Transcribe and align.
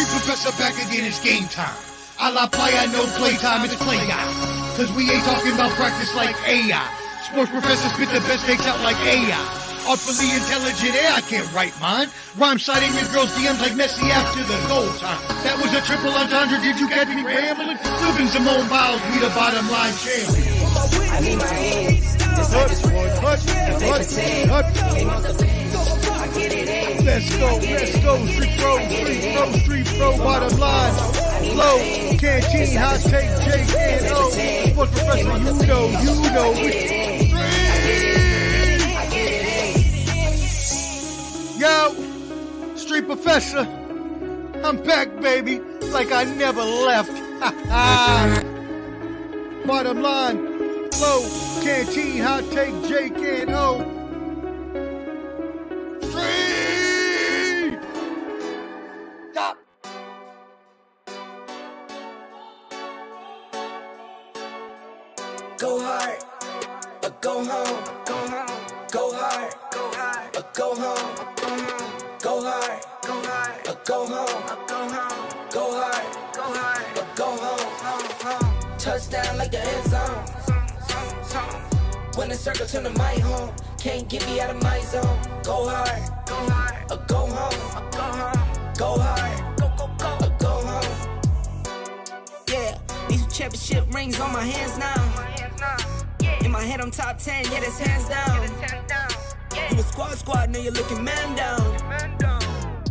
Street 0.00 0.16
Professor 0.16 0.52
back 0.56 0.72
again, 0.80 1.04
it's 1.04 1.20
game 1.20 1.44
time. 1.52 1.76
A 2.20 2.32
la 2.32 2.48
playa, 2.48 2.88
no 2.88 3.04
playtime, 3.20 3.68
it's 3.68 3.76
play 3.76 4.00
guy. 4.08 4.24
Cause 4.76 4.88
we 4.96 5.10
ain't 5.10 5.24
talking 5.24 5.52
about 5.52 5.72
practice 5.76 6.14
like 6.16 6.32
AI. 6.48 6.88
Sports 7.28 7.50
Professor 7.50 7.88
spit 7.92 8.08
the 8.08 8.24
best 8.24 8.46
takes 8.46 8.64
out 8.64 8.80
like 8.80 8.96
AI. 9.04 9.36
Artfully 9.84 10.32
intelligent, 10.32 10.96
yeah, 10.96 11.20
I 11.20 11.20
can't 11.20 11.44
write 11.52 11.76
mine. 11.84 12.08
Rhyme 12.40 12.58
citing 12.58 12.88
with 12.96 13.12
girls' 13.12 13.28
DMs 13.36 13.60
like 13.60 13.76
Messi 13.76 14.08
after 14.08 14.40
the 14.40 14.56
goal 14.72 14.88
time. 15.04 15.20
That 15.44 15.60
was 15.60 15.68
a 15.76 15.84
triple 15.84 16.16
entendre, 16.16 16.60
did 16.64 16.80
you 16.80 16.88
catch 16.88 17.08
me 17.12 17.20
rambling? 17.20 17.76
Flipping 17.76 18.28
Simone 18.32 18.68
Biles, 18.72 19.04
we 19.12 19.20
the 19.20 19.28
bottom 19.36 19.68
line 19.68 19.92
champion. 20.00 20.48
I 21.12 21.20
need 21.20 21.36
my 21.36 21.44
hands. 21.44 22.16
This 22.16 22.52
life 22.56 22.72
is 22.72 22.80
real. 22.88 23.04
If 23.04 23.76
they 23.84 23.92
pretend, 23.92 25.59
Let's 26.50 27.30
go, 27.36 27.58
let's 27.58 27.96
go, 28.00 28.26
street 28.26 28.58
pro, 28.58 28.76
street 28.88 29.34
pro, 29.34 29.52
street 29.52 29.86
pro, 29.86 30.16
bottom 30.18 30.58
line. 30.58 30.92
Flow, 31.52 31.78
canteen, 32.18 32.76
hot 32.76 32.98
take, 33.00 33.30
Jake, 33.44 33.72
and 33.76 34.06
O. 34.10 34.30
Sports 34.30 34.90
professor, 34.90 35.38
you 35.38 35.54
know, 35.66 35.86
you 36.00 36.14
know. 36.32 36.54
Yo, 41.56 41.94
street 42.76 43.06
professor, 43.06 43.66
I'm 44.64 44.82
back, 44.82 45.20
baby, 45.20 45.60
like 45.92 46.10
I 46.10 46.24
never 46.24 46.64
left. 46.64 47.12
bottom 49.66 50.02
line, 50.02 50.90
flow, 50.90 51.22
canteen, 51.62 52.18
hot 52.22 52.44
take, 52.50 52.74
Jake, 52.88 53.16
and 53.18 53.50
O. 53.50 53.99
Street! 56.20 57.80
Stop. 59.32 59.58
Go 65.58 65.80
hard, 65.80 66.18
or 67.04 67.10
go 67.22 67.44
home. 67.44 67.84
Go 68.06 68.14
home. 68.14 68.48
Go 68.92 69.12
hard, 69.14 69.54
or 70.36 70.44
go 70.54 70.74
home. 70.76 71.16
Go 72.22 72.42
hard, 72.44 72.82
or 73.68 73.76
go 73.86 74.06
home. 74.06 74.58
Go 75.50 75.72
hard, 75.74 76.06
or 76.98 77.06
go 77.16 77.36
home. 77.36 77.70
Touchdown 78.78 79.38
like 79.38 79.52
the 79.52 79.60
end 79.60 79.86
zone. 79.90 80.24
When 82.16 82.28
the 82.28 82.34
circle 82.34 82.66
turn 82.66 82.84
to 82.84 82.90
my 82.90 83.14
home, 83.20 83.54
can't 83.78 84.08
get 84.08 84.26
me 84.26 84.40
out 84.40 84.50
of 84.50 84.62
my 84.62 84.80
zone. 84.80 85.18
Go 85.44 85.68
hard, 85.68 86.26
go 86.26 86.34
hard, 86.50 86.92
or 86.92 86.98
go 87.06 87.26
home. 87.26 87.90
Go 87.92 88.02
home. 88.02 88.50
Go 88.76 88.98
hard, 88.98 89.58
go 89.58 89.70
go 89.76 89.90
go, 89.98 90.26
or 90.26 90.36
go 90.38 90.66
home. 90.66 91.20
Yeah, 92.48 92.78
these 93.08 93.26
championship 93.26 93.92
rings 93.94 94.18
on 94.18 94.32
my 94.32 94.42
hands 94.42 94.76
now. 94.78 95.00
In 96.44 96.50
my 96.50 96.62
head, 96.62 96.80
I'm 96.80 96.90
top 96.90 97.18
10, 97.18 97.44
yeah, 97.52 97.60
that's 97.60 97.78
hands 97.78 98.08
down. 98.08 98.42
You 99.70 99.78
a 99.78 99.82
squad 99.82 100.14
squad, 100.18 100.50
now 100.50 100.58
you're 100.58 100.72
looking 100.72 101.04
man 101.04 101.36
down. 101.36 101.60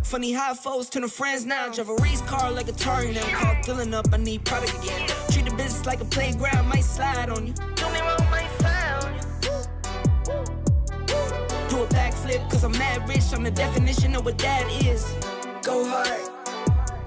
Funny 0.03 0.31
how 0.31 0.53
foes 0.53 0.89
turn 0.89 1.01
to 1.03 1.07
friends 1.07 1.45
now. 1.45 1.69
Drive 1.69 1.89
a 1.89 1.95
race 1.95 2.21
car 2.21 2.51
like 2.51 2.67
a 2.67 2.71
Atari 2.71 3.13
now. 3.13 3.39
Call 3.39 3.63
filling 3.63 3.93
up, 3.93 4.07
I 4.13 4.17
need 4.17 4.45
product 4.45 4.83
again. 4.83 5.07
Treat 5.29 5.45
the 5.45 5.51
business 5.55 5.85
like 5.85 6.01
a 6.01 6.05
playground, 6.05 6.67
might 6.67 6.83
slide 6.83 7.29
on 7.29 7.47
you. 7.47 7.53
Backflip, 11.89 12.49
cause 12.51 12.63
I'm 12.63 12.73
mad 12.73 13.07
rich. 13.09 13.33
I'm 13.33 13.43
the 13.43 13.51
definition 13.51 14.15
of 14.15 14.25
what 14.25 14.37
that 14.39 14.69
is. 14.85 15.05
Go 15.63 15.85
hard, 15.85 16.21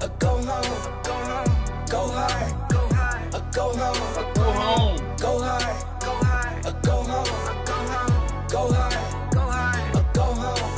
or 0.02 0.08
go 0.19 0.28
home. 0.42 1.02
Go 1.05 1.14
home. 1.14 1.56
Go 1.91 2.08
hard, 2.08 2.70
go 2.70 2.80
hard, 2.94 3.34
or 3.34 3.42
go 3.52 3.74
home. 3.77 4.19
Or 4.19 4.34
go 4.34 4.52
home. 4.52 4.98
Go 5.19 5.41
hard, 5.41 6.00
go 6.00 6.12
hard, 6.24 6.66
or 6.66 6.72
go 6.83 7.05
home. 7.05 7.29
Or 7.51 7.64
go 7.67 7.74
home. 7.92 8.48
Go 8.48 8.73
hard, 8.73 9.33
go 9.33 9.40
hard, 9.40 9.96
or 9.96 10.06
go 10.14 10.23
home. 10.24 10.73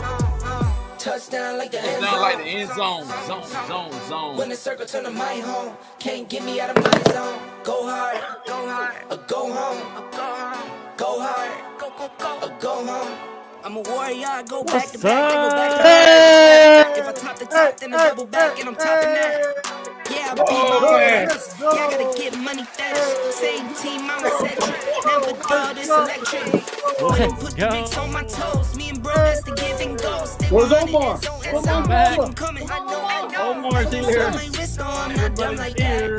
Touchdown 0.98 1.58
like 1.58 1.72
the 1.72 1.80
end 1.82 2.02
zone. 2.04 2.20
like 2.20 2.38
the 2.38 2.44
end 2.44 2.70
zone, 2.70 3.04
zone, 3.26 3.44
zone, 3.68 3.92
zone. 4.08 4.36
When 4.38 4.48
the 4.50 4.56
circle 4.56 4.86
turn 4.86 5.04
to 5.04 5.10
my 5.12 5.36
home, 5.36 5.76
can't 5.98 6.28
get 6.28 6.44
me 6.44 6.60
out 6.60 6.70
of 6.76 6.84
my 6.84 7.12
zone. 7.12 7.38
Go 7.64 7.86
hard, 7.88 8.18
go 8.46 8.68
hard, 8.68 8.94
go 9.28 9.52
home, 9.52 10.02
or 10.02 10.10
go 10.12 10.36
home. 10.36 10.70
Go 10.96 11.20
hard, 11.20 11.80
go 11.80 11.90
go 11.98 12.10
go, 12.18 12.48
or 12.48 12.58
go 12.60 12.86
home. 12.86 13.18
I'm 13.64 13.76
a 13.76 13.80
warrior, 13.80 14.26
I 14.28 14.42
go 14.42 14.62
back 14.62 14.90
to 14.90 14.98
back, 14.98 15.32
I 15.32 15.48
go 15.48 15.56
back 15.56 15.70
to 15.72 15.82
back. 15.82 16.98
If 16.98 17.08
I 17.08 17.12
top 17.12 17.38
the 17.38 17.46
top, 17.46 17.78
then 17.78 17.94
I 17.94 18.08
double 18.10 18.26
back 18.26 18.58
and 18.60 18.68
I'm 18.68 18.74
topping 18.76 19.14
that. 19.14 20.04
Yeah, 20.10 20.32
I 20.32 20.34
beat 20.34 20.44
Oh, 20.50 20.80
my 20.82 20.98
man. 20.98 21.30
own 21.30 21.38
Yeah, 21.74 21.84
I 21.84 21.90
gotta 21.90 22.18
get 22.18 22.38
money 22.38 22.64
fast. 22.64 23.32
Same 23.32 23.72
team, 23.74 24.02
I'm 24.10 24.26
eccentric. 24.26 25.06
Never 25.06 25.32
dull, 25.48 25.74
this 25.74 25.88
electric. 25.88 26.52
Let's 26.52 27.42
Put 27.42 27.50
the 27.50 27.54
go. 27.56 27.68
bricks 27.70 27.96
on 27.96 28.12
my 28.12 28.22
toes. 28.24 28.76
Me 28.76 28.90
and 28.90 29.02
bro, 29.02 29.14
that's 29.14 29.42
the 29.44 29.52
give 29.52 29.80
and 29.80 29.98
go. 29.98 30.24
Stay 30.26 30.46
Where's 30.50 30.70
100 30.70 30.94
Omar? 30.94 31.14
and 31.14 31.24
so- 31.24 31.32
and 31.42 31.52
Where's. 31.54 31.66
Omar? 31.66 32.26
I'm 32.26 32.34
coming. 32.34 32.70
I 32.70 32.78
know, 32.80 33.00
I 33.00 33.28
know. 33.32 33.50
Omar's 33.66 33.92
here. 33.92 34.28
My 34.30 34.46
wrist 34.58 34.80
I'm 34.80 35.16
not 35.16 35.34
dumb 35.36 35.58
Everybody's 35.58 35.58
like 35.58 35.76
that. 35.76 36.00
here. 36.02 36.18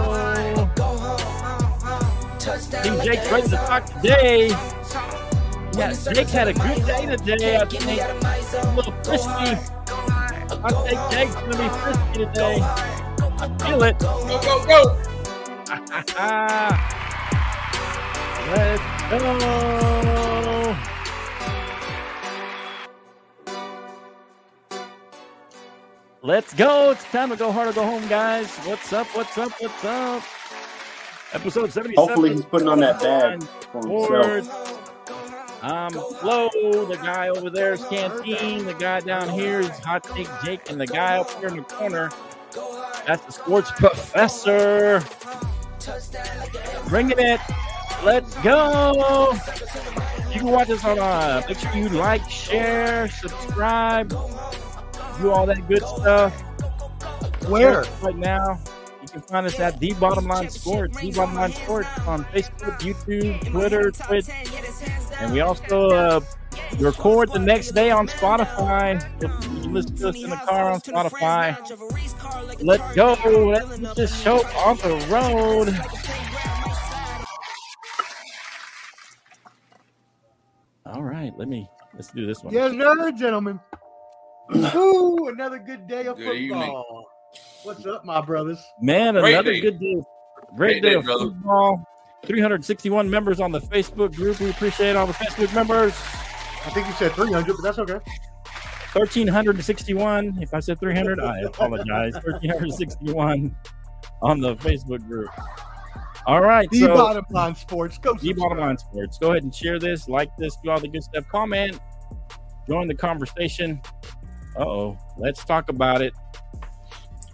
Go 0.74 0.84
home. 0.98 2.38
Touchdown. 2.40 2.82
Team 2.82 2.94
like 2.96 3.06
Jake's 3.06 3.28
the 3.28 3.32
ready 3.34 3.48
to 3.48 3.56
talk 3.56 3.86
today. 3.86 4.50
When 4.50 4.58
Yeah, 5.78 5.92
the 5.92 6.12
Jake 6.12 6.28
had 6.30 6.48
a 6.48 6.52
good 6.54 6.86
day 6.86 7.06
today. 7.06 7.56
I 7.56 7.58
can't 7.66 7.70
get 7.70 7.86
me 7.86 7.86
think 7.86 8.00
out 8.00 8.10
of 8.10 8.22
my 8.22 8.40
zone. 8.40 8.66
a 8.66 8.76
little 8.76 8.92
frisky. 9.04 9.28
hard. 9.28 9.86
Go 9.86 9.94
hard. 9.94 10.34
I 10.64 10.70
think. 10.88 11.00
Jake's 11.12 11.34
gonna 11.36 11.56
be 11.56 11.68
frisky 11.78 12.12
today. 12.18 12.58
hard. 12.58 13.18
Go, 13.18 13.30
go, 13.30 13.36
I 13.38 13.46
feel 13.64 13.82
it. 13.84 13.98
Go 14.00 14.26
Go, 14.26 14.38
go, 14.42 14.66
go. 14.66 14.80
Let's 18.50 18.82
go. 19.10 20.17
Let's 26.22 26.52
go. 26.52 26.90
It's 26.90 27.04
time 27.04 27.30
to 27.30 27.36
go 27.36 27.52
hard 27.52 27.68
or 27.68 27.72
go 27.72 27.84
home, 27.84 28.06
guys. 28.08 28.48
What's 28.58 28.92
up? 28.92 29.06
What's 29.14 29.38
up? 29.38 29.52
What's 29.60 29.84
up? 29.84 30.22
Episode 31.32 31.72
77. 31.72 31.94
Hopefully 31.96 32.30
he's 32.30 32.44
putting 32.44 32.66
on 32.66 32.80
that 32.80 33.00
bag 33.00 33.42
for 33.70 33.86
himself. 33.86 34.44
Sports. 34.44 34.78
Um, 35.62 35.90
Flo, 35.90 36.48
the 36.86 36.96
guy 36.96 37.28
over 37.28 37.50
there 37.50 37.72
is 37.72 37.84
Canteen. 37.84 38.64
The 38.64 38.74
guy 38.74 38.98
down 39.00 39.28
here 39.28 39.60
is 39.60 39.70
Hot 39.80 40.02
Take 40.02 40.28
Jake, 40.44 40.68
and 40.70 40.80
the 40.80 40.86
guy 40.86 41.18
up 41.18 41.30
here 41.38 41.48
in 41.48 41.56
the 41.56 41.62
corner, 41.62 42.10
that's 43.06 43.24
the 43.24 43.32
sports 43.32 43.70
professor. 43.72 45.04
Bringing 46.88 47.18
it. 47.18 47.40
Let's 48.04 48.34
go. 48.36 49.36
You 50.32 50.40
can 50.40 50.50
watch 50.50 50.70
us 50.70 50.84
on. 50.84 50.98
Uh, 50.98 51.42
make 51.48 51.58
sure 51.58 51.74
you 51.76 51.88
like, 51.88 52.28
share, 52.28 53.08
subscribe, 53.08 54.12
do 55.20 55.30
all 55.30 55.46
that 55.46 55.66
good 55.68 55.82
stuff. 55.82 56.32
Where? 57.48 57.84
Right 58.02 58.16
now, 58.16 58.60
you 59.02 59.08
can 59.08 59.20
find 59.22 59.46
us 59.46 59.58
at 59.58 59.78
the 59.80 59.92
Bottom 59.94 60.26
Line 60.26 60.50
Sports, 60.50 61.00
the 61.00 61.12
Bottom 61.12 61.34
Line 61.34 61.52
Sports 61.52 61.88
on 62.06 62.24
Facebook, 62.26 62.78
YouTube, 62.80 63.50
Twitter, 63.50 63.90
Twitch, 63.90 64.26
and 65.20 65.32
we 65.32 65.40
also 65.40 65.88
uh, 65.90 66.20
record 66.78 67.32
the 67.32 67.38
next 67.38 67.72
day 67.72 67.90
on 67.90 68.06
Spotify. 68.06 69.02
You 69.22 69.28
can 69.28 69.72
listen 69.72 69.96
to 69.96 70.08
us 70.08 70.22
in 70.22 70.30
the 70.30 70.36
car 70.36 70.70
on 70.70 70.80
Spotify. 70.80 71.56
Let's 72.60 72.94
go. 72.94 73.16
Let's 73.24 73.78
get 73.78 73.96
this 73.96 74.22
show 74.22 74.44
on 74.58 74.76
the 74.78 74.94
road. 75.10 75.74
All 80.86 81.02
right, 81.02 81.32
let 81.36 81.48
me 81.48 81.68
let's 81.94 82.10
do 82.12 82.26
this 82.26 82.42
one. 82.42 82.54
Yes, 82.54 82.72
sir, 82.72 83.12
gentlemen. 83.12 83.60
Ooh, 84.74 85.28
another 85.28 85.58
good 85.58 85.86
day 85.86 86.06
of 86.06 86.16
Good 86.16 86.36
evening. 86.36 86.60
football. 86.60 87.06
What's 87.64 87.84
up, 87.86 88.04
my 88.04 88.20
brothers? 88.22 88.62
Man, 88.80 89.14
Great 89.14 89.34
another 89.34 89.52
day. 89.52 89.60
good 89.60 89.78
day. 89.78 89.94
Great, 89.94 90.56
Great 90.56 90.82
day, 90.82 90.88
day, 90.90 90.94
of 90.94 91.04
brother. 91.04 91.24
football. 91.26 91.84
361 92.24 93.08
members 93.10 93.40
on 93.40 93.52
the 93.52 93.60
Facebook 93.60 94.14
group. 94.14 94.40
We 94.40 94.50
appreciate 94.50 94.96
all 94.96 95.06
the 95.06 95.12
Facebook 95.12 95.54
members. 95.54 95.92
I 96.64 96.70
think 96.70 96.86
you 96.86 96.92
said 96.94 97.12
300, 97.12 97.56
but 97.56 97.62
that's 97.62 97.78
okay. 97.78 98.00
1361. 98.94 100.38
If 100.40 100.54
I 100.54 100.60
said 100.60 100.80
300, 100.80 101.20
I 101.20 101.40
apologize. 101.40 102.14
1361 102.24 103.54
on 104.22 104.40
the 104.40 104.56
Facebook 104.56 105.06
group. 105.06 105.28
All 106.26 106.40
right. 106.42 106.68
The 106.70 106.80
so, 106.80 106.94
bottom 106.94 107.24
line 107.30 107.54
sports. 107.54 107.98
Go 107.98 108.14
the 108.14 108.32
bottom 108.32 108.58
line 108.58 108.78
sports. 108.78 109.18
Go 109.18 109.30
ahead 109.32 109.42
and 109.44 109.54
share 109.54 109.78
this, 109.78 110.08
like 110.08 110.34
this, 110.38 110.56
do 110.64 110.70
all 110.70 110.80
the 110.80 110.88
good 110.88 111.02
stuff. 111.04 111.24
Comment, 111.28 111.78
join 112.66 112.88
the 112.88 112.94
conversation. 112.94 113.80
Uh 114.58 114.64
oh. 114.64 114.98
Let's 115.16 115.44
talk 115.44 115.68
about 115.68 116.02
it. 116.02 116.12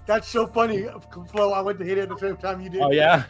That's 0.06 0.28
so 0.28 0.46
funny, 0.46 0.86
Flo. 1.30 1.52
I 1.52 1.60
went 1.60 1.78
to 1.78 1.84
hit 1.84 1.98
it 1.98 2.08
the 2.08 2.18
same 2.18 2.36
time 2.36 2.60
you 2.60 2.68
did. 2.68 2.82
Oh 2.82 2.90
yeah. 2.90 3.24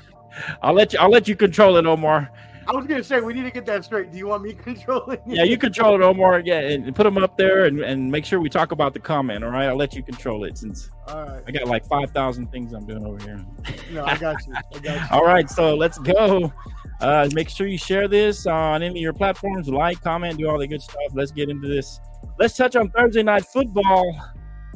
I'll 0.63 0.75
let 0.75 0.93
you. 0.93 0.99
I'll 0.99 1.11
let 1.11 1.29
you 1.29 1.37
control 1.37 1.77
it, 1.77 1.87
Omar. 1.87 2.31
I 2.67 2.73
was 2.73 2.87
gonna 2.87 3.05
say 3.05 3.21
we 3.21 3.35
need 3.35 3.43
to 3.43 3.51
get 3.51 3.67
that 3.67 3.85
straight. 3.85 4.11
Do 4.11 4.19
you 4.19 4.27
want 4.27 4.43
me 4.43 4.53
controlling? 4.65 5.19
it? 5.19 5.23
Yeah, 5.27 5.43
you 5.45 5.59
control 5.59 5.95
it, 5.95 6.03
Omar. 6.03 6.41
Yeah, 6.41 6.61
and 6.61 6.95
put 6.97 7.05
them 7.05 7.19
up 7.19 7.37
there, 7.37 7.67
and, 7.67 7.81
and 7.81 8.11
make 8.11 8.25
sure 8.25 8.41
we 8.41 8.49
talk 8.49 8.73
about 8.73 8.95
the 8.95 9.01
comment. 9.01 9.45
All 9.45 9.51
right, 9.51 9.67
I'll 9.67 9.77
let 9.77 9.95
you 9.95 10.03
control 10.03 10.45
it 10.45 10.59
since 10.59 10.91
All 11.09 11.25
right. 11.25 11.43
I 11.47 11.51
got 11.51 11.67
like 11.69 11.87
five 11.87 12.11
thousand 12.11 12.51
things 12.51 12.73
I'm 12.73 12.87
doing 12.87 13.05
over 13.07 13.23
here. 13.23 13.45
No, 13.93 14.05
I 14.05 14.17
got 14.17 14.45
you. 14.47 14.55
I 14.55 14.79
got 14.79 15.11
you. 15.11 15.17
All 15.17 15.25
right, 15.25 15.49
so 15.49 15.75
let's 15.75 15.99
go. 15.99 16.53
Uh, 17.01 17.29
make 17.35 17.49
sure 17.49 17.67
you 17.67 17.79
share 17.79 18.09
this 18.09 18.47
on 18.47 18.83
any 18.83 18.99
of 18.99 19.03
your 19.03 19.13
platforms. 19.13 19.69
Like, 19.69 20.01
comment, 20.01 20.39
do 20.39 20.49
all 20.49 20.59
the 20.59 20.67
good 20.67 20.81
stuff. 20.81 21.13
Let's 21.13 21.33
get 21.33 21.51
into 21.51 21.69
this. 21.69 22.01
Let's 22.39 22.57
touch 22.57 22.77
on 22.77 22.91
Thursday 22.91 23.23
night 23.23 23.45
football. 23.45 24.05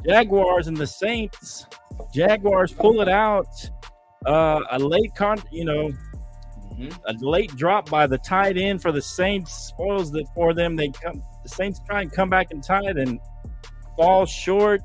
Jaguars 0.07 0.67
and 0.67 0.77
the 0.77 0.87
Saints. 0.87 1.65
Jaguars 2.13 2.71
pull 2.71 3.01
it 3.01 3.09
out. 3.09 3.47
Uh, 4.25 4.61
a 4.71 4.79
late 4.79 5.13
con, 5.15 5.41
you 5.51 5.65
know, 5.65 5.89
Mhm. 6.73 6.97
a 7.07 7.13
late 7.19 7.53
drop 7.57 7.89
by 7.89 8.07
the 8.07 8.17
tight 8.19 8.57
end 8.57 8.81
for 8.81 8.91
the 8.91 9.01
Saints 9.01 9.51
spoils 9.51 10.13
it 10.15 10.27
for 10.33 10.53
them. 10.53 10.75
They 10.77 10.89
come, 10.89 11.21
the 11.43 11.49
Saints 11.49 11.81
try 11.85 12.01
and 12.01 12.11
come 12.11 12.29
back 12.29 12.47
and 12.51 12.63
tie 12.63 12.83
it 12.85 12.97
and 12.97 13.19
fall 13.97 14.25
short. 14.25 14.81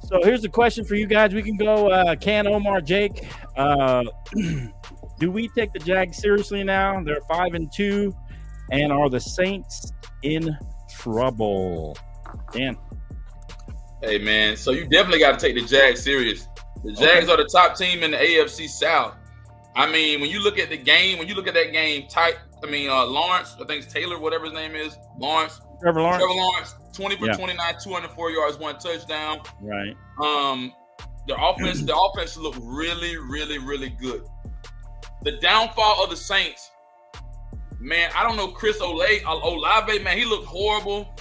So 0.00 0.20
here's 0.22 0.40
the 0.40 0.48
question 0.48 0.84
for 0.86 0.94
you 0.94 1.06
guys. 1.06 1.34
We 1.34 1.42
can 1.42 1.56
go 1.58 1.88
uh, 1.90 2.16
Can 2.16 2.46
Omar 2.46 2.80
Jake. 2.80 3.26
Uh, 3.56 4.04
do 5.18 5.30
we 5.30 5.48
take 5.48 5.72
the 5.74 5.78
Jags 5.80 6.16
seriously 6.18 6.64
now? 6.64 7.02
They're 7.02 7.20
five 7.28 7.52
and 7.52 7.70
two, 7.70 8.14
and 8.70 8.90
are 8.90 9.10
the 9.10 9.20
Saints 9.20 9.92
in 10.22 10.56
trouble? 11.12 11.96
Dan, 12.52 12.76
Hey 14.02 14.18
man, 14.18 14.56
so 14.56 14.70
you 14.70 14.86
definitely 14.86 15.18
got 15.18 15.38
to 15.38 15.44
take 15.46 15.56
the 15.56 15.66
Jags 15.68 16.02
serious. 16.02 16.46
The 16.84 16.92
Jags 16.92 17.28
are 17.28 17.36
the 17.36 17.48
top 17.52 17.76
team 17.76 18.02
in 18.04 18.12
the 18.12 18.16
AFC 18.16 18.68
South. 18.68 19.16
I 19.74 19.90
mean, 19.90 20.20
when 20.20 20.30
you 20.30 20.40
look 20.40 20.58
at 20.58 20.68
the 20.70 20.76
game, 20.76 21.18
when 21.18 21.26
you 21.26 21.34
look 21.34 21.48
at 21.48 21.54
that 21.54 21.72
game, 21.72 22.06
tight. 22.08 22.36
I 22.62 22.66
mean, 22.70 22.90
uh, 22.90 23.04
Lawrence, 23.06 23.54
I 23.60 23.64
think 23.64 23.84
it's 23.84 23.92
Taylor, 23.92 24.18
whatever 24.18 24.44
his 24.46 24.54
name 24.54 24.74
is, 24.74 24.96
Lawrence, 25.18 25.60
Trevor 25.80 26.00
Lawrence, 26.02 26.22
Trevor 26.22 26.34
Lawrence, 26.40 26.74
twenty 26.92 27.16
for 27.16 27.26
Yeah. 27.26 27.32
twenty-nine, 27.36 27.74
two 27.82 27.92
hundred 27.92 28.10
four 28.12 28.30
yards, 28.30 28.56
one 28.58 28.78
touchdown. 28.78 29.40
right? 29.62 29.94
Um, 30.22 30.72
the 31.28 31.36
offense, 31.40 31.82
the 31.82 31.96
offense 31.96 32.36
look 32.36 32.54
really, 32.60 33.16
really, 33.16 33.58
really 33.58 33.90
good. 33.90 34.24
The 35.22 35.32
downfall 35.38 36.02
of 36.04 36.10
the 36.10 36.16
Saints, 36.16 36.70
man, 37.80 38.10
I 38.14 38.22
don't 38.22 38.36
know 38.36 38.48
Chris 38.48 38.80
Olave, 38.80 39.22
Olave, 39.26 39.98
man, 40.00 40.18
he 40.18 40.24
looked 40.24 40.46
horrible. 40.46 41.14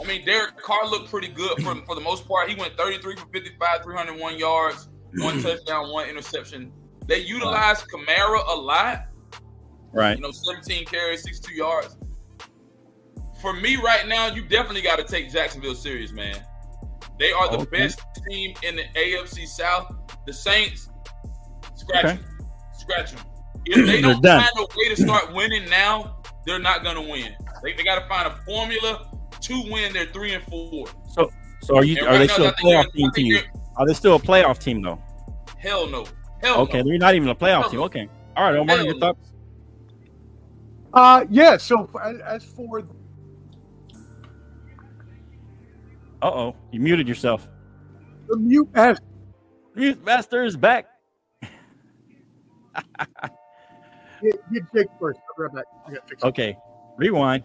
I 0.00 0.04
mean, 0.04 0.24
Derek 0.24 0.56
Carr 0.56 0.86
looked 0.86 1.10
pretty 1.10 1.28
good 1.28 1.62
for, 1.62 1.74
for 1.86 1.94
the 1.94 2.00
most 2.00 2.26
part. 2.26 2.48
He 2.48 2.56
went 2.56 2.76
33 2.76 3.16
for 3.16 3.26
55, 3.32 3.82
301 3.82 4.38
yards, 4.38 4.88
one 5.16 5.36
mm-hmm. 5.36 5.46
touchdown, 5.46 5.90
one 5.90 6.08
interception. 6.08 6.72
They 7.06 7.18
utilized 7.18 7.86
Kamara 7.92 8.42
a 8.48 8.56
lot. 8.56 9.04
Right. 9.92 10.16
You 10.16 10.22
know, 10.22 10.30
17 10.30 10.86
carries, 10.86 11.22
62 11.22 11.54
yards. 11.54 11.96
For 13.40 13.52
me 13.52 13.76
right 13.76 14.06
now, 14.08 14.28
you 14.28 14.42
definitely 14.42 14.82
got 14.82 14.96
to 14.96 15.04
take 15.04 15.30
Jacksonville 15.30 15.74
serious, 15.74 16.12
man. 16.12 16.36
They 17.18 17.32
are 17.32 17.50
the 17.50 17.58
Okay. 17.58 17.78
best 17.78 18.00
team 18.28 18.54
in 18.62 18.76
the 18.76 18.84
AFC 18.96 19.46
South. 19.46 19.92
The 20.26 20.32
Saints, 20.32 20.88
scratch 21.74 22.04
Okay. 22.04 22.16
them. 22.16 22.48
Scratch 22.78 23.12
them. 23.12 23.24
If 23.66 23.86
they 23.86 24.00
don't 24.00 24.22
done. 24.22 24.42
find 24.42 24.50
a 24.58 24.78
way 24.78 24.88
to 24.94 24.96
start 25.00 25.32
winning 25.34 25.68
now, 25.70 26.22
they're 26.46 26.58
not 26.58 26.82
going 26.82 26.96
to 26.96 27.02
win. 27.02 27.34
They, 27.62 27.72
they 27.74 27.84
got 27.84 28.00
to 28.00 28.08
find 28.08 28.26
a 28.26 28.36
formula 28.44 29.08
to 29.40 29.62
win 29.70 29.92
their 29.92 30.06
three 30.06 30.34
and 30.34 30.42
four. 30.44 30.86
So, 31.10 31.30
so 31.62 31.76
are 31.76 31.84
you? 31.84 31.96
And 31.98 32.06
Are 32.08 32.10
right 32.10 32.18
they 32.18 32.26
now, 32.26 32.32
still 32.32 32.46
I 32.46 32.48
a 32.48 32.52
playoff 32.54 32.86
I 32.86 32.90
team 32.96 33.10
to 33.12 33.22
you? 33.22 33.34
they're- 33.36 33.50
they 33.86 33.94
still 33.94 34.16
a 34.16 34.18
playoff 34.18 34.58
team 34.58 34.82
though? 34.82 35.00
Hell 35.58 35.86
no. 35.86 36.04
Hell 36.42 36.58
Okay, 36.62 36.78
no. 36.82 36.84
they're 36.90 36.98
not 36.98 37.14
even 37.14 37.28
a 37.28 37.34
playoff 37.34 37.62
Hell 37.62 37.70
team. 37.70 37.78
no. 37.80 37.86
Okay, 37.86 38.08
all 38.36 38.44
right, 38.44 38.56
Omar, 38.56 38.76
Hell 38.76 38.84
your 38.84 38.94
no. 38.94 39.00
thoughts? 39.00 39.32
Uh, 40.92 41.24
yeah. 41.30 41.56
So 41.56 41.88
as, 42.02 42.18
as 42.20 42.44
for 42.44 42.80
Uh 46.20 46.30
oh, 46.30 46.56
you 46.70 46.80
muted 46.80 47.08
yourself. 47.08 47.48
the 48.28 48.36
mute 48.36 48.68
as 48.74 48.98
Mute 49.74 50.04
master 50.04 50.44
is 50.44 50.56
back. 50.56 50.86
get, 54.22 54.52
get 54.52 54.62
Jake 54.74 54.88
first. 55.00 55.20
I'll 55.28 55.36
be 55.36 55.42
right 55.42 55.54
back. 55.54 55.64
I 55.86 55.90
gotta 55.90 56.06
fix 56.08 56.22
it. 56.22 56.26
Okay, 56.28 56.56
rewind. 56.96 57.44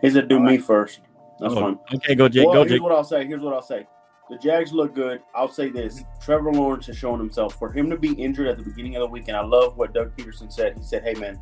He's 0.00 0.16
a 0.16 0.22
do 0.22 0.40
me 0.40 0.58
first. 0.58 1.00
That's 1.40 1.54
Oh, 1.54 1.60
fine. 1.60 1.78
Okay, 1.94 2.14
go 2.14 2.28
Jake. 2.28 2.44
well, 2.46 2.54
go 2.54 2.60
here's 2.60 2.72
Jake. 2.72 2.82
what 2.82 2.92
I'll 2.92 3.04
say. 3.04 3.26
Here's 3.26 3.42
what 3.42 3.54
I'll 3.54 3.62
say. 3.62 3.86
The 4.30 4.38
Jags 4.38 4.72
look 4.72 4.94
good. 4.94 5.20
I'll 5.34 5.48
say 5.48 5.68
this: 5.68 6.02
Trevor 6.20 6.52
Lawrence 6.52 6.86
has 6.86 6.96
shown 6.96 7.18
himself. 7.18 7.54
For 7.58 7.70
him 7.72 7.90
to 7.90 7.96
be 7.98 8.12
injured 8.12 8.46
at 8.46 8.56
the 8.56 8.62
beginning 8.64 8.96
of 8.96 9.00
the 9.00 9.08
week, 9.08 9.28
and 9.28 9.36
I 9.36 9.44
love 9.44 9.76
what 9.76 9.92
Doug 9.92 10.16
Pederson 10.16 10.52
said. 10.52 10.76
He 10.76 10.82
said, 10.84 11.02
"Hey, 11.02 11.14
man, 11.14 11.40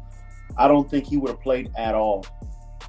I 0.56 0.66
don't 0.68 0.88
think 0.90 1.06
he 1.06 1.16
would 1.16 1.30
have 1.30 1.40
played 1.40 1.70
at 1.76 1.94
all 1.94 2.24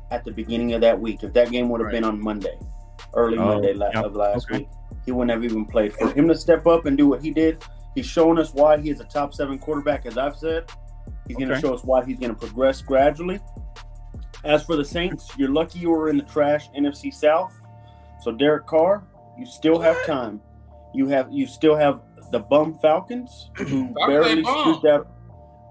at 0.09 0.23
the 0.23 0.31
beginning 0.31 0.73
of 0.73 0.81
that 0.81 1.00
week. 1.00 1.23
If 1.23 1.33
that 1.33 1.51
game 1.51 1.69
would 1.69 1.81
have 1.81 1.88
Right. 1.88 1.94
been 1.94 2.03
on 2.06 2.19
Monday, 2.21 2.57
early 3.13 3.38
Oh, 3.38 3.45
Monday 3.45 3.73
la- 3.73 3.89
yep. 3.94 4.06
of 4.06 4.15
last 4.15 4.45
Okay. 4.50 4.59
week, 4.59 4.69
he 5.06 5.12
wouldn't 5.12 5.31
have 5.31 5.44
even 5.44 5.65
played. 5.65 5.94
For 5.94 6.09
him 6.09 6.27
to 6.29 6.35
step 6.35 6.65
up 6.65 6.85
and 6.85 6.97
do 6.97 7.07
what 7.07 7.21
he 7.21 7.31
did, 7.31 7.63
he's 7.96 8.06
showing 8.06 8.38
us 8.40 8.54
why 8.54 8.78
he 8.80 8.90
is 8.90 9.00
a 9.00 9.06
top 9.06 9.34
seven 9.34 9.58
quarterback. 9.60 10.06
As 10.06 10.18
I've 10.18 10.36
said, 10.38 10.70
he's 11.28 11.38
going 11.38 11.50
to 11.50 11.56
Okay. 11.56 11.62
show 11.62 11.74
us 11.74 11.84
why 11.84 12.04
he's 12.06 12.20
going 12.20 12.34
to 12.34 12.38
progress 12.40 12.82
gradually. 12.82 13.40
As 14.44 14.64
for 14.64 14.76
the 14.76 14.86
Saints, 14.86 15.30
you're 15.38 15.50
lucky 15.52 15.80
you 15.80 15.92
were 15.92 16.10
in 16.10 16.18
the 16.18 16.24
trash 16.24 16.70
NFC 16.72 17.14
South. 17.14 17.54
So 18.22 18.32
Derek 18.32 18.66
Carr, 18.66 19.04
you 19.38 19.46
still 19.46 19.80
have 19.80 20.04
time. 20.06 20.42
You 20.94 21.08
have 21.08 21.28
you 21.32 21.46
still 21.48 21.76
have 21.76 22.02
the 22.32 22.40
bum 22.40 22.78
Falcons 22.82 23.50
who 23.58 23.94
barely 24.08 24.44
scooped 24.44 24.86
out 24.86 25.08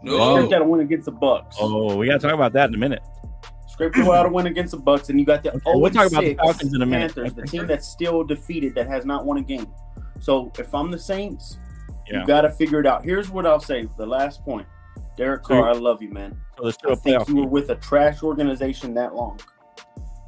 No. 0.02 0.34
scraped 0.34 0.52
out 0.52 0.62
a 0.62 0.64
win 0.64 0.80
against 0.80 1.06
the 1.06 1.12
Bucs. 1.12 1.54
Oh, 1.60 1.96
we 1.96 2.06
gotta 2.06 2.18
talk 2.18 2.32
about 2.32 2.52
that 2.54 2.68
in 2.68 2.74
a 2.74 2.78
minute. 2.78 3.02
Scraped 3.68 3.96
out 3.98 4.26
a 4.26 4.28
win 4.28 4.46
against 4.46 4.72
the 4.72 4.78
Bucs, 4.78 5.08
and 5.10 5.18
you 5.18 5.26
got 5.26 5.42
the 5.42 5.50
Okay, 5.50 5.60
we'll 5.66 5.90
talk 5.90 6.06
about 6.06 6.22
the 6.24 6.36
oh 6.40 6.46
Falcons 6.52 6.74
in 6.74 6.82
a 6.82 6.86
minute. 6.86 7.14
Panthers, 7.14 7.34
the 7.34 7.42
team 7.42 7.66
that's 7.66 7.86
still 7.88 8.24
defeated 8.24 8.74
that 8.76 8.86
has 8.88 9.04
not 9.04 9.24
won 9.26 9.38
a 9.38 9.42
game. 9.42 9.66
So 10.20 10.52
if 10.58 10.74
I'm 10.74 10.90
the 10.90 10.98
Saints, 10.98 11.58
Yeah. 12.10 12.20
you 12.20 12.26
got 12.26 12.42
to 12.42 12.50
figure 12.50 12.80
it 12.80 12.86
out. 12.86 13.04
Here's 13.04 13.30
what 13.30 13.46
I'll 13.46 13.60
say. 13.60 13.86
The 13.96 14.06
last 14.06 14.42
point, 14.44 14.66
Derek 15.16 15.42
Carr, 15.42 15.68
I 15.68 15.72
love 15.72 16.02
you, 16.02 16.10
man. 16.10 16.36
So 16.56 16.64
they're 16.64 16.72
still 16.72 16.90
I 16.90 16.92
a 16.94 16.96
think 16.96 17.16
playoff 17.22 17.28
you 17.28 17.36
were 17.36 17.46
with 17.46 17.70
a 17.70 17.76
trash 17.76 18.22
organization 18.22 18.94
that 18.94 19.14
long. 19.14 19.38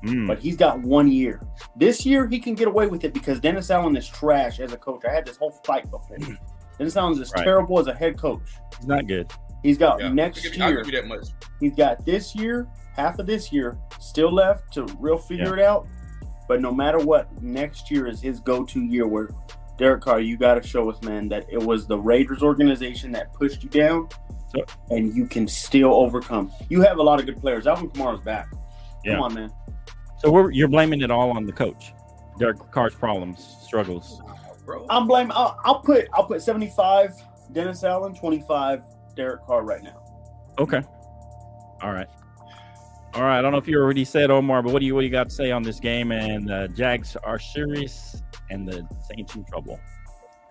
Mm. 0.05 0.27
but 0.27 0.41
he's 0.41 0.57
got 0.57 0.81
one 0.81 1.07
year. 1.13 1.41
This 1.77 2.05
year 2.05 2.27
he 2.27 2.41
can 2.41 2.57
get 2.57 2.67
away 2.67 2.89
with 2.89 3.05
it 3.05 3.15
because 3.15 3.39
Dennis 3.39 3.71
Allen 3.71 3.97
is 3.97 4.09
trash 4.09 4.59
as 4.59 4.73
a 4.73 4.77
coach. 4.77 5.05
I 5.09 5.13
had 5.13 5.25
this 5.25 5.37
whole 5.37 5.53
fight 5.65 5.87
with 5.93 6.05
him. 6.09 6.37
Dennis 6.77 6.97
Allen 6.97 7.13
is 7.23 7.33
Right. 7.37 7.45
terrible 7.45 7.79
as 7.79 7.87
a 7.87 7.95
head 7.95 8.19
coach. 8.19 8.43
He's 8.77 8.89
not 8.89 9.07
good. 9.07 9.31
He's 9.63 9.79
got 9.79 10.01
Yeah. 10.01 10.09
next 10.13 10.39
I'll 10.39 10.43
give 10.43 10.57
you- 10.57 10.65
I'll 10.65 10.71
year. 10.71 10.83
give 10.83 10.95
you 10.95 11.01
that 11.03 11.07
much. 11.07 11.27
He's 11.61 11.77
got 11.77 12.05
this 12.05 12.35
year, 12.35 12.67
half 12.97 13.21
of 13.21 13.27
this 13.27 13.53
year 13.53 13.79
still 14.01 14.33
left 14.35 14.73
to 14.73 14.87
real 14.99 15.17
figure 15.19 15.57
it 15.57 15.63
out. 15.65 15.87
But 16.49 16.61
no 16.61 16.73
matter 16.73 16.99
what, 16.99 17.41
next 17.41 17.89
year 17.89 18.09
is 18.09 18.21
his 18.21 18.41
go-to 18.41 18.81
year. 18.83 19.07
Where 19.07 19.29
Derek 19.83 20.03
Carr, 20.03 20.21
you 20.21 20.37
got 20.37 20.55
to 20.55 20.63
show 20.63 20.89
us, 20.89 21.03
man, 21.03 21.29
that 21.31 21.45
it 21.51 21.61
was 21.61 21.89
the 21.89 21.99
Raiders 21.99 22.41
organization 22.41 23.11
that 23.13 23.33
pushed 23.33 23.65
you 23.65 23.69
down, 23.69 24.09
So- 24.55 24.65
and 24.91 25.13
you 25.13 25.27
can 25.27 25.49
still 25.49 25.93
overcome. 25.93 26.53
You 26.69 26.83
have 26.83 26.99
a 26.99 27.03
lot 27.03 27.19
of 27.19 27.27
good 27.27 27.41
players. 27.41 27.67
Alvin 27.67 27.91
Kamara's 27.91 28.21
back. 28.21 28.47
Yeah. 29.05 29.15
Come 29.15 29.23
on, 29.25 29.35
man. 29.35 29.53
So 30.19 30.31
we're, 30.31 30.53
you're 30.53 30.69
blaming 30.69 31.01
it 31.01 31.11
all 31.11 31.33
on 31.33 31.47
the 31.47 31.53
coach. 31.53 31.93
Derek 32.39 32.59
Carr's 32.71 32.95
problems, 32.95 33.57
struggles. 33.61 34.23
Bro. 34.65 34.87
I'm 34.89 35.09
blaming. 35.09 35.33
I'll, 35.35 35.59
I'll 35.65 35.81
put. 35.81 36.07
I'll 36.13 36.27
put 36.27 36.43
75 36.43 37.11
Dennis 37.51 37.83
Allen, 37.83 38.15
25 38.15 38.85
Derek 39.17 39.45
Carr 39.45 39.65
right 39.65 39.83
now. 39.83 40.01
Okay. 40.61 40.81
All 41.83 41.93
right. 41.93 42.07
All 43.15 43.23
right. 43.23 43.41
I 43.41 43.43
don't 43.43 43.51
know 43.51 43.59
if 43.59 43.67
you 43.67 43.79
already 43.81 44.05
said 44.05 44.31
Omar, 44.31 44.63
but 44.63 44.73
what 44.73 44.79
do 44.79 44.87
you 44.87 44.95
what 44.95 45.01
do 45.01 45.07
you 45.07 45.11
got 45.13 45.29
to 45.29 45.35
say 45.35 45.51
on 45.51 45.65
this 45.65 45.81
game? 45.81 46.13
And 46.13 46.53
uh, 46.53 46.69
Jags 46.69 47.17
are 47.17 47.41
serious, 47.41 48.23
and 48.53 48.69
the 48.69 48.87
Saints 49.11 49.35
in 49.35 49.45
trouble. 49.45 49.81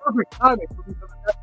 perfect 0.03 0.31
timing 0.33 0.67
for 0.75 0.89
me 0.89 0.95
coming 0.99 1.15
back. 1.25 1.35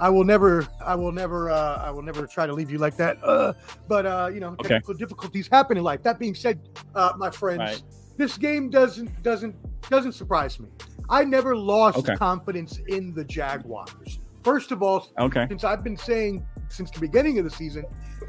I 0.00 0.08
will 0.08 0.24
never, 0.24 0.66
I 0.84 0.96
will 0.96 1.12
never, 1.12 1.48
uh, 1.48 1.76
I 1.76 1.90
will 1.92 2.02
never 2.02 2.26
try 2.26 2.46
to 2.46 2.52
leave 2.52 2.70
you 2.72 2.78
like 2.78 2.96
that. 2.96 3.18
Uh, 3.22 3.52
but 3.86 4.04
uh, 4.04 4.30
you 4.34 4.40
know, 4.40 4.48
Okay. 4.60 4.68
technical 4.74 4.94
difficulties 4.94 5.48
happen 5.50 5.76
in 5.78 5.84
life. 5.84 6.02
That 6.02 6.18
being 6.18 6.34
said, 6.34 6.60
uh, 6.96 7.12
my 7.16 7.30
friends, 7.30 7.58
Right. 7.60 7.82
this 8.16 8.36
game 8.36 8.68
doesn't 8.70 9.22
doesn't 9.22 9.54
doesn't 9.88 10.12
surprise 10.12 10.58
me. 10.58 10.68
I 11.08 11.24
never 11.24 11.54
lost 11.54 11.98
Okay. 11.98 12.16
confidence 12.16 12.80
in 12.88 13.14
the 13.14 13.24
Jaguars. 13.24 14.18
First 14.42 14.72
of 14.72 14.82
all, 14.82 15.06
Okay. 15.20 15.46
since 15.48 15.62
I've 15.62 15.84
been 15.84 15.96
saying 15.96 16.44
since 16.68 16.90
the 16.90 16.98
beginning 17.00 17.38
of 17.38 17.44
the 17.44 17.50
season, 17.50 17.84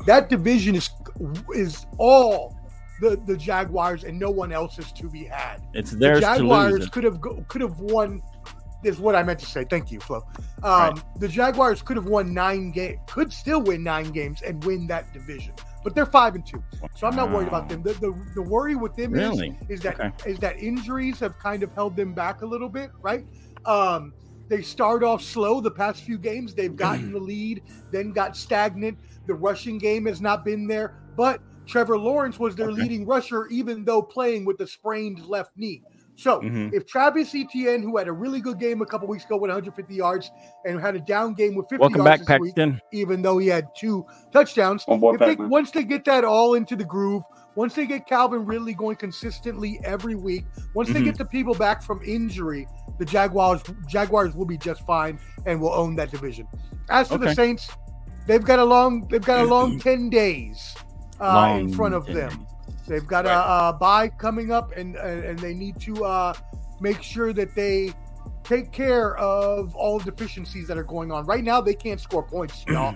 that 0.05 0.29
division 0.29 0.75
is 0.75 0.89
is 1.55 1.87
all 1.97 2.55
the 3.01 3.17
the 3.25 3.35
Jaguars 3.37 4.03
and 4.03 4.17
no 4.19 4.29
one 4.29 4.51
else 4.51 4.79
is 4.79 4.91
to 4.93 5.09
be 5.09 5.23
had 5.25 5.61
It's 5.73 5.91
the 5.91 5.97
theirs 5.97 6.19
to 6.19 6.21
Jaguars 6.21 6.89
could 6.89 7.03
have 7.03 7.19
go, 7.21 7.43
could 7.47 7.61
have 7.61 7.79
won. 7.79 8.21
Is 8.83 8.99
what 8.99 9.15
I 9.15 9.23
meant 9.23 9.39
to 9.39 9.45
say. 9.45 9.63
Thank 9.69 9.91
you, 9.93 10.01
Flo. 10.01 10.17
Um, 10.61 10.63
Right. 10.63 11.01
The 11.19 11.27
Jaguars 11.29 11.81
could 11.81 11.95
have 11.95 12.05
won 12.07 12.33
nine 12.33 12.69
games, 12.71 12.99
could 13.07 13.31
still 13.31 13.61
win 13.61 13.81
nine 13.81 14.11
games 14.11 14.41
and 14.41 14.61
win 14.65 14.87
that 14.87 15.13
division. 15.13 15.53
but 15.85 15.95
they're 15.95 16.05
five 16.05 16.35
and 16.35 16.45
two, 16.45 16.61
so 16.95 17.07
I'm 17.07 17.15
not 17.15 17.31
worried 17.31 17.47
about 17.47 17.69
them. 17.69 17.81
The 17.81 17.93
the, 17.93 18.13
the 18.35 18.41
worry 18.41 18.75
with 18.75 18.93
them 18.95 19.13
Really? 19.13 19.57
is 19.69 19.79
is 19.79 19.81
that 19.83 19.99
Okay. 19.99 20.11
is 20.29 20.37
that 20.39 20.59
injuries 20.61 21.19
have 21.21 21.39
kind 21.39 21.63
of 21.63 21.71
held 21.73 21.95
them 21.95 22.13
back 22.13 22.41
a 22.41 22.45
little 22.45 22.67
bit, 22.69 22.91
right? 23.01 23.25
Um, 23.65 24.13
they 24.49 24.61
start 24.61 25.03
off 25.03 25.21
slow 25.23 25.61
the 25.61 25.71
past 25.71 26.03
few 26.03 26.17
games. 26.17 26.53
They've 26.53 26.75
gotten 26.75 27.13
the 27.13 27.19
lead, 27.19 27.63
then 27.91 28.11
got 28.11 28.35
stagnant. 28.35 28.97
The 29.27 29.33
rushing 29.33 29.77
game 29.77 30.05
has 30.07 30.19
not 30.19 30.43
been 30.43 30.67
there, 30.67 30.95
but 31.15 31.41
Trevor 31.65 31.97
Lawrence 31.97 32.39
was 32.39 32.55
their 32.55 32.69
Okay. 32.69 32.81
leading 32.81 33.05
rusher, 33.05 33.47
even 33.47 33.85
though 33.85 34.01
playing 34.01 34.45
with 34.45 34.59
a 34.61 34.67
sprained 34.67 35.25
left 35.25 35.51
knee. 35.55 35.81
So 36.15 36.41
Mhm. 36.41 36.71
if 36.73 36.85
Travis 36.85 37.33
Etienne, 37.33 37.81
who 37.81 37.97
had 37.97 38.07
a 38.07 38.11
really 38.11 38.39
good 38.39 38.59
game 38.59 38.81
a 38.81 38.85
couple 38.85 39.07
weeks 39.07 39.25
ago 39.25 39.37
with 39.37 39.49
150 39.49 39.95
yards 39.95 40.29
and 40.63 40.79
had 40.79 40.95
a 40.95 40.99
down 40.99 41.33
game 41.33 41.55
with 41.55 41.67
50 41.69 41.79
Welcome 41.79 42.05
yards 42.05 42.25
back, 42.25 42.41
this 42.41 42.55
week, 42.55 42.79
even 42.91 43.21
though 43.23 43.39
he 43.39 43.47
had 43.47 43.67
two 43.75 44.05
touchdowns. 44.31 44.85
Boy 44.85 45.13
If 45.13 45.19
they, 45.19 45.35
once 45.35 45.71
they 45.71 45.83
get 45.83 46.05
that 46.05 46.23
all 46.23 46.53
into 46.53 46.75
the 46.75 46.85
groove, 46.85 47.23
once 47.55 47.73
they 47.73 47.87
get 47.87 48.05
Calvin 48.05 48.45
Ridley 48.45 48.73
going 48.75 48.95
consistently 48.95 49.79
every 49.83 50.15
week, 50.15 50.45
once 50.75 50.89
they 50.89 51.01
Mhm. 51.01 51.05
get 51.05 51.17
the 51.17 51.25
people 51.25 51.55
back 51.55 51.81
from 51.81 51.99
injury, 52.05 52.67
the 52.99 53.05
Jaguars 53.05 53.63
Jaguars 53.87 54.35
will 54.35 54.45
be 54.45 54.57
just 54.57 54.85
fine 54.85 55.19
and 55.47 55.59
will 55.59 55.73
own 55.73 55.95
that 55.95 56.11
division. 56.11 56.47
As 56.89 57.07
for 57.07 57.17
the 57.17 57.33
Saints, 57.33 57.69
they've 58.27 58.43
got 58.43 58.59
a 58.59 58.63
long 58.63 59.07
they've 59.09 59.21
got 59.21 59.39
a 59.39 59.45
long 59.45 59.79
10 59.79 60.09
days 60.11 60.75
uh, 61.19 61.57
in 61.59 61.71
front 61.73 61.93
of 61.93 62.05
them. 62.07 62.47
They've 62.87 63.05
got 63.05 63.25
Right. 63.25 63.33
a, 63.33 63.69
a 63.69 63.73
bye 63.73 64.09
coming 64.09 64.51
up, 64.51 64.71
and 64.75 64.95
and 64.97 65.23
and 65.23 65.39
they 65.39 65.53
need 65.53 65.79
to 65.81 66.03
uh, 66.05 66.33
make 66.81 67.01
sure 67.01 67.31
that 67.33 67.55
they 67.55 67.93
take 68.43 68.71
care 68.71 69.15
of 69.17 69.73
all 69.75 69.99
deficiencies 69.99 70.67
that 70.67 70.77
are 70.77 70.83
going 70.83 71.11
on. 71.11 71.25
Right 71.25 71.43
now, 71.43 71.61
they 71.61 71.73
can't 71.75 71.99
score 71.99 72.23
points, 72.23 72.65
y'all. 72.67 72.95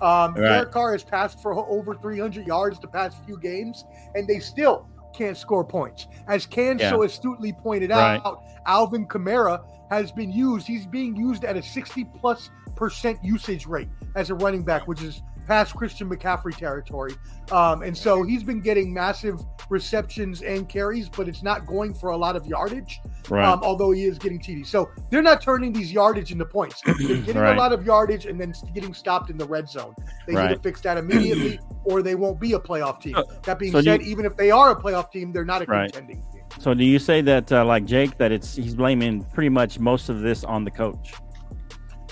Um, 0.00 0.34
Right. 0.34 0.48
Derek 0.48 0.72
Carr 0.72 0.92
has 0.92 1.04
passed 1.04 1.40
for 1.42 1.54
over 1.54 1.94
300 1.94 2.46
yards 2.46 2.78
the 2.80 2.88
past 2.88 3.22
few 3.26 3.38
games, 3.38 3.84
and 4.14 4.26
they 4.26 4.38
still 4.38 4.86
can't 5.14 5.36
score 5.36 5.64
points. 5.64 6.06
As 6.28 6.46
Can 6.46 6.78
Yeah. 6.78 6.90
so 6.90 7.02
astutely 7.02 7.52
pointed 7.52 7.90
Right. 7.90 8.20
out, 8.24 8.42
Alvin 8.66 9.06
Kamara 9.06 9.62
has 9.90 10.12
been 10.12 10.30
used. 10.30 10.66
He's 10.66 10.86
being 10.86 11.14
used 11.16 11.44
at 11.44 11.56
a 11.56 11.62
60 11.62 12.04
plus 12.20 12.50
percent 12.74 13.18
usage 13.22 13.66
rate 13.66 13.88
as 14.16 14.28
a 14.30 14.34
running 14.34 14.62
back, 14.62 14.86
which 14.86 15.02
is 15.02 15.22
past 15.46 15.74
Christian 15.74 16.08
McCaffrey 16.10 16.56
territory. 16.56 17.14
Um, 17.52 17.82
and 17.82 17.96
so 17.96 18.22
he's 18.22 18.42
been 18.42 18.60
getting 18.60 18.92
massive 18.92 19.40
receptions 19.70 20.42
and 20.42 20.68
carries, 20.68 21.08
but 21.08 21.28
it's 21.28 21.42
not 21.42 21.66
going 21.66 21.94
for 21.94 22.10
a 22.10 22.16
lot 22.16 22.34
of 22.36 22.46
yardage, 22.46 23.00
Right. 23.28 23.44
um, 23.44 23.60
although 23.62 23.90
he 23.92 24.04
is 24.04 24.18
getting 24.18 24.38
TD. 24.40 24.64
So 24.66 24.90
they're 25.10 25.22
not 25.22 25.40
turning 25.40 25.72
these 25.72 25.92
yardage 25.92 26.32
into 26.32 26.44
points. 26.44 26.80
They're 26.84 26.94
getting 26.98 27.36
Right. 27.36 27.54
a 27.56 27.58
lot 27.58 27.72
of 27.72 27.84
yardage 27.86 28.26
and 28.26 28.40
then 28.40 28.52
getting 28.74 28.94
stopped 28.94 29.30
in 29.30 29.36
the 29.38 29.46
red 29.46 29.68
zone. 29.68 29.94
They 30.26 30.34
need 30.34 30.48
to 30.54 30.58
fix 30.58 30.80
that 30.82 30.98
immediately, 30.98 31.58
or 31.84 32.02
they 32.02 32.14
won't 32.14 32.40
be 32.40 32.52
a 32.54 32.58
playoff 32.58 33.00
team. 33.00 33.16
That 33.44 33.58
being 33.58 33.72
so 33.72 33.80
said, 33.82 34.02
you- 34.02 34.10
even 34.10 34.24
if 34.26 34.36
they 34.36 34.50
are 34.50 34.70
a 34.70 34.76
playoff 34.80 35.10
team, 35.12 35.32
they're 35.32 35.44
not 35.44 35.62
a 35.62 35.66
Right. 35.66 35.92
contending 35.92 36.22
team. 36.32 36.42
so 36.58 36.74
do 36.74 36.84
you 36.84 36.98
say 36.98 37.20
that, 37.22 37.50
uh, 37.52 37.64
like 37.64 37.84
Jake, 37.84 38.16
that 38.18 38.32
it's 38.32 38.54
he's 38.56 38.74
blaming 38.74 39.24
pretty 39.34 39.48
much 39.50 39.78
most 39.78 40.08
of 40.08 40.20
this 40.20 40.42
on 40.44 40.64
the 40.64 40.70
coach? 40.70 41.12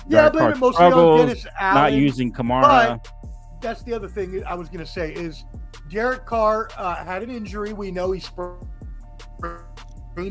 Yeah, 0.09 0.27
I 0.27 0.29
blame 0.29 0.51
it 0.53 0.59
mostly 0.59 0.85
on 0.85 1.19
Dennis 1.19 1.47
Allen. 1.59 1.75
Not 1.75 1.93
using 1.93 2.33
Kamara. 2.33 3.01
but- 3.03 3.09
that's 3.61 3.83
the 3.83 3.95
other 3.95 4.09
thing 4.09 4.45
I 4.45 4.55
was 4.55 4.69
going 4.69 4.85
to 4.85 4.91
say 4.91 5.13
is 5.13 5.45
Derek 5.91 6.27
Carr 6.27 6.69
uh, 6.77 7.03
had 7.03 7.23
an 7.23 7.31
injury. 7.31 7.73
We 7.73 7.91
know 7.91 8.13
he 8.13 8.21
sprained 8.21 8.67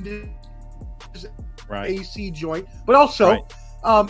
his 0.05 1.27
right. 1.67 1.89
AC 1.89 2.29
joint, 2.29 2.67
but 2.85 2.95
also 2.95 3.29
Right. 3.31 3.53
um, 3.83 4.09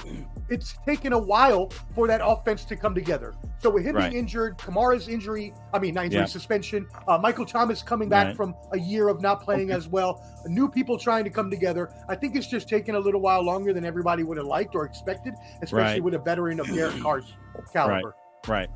it's 0.53 0.75
taken 0.85 1.13
a 1.13 1.17
while 1.17 1.69
for 1.95 2.07
that 2.07 2.21
offense 2.23 2.63
to 2.65 2.75
come 2.75 2.93
together. 2.93 3.33
So 3.59 3.69
with 3.71 3.83
him 3.83 3.95
Right. 3.95 4.11
being 4.11 4.21
injured, 4.23 4.57
Kamara's 4.59 5.07
injury, 5.07 5.51
I 5.73 5.79
mean, 5.79 5.95
not 5.95 6.05
injury, 6.05 6.19
Yeah. 6.21 6.25
suspension, 6.25 6.87
uh, 7.07 7.17
Michael 7.17 7.45
Thomas 7.45 7.81
coming 7.81 8.07
back 8.07 8.27
Right. 8.27 8.35
from 8.35 8.53
a 8.71 8.77
year 8.79 9.07
of 9.07 9.19
not 9.21 9.41
playing 9.41 9.69
Okay. 9.71 9.77
as 9.77 9.87
well, 9.87 10.21
new 10.45 10.69
people 10.69 10.97
trying 10.97 11.23
to 11.23 11.31
come 11.31 11.49
together. 11.49 11.89
I 12.07 12.15
think 12.15 12.35
it's 12.35 12.47
just 12.47 12.69
taken 12.69 12.93
a 12.95 12.99
little 12.99 13.19
while 13.21 13.43
longer 13.43 13.73
than 13.73 13.83
everybody 13.83 14.23
would 14.23 14.37
have 14.37 14.45
liked 14.45 14.75
or 14.75 14.85
expected, 14.85 15.33
especially 15.63 15.93
Right. 15.93 16.03
with 16.03 16.13
a 16.13 16.19
veteran 16.19 16.59
of 16.59 16.67
Derek 16.67 17.01
Carr's 17.01 17.33
caliber. 17.73 18.13
Right. 18.47 18.69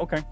Okay. 0.00 0.22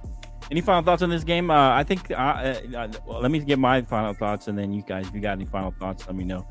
Any 0.51 0.63
final 0.63 0.83
thoughts 0.83 1.03
on 1.03 1.11
this 1.11 1.25
game? 1.25 1.51
Uh, 1.51 1.75
I 1.75 1.85
think. 1.85 2.11
Uh, 2.11 2.15
uh, 2.15 2.55
uh, 2.77 2.89
well, 3.07 3.21
let 3.21 3.31
me 3.31 3.39
get 3.39 3.59
my 3.59 3.83
final 3.83 4.15
thoughts, 4.15 4.49
and 4.49 4.57
then 4.59 4.73
you 4.73 4.83
guys, 4.83 5.07
if 5.07 5.15
you 5.15 5.21
got 5.21 5.33
any 5.33 5.45
final 5.45 5.73
thoughts, 5.79 6.07
let 6.07 6.17
me 6.17 6.25
know. 6.25 6.47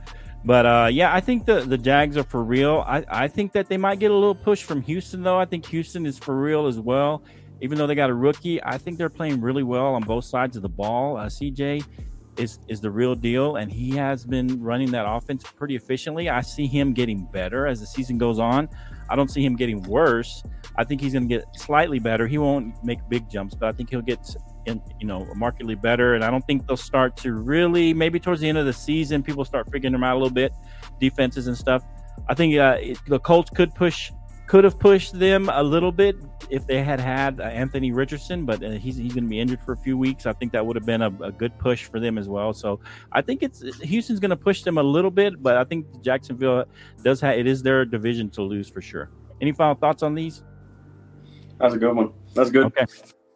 But 0.46 0.65
uh, 0.65 0.89
yeah, 0.91 1.13
I 1.13 1.20
think 1.20 1.46
the 1.46 1.62
the 1.62 1.77
Jags 1.77 2.15
are 2.17 2.24
for 2.24 2.44
real. 2.44 2.84
I, 2.88 3.03
I 3.10 3.27
think 3.27 3.51
that 3.53 3.67
they 3.67 3.77
might 3.77 4.00
get 4.00 4.12
a 4.12 4.13
little 4.13 4.36
push 4.36 4.63
from 4.63 4.82
Houston, 4.84 5.22
though. 5.24 5.38
I 5.38 5.46
think 5.46 5.65
Houston 5.67 6.06
is 6.06 6.17
for 6.17 6.36
real 6.36 6.67
as 6.67 6.79
well. 6.79 7.24
Even 7.60 7.77
though 7.77 7.88
they 7.88 7.96
got 7.96 8.10
a 8.10 8.13
rookie, 8.13 8.63
I 8.63 8.77
think 8.77 8.98
they're 8.98 9.10
playing 9.10 9.41
really 9.41 9.63
well 9.63 9.96
on 9.96 10.03
both 10.03 10.25
sides 10.25 10.56
of 10.56 10.62
the 10.62 10.70
ball. 10.70 11.17
Uh, 11.17 11.25
CJ 11.25 11.84
is 12.38 12.60
is 12.67 12.79
the 12.79 12.91
real 12.91 13.15
deal, 13.15 13.56
and 13.58 13.72
he 13.72 13.91
has 13.91 14.25
been 14.25 14.62
running 14.62 14.91
that 14.91 15.06
offense 15.08 15.44
pretty 15.44 15.75
efficiently. 15.75 16.29
I 16.29 16.41
see 16.41 16.67
him 16.67 16.94
getting 16.94 17.25
better 17.25 17.67
as 17.67 17.79
the 17.79 17.88
season 17.88 18.17
goes 18.17 18.39
on. 18.39 18.70
I 19.10 19.15
don't 19.15 19.29
see 19.29 19.44
him 19.44 19.56
getting 19.56 19.82
worse. 19.84 20.44
I 20.75 20.84
think 20.84 21.01
he's 21.01 21.13
going 21.13 21.27
to 21.27 21.36
get 21.36 21.46
slightly 21.56 22.00
better. 22.00 22.27
He 22.27 22.38
won't 22.38 22.74
make 22.84 23.00
big 23.10 23.29
jumps, 23.29 23.56
but 23.56 23.70
I 23.70 23.72
think 23.72 23.89
he'll 23.89 24.01
get, 24.01 24.20
in, 24.67 24.81
you 25.00 25.07
know, 25.07 25.27
markedly 25.36 25.75
better. 25.75 26.13
And 26.15 26.24
I 26.24 26.29
don't 26.29 26.45
think 26.45 26.67
they'll 26.67 26.77
start 26.77 27.17
to 27.17 27.33
really, 27.33 27.93
maybe 27.93 28.19
towards 28.19 28.41
the 28.41 28.50
end 28.50 28.57
of 28.57 28.65
the 28.65 28.74
season, 28.74 29.24
people 29.24 29.45
start 29.45 29.71
figuring 29.71 29.93
them 29.93 30.03
out 30.03 30.13
a 30.13 30.19
little 30.19 30.29
bit, 30.29 30.53
defenses 31.00 31.47
and 31.47 31.57
stuff. 31.57 31.83
I 32.27 32.33
think 32.33 32.57
uh, 32.57 32.77
it, 32.79 33.00
the 33.07 33.19
Colts 33.19 33.50
could 33.50 33.74
push, 33.74 34.12
could 34.47 34.63
have 34.63 34.79
pushed 34.79 35.17
them 35.17 35.50
a 35.51 35.63
little 35.63 35.91
bit 35.91 36.15
if 36.50 36.65
they 36.67 36.81
had 36.83 37.00
had 37.00 37.39
uh, 37.39 37.43
Anthony 37.43 37.91
Richardson, 37.91 38.45
but 38.45 38.63
uh, 38.63 38.71
he's 38.71 38.95
he's 38.95 39.13
going 39.13 39.25
to 39.25 39.29
be 39.29 39.39
injured 39.39 39.62
for 39.62 39.74
a 39.74 39.77
few 39.77 39.97
weeks. 39.97 40.25
I 40.25 40.33
think 40.33 40.51
that 40.53 40.65
would 40.65 40.75
have 40.75 40.86
been 40.86 41.01
a, 41.01 41.12
a 41.21 41.31
good 41.31 41.57
push 41.59 41.86
for 41.86 42.00
them 42.00 42.17
as 42.17 42.29
well. 42.29 42.53
So 42.53 42.79
I 43.12 43.21
think 43.21 43.43
it's 43.43 43.62
Houston's 43.81 44.19
going 44.19 44.29
to 44.29 44.38
push 44.38 44.63
them 44.63 44.77
a 44.77 44.83
little 44.83 45.12
bit, 45.12 45.41
but 45.43 45.57
I 45.57 45.63
think 45.63 46.01
Jacksonville 46.01 46.65
does 47.03 47.19
have 47.21 47.38
it 47.38 47.47
is 47.47 47.62
their 47.62 47.86
division 47.86 48.29
to 48.31 48.41
lose 48.41 48.69
for 48.69 48.81
sure. 48.81 49.12
Any 49.41 49.51
final 49.51 49.75
thoughts 49.75 50.01
on 50.01 50.15
these? 50.15 50.43
That's 51.59 51.74
a 51.74 51.77
good 51.77 51.95
one. 51.95 52.13
That's 52.33 52.50
good. 52.50 52.65
Okay. 52.67 52.86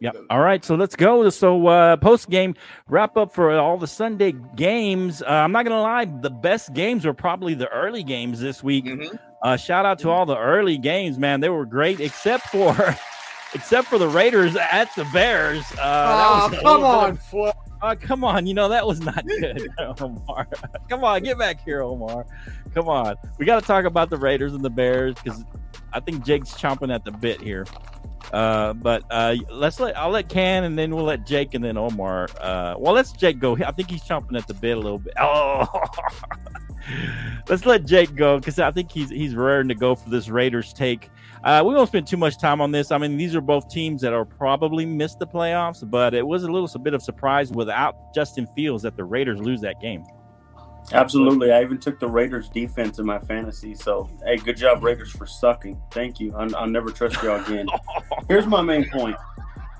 Yeah. 0.02 0.10
All 0.30 0.40
right. 0.40 0.64
So 0.64 0.74
let's 0.74 0.96
go. 0.96 1.30
So 1.30 1.68
uh, 1.68 1.96
post 1.96 2.28
game 2.28 2.54
wrap 2.88 3.16
up 3.16 3.32
for 3.32 3.56
all 3.56 3.78
the 3.78 3.86
Sunday 3.86 4.32
games. 4.56 5.22
Uh, 5.22 5.26
I'm 5.28 5.52
not 5.52 5.64
gonna 5.64 5.80
lie, 5.80 6.06
the 6.06 6.30
best 6.30 6.74
games 6.74 7.04
were 7.04 7.14
probably 7.14 7.54
the 7.54 7.68
early 7.68 8.02
games 8.02 8.40
this 8.40 8.62
week. 8.64 8.84
Mhm. 8.86 9.16
Uh, 9.44 9.56
shout 9.56 9.86
out 9.86 9.98
to 10.00 10.10
all 10.10 10.26
the 10.26 10.36
early 10.36 10.76
games, 10.76 11.18
man. 11.18 11.40
They 11.40 11.48
were 11.50 11.64
great, 11.66 12.00
except 12.00 12.48
for 12.48 12.74
except 13.54 13.86
for 13.86 13.98
the 13.98 14.08
Raiders 14.08 14.56
at 14.56 14.92
the 14.96 15.04
Bears. 15.12 15.62
Uh, 15.78 16.48
Oh, 16.48 16.48
that 16.50 16.50
was 16.50 16.58
a 16.58 16.62
come 16.62 16.84
on, 16.84 17.10
of- 17.10 17.54
uh, 17.82 17.94
come 18.00 18.24
on, 18.24 18.46
you 18.46 18.54
know 18.54 18.68
that 18.68 18.86
was 18.86 19.00
not 19.00 19.24
good, 19.40 19.68
Omar. 20.00 20.48
come 20.88 21.04
on, 21.04 21.22
get 21.22 21.38
back 21.38 21.64
here, 21.64 21.82
Omar. 21.82 22.26
Come 22.74 22.88
on, 22.88 23.14
we 23.38 23.44
got 23.46 23.60
to 23.60 23.66
talk 23.66 23.84
about 23.84 24.10
the 24.10 24.16
Raiders 24.16 24.54
and 24.54 24.64
the 24.64 24.70
Bears 24.70 25.14
because 25.22 25.44
I 25.92 26.00
think 26.00 26.24
Jake's 26.24 26.50
chomping 26.54 26.92
at 26.94 27.04
the 27.04 27.10
bit 27.12 27.40
here. 27.40 27.66
Uh, 28.32 28.72
but 28.74 29.04
uh, 29.10 29.36
let's 29.50 29.80
let 29.80 29.96
I'll 29.96 30.10
let 30.10 30.28
Can 30.28 30.64
and 30.64 30.78
then 30.78 30.94
we'll 30.94 31.04
let 31.04 31.26
Jake 31.26 31.54
and 31.54 31.64
then 31.64 31.76
Omar. 31.76 32.28
Uh, 32.40 32.74
well, 32.78 32.94
let's 32.94 33.12
Jake 33.12 33.38
go. 33.38 33.56
I 33.56 33.72
think 33.72 33.90
he's 33.90 34.02
chomping 34.02 34.36
at 34.36 34.46
the 34.46 34.54
bit 34.54 34.76
a 34.76 34.80
little 34.80 34.98
bit. 34.98 35.14
Oh, 35.22 35.66
let's 37.48 37.64
let 37.64 37.84
Jake 37.84 38.14
go 38.14 38.38
because 38.38 38.58
I 38.58 38.70
think 38.70 38.90
he's 38.90 39.10
he's 39.10 39.34
raring 39.34 39.68
to 39.68 39.74
go 39.74 39.94
for 39.94 40.10
this 40.10 40.28
Raiders 40.28 40.72
take. 40.72 41.10
Uh, 41.44 41.62
we 41.64 41.74
won't 41.74 41.88
spend 41.88 42.06
too 42.06 42.16
much 42.16 42.38
time 42.38 42.60
on 42.60 42.70
this. 42.70 42.90
I 42.92 42.98
mean, 42.98 43.16
these 43.16 43.34
are 43.34 43.40
both 43.40 43.68
teams 43.68 44.00
that 44.02 44.12
are 44.12 44.24
probably 44.24 44.86
missed 44.86 45.18
the 45.18 45.26
playoffs, 45.26 45.88
but 45.88 46.14
it 46.14 46.26
was 46.26 46.44
a 46.44 46.50
little 46.50 46.68
bit 46.80 46.94
of 46.94 47.02
surprise 47.02 47.50
without 47.50 48.14
Justin 48.14 48.46
Fields 48.54 48.82
that 48.82 48.96
the 48.96 49.04
Raiders 49.04 49.40
lose 49.40 49.60
that 49.62 49.80
game. 49.80 50.04
Absolutely. 50.92 51.52
I 51.52 51.62
even 51.62 51.78
took 51.78 51.98
the 52.00 52.08
Raiders 52.08 52.48
defense 52.48 52.98
in 52.98 53.06
my 53.06 53.18
fantasy. 53.20 53.74
So, 53.74 54.10
hey, 54.24 54.36
good 54.36 54.56
job, 54.56 54.82
Raiders, 54.82 55.10
for 55.10 55.26
sucking. 55.26 55.80
Thank 55.90 56.20
you. 56.20 56.34
I'll, 56.36 56.54
I'll 56.56 56.66
never 56.66 56.90
trust 56.90 57.22
y'all 57.22 57.42
again. 57.44 57.66
Here's 58.28 58.46
my 58.46 58.62
main 58.62 58.88
point 58.90 59.16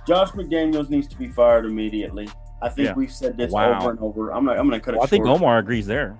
Josh 0.06 0.30
McDaniels 0.30 0.88
needs 0.90 1.08
to 1.08 1.16
be 1.16 1.28
fired 1.28 1.64
immediately. 1.66 2.28
I 2.62 2.68
think 2.68 2.88
Yeah. 2.88 2.94
we've 2.94 3.12
said 3.12 3.36
this 3.36 3.52
Wow. 3.52 3.78
over 3.80 3.90
and 3.90 3.98
over. 4.00 4.30
I'm 4.30 4.44
not. 4.44 4.58
I'm 4.58 4.68
going 4.68 4.80
to 4.80 4.84
cut 4.84 4.94
it 4.94 4.98
Well, 4.98 5.04
I 5.04 5.08
think 5.08 5.26
short. 5.26 5.38
Omar 5.40 5.58
agrees 5.58 5.86
there. 5.86 6.16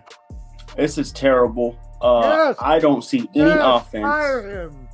This 0.76 0.98
is 0.98 1.12
terrible. 1.12 1.76
Uh, 2.00 2.20
Yes. 2.48 2.56
I 2.60 2.78
don't 2.80 3.02
see 3.02 3.28
any 3.34 3.50
Yes, 3.50 3.60
offense. 3.62 4.02
fire 4.04 4.42
him. 4.68 4.88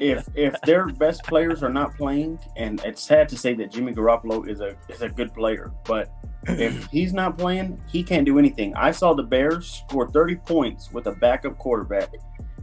If 0.00 0.26
if 0.34 0.60
their 0.62 0.86
best 0.88 1.22
players 1.24 1.62
are 1.62 1.68
not 1.72 1.96
playing, 1.96 2.38
and 2.56 2.80
it's 2.84 3.00
sad 3.02 3.28
to 3.28 3.36
say 3.38 3.54
that 3.54 3.70
Jimmy 3.70 3.92
Garoppolo 3.92 4.48
is 4.48 4.60
a 4.60 4.74
is 4.88 5.02
a 5.02 5.08
good 5.08 5.32
player, 5.34 5.70
but 5.84 6.10
if 6.46 6.86
he's 6.86 7.12
not 7.12 7.38
playing, 7.38 7.80
he 7.88 8.02
can't 8.02 8.24
do 8.26 8.38
anything. 8.38 8.74
I 8.76 8.90
saw 8.90 9.14
the 9.14 9.22
Bears 9.22 9.84
score 9.88 10.08
30 10.08 10.36
points 10.36 10.92
with 10.92 11.06
a 11.06 11.12
backup 11.12 11.58
quarterback, 11.58 12.08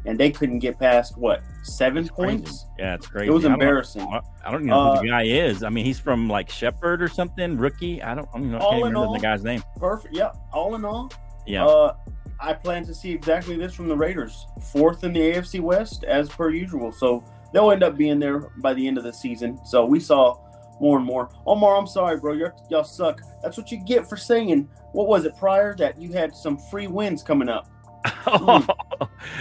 and 0.06 0.18
they 0.18 0.32
couldn't 0.32 0.60
get 0.60 0.80
past 0.80 1.18
what 1.18 1.42
seven 1.64 2.04
It's 2.04 2.12
crazy. 2.12 2.38
points. 2.38 2.66
Yeah, 2.78 2.96
it's 2.96 3.08
crazy. 3.08 3.28
It 3.30 3.34
was 3.34 3.46
I 3.46 3.50
don't- 3.50 3.54
embarrassing. 3.56 4.02
I 4.02 4.52
don't 4.52 4.62
even 4.62 4.68
know 4.68 4.84
who 4.84 4.90
Uh, 4.98 5.02
the 5.02 5.08
guy 5.08 5.24
is. 5.24 5.64
I 5.64 5.70
mean, 5.70 5.86
he's 5.86 6.00
from 6.00 6.30
like 6.30 6.50
Shepherd 6.50 7.02
or 7.02 7.08
something, 7.08 7.58
rookie. 7.58 8.02
I 8.02 8.16
don't, 8.16 8.28
I 8.30 8.38
don't 8.38 8.42
even 8.48 8.52
know. 8.52 8.58
I 8.58 8.62
All 8.62 8.70
can't 8.72 8.80
in 8.82 8.88
remember 8.88 9.08
all- 9.08 9.14
the 9.14 9.20
guy's 9.20 9.44
name. 9.44 9.64
Perfect. 9.78 10.14
Yeah. 10.16 10.32
All 10.54 10.76
in 10.76 10.86
all, 10.86 11.12
Yeah. 11.46 11.66
uh, 11.66 11.94
I 12.42 12.54
plan 12.54 12.86
to 12.86 12.94
see 12.94 13.12
exactly 13.12 13.58
this 13.58 13.74
from 13.74 13.88
the 13.90 13.96
Raiders. 13.98 14.48
Fourth 14.72 15.04
in 15.04 15.12
the 15.14 15.20
AFC 15.20 15.60
West, 15.60 16.06
as 16.06 16.30
per 16.30 16.50
usual. 16.50 16.92
So 16.94 17.22
they'll 17.54 17.72
end 17.72 17.84
up 17.84 17.98
being 17.98 18.20
there 18.20 18.40
by 18.58 18.74
the 18.74 18.88
end 18.88 18.98
of 18.98 19.04
the 19.04 19.12
season. 19.12 19.60
So 19.66 19.86
we 19.86 20.00
saw 20.00 20.38
more 20.80 20.98
and 20.98 21.06
more. 21.06 21.30
Omar, 21.46 21.76
I'm 21.78 21.88
sorry, 21.88 22.18
bro. 22.18 22.34
You're, 22.34 22.54
y'all 22.70 22.84
suck. 22.84 23.22
That's 23.44 23.58
what 23.58 23.72
you 23.72 23.78
get 23.86 24.08
for 24.08 24.18
saying. 24.18 24.70
What 24.94 25.08
was 25.08 25.26
it 25.26 25.38
prior 25.38 25.76
that 25.76 26.02
you 26.02 26.12
had 26.14 26.36
some 26.36 26.58
free 26.58 26.88
wins 26.88 27.24
coming 27.24 27.50
up? 27.50 27.70
Hmm. 28.26 28.62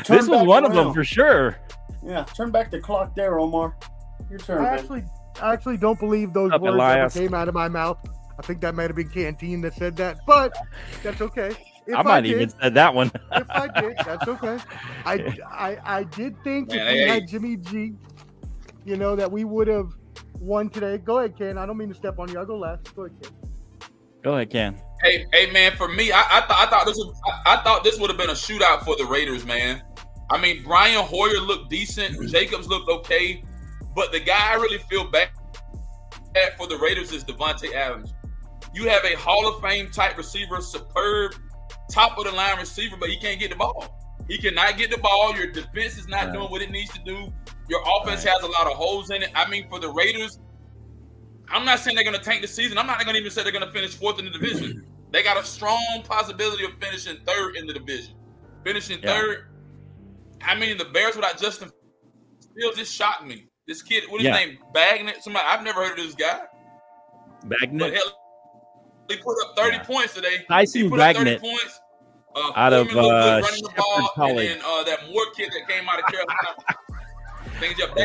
Turn 0.04 0.16
this 0.16 0.28
was 0.28 0.40
back 0.40 0.46
one 0.46 0.64
of 0.64 0.72
them 0.72 0.92
for 0.92 1.04
sure. 1.04 1.56
Yeah, 2.04 2.24
turn 2.24 2.50
back 2.50 2.70
the 2.70 2.80
clock 2.80 3.14
there, 3.14 3.38
Omar. 3.38 3.76
Your 4.30 4.38
turn, 4.38 4.58
I 4.58 4.62
man. 4.70 4.78
actually, 4.78 5.04
I 5.40 5.52
actually 5.52 5.76
don't 5.76 5.98
believe 5.98 6.32
those 6.32 6.50
Up, 6.52 6.60
words 6.62 6.74
Elias. 6.74 7.16
ever 7.16 7.26
came 7.26 7.34
out 7.34 7.48
of 7.48 7.54
my 7.54 7.68
mouth. 7.68 7.98
I 8.38 8.42
think 8.42 8.60
that 8.62 8.74
might 8.74 8.84
have 8.84 8.96
been 8.96 9.08
Canteen 9.08 9.60
that 9.62 9.74
said 9.74 9.96
that, 9.96 10.20
but 10.26 10.56
that's 11.02 11.20
okay. 11.20 11.50
If 11.86 11.96
I 11.96 12.02
might 12.02 12.20
did, 12.22 12.32
even 12.32 12.48
said 12.50 12.74
that 12.74 12.94
one. 12.94 13.10
if 13.32 13.50
I 13.50 13.68
did, 13.80 13.96
that's 14.04 14.28
okay. 14.28 14.58
I, 15.06 15.38
I, 15.50 15.78
I 15.84 16.02
did 16.04 16.36
think 16.44 16.68
Man, 16.68 16.78
if 16.78 16.92
we 16.92 16.98
hey, 16.98 17.08
had 17.08 17.22
hey. 17.22 17.26
Jimmy 17.26 17.56
G, 17.56 17.94
you 18.84 18.96
know, 18.96 19.16
that 19.16 19.30
we 19.30 19.44
would 19.44 19.68
have 19.68 19.92
won 20.38 20.68
today. 20.70 20.98
Go 20.98 21.18
ahead, 21.18 21.36
Ken. 21.36 21.58
I 21.58 21.66
don't 21.66 21.76
mean 21.76 21.88
to 21.88 21.94
step 21.94 22.18
on 22.18 22.28
you. 22.30 22.38
I'll 22.38 22.46
go 22.46 22.56
last. 22.58 22.94
Go 22.94 23.04
ahead, 23.04 23.16
Ken. 23.22 23.32
Go 24.22 24.34
ahead, 24.34 24.50
Ken. 24.50 24.80
Hey, 25.02 25.26
hey, 25.32 25.50
man. 25.50 25.72
For 25.76 25.88
me, 25.88 26.10
I, 26.12 26.20
I 26.20 26.40
thought 26.42 26.66
I 26.66 26.70
thought 26.70 26.86
this 26.86 26.96
was, 26.96 27.20
I, 27.46 27.54
I 27.54 27.62
thought 27.62 27.84
this 27.84 27.98
would 27.98 28.10
have 28.10 28.18
been 28.18 28.30
a 28.30 28.34
shootout 28.34 28.84
for 28.84 28.96
the 28.96 29.04
Raiders, 29.04 29.44
man. 29.46 29.82
I 30.30 30.40
mean, 30.40 30.62
Brian 30.62 31.04
Hoyer 31.04 31.40
looked 31.40 31.70
decent. 31.70 32.30
Jacobs 32.30 32.68
looked 32.68 32.88
okay, 32.90 33.42
but 33.94 34.12
the 34.12 34.20
guy 34.20 34.52
I 34.52 34.54
really 34.56 34.78
feel 34.90 35.04
bad 35.04 35.30
at 36.36 36.56
for 36.58 36.66
the 36.66 36.76
Raiders 36.76 37.12
is 37.12 37.24
Davante 37.24 37.72
Adams. 37.72 38.12
You 38.74 38.88
have 38.88 39.04
a 39.04 39.16
Hall 39.16 39.48
of 39.48 39.62
Fame 39.62 39.90
type 39.90 40.18
receiver, 40.18 40.60
superb, 40.60 41.34
top 41.90 42.18
of 42.18 42.24
the 42.24 42.32
line 42.32 42.58
receiver, 42.58 42.96
but 42.98 43.08
he 43.08 43.16
can't 43.16 43.40
get 43.40 43.50
the 43.50 43.56
ball. 43.56 43.94
He 44.28 44.36
cannot 44.36 44.76
get 44.76 44.90
the 44.90 44.98
ball. 44.98 45.34
Your 45.34 45.46
defense 45.46 45.96
is 45.96 46.06
not 46.06 46.24
Right. 46.26 46.34
doing 46.34 46.50
what 46.50 46.60
it 46.60 46.70
needs 46.70 46.92
to 46.92 46.98
do. 47.02 47.32
Your 47.68 47.80
offense 47.82 48.24
Right. 48.24 48.32
has 48.34 48.42
a 48.42 48.46
lot 48.46 48.66
of 48.66 48.72
holes 48.74 49.10
in 49.10 49.22
it. 49.22 49.30
I 49.34 49.48
mean, 49.48 49.68
for 49.68 49.78
the 49.78 49.88
Raiders, 49.90 50.38
I'm 51.50 51.64
not 51.64 51.78
saying 51.80 51.94
they're 51.94 52.04
going 52.04 52.18
to 52.18 52.24
tank 52.24 52.42
the 52.42 52.48
season. 52.48 52.78
I'm 52.78 52.86
not 52.86 52.98
going 53.04 53.14
to 53.14 53.20
even 53.20 53.30
say 53.30 53.42
they're 53.42 53.52
going 53.52 53.64
to 53.66 53.72
finish 53.72 53.94
fourth 53.94 54.18
in 54.18 54.24
the 54.24 54.30
division. 54.30 54.84
They 55.10 55.22
got 55.22 55.38
a 55.38 55.42
strong 55.42 56.02
possibility 56.04 56.64
of 56.66 56.72
finishing 56.78 57.16
third 57.26 57.56
in 57.56 57.66
the 57.66 57.72
division. 57.72 58.12
Finishing 58.62 58.98
Yeah. 59.02 59.14
third. 59.18 59.46
I 60.44 60.54
mean, 60.54 60.76
the 60.76 60.84
Bears 60.84 61.16
without 61.16 61.38
Justin 61.40 61.70
Fields 62.54 62.76
just 62.76 62.94
shocked 62.94 63.24
me. 63.26 63.46
This 63.66 63.80
kid, 63.80 64.04
what 64.10 64.20
is 64.20 64.26
Yeah. 64.26 64.36
his 64.36 64.46
name? 64.48 64.58
Bagnett? 64.74 65.22
Somebody 65.22 65.46
I've 65.48 65.62
never 65.62 65.82
heard 65.82 65.98
of 65.98 66.04
this 66.04 66.14
guy. 66.14 66.42
Bagnett 67.46 67.98
he 69.08 69.16
put 69.16 69.36
up 69.46 69.56
30 69.56 69.76
Yeah. 69.78 69.82
points 69.84 70.12
today. 70.12 70.44
Tyson 70.46 70.82
he 70.82 70.88
put 70.90 71.00
up 71.00 71.16
30 71.16 71.38
points. 71.38 71.80
Uh, 72.36 72.52
out 72.54 72.74
of, 72.74 72.88
uh, 72.88 73.40
running 73.42 73.62
the 73.62 73.72
ball, 73.74 74.08
College. 74.14 74.46
and 74.50 74.60
then 74.60 74.66
uh, 74.70 74.82
that 74.84 75.08
Moore 75.10 75.24
kid 75.34 75.50
that 75.52 75.66
came 75.66 75.88
out 75.88 75.98
of 76.00 76.04
Carolina. 76.04 76.54
Things 77.60 77.80
up. 77.82 77.96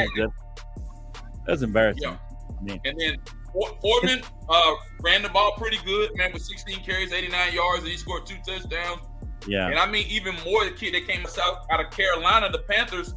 That's 1.46 1.62
embarrassing. 1.62 2.18
Yeah. 2.66 2.78
And 2.86 3.00
then 3.00 3.18
For- 3.52 3.78
Foreman 3.82 4.22
uh, 4.50 4.74
ran 5.02 5.22
the 5.22 5.30
ball 5.30 5.54
pretty 5.58 5.78
good, 5.86 6.12
man, 6.16 6.32
with 6.34 6.42
16 6.44 6.84
carries, 6.84 7.12
89 7.12 7.54
yards, 7.54 7.80
and 7.80 7.90
he 7.90 7.98
scored 7.98 8.25
two 8.25 8.38
touchdowns. 8.48 9.02
yeah. 9.46 9.68
And 9.68 9.78
I 9.78 9.86
mean, 9.90 10.08
even 10.08 10.36
more, 10.46 10.63
the 10.63 10.72
kid 10.72 10.94
that 10.94 11.08
came 11.08 11.25
south 11.25 11.66
out 11.72 11.84
of 11.84 11.92
Carolina, 11.92 12.50
the 12.52 12.60
Panthers, 12.70 13.13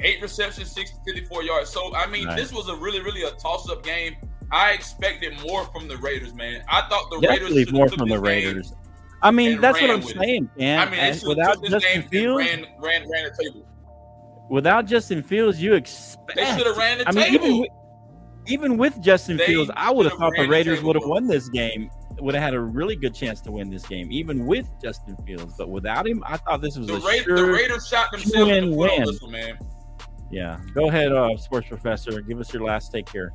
eight 0.00 0.22
receptions, 0.22 0.70
60, 0.72 0.96
54 1.06 1.42
yards. 1.42 1.70
So, 1.70 1.94
I 1.94 2.06
mean, 2.06 2.26
Right. 2.26 2.36
this 2.36 2.52
was 2.52 2.68
a 2.68 2.74
really, 2.76 3.00
really 3.00 3.22
a 3.24 3.30
toss 3.32 3.68
up 3.68 3.84
game. 3.84 4.16
I 4.50 4.70
expected 4.72 5.38
more 5.46 5.64
from 5.66 5.86
the 5.86 5.96
Raiders, 5.98 6.34
man. 6.34 6.64
I 6.68 6.80
thought 6.88 7.10
the 7.10 7.20
Definitely 7.20 7.58
Raiders 7.58 7.72
more 7.72 7.88
from 7.88 8.08
the. 8.08 8.18
Raiders. 8.18 8.72
I 9.22 9.30
mean, 9.30 9.60
that's 9.60 9.78
what 9.80 9.90
I'm 9.90 10.00
with 10.00 10.10
it. 10.12 10.18
saying, 10.18 10.50
man. 10.56 10.78
I 10.78 10.84
mean, 10.86 10.92
they 10.92 10.98
And 11.10 11.16
should 11.20 11.38
have 11.38 11.58
without 11.60 11.82
Justin 11.82 12.02
Fields, 12.08 12.38
ran, 12.48 12.66
ran, 12.80 13.08
ran 13.10 13.24
the 13.24 13.36
table. 13.44 13.66
Without 14.50 14.84
Justin 14.84 15.22
Fields, 15.22 15.62
you 15.62 15.72
expect. 15.74 16.36
They 16.36 16.44
should 16.44 16.66
have 16.66 16.76
ran 16.76 16.98
the 16.98 17.08
I 17.08 17.12
mean, 17.12 17.32
even 17.34 17.58
with, 17.60 17.68
even 18.46 18.76
with 18.76 19.00
Justin 19.00 19.36
They 19.38 19.46
Fields, 19.46 19.70
I 19.74 19.90
would 19.90 20.04
have 20.06 20.18
thought 20.18 20.32
the 20.36 20.46
Raiders 20.48 20.82
would 20.82 20.96
have 20.96 21.06
won 21.06 21.26
this 21.26 21.48
game. 21.48 21.90
Would 22.18 22.34
have 22.34 22.42
had 22.42 22.52
a 22.54 22.60
really 22.60 22.96
good 22.96 23.14
chance 23.14 23.40
to 23.42 23.50
win 23.50 23.70
this 23.70 23.86
game, 23.86 24.12
even 24.12 24.44
with 24.44 24.66
Justin 24.82 25.16
Fields. 25.26 25.54
But 25.56 25.70
without 25.70 26.06
him, 26.06 26.22
I 26.26 26.36
thought 26.36 26.60
this 26.60 26.76
was 26.76 26.88
the, 26.88 26.96
a 26.96 26.98
Ra- 26.98 27.12
sure. 27.22 27.36
the 27.36 27.46
Raiders 27.46 27.88
shot 27.88 28.10
themselves 28.10 28.50
in 28.50 28.70
the 28.70 28.76
foot 28.76 28.78
win-win. 28.78 29.00
on 29.00 29.06
this 29.06 29.22
one, 29.22 29.30
man. 29.32 29.58
Yeah, 30.30 30.60
go 30.74 30.88
ahead, 30.88 31.12
uh, 31.12 31.34
sports 31.38 31.68
professor. 31.68 32.20
Give 32.20 32.38
us 32.38 32.52
your 32.52 32.62
last 32.62 32.92
take 32.92 33.08
here. 33.08 33.32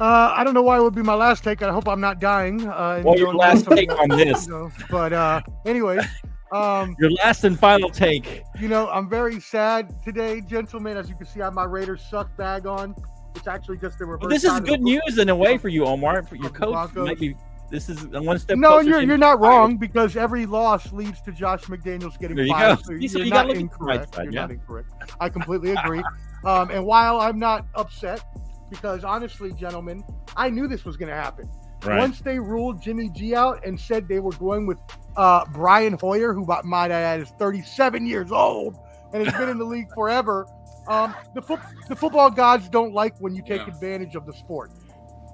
Uh, 0.00 0.32
I 0.34 0.44
don't 0.44 0.54
know 0.54 0.62
why 0.62 0.78
it 0.78 0.82
would 0.82 0.94
be 0.94 1.02
my 1.02 1.14
last 1.14 1.44
take. 1.44 1.62
I 1.62 1.70
hope 1.72 1.86
I'm 1.88 2.00
not 2.00 2.20
dying. 2.20 2.66
Uh, 2.66 2.94
and 2.96 3.04
Well, 3.04 3.18
your 3.18 3.34
last 3.34 3.66
take 3.66 3.92
on 3.98 4.08
this. 4.08 4.46
you 4.46 4.52
know, 4.52 4.70
but 4.90 5.12
uh, 5.12 5.42
anyways, 5.66 6.04
um, 6.52 6.96
Your 7.00 7.10
last 7.10 7.44
and 7.44 7.58
final 7.58 7.90
take. 7.90 8.42
you 8.58 8.68
know, 8.68 8.88
I'm 8.88 9.08
very 9.08 9.40
sad 9.40 9.94
today, 10.02 10.40
gentlemen. 10.40 10.96
As 10.96 11.08
you 11.08 11.14
can 11.14 11.26
see, 11.26 11.40
I 11.40 11.44
have 11.46 11.54
my 11.54 11.64
Raiders 11.64 12.02
suck 12.10 12.36
bag 12.36 12.66
on. 12.66 12.94
It's 13.36 13.46
actually 13.46 13.78
just 13.78 13.98
the 13.98 14.06
reverse. 14.06 14.22
Well, 14.22 14.30
this 14.30 14.44
is 14.44 14.58
good 14.60 14.80
news 14.80 15.18
in 15.18 15.28
a 15.28 15.36
way 15.36 15.56
for 15.56 15.68
you, 15.68 15.84
Omar. 15.86 16.22
For 16.24 16.36
your 16.36 16.50
coach, 16.50 16.92
might 16.94 17.18
be. 17.18 17.36
This 17.70 17.88
is 17.88 18.04
one 18.08 18.36
step. 18.40 18.58
No, 18.58 18.80
you're 18.80 19.00
you're 19.00 19.16
not 19.16 19.38
wrong 19.38 19.76
because 19.76 20.16
every 20.16 20.44
loss 20.44 20.92
leads 20.92 21.20
to 21.22 21.30
Josh 21.32 21.62
McDaniels 21.66 22.18
getting 22.18 22.36
There 22.36 22.44
you 22.46 22.52
fired. 22.52 22.78
go. 22.78 22.82
So 22.82 22.92
you're 22.94 23.24
you 23.24 23.30
gotta 23.30 23.48
not 23.48 23.56
incorrect. 23.56 24.14
side, 24.14 24.24
you're 24.24 24.32
yeah. 24.32 24.40
not 24.40 24.50
incorrect. 24.50 24.88
I 25.20 25.28
completely 25.28 25.70
agree. 25.70 26.02
um, 26.44 26.70
and 26.70 26.84
while 26.84 27.20
I'm 27.20 27.38
not 27.38 27.66
upset, 27.76 28.22
because 28.70 29.04
honestly, 29.04 29.52
gentlemen, 29.52 30.02
I 30.36 30.50
knew 30.50 30.66
this 30.66 30.84
was 30.84 30.96
going 30.96 31.10
to 31.10 31.14
happen. 31.14 31.48
Right. 31.84 31.98
Once 31.98 32.20
they 32.20 32.38
ruled 32.38 32.80
Jimmy 32.82 33.08
G 33.08 33.34
out 33.34 33.64
and 33.64 33.78
said 33.80 34.06
they 34.06 34.20
were 34.20 34.32
going 34.32 34.66
with 34.66 34.78
uh, 35.16 35.44
Brian 35.52 35.94
Hoyer, 35.94 36.34
who 36.34 36.44
by- 36.44 36.60
might 36.62 36.90
I 36.90 37.00
add 37.00 37.20
is 37.20 37.30
37 37.38 38.06
years 38.06 38.30
old 38.30 38.76
and 39.12 39.24
has 39.26 39.34
been 39.38 39.48
in 39.48 39.58
the 39.58 39.64
league 39.64 39.88
forever, 39.94 40.46
um, 40.88 41.14
the, 41.34 41.42
foot 41.42 41.60
the 41.88 41.96
football 41.96 42.30
gods 42.30 42.68
don't 42.68 42.92
like 42.92 43.16
when 43.18 43.34
you 43.34 43.42
take 43.42 43.62
Yeah. 43.66 43.68
advantage 43.74 44.14
of 44.14 44.26
the 44.26 44.32
sport. 44.32 44.70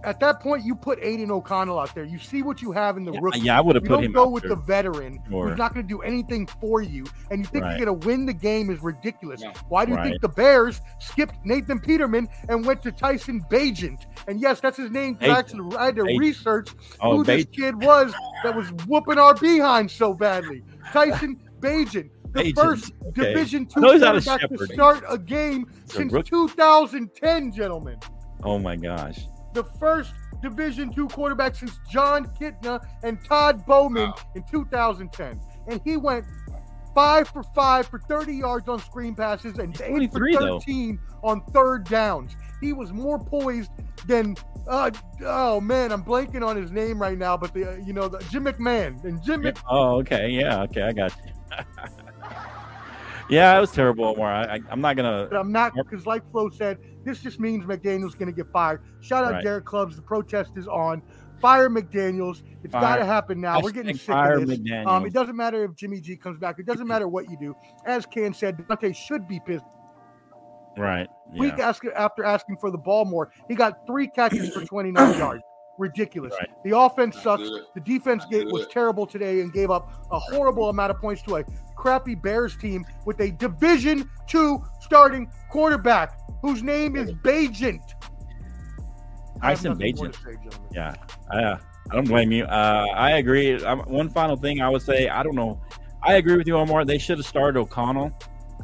At 0.07 0.21
that 0.21 0.41
point, 0.41 0.65
you 0.65 0.75
put 0.75 0.99
Aidan 1.03 1.31
O'Connell 1.33 1.79
out 1.79 1.95
there. 1.95 2.05
You 2.05 2.19
see 2.19 2.43
what 2.43 2.63
you 2.63 2.71
have 2.73 2.97
in 2.97 3.05
the 3.05 3.13
yeah, 3.13 3.19
rookie. 3.21 3.41
yeah, 3.41 3.59
I 3.59 3.61
would 3.61 3.75
have 3.75 3.83
You 3.85 3.89
put 3.89 3.95
don't 3.97 4.05
him. 4.05 4.13
go 4.13 4.29
with 4.29 4.45
there. 4.45 4.51
the 4.51 4.57
veteran 4.57 5.19
Sure. 5.29 5.49
who's 5.49 5.59
not 5.59 5.75
going 5.75 5.85
to 5.87 5.89
do 5.93 6.01
anything 6.03 6.47
for 6.47 6.81
you, 6.81 7.05
and 7.31 7.41
you 7.41 7.45
think 7.47 7.65
Right. 7.65 7.77
you're 7.77 7.87
going 7.87 8.01
to 8.01 8.07
win 8.07 8.25
the 8.25 8.33
game 8.33 8.71
is 8.71 8.81
ridiculous. 8.83 9.43
No. 9.43 9.53
Why 9.69 9.85
do 9.85 9.91
you 9.91 9.97
Right. 9.99 10.11
think 10.11 10.23
the 10.23 10.29
Bears 10.29 10.81
skipped 11.01 11.35
Nathan 11.45 11.81
Peterman 11.81 12.29
and 12.49 12.65
went 12.65 12.83
to 12.85 12.93
Tyson 12.93 13.45
Bagent? 13.51 14.07
And 14.29 14.41
yes, 14.41 14.61
that's 14.61 14.77
his 14.77 14.91
name. 14.91 15.19
I 15.21 15.27
Bagent. 15.27 15.37
actually 15.39 15.77
I 15.77 15.85
had 15.87 15.97
to 15.97 16.03
Bagent. 16.05 16.19
research 16.21 16.69
Oh, 17.01 17.17
who 17.19 17.25
this 17.25 17.45
kid 17.47 17.75
was 17.83 18.15
that 18.45 18.55
was 18.57 18.69
whooping 18.87 19.19
our 19.19 19.35
behind 19.35 19.91
so 19.91 20.15
badly. 20.15 20.63
Tyson 20.93 21.37
Bagent, 21.61 22.11
the 22.33 22.43
Bagent, 22.45 22.55
first 22.55 22.93
okay. 23.09 23.33
Division 23.35 23.67
two 23.67 23.81
I 23.81 23.83
know 23.83 23.93
he's 23.95 24.03
out 24.03 24.15
of 24.17 24.25
quarterback 24.25 24.57
to 24.59 24.67
start 24.75 25.05
a 25.09 25.19
game 25.19 25.67
a 25.69 25.91
since 25.91 26.13
rookie. 26.13 26.31
2010, 26.31 27.51
gentlemen 27.51 27.97
Oh 28.45 28.59
my 28.59 28.77
gosh. 28.77 29.27
The 29.57 29.65
first 29.65 30.13
Division 30.43 30.93
two 30.93 31.09
quarterback 31.09 31.55
since 31.55 31.81
Jon 31.89 32.27
Kitna 32.39 32.87
and 33.03 33.25
Todd 33.25 33.65
Bouman 33.65 34.11
Wow. 34.11 34.15
in 34.35 34.45
2010. 34.51 35.41
And 35.67 35.81
he 35.83 35.97
went 35.97 36.27
five 36.95 37.27
for 37.29 37.43
five 37.43 37.87
for 37.87 37.99
30 38.01 38.35
yards 38.35 38.69
on 38.69 38.79
screen 38.79 39.15
passes 39.15 39.59
and 39.59 39.75
eight 39.81 40.13
for 40.13 40.19
23 40.19 40.37
though. 40.37 40.59
13 40.61 40.99
on 41.25 41.41
third 41.53 41.85
downs. 41.85 42.37
He 42.61 42.75
was 42.75 42.93
more 42.93 43.19
poised 43.19 43.71
than 44.07 44.37
uh, 44.69 44.91
oh 45.25 45.59
man, 45.59 45.91
I'm 45.91 46.05
blanking 46.05 46.47
on 46.47 46.55
his 46.55 46.71
name 46.71 47.01
right 47.01 47.17
now, 47.17 47.37
but 47.39 47.55
the 47.55 47.71
uh, 47.73 47.77
you 47.77 47.95
know 47.95 48.07
the 48.09 48.19
Jim 48.31 48.45
McMahon 48.45 49.03
and 49.05 49.23
Jim 49.23 49.41
Mc, 49.41 49.57
Oh, 49.71 49.97
okay. 50.01 50.29
Yeah. 50.29 50.63
Okay. 50.65 50.83
I 50.83 50.93
got 50.93 51.15
you. 51.25 51.33
yeah, 53.29 53.57
it 53.57 53.61
was 53.61 53.71
terrible, 53.73 54.05
Omar. 54.07 54.31
I, 54.33 54.43
I, 54.57 54.61
I'm 54.71 54.81
not 54.81 54.97
gonna. 54.97 55.27
but 55.31 55.39
I'm 55.39 55.53
not 55.53 55.75
because 55.75 56.07
like 56.07 56.23
Flo 56.31 56.49
said, 56.51 56.79
this 57.05 57.21
just 57.21 57.39
means 57.41 57.65
McDaniel's 57.65 58.15
going 58.15 58.27
to 58.27 58.33
get 58.37 58.51
fired. 58.53 58.83
Shout 59.01 59.25
out 59.25 59.33
Right. 59.33 59.43
Garrett 59.45 59.65
Clubs. 59.65 59.97
The 59.97 60.03
protest 60.03 60.53
is 60.57 60.67
on. 60.69 61.03
Fire 61.41 61.69
McDaniel's. 61.69 62.43
It's 62.65 62.73
Fire- 62.73 62.81
got 62.83 62.97
to 62.97 63.05
happen 63.05 63.41
now. 63.41 63.61
We're 63.61 63.71
getting 63.71 63.95
sick 63.97 64.07
fire 64.07 64.39
of 64.39 64.47
this. 64.47 64.59
McDaniels. 64.59 64.87
Um, 64.87 65.07
it 65.07 65.13
doesn't 65.13 65.37
matter 65.37 65.65
if 65.65 65.75
Jimmy 65.77 66.01
G 66.01 66.17
comes 66.17 66.39
back. 66.39 66.59
It 66.59 66.67
doesn't 66.67 66.87
matter 66.87 67.09
what 67.09 67.31
you 67.31 67.37
do. 67.39 67.55
As 67.85 68.07
Ken 68.07 68.33
said, 68.33 68.67
Dante 68.67 68.93
should 68.93 69.29
be 69.29 69.41
pissed. 69.47 69.65
right. 70.79 71.07
Week 71.37 71.55
Yeah. 71.59 71.69
ask, 71.69 71.85
after 71.97 72.25
asking 72.25 72.57
for 72.59 72.71
the 72.71 72.79
ball 72.79 73.05
more, 73.05 73.31
he 73.49 73.55
got 73.55 73.87
three 73.87 74.07
catches 74.09 74.51
for 74.55 74.65
29 74.65 75.19
yards. 75.19 75.43
Ridiculous. 75.79 76.33
Right. 76.39 76.49
The 76.65 76.79
offense 76.79 77.21
sucks. 77.21 77.51
The 77.75 77.81
defense 77.83 78.23
Not 78.23 78.31
get, 78.31 78.47
was 78.47 78.67
terrible 78.69 79.07
today 79.07 79.41
and 79.43 79.53
gave 79.53 79.71
up 79.71 80.07
a 80.11 80.19
horrible 80.19 80.71
amount 80.71 80.91
of 80.91 80.99
points 81.01 81.21
to 81.23 81.37
a 81.37 81.45
crappy 81.87 82.17
Bears 82.17 82.57
team 82.57 82.85
with 83.05 83.21
a 83.21 83.31
Division 83.31 84.11
two 84.27 84.61
starting 84.81 85.31
quarterback 85.51 86.19
whose 86.43 86.61
name 86.61 86.97
is 86.97 87.13
Bagent. 87.13 87.81
I 89.41 89.51
nothing 89.51 89.69
more 89.69 90.09
Bagent. 90.09 90.15
say. 90.53 90.59
Yeah. 90.73 90.95
I, 91.31 91.43
uh, 91.45 91.59
I 91.89 91.95
don't 91.95 92.09
blame 92.09 92.33
you. 92.33 92.43
Uh, 92.45 92.87
I 92.93 93.19
agree. 93.19 93.63
Um, 93.65 93.81
one 93.83 94.11
final 94.11 94.37
thing 94.37 94.61
I 94.61 94.69
would 94.69 94.83
say, 94.83 95.09
I 95.09 95.23
don't 95.23 95.37
know. 95.37 95.61
I 96.03 96.15
agree 96.15 96.37
with 96.37 96.49
you, 96.49 96.57
Omar. 96.57 96.85
They 96.85 96.99
should 96.99 97.19
have 97.19 97.27
started 97.27 97.57
O'Connell. 97.57 98.11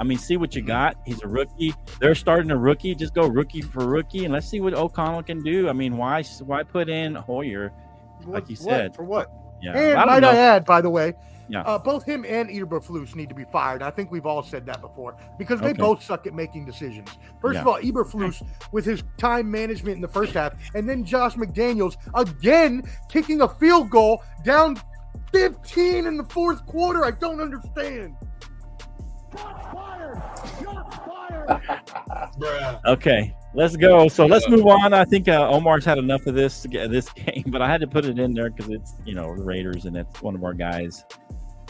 I 0.00 0.02
mean, 0.02 0.18
see 0.18 0.36
what 0.36 0.56
you 0.56 0.62
got. 0.62 0.96
He's 1.06 1.22
a 1.22 1.28
rookie. 1.28 1.72
They're 2.00 2.16
starting 2.16 2.50
a 2.50 2.56
rookie. 2.58 2.92
Just 2.96 3.14
go 3.14 3.28
rookie 3.28 3.60
for 3.62 3.86
rookie, 3.86 4.24
and 4.24 4.32
let's 4.34 4.48
see 4.48 4.58
what 4.58 4.74
O'Connell 4.74 5.22
can 5.22 5.44
do. 5.44 5.68
I 5.68 5.72
mean, 5.72 5.96
why 5.96 6.24
why 6.44 6.64
put 6.64 6.88
in 6.88 7.14
Hoyer? 7.14 7.72
Like 8.26 8.48
you 8.50 8.56
What- 8.56 8.64
said. 8.64 8.96
for 8.96 9.04
what? 9.04 9.30
Yeah, 9.62 9.78
And 9.78 9.98
I 9.98 10.04
might 10.06 10.18
know. 10.20 10.30
I 10.30 10.34
add, 10.36 10.64
by 10.64 10.80
the 10.80 10.90
way, 10.90 11.12
Yeah. 11.52 11.60
Uh, 11.62 11.78
both 11.78 12.04
him 12.04 12.24
and 12.26 12.48
Eberflus 12.48 13.14
need 13.14 13.28
to 13.28 13.34
be 13.34 13.44
fired. 13.52 13.82
I 13.82 13.90
think 13.90 14.10
we've 14.10 14.24
all 14.24 14.42
said 14.42 14.64
that 14.66 14.80
before 14.80 15.16
because 15.38 15.60
they 15.60 15.70
Okay. 15.70 15.78
both 15.78 16.02
suck 16.02 16.26
at 16.26 16.32
making 16.32 16.64
decisions. 16.64 17.10
First 17.42 17.60
of 17.60 17.66
all, 17.68 17.78
Eberflus 17.78 18.42
with 18.72 18.86
his 18.86 19.02
time 19.18 19.50
management 19.50 19.96
in 19.96 20.00
the 20.00 20.08
first 20.08 20.32
half, 20.32 20.54
and 20.74 20.88
then 20.88 21.04
Josh 21.04 21.34
McDaniels 21.34 21.96
again 22.14 22.82
kicking 23.10 23.42
a 23.42 23.48
field 23.48 23.90
goal 23.90 24.22
down 24.44 24.80
15 25.32 26.06
in 26.06 26.16
the 26.16 26.24
fourth 26.24 26.64
quarter. 26.64 27.04
I 27.04 27.10
don't 27.10 27.40
understand. 27.40 28.14
Okay, 32.86 33.34
let's 33.54 33.76
go. 33.76 34.08
So 34.08 34.26
let's 34.26 34.48
move 34.48 34.66
on. 34.66 34.92
I 34.92 35.04
think 35.04 35.28
uh, 35.28 35.48
Omar's 35.50 35.84
had 35.84 35.98
enough 35.98 36.26
of 36.26 36.34
this 36.34 36.66
this 36.70 37.08
game, 37.12 37.44
but 37.48 37.62
I 37.62 37.70
had 37.70 37.80
to 37.80 37.86
put 37.86 38.04
it 38.04 38.18
in 38.18 38.32
there 38.32 38.50
because 38.50 38.70
it's 38.70 38.94
you 39.04 39.14
know 39.14 39.34
the 39.36 39.42
Raiders 39.42 39.84
and 39.84 39.96
it's 39.96 40.22
one 40.22 40.34
of 40.34 40.44
our 40.44 40.54
guys' 40.54 41.04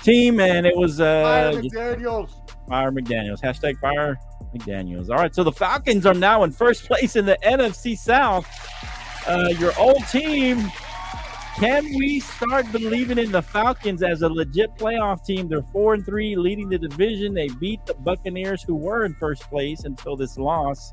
team, 0.02 0.40
and 0.40 0.66
it 0.66 0.76
was 0.76 0.98
Fire 0.98 1.48
uh, 1.48 1.52
just 1.52 1.74
McDaniels. 1.74 2.30
Fire 2.68 2.92
McDaniel's 2.92 3.40
hashtag 3.40 3.78
Fire 3.80 4.18
McDaniel's. 4.54 5.10
All 5.10 5.16
right, 5.16 5.34
so 5.34 5.44
the 5.44 5.52
Falcons 5.52 6.06
are 6.06 6.14
now 6.14 6.44
in 6.44 6.52
first 6.52 6.84
place 6.84 7.16
in 7.16 7.26
the 7.26 7.38
NFC 7.44 7.96
South. 7.96 8.46
Uh, 9.26 9.52
your 9.58 9.72
old 9.78 10.06
team. 10.08 10.70
Can 11.56 11.84
we 11.84 12.18
start 12.18 12.70
believing 12.72 13.18
in 13.18 13.30
the 13.30 13.42
Falcons 13.42 14.02
as 14.02 14.22
a 14.22 14.28
legit 14.28 14.74
playoff 14.76 15.24
team? 15.24 15.48
They're 15.48 15.62
four 15.62 15.92
and 15.92 16.04
three, 16.04 16.34
leading 16.34 16.70
the 16.70 16.78
division. 16.78 17.34
They 17.34 17.48
beat 17.48 17.84
the 17.84 17.94
Buccaneers, 17.94 18.62
who 18.62 18.74
were 18.74 19.04
in 19.04 19.14
first 19.14 19.42
place 19.42 19.84
until 19.84 20.16
this 20.16 20.38
loss. 20.38 20.92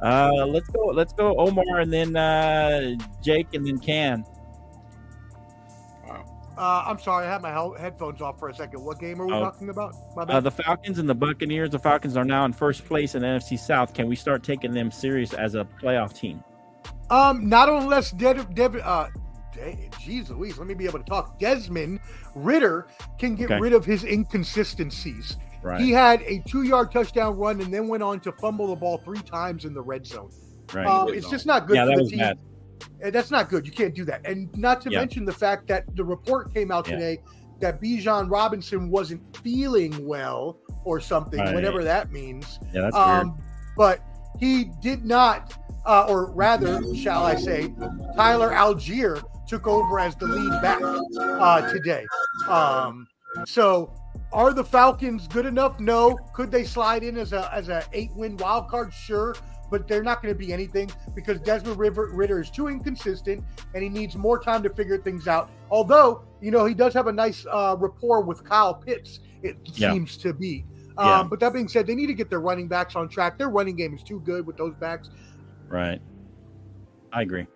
Uh, 0.00 0.46
let's 0.46 0.68
go. 0.70 0.86
Let's 0.86 1.12
go, 1.12 1.36
Omar, 1.36 1.80
and 1.80 1.92
then 1.92 2.16
uh, 2.16 2.96
Jake, 3.22 3.52
and 3.52 3.66
then 3.66 3.78
Can. 3.78 4.24
Uh, 6.56 6.84
I'm 6.86 6.98
sorry, 6.98 7.26
I 7.26 7.30
had 7.32 7.40
my 7.42 7.50
headphones 7.78 8.20
off 8.20 8.38
for 8.38 8.48
a 8.50 8.54
second. 8.54 8.84
What 8.84 8.98
game 8.98 9.20
are 9.22 9.26
we 9.26 9.32
Oh. 9.32 9.40
talking 9.40 9.70
about? 9.70 9.94
Uh, 10.16 10.38
the 10.40 10.50
Falcons 10.50 10.98
and 10.98 11.08
the 11.08 11.14
Buccaneers. 11.14 11.70
The 11.70 11.78
Falcons 11.78 12.16
are 12.16 12.24
now 12.24 12.44
in 12.44 12.52
first 12.52 12.84
place 12.84 13.14
in 13.14 13.22
the 13.22 13.28
NFC 13.28 13.56
South. 13.58 13.94
Can 13.94 14.06
we 14.06 14.16
start 14.16 14.42
taking 14.42 14.72
them 14.72 14.90
serious 14.90 15.32
as 15.32 15.54
a 15.54 15.66
playoff 15.80 16.12
team? 16.12 16.44
Um, 17.10 17.48
not 17.48 17.68
unless 17.70 18.10
Dev, 18.12 18.54
Dev 18.54 18.76
uh, 18.76 19.08
jeez 19.54 20.28
Louise, 20.30 20.58
let 20.58 20.66
me 20.66 20.74
be 20.74 20.84
able 20.86 20.98
to 20.98 21.04
talk. 21.04 21.38
Desmond 21.38 22.00
Ridder 22.34 22.86
can 23.18 23.34
get 23.34 23.50
Okay. 23.50 23.60
rid 23.60 23.72
of 23.72 23.84
his 23.84 24.04
inconsistencies. 24.04 25.36
Right. 25.62 25.80
He 25.80 25.90
had 25.90 26.22
a 26.22 26.40
two-yard 26.46 26.90
touchdown 26.90 27.36
run 27.36 27.60
and 27.60 27.72
then 27.72 27.86
went 27.88 28.02
on 28.02 28.20
to 28.20 28.32
fumble 28.32 28.66
the 28.68 28.76
ball 28.76 28.98
three 28.98 29.20
times 29.20 29.64
in 29.64 29.74
the 29.74 29.82
red 29.82 30.06
zone. 30.06 30.30
right. 30.74 30.86
Um, 30.86 31.08
it's 31.08 31.28
just 31.30 31.44
not 31.46 31.66
good 31.66 31.76
yeah, 31.76 31.84
for 31.84 31.90
that 31.90 31.96
the 31.96 32.02
was 32.02 32.10
team. 32.10 32.18
bad. 32.20 32.38
Uh, 33.04 33.10
That's 33.10 33.30
not 33.30 33.48
good. 33.48 33.66
You 33.66 33.72
can't 33.72 33.94
do 33.94 34.04
that. 34.06 34.26
And 34.26 34.54
not 34.56 34.80
to 34.82 34.90
Yeah. 34.90 35.00
mention 35.00 35.24
the 35.24 35.32
fact 35.32 35.66
that 35.68 35.84
the 35.96 36.04
report 36.04 36.52
came 36.54 36.70
out 36.70 36.88
Yeah. 36.88 36.94
today 36.96 37.18
that 37.60 37.80
Bijan 37.80 38.30
Robinson 38.30 38.90
wasn't 38.90 39.36
feeling 39.38 40.06
well 40.06 40.58
or 40.84 40.98
something, 41.00 41.38
Right. 41.40 41.54
whatever 41.54 41.84
that 41.84 42.10
means. 42.10 42.58
Yeah, 42.72 42.82
that's 42.82 42.94
weird. 42.96 43.06
Um, 43.06 43.38
but 43.76 44.00
he 44.38 44.64
did 44.80 45.04
not, 45.04 45.54
uh, 45.86 46.06
or 46.08 46.32
rather, 46.32 46.82
shall 46.94 47.24
I 47.24 47.36
say, 47.36 47.72
Tyler 48.16 48.50
Allgeier 48.50 49.22
took 49.46 49.66
over 49.66 50.00
as 50.00 50.16
the 50.16 50.26
lead 50.26 50.62
back 50.62 50.80
uh, 50.82 51.72
today. 51.72 52.04
Um, 52.48 53.06
so, 53.44 53.92
are 54.32 54.52
the 54.52 54.64
Falcons 54.64 55.28
good 55.28 55.46
enough? 55.46 55.78
No. 55.78 56.16
Could 56.34 56.50
they 56.50 56.64
slide 56.64 57.02
in 57.02 57.16
as 57.16 57.32
a 57.32 57.52
as 57.54 57.68
a 57.68 57.84
eight 57.92 58.10
win 58.14 58.36
wild 58.38 58.68
card? 58.68 58.92
Sure. 58.92 59.34
But 59.72 59.88
they're 59.88 60.02
not 60.02 60.22
going 60.22 60.34
to 60.34 60.38
be 60.38 60.52
anything 60.52 60.90
because 61.14 61.40
Desmond 61.40 61.78
River, 61.78 62.10
Ridder 62.12 62.38
is 62.40 62.50
too 62.50 62.68
inconsistent 62.68 63.42
and 63.74 63.82
he 63.82 63.88
needs 63.88 64.14
more 64.16 64.38
time 64.38 64.62
to 64.64 64.68
figure 64.68 64.98
things 64.98 65.26
out. 65.26 65.50
Although, 65.70 66.24
you 66.42 66.50
know, 66.50 66.66
he 66.66 66.74
does 66.74 66.92
have 66.92 67.06
a 67.06 67.12
nice 67.12 67.46
uh, 67.50 67.74
rapport 67.78 68.20
with 68.20 68.44
Kyle 68.44 68.74
Pitts, 68.74 69.20
it 69.42 69.56
Yeah. 69.64 69.92
seems 69.94 70.18
to 70.18 70.34
be. 70.34 70.66
Um, 70.98 71.08
Yeah. 71.08 71.22
But 71.24 71.40
that 71.40 71.54
being 71.54 71.68
said, 71.68 71.86
they 71.86 71.94
need 71.94 72.08
to 72.08 72.14
get 72.14 72.28
their 72.28 72.40
running 72.42 72.68
backs 72.68 72.94
on 72.96 73.08
track. 73.08 73.38
Their 73.38 73.48
running 73.48 73.74
game 73.74 73.94
is 73.94 74.02
too 74.02 74.20
good 74.20 74.46
with 74.46 74.58
those 74.58 74.74
backs. 74.74 75.08
Right. 75.68 76.02
I 77.14 77.22
agree. 77.22 77.46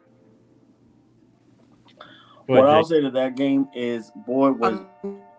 Go 1.98 2.05
What 2.46 2.64
ahead, 2.64 2.74
I'll 2.76 2.85
say 2.85 3.00
to 3.02 3.11
that 3.11 3.37
game 3.37 3.68
is, 3.74 4.11
boy, 4.26 4.52
was 4.52 4.81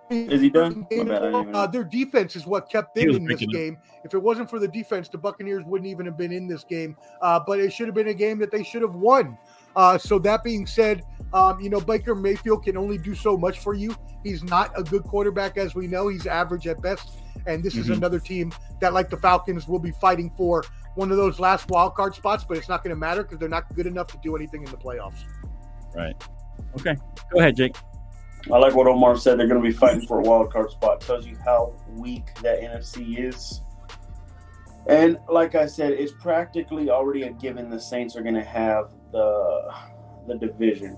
Is 0.10 0.42
he 0.42 0.50
done? 0.50 0.88
My 0.92 1.04
bad, 1.04 1.12
I 1.12 1.26
didn't 1.26 1.42
even 1.42 1.52
know. 1.52 1.60
Uh, 1.60 1.68
their 1.68 1.84
defense 1.84 2.36
is 2.36 2.46
what 2.48 2.70
kept 2.70 2.96
them 2.96 3.10
in 3.10 3.26
this 3.26 3.40
breaking 3.40 3.50
up. 3.50 3.54
game. 3.54 3.78
If 4.06 4.14
it 4.14 4.20
wasn't 4.20 4.50
for 4.50 4.58
the 4.58 4.68
defense, 4.68 5.10
the 5.10 5.18
Buccaneers 5.18 5.66
wouldn't 5.66 5.88
even 5.88 6.06
have 6.06 6.18
been 6.18 6.32
in 6.32 6.48
this 6.48 6.64
game. 6.64 6.96
Uh, 7.22 7.40
but 7.46 7.60
it 7.60 7.74
should 7.74 7.88
have 7.88 7.96
been 7.96 8.08
a 8.08 8.14
game 8.14 8.40
that 8.40 8.50
they 8.52 8.64
should 8.64 8.82
have 8.82 8.96
won. 8.96 9.38
Uh, 9.76 9.98
so 9.98 10.18
that 10.20 10.44
being 10.44 10.66
said, 10.66 11.04
um, 11.34 11.60
you 11.60 11.70
know 11.70 11.82
Baker 11.82 12.16
Mayfield 12.16 12.64
can 12.64 12.78
only 12.78 12.98
do 12.98 13.14
so 13.14 13.38
much 13.38 13.60
for 13.60 13.74
you. 13.74 13.96
He's 14.24 14.44
not 14.44 14.72
a 14.76 14.84
good 14.84 15.04
quarterback, 15.04 15.58
as 15.58 15.76
we 15.76 15.88
know. 15.88 16.08
He's 16.08 16.26
average 16.26 16.68
at 16.68 16.82
best. 16.82 17.20
And 17.46 17.64
this 17.64 17.76
is 17.76 17.88
Mhm. 17.88 17.98
another 17.98 18.20
team 18.20 18.52
that, 18.82 18.94
like 18.94 19.10
the 19.10 19.18
Falcons, 19.18 19.68
will 19.68 19.80
be 19.80 19.92
fighting 19.92 20.32
for 20.36 20.64
one 20.96 21.12
of 21.12 21.18
those 21.18 21.40
last 21.40 21.70
wild 21.70 21.96
card 21.96 22.16
spots. 22.16 22.44
But 22.48 22.58
it's 22.58 22.70
not 22.70 22.84
going 22.84 22.90
to 22.96 23.00
matter 23.00 23.24
because 23.24 23.40
they're 23.40 23.50
not 23.50 23.74
good 23.76 23.88
enough 23.88 24.08
to 24.08 24.18
do 24.24 24.36
anything 24.36 24.64
in 24.64 24.72
the 24.72 24.78
playoffs. 24.78 25.20
Right. 25.94 26.16
Okay. 26.80 26.96
Go 27.32 27.40
ahead, 27.40 27.56
Jake. 27.56 27.76
I 28.52 28.58
like 28.58 28.76
what 28.76 28.88
Omar 28.88 29.18
said. 29.18 29.40
They're 29.40 29.48
going 29.48 29.62
to 29.62 29.68
be 29.68 29.76
fighting 29.76 30.08
for 30.08 30.20
a 30.20 30.22
wild 30.22 30.52
card 30.52 30.72
spot. 30.72 31.02
Tells 31.02 31.26
you 31.26 31.38
how 31.44 31.74
weak 31.90 32.34
that 32.42 32.62
NFC 32.62 33.20
is. 33.20 33.62
And 34.88 35.18
like 35.30 35.56
I 35.56 35.66
said, 35.66 35.92
it's 35.94 36.14
practically 36.14 36.90
already 36.90 37.24
a 37.24 37.32
given. 37.32 37.70
The 37.70 37.80
Saints 37.80 38.16
are 38.16 38.22
going 38.22 38.36
to 38.36 38.44
have 38.44 38.90
the 39.12 39.74
the 40.28 40.36
division. 40.36 40.98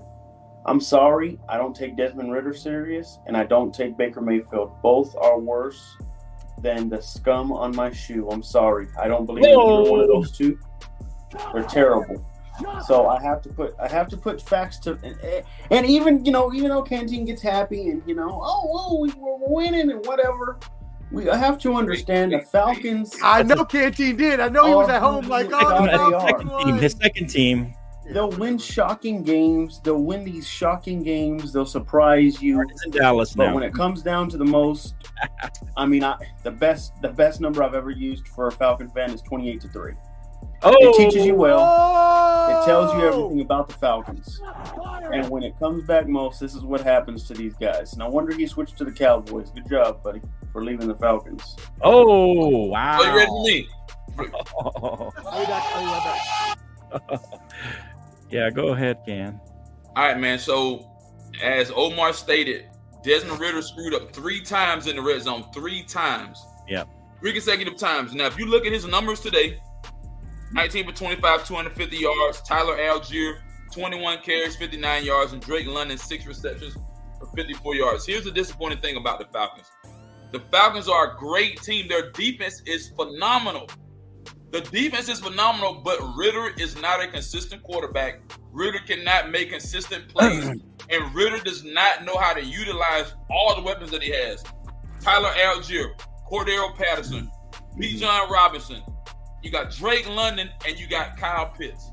I'm 0.66 0.80
sorry, 0.80 1.38
I 1.48 1.56
don't 1.56 1.74
take 1.74 1.96
Desmond 1.96 2.32
Ridder 2.32 2.52
serious, 2.52 3.18
and 3.26 3.36
I 3.36 3.44
don't 3.44 3.74
take 3.74 3.96
Baker 3.96 4.20
Mayfield. 4.20 4.70
Both 4.82 5.16
are 5.16 5.38
worse 5.38 5.96
than 6.60 6.88
the 6.88 7.00
scum 7.00 7.50
on 7.50 7.74
my 7.74 7.90
shoe. 7.90 8.28
I'm 8.28 8.42
sorry, 8.42 8.88
I 9.00 9.08
don't 9.08 9.24
believe 9.24 9.44
in 9.44 9.50
either 9.50 9.90
one 9.90 10.00
of 10.00 10.08
those 10.08 10.36
two. 10.36 10.58
They're 11.52 11.62
terrible. 11.62 12.24
So 12.86 13.06
I 13.08 13.20
have 13.22 13.42
to 13.42 13.48
put 13.50 13.74
I 13.80 13.88
have 13.88 14.08
to 14.08 14.16
put 14.16 14.40
facts 14.42 14.78
to 14.80 14.98
and, 15.02 15.16
eh, 15.22 15.42
and 15.70 15.86
even 15.86 16.24
you 16.24 16.32
know 16.32 16.52
even 16.52 16.68
though 16.70 16.82
Canteen 16.82 17.24
gets 17.24 17.42
happy 17.42 17.88
and 17.90 18.02
you 18.06 18.14
know 18.14 18.28
oh 18.42 18.70
oh 18.72 19.00
we, 19.00 19.10
we're 19.16 19.36
winning 19.48 19.90
and 19.90 20.04
whatever 20.06 20.58
we 21.12 21.28
I 21.28 21.36
have 21.36 21.58
to 21.60 21.74
understand 21.74 22.32
the 22.32 22.40
Falcons 22.40 23.16
I 23.22 23.42
know 23.42 23.64
Canteen 23.64 24.16
did. 24.16 24.40
I 24.40 24.48
know 24.48 24.66
he 24.66 24.74
was 24.74 24.88
at 24.88 25.00
home 25.00 25.26
like, 25.28 25.48
Oh, 25.52 25.86
the 25.86 26.20
second 26.20 26.48
team. 26.64 26.76
His 26.78 26.92
second 26.92 27.26
team. 27.28 27.74
they'll 28.12 28.30
win 28.30 28.58
shocking 28.58 29.22
games 29.22 29.80
they'll 29.84 30.02
win 30.02 30.24
these 30.24 30.46
shocking 30.46 31.02
games 31.02 31.52
they'll 31.52 31.66
surprise 31.66 32.40
you 32.42 32.60
It's 32.62 32.84
in 32.84 32.90
Dallas 32.92 33.34
but 33.34 33.46
now. 33.48 33.54
when 33.54 33.62
it 33.62 33.72
comes 33.74 34.02
down 34.02 34.28
to 34.30 34.36
the 34.36 34.44
most 34.44 34.94
I 35.76 35.86
mean 35.86 36.02
I 36.04 36.16
the 36.42 36.50
best 36.50 36.92
the 37.02 37.08
best 37.10 37.40
number 37.40 37.62
I've 37.62 37.74
ever 37.74 37.90
used 37.90 38.26
for 38.28 38.48
a 38.48 38.52
Falcon 38.52 38.88
fan 38.90 39.10
is 39.12 39.22
28 39.22 39.60
to 39.62 39.68
3 39.68 39.92
oh, 40.62 40.76
it 40.80 40.96
teaches 40.96 41.26
you 41.26 41.34
well 41.34 42.00
it 42.50 42.64
tells 42.64 42.94
you 42.94 43.06
everything 43.06 43.40
about 43.40 43.68
the 43.68 43.74
Falcons 43.74 44.40
And 45.12 45.28
when 45.30 45.42
it 45.42 45.58
comes 45.58 45.84
back 45.84 46.08
most, 46.08 46.40
this 46.40 46.54
is 46.54 46.62
what 46.62 46.80
happens 46.80 47.26
to 47.28 47.34
these 47.34 47.54
guys. 47.54 47.96
No 47.96 48.08
wonder 48.08 48.34
he 48.34 48.46
switched 48.46 48.76
to 48.78 48.84
the 48.84 48.92
Cowboys. 48.92 49.50
Good 49.50 49.68
job, 49.68 50.02
buddy, 50.02 50.20
for 50.52 50.62
leaving 50.62 50.88
the 50.88 50.94
Falcons. 50.94 51.56
Oh, 51.80 52.66
wow. 52.66 53.00
Are 53.00 53.06
you 53.06 53.16
ready 53.16 53.26
for 53.26 53.44
me? 53.44 53.68
I'll 54.18 55.40
be 55.40 55.46
back. 55.46 55.62
I'll 55.74 55.80
be 55.80 55.86
right 55.86 56.58
back. 57.00 57.20
yeah, 58.30 58.50
go 58.50 58.68
ahead, 58.68 58.98
Can. 59.06 59.40
All 59.96 60.04
right, 60.04 60.18
man. 60.18 60.38
So, 60.38 60.90
as 61.42 61.72
Omar 61.74 62.12
stated, 62.12 62.68
Desmond 63.02 63.40
Ridder 63.40 63.62
screwed 63.62 63.94
up 63.94 64.12
three 64.12 64.42
times 64.42 64.86
in 64.86 64.96
the 64.96 65.02
red 65.02 65.22
zone. 65.22 65.46
Three 65.54 65.82
times. 65.84 66.44
Yeah. 66.68 66.84
Three 67.20 67.32
consecutive 67.32 67.76
times. 67.76 68.14
Now, 68.14 68.26
if 68.26 68.38
you 68.38 68.46
look 68.46 68.66
at 68.66 68.72
his 68.72 68.86
numbers 68.86 69.20
today 69.20 69.60
19 70.52 70.86
for 70.86 70.92
25, 70.92 71.46
250 71.46 71.96
yards. 71.96 72.40
Tyler 72.42 72.76
Allgeier, 72.76 73.40
21 73.72 74.18
carries, 74.18 74.56
59 74.56 75.04
yards. 75.04 75.32
And 75.32 75.42
Drake 75.42 75.66
London, 75.66 75.98
six 75.98 76.26
receptions 76.26 76.76
for 77.18 77.26
54 77.36 77.74
yards. 77.74 78.06
Here's 78.06 78.24
the 78.24 78.30
disappointing 78.30 78.80
thing 78.80 78.96
about 78.96 79.18
the 79.18 79.26
Falcons 79.26 79.70
the 80.32 80.40
Falcons 80.52 80.88
are 80.88 81.12
a 81.12 81.18
great 81.18 81.60
team. 81.62 81.88
Their 81.88 82.10
defense 82.12 82.62
is 82.66 82.90
phenomenal. 82.90 83.68
The 84.52 84.60
defense 84.60 85.08
is 85.08 85.20
phenomenal, 85.20 85.80
but 85.84 85.98
Ridder 86.16 86.52
is 86.58 86.80
not 86.80 87.02
a 87.02 87.08
consistent 87.08 87.62
quarterback. 87.62 88.20
Ridder 88.52 88.80
cannot 88.86 89.30
make 89.30 89.50
consistent 89.50 90.08
plays, 90.08 90.44
and 90.90 91.14
Ridder 91.14 91.38
does 91.38 91.64
not 91.64 92.04
know 92.04 92.16
how 92.16 92.32
to 92.32 92.44
utilize 92.44 93.14
all 93.30 93.54
the 93.54 93.62
weapons 93.62 93.90
that 93.92 94.02
he 94.02 94.10
has. 94.10 94.42
Tyler 95.00 95.30
Allgeier, 95.30 95.92
Cordarrelle 96.30 96.76
Patterson, 96.76 97.30
mm-hmm. 97.30 97.80
Bijan 97.80 98.28
Robinson. 98.28 98.82
You 99.42 99.50
got 99.50 99.70
Drake 99.70 100.08
London, 100.08 100.50
and 100.66 100.78
you 100.78 100.86
got 100.86 101.16
Kyle 101.16 101.46
Pitts. 101.46 101.90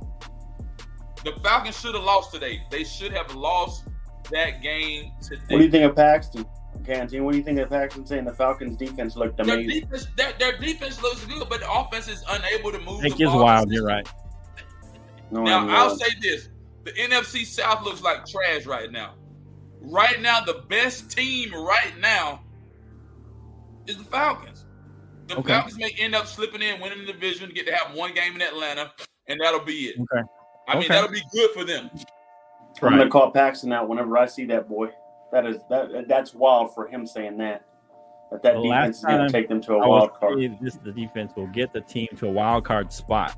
The 1.23 1.31
Falcons 1.43 1.79
should 1.79 1.95
have 1.95 2.03
lost 2.03 2.33
today. 2.33 2.62
They 2.69 2.83
should 2.83 3.12
have 3.13 3.33
lost 3.36 3.86
that 4.31 4.62
game 4.62 5.12
today. 5.21 5.41
What 5.49 5.57
do 5.60 5.63
you 5.63 5.71
think 5.71 5.86
of 5.89 5.95
Paxton? 5.95 6.45
Canteen, 6.86 7.23
what 7.25 7.31
do 7.31 7.38
you 7.38 7.43
think 7.43 7.60
of 7.60 7.69
Paxton 7.69 8.05
saying 8.05 8.25
the 8.25 8.33
Falcons 8.33 8.77
defense 8.77 9.15
looked 9.17 9.38
Their 9.38 9.55
amazing? 9.55 9.81
defense, 9.81 10.07
their, 10.15 10.31
their 10.39 10.57
defense 10.57 11.01
looks 11.01 11.25
good, 11.25 11.49
but 11.49 11.60
the 11.62 11.71
offense 11.71 12.07
is 12.07 12.23
unable 12.29 12.71
to 12.71 12.79
move. 12.79 13.01
Jake 13.01 13.17
the 13.17 13.25
wild. 13.29 13.71
You're 13.71 13.86
right. 13.86 14.07
No, 15.31 15.43
Now 15.43 15.60
I'm 15.63 15.69
I'll 15.69 15.89
not. 15.89 15.99
say 15.99 16.07
this: 16.21 16.49
the 16.86 16.91
NFC 16.91 17.45
South 17.45 17.83
looks 17.83 18.01
like 18.01 18.25
trash 18.25 18.65
right 18.65 18.91
now. 18.91 19.15
right 19.81 20.21
now, 20.21 20.41
the 20.41 20.63
best 20.69 21.10
team 21.12 21.51
right 21.53 21.93
now 21.99 22.41
is 23.88 23.97
the 23.97 24.03
Falcons. 24.05 24.57
The 25.27 25.37
Okay. 25.39 25.53
Falcons 25.53 25.77
may 25.77 25.93
end 25.99 26.15
up 26.15 26.25
slipping 26.27 26.61
in, 26.61 26.79
winning 26.79 27.05
the 27.05 27.11
division, 27.13 27.51
get 27.53 27.65
to 27.67 27.73
have 27.75 27.95
one 27.95 28.13
game 28.13 28.35
in 28.35 28.41
Atlanta, 28.41 28.91
and 29.27 29.39
that'll 29.41 29.59
be 29.59 29.87
it. 29.87 29.95
Okay. 29.99 30.27
I 30.67 30.73
mean, 30.75 30.83
Okay. 30.85 30.93
that'll 30.93 31.11
be 31.11 31.23
good 31.33 31.51
for 31.51 31.63
them. 31.63 31.89
I'm 32.81 32.89
gonna 32.97 33.09
call 33.09 33.31
Paxton 33.31 33.73
out 33.73 33.87
whenever 33.89 34.17
I 34.17 34.25
see 34.27 34.45
that 34.45 34.69
boy. 34.69 34.89
That 35.31 35.45
is 35.45 35.57
that 35.69 36.07
that's 36.07 36.33
wild 36.33 36.73
for 36.73 36.87
him 36.87 37.05
saying 37.07 37.37
that. 37.37 37.63
That 38.31 38.43
that 38.43 38.55
The 38.55 38.61
defense 38.63 38.97
is 38.99 39.03
gonna 39.03 39.29
take 39.29 39.47
them 39.49 39.61
to 39.61 39.73
a 39.75 39.79
I 39.79 39.87
wild 39.87 40.01
will 40.11 40.17
card. 40.17 40.39
say 40.39 40.57
this 40.61 40.75
the 40.75 40.91
defense 40.91 41.33
will 41.35 41.47
get 41.47 41.73
the 41.73 41.81
team 41.81 42.07
to 42.17 42.27
a 42.27 42.31
wild 42.31 42.65
card 42.65 42.93
spot. 42.93 43.35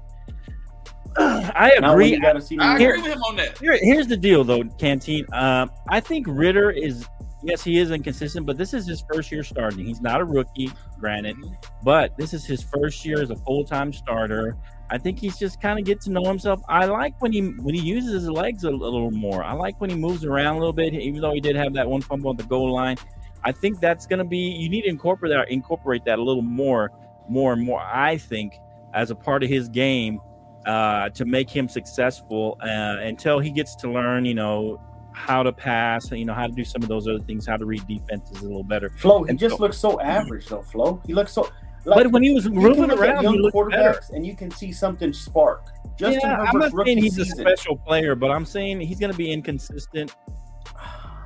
I 1.18 1.72
agree. 1.82 2.10
you 2.14 2.20
gotta 2.22 2.42
see 2.42 2.58
I 2.60 2.78
them 2.78 2.88
agree 2.90 3.02
with 3.02 3.14
him 3.14 3.22
on 3.24 3.36
that. 3.38 3.58
Here, 3.58 3.78
here's 3.82 4.08
the 4.08 4.18
deal, 4.18 4.44
though, 4.44 4.64
Canteen. 4.78 5.26
Um, 5.34 5.72
I 5.90 6.00
think 6.00 6.28
Ridder 6.30 6.70
is 6.70 7.06
yes, 7.44 7.64
he 7.64 7.78
is 7.78 7.92
inconsistent, 7.92 8.46
but 8.46 8.58
this 8.58 8.74
is 8.74 8.88
his 8.88 9.04
first 9.12 9.32
year 9.32 9.44
starting. 9.44 9.86
He's 9.86 10.02
not 10.02 10.22
a 10.22 10.26
rookie, 10.26 10.72
granted, 11.00 11.38
but 11.84 12.18
this 12.18 12.34
is 12.34 12.46
his 12.46 12.62
first 12.62 13.06
year 13.06 13.22
as 13.22 13.30
a 13.30 13.36
full 13.36 13.64
time 13.64 13.94
starter. 13.94 14.58
I 14.92 14.98
think 14.98 15.20
he's 15.20 15.38
just 15.38 15.62
kind 15.62 15.78
of 15.78 15.86
get 15.86 16.02
to 16.02 16.12
know 16.12 16.24
himself. 16.24 16.62
I 16.68 16.86
like 16.86 17.20
when 17.22 17.32
he 17.32 17.42
when 17.42 17.76
he 17.76 17.82
uses 17.82 18.14
his 18.14 18.30
legs 18.30 18.64
a, 18.64 18.72
little 18.72 19.12
more. 19.12 19.44
I 19.44 19.54
like 19.54 19.80
when 19.80 19.90
he 19.90 19.96
moves 19.96 20.26
around 20.26 20.56
a 20.56 20.60
little 20.60 20.74
bit, 20.74 20.94
even 20.94 21.22
though 21.22 21.34
he 21.34 21.42
did 21.42 21.56
have 21.56 21.74
that 21.74 21.88
one 21.88 22.02
fumble 22.02 22.32
at 22.32 22.38
the 22.38 22.44
goal 22.44 22.74
line. 22.74 22.98
I 23.44 23.52
think 23.52 23.80
that's 23.80 24.06
going 24.06 24.20
to 24.20 24.26
be 24.26 24.38
you 24.38 24.70
need 24.70 24.82
to 24.82 24.90
incorporate 24.90 25.32
that 25.32 25.50
incorporate 25.52 26.06
that 26.06 26.20
a 26.20 26.24
little 26.24 26.42
more, 26.42 26.92
more 27.30 27.54
and 27.54 27.64
more. 27.64 27.82
I 27.82 28.18
think 28.18 28.56
as 28.94 29.12
a 29.12 29.16
part 29.16 29.44
of 29.44 29.50
his 29.50 29.70
game 29.70 30.20
uh, 30.66 31.10
to 31.10 31.26
make 31.26 31.50
him 31.50 31.70
successful 31.70 32.58
uh, 32.62 32.98
until 33.02 33.40
he 33.40 33.52
gets 33.52 33.76
to 33.76 33.92
learn, 33.92 34.26
you 34.26 34.34
know, 34.34 34.82
how 35.14 35.44
to 35.44 35.52
pass, 35.52 36.12
you 36.12 36.26
know, 36.26 36.34
how 36.34 36.48
to 36.48 36.54
do 36.54 36.64
some 36.64 36.82
of 36.84 36.90
those 36.90 37.08
other 37.08 37.20
things, 37.20 37.46
how 37.46 37.58
to 37.58 37.66
read 37.66 37.86
defenses 37.88 38.42
a 38.42 38.44
little 38.46 38.64
better. 38.64 38.90
Flo, 38.98 39.24
he 39.24 39.30
And 39.30 39.40
just 39.40 39.58
so- 39.58 39.64
looks 39.64 39.78
so 39.78 40.00
average 40.02 40.48
though, 40.48 40.62
Flo. 40.62 41.02
He 41.06 41.14
looks 41.14 41.32
so 41.34 41.50
like 41.86 42.04
but 42.04 42.12
when 42.12 42.24
he 42.24 42.32
was 42.34 42.48
moving 42.50 42.92
around, 42.92 43.24
young 43.24 43.36
he 43.36 43.50
quarterbacks 43.52 43.70
better. 43.72 44.02
and 44.14 44.26
you 44.26 44.36
can 44.36 44.52
see 44.52 44.72
something 44.72 45.12
spark. 45.14 45.66
Justin 45.98 46.20
yeah, 46.24 46.40
I'm 46.40 46.46
Herbert's 46.48 46.54
not 46.54 46.74
rookie 46.74 46.92
saying 46.92 47.04
he's 47.04 47.16
season. 47.16 47.40
a 47.40 47.42
special 47.42 47.76
player, 47.78 48.16
but 48.16 48.32
I'm 48.32 48.46
saying 48.46 48.80
he's 48.82 49.00
going 49.00 49.12
to 49.12 49.18
be 49.18 49.32
inconsistent. 49.32 50.16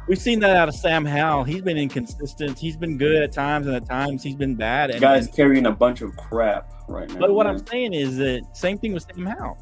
We've 0.07 0.17
seen 0.19 0.39
that 0.41 0.55
out 0.57 0.67
of 0.67 0.75
Sam 0.75 1.05
Howell. 1.05 1.45
He's 1.45 1.61
been 1.61 1.77
inconsistent. 1.77 2.59
He's 2.59 2.75
been 2.75 2.97
good 2.97 3.21
at 3.23 3.31
times, 3.31 3.67
and 3.67 3.75
at 3.75 3.85
times 3.85 4.21
he's 4.21 4.35
been 4.35 4.55
bad. 4.55 4.91
And, 4.91 4.99
Guy's 4.99 5.27
and- 5.27 5.35
carrying 5.35 5.65
a 5.65 5.71
bunch 5.71 6.01
of 6.01 6.15
crap 6.17 6.73
right 6.89 7.09
now. 7.09 7.19
but 7.19 7.33
what 7.33 7.45
man. 7.45 7.55
I'm 7.55 7.65
saying 7.67 7.93
is 7.93 8.17
that 8.17 8.41
same 8.53 8.77
thing 8.77 8.93
with 8.93 9.05
Sam 9.15 9.25
Howell. 9.25 9.57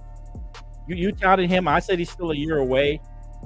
You, 0.87 0.95
you 0.95 1.11
touted 1.11 1.49
him. 1.49 1.67
I 1.67 1.79
said 1.79 1.99
he's 1.99 2.09
still 2.09 2.31
a 2.31 2.35
year 2.35 2.57
away. 2.57 2.99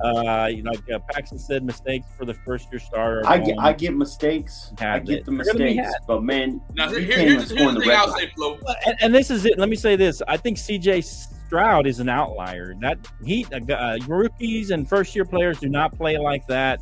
Uh, 0.04 0.50
like 0.64 0.80
uh, 0.94 1.00
Paxton 1.10 1.40
said, 1.40 1.64
mistakes 1.64 2.08
for 2.18 2.26
the 2.26 2.34
first 2.34 2.72
year 2.72 2.80
starter. 2.80 3.22
I 3.26 3.38
get. 3.38 3.58
I 3.60 3.74
get 3.74 3.96
mistakes. 3.96 4.72
I 4.80 5.00
get 5.00 5.20
it. 5.20 5.26
the 5.26 5.32
They're 5.32 5.46
gonna 5.46 5.58
be 5.60 5.76
mistakes, 5.76 5.96
but 6.08 6.24
man, 6.24 6.62
Now, 6.74 6.90
here, 6.90 7.00
you 7.00 7.06
here- 7.06 7.16
can't 7.16 7.28
even 7.30 7.40
here's, 7.40 7.50
score 7.50 7.60
here's 7.60 7.74
the 7.76 7.80
the 7.80 7.86
thing 7.86 7.96
I'll 7.98 8.18
say, 8.18 8.32
Flo. 8.36 8.60
and, 8.88 8.96
and 9.02 9.16
this 9.16 9.32
is 9.32 9.46
it. 9.46 9.58
Let 9.58 9.70
me 9.70 9.76
say 9.76 9.96
this. 9.96 10.22
I 10.28 10.38
think 10.38 10.58
CJ 10.58 11.04
Stroud 11.04 11.88
is 11.88 12.00
an 12.00 12.10
outlier. 12.10 12.76
That 12.82 12.98
he 13.24 13.46
uh, 13.54 13.74
uh, 13.74 13.98
rookies 14.08 14.72
and 14.72 14.88
first 14.88 15.16
year 15.16 15.26
players 15.26 15.60
do 15.60 15.70
not 15.70 15.96
play 15.98 16.18
like 16.18 16.46
that. 16.48 16.82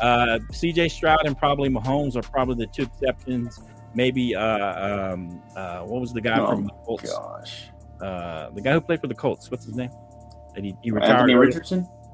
Uh, 0.00 0.38
CJ 0.52 0.90
Stroud 0.90 1.26
and 1.26 1.36
probably 1.38 1.68
Mahomes 1.70 2.14
are 2.16 2.22
probably 2.22 2.56
the 2.56 2.66
two 2.72 2.82
exceptions. 2.82 3.58
Maybe 3.94 4.36
uh, 4.36 5.12
um, 5.12 5.42
uh, 5.56 5.80
what 5.80 6.00
was 6.00 6.12
the 6.12 6.20
guy 6.20 6.38
Oh, 6.38 6.46
from 6.48 6.64
the 6.66 6.72
Colts? 6.84 7.10
Gosh, 7.12 7.68
Uh, 8.00 8.50
the 8.50 8.60
guy 8.60 8.72
who 8.72 8.80
played 8.80 9.00
for 9.00 9.08
the 9.08 9.14
Colts. 9.14 9.50
What's 9.50 9.64
his 9.64 9.74
name? 9.74 9.90
And 10.56 10.64
he, 10.66 10.76
he 10.82 10.90
retired. 10.90 11.12
Anthony 11.30 11.34
early. 11.34 11.52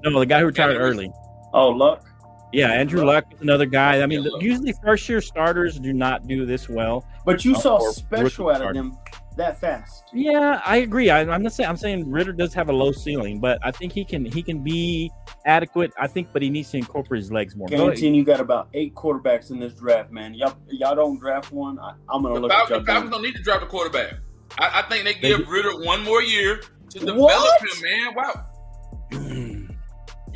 Richardson. 0.06 0.12
No, 0.14 0.20
the 0.20 0.26
guy 0.26 0.40
who 0.40 0.46
retired 0.46 0.76
early. 0.78 1.10
Oh, 1.52 1.68
luck. 1.68 2.04
Yeah, 2.52 2.68
Andrew 2.70 3.04
Luck 3.04 3.24
is 3.34 3.40
another 3.42 3.66
guy. 3.66 4.00
I 4.02 4.06
mean, 4.06 4.22
Yeah, 4.22 4.30
usually 4.40 4.72
first 4.84 5.08
year 5.08 5.20
starters 5.20 5.78
do 5.78 5.92
not 5.92 6.26
do 6.26 6.46
this 6.46 6.68
well. 6.68 7.04
But 7.24 7.44
you 7.44 7.54
Oh, 7.56 7.60
saw 7.60 7.90
special 7.90 8.48
out 8.48 8.52
of 8.52 8.56
starter. 8.58 8.74
them 8.74 8.96
that 9.36 9.60
fast. 9.60 10.04
Yeah, 10.14 10.62
I 10.64 10.78
agree. 10.78 11.10
I, 11.10 11.20
I'm 11.22 11.42
not 11.42 11.52
saying 11.52 11.68
I'm 11.68 11.76
saying 11.76 12.08
Ridder 12.10 12.32
does 12.32 12.54
have 12.54 12.68
a 12.70 12.72
low 12.72 12.92
ceiling, 12.92 13.40
but 13.40 13.58
I 13.62 13.72
think 13.72 13.92
he 13.92 14.04
can 14.04 14.24
he 14.24 14.42
can 14.42 14.62
be 14.62 15.10
adequate. 15.44 15.92
I 16.00 16.06
think, 16.06 16.28
but 16.32 16.40
he 16.40 16.48
needs 16.48 16.70
to 16.70 16.78
incorporate 16.78 17.20
his 17.20 17.32
legs 17.32 17.56
more. 17.56 17.68
Go. 17.68 17.76
Guaranteeing 17.76 18.14
you 18.14 18.24
got 18.24 18.40
about 18.40 18.68
eight 18.74 18.94
quarterbacks 18.94 19.50
in 19.50 19.58
this 19.58 19.74
draft, 19.74 20.10
man. 20.12 20.32
Y'all, 20.32 20.54
y'all 20.68 20.94
don't 20.94 21.18
draft 21.18 21.52
one. 21.52 21.78
I, 21.80 21.92
I'm 22.08 22.22
gonna 22.22 22.36
The 22.36 22.40
look 22.42 22.52
at 22.52 22.68
Falcons, 22.68 22.70
y'all. 22.70 22.80
the 22.80 22.86
Falcons 22.86 23.10
going, 23.10 23.22
don't 23.22 23.22
need 23.22 23.36
to 23.36 23.42
draft 23.42 23.62
a 23.64 23.66
quarterback. 23.66 24.14
I, 24.58 24.80
I 24.80 24.82
think 24.88 25.04
they 25.04 25.14
They 25.14 25.36
give 25.36 25.46
Ridder 25.48 25.84
one 25.84 26.02
more 26.04 26.22
year 26.22 26.60
to 26.90 26.98
develop 27.00 27.18
What? 27.18 27.60
him, 27.60 27.82
man. 27.82 28.14
Wow. 28.14 29.52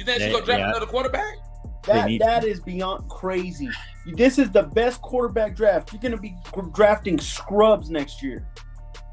You 0.01 0.07
think 0.07 0.19
they 0.19 0.25
They- 0.27 0.33
should 0.33 0.41
go 0.41 0.45
draft 0.47 0.61
yeah. 0.61 0.71
another 0.71 0.87
quarterback? 0.87 1.35
That 1.87 2.07
need 2.09 2.23
that 2.23 2.43
is 2.45 2.59
beyond 2.61 3.09
crazy. 3.11 3.69
This 4.15 4.39
is 4.39 4.51
the 4.51 4.63
best 4.63 5.03
quarterback 5.03 5.55
draft. 5.55 5.93
You're 5.93 6.01
gonna 6.01 6.17
be 6.17 6.35
drafting 6.73 7.19
scrubs 7.19 7.91
next 7.91 8.23
year. 8.23 8.47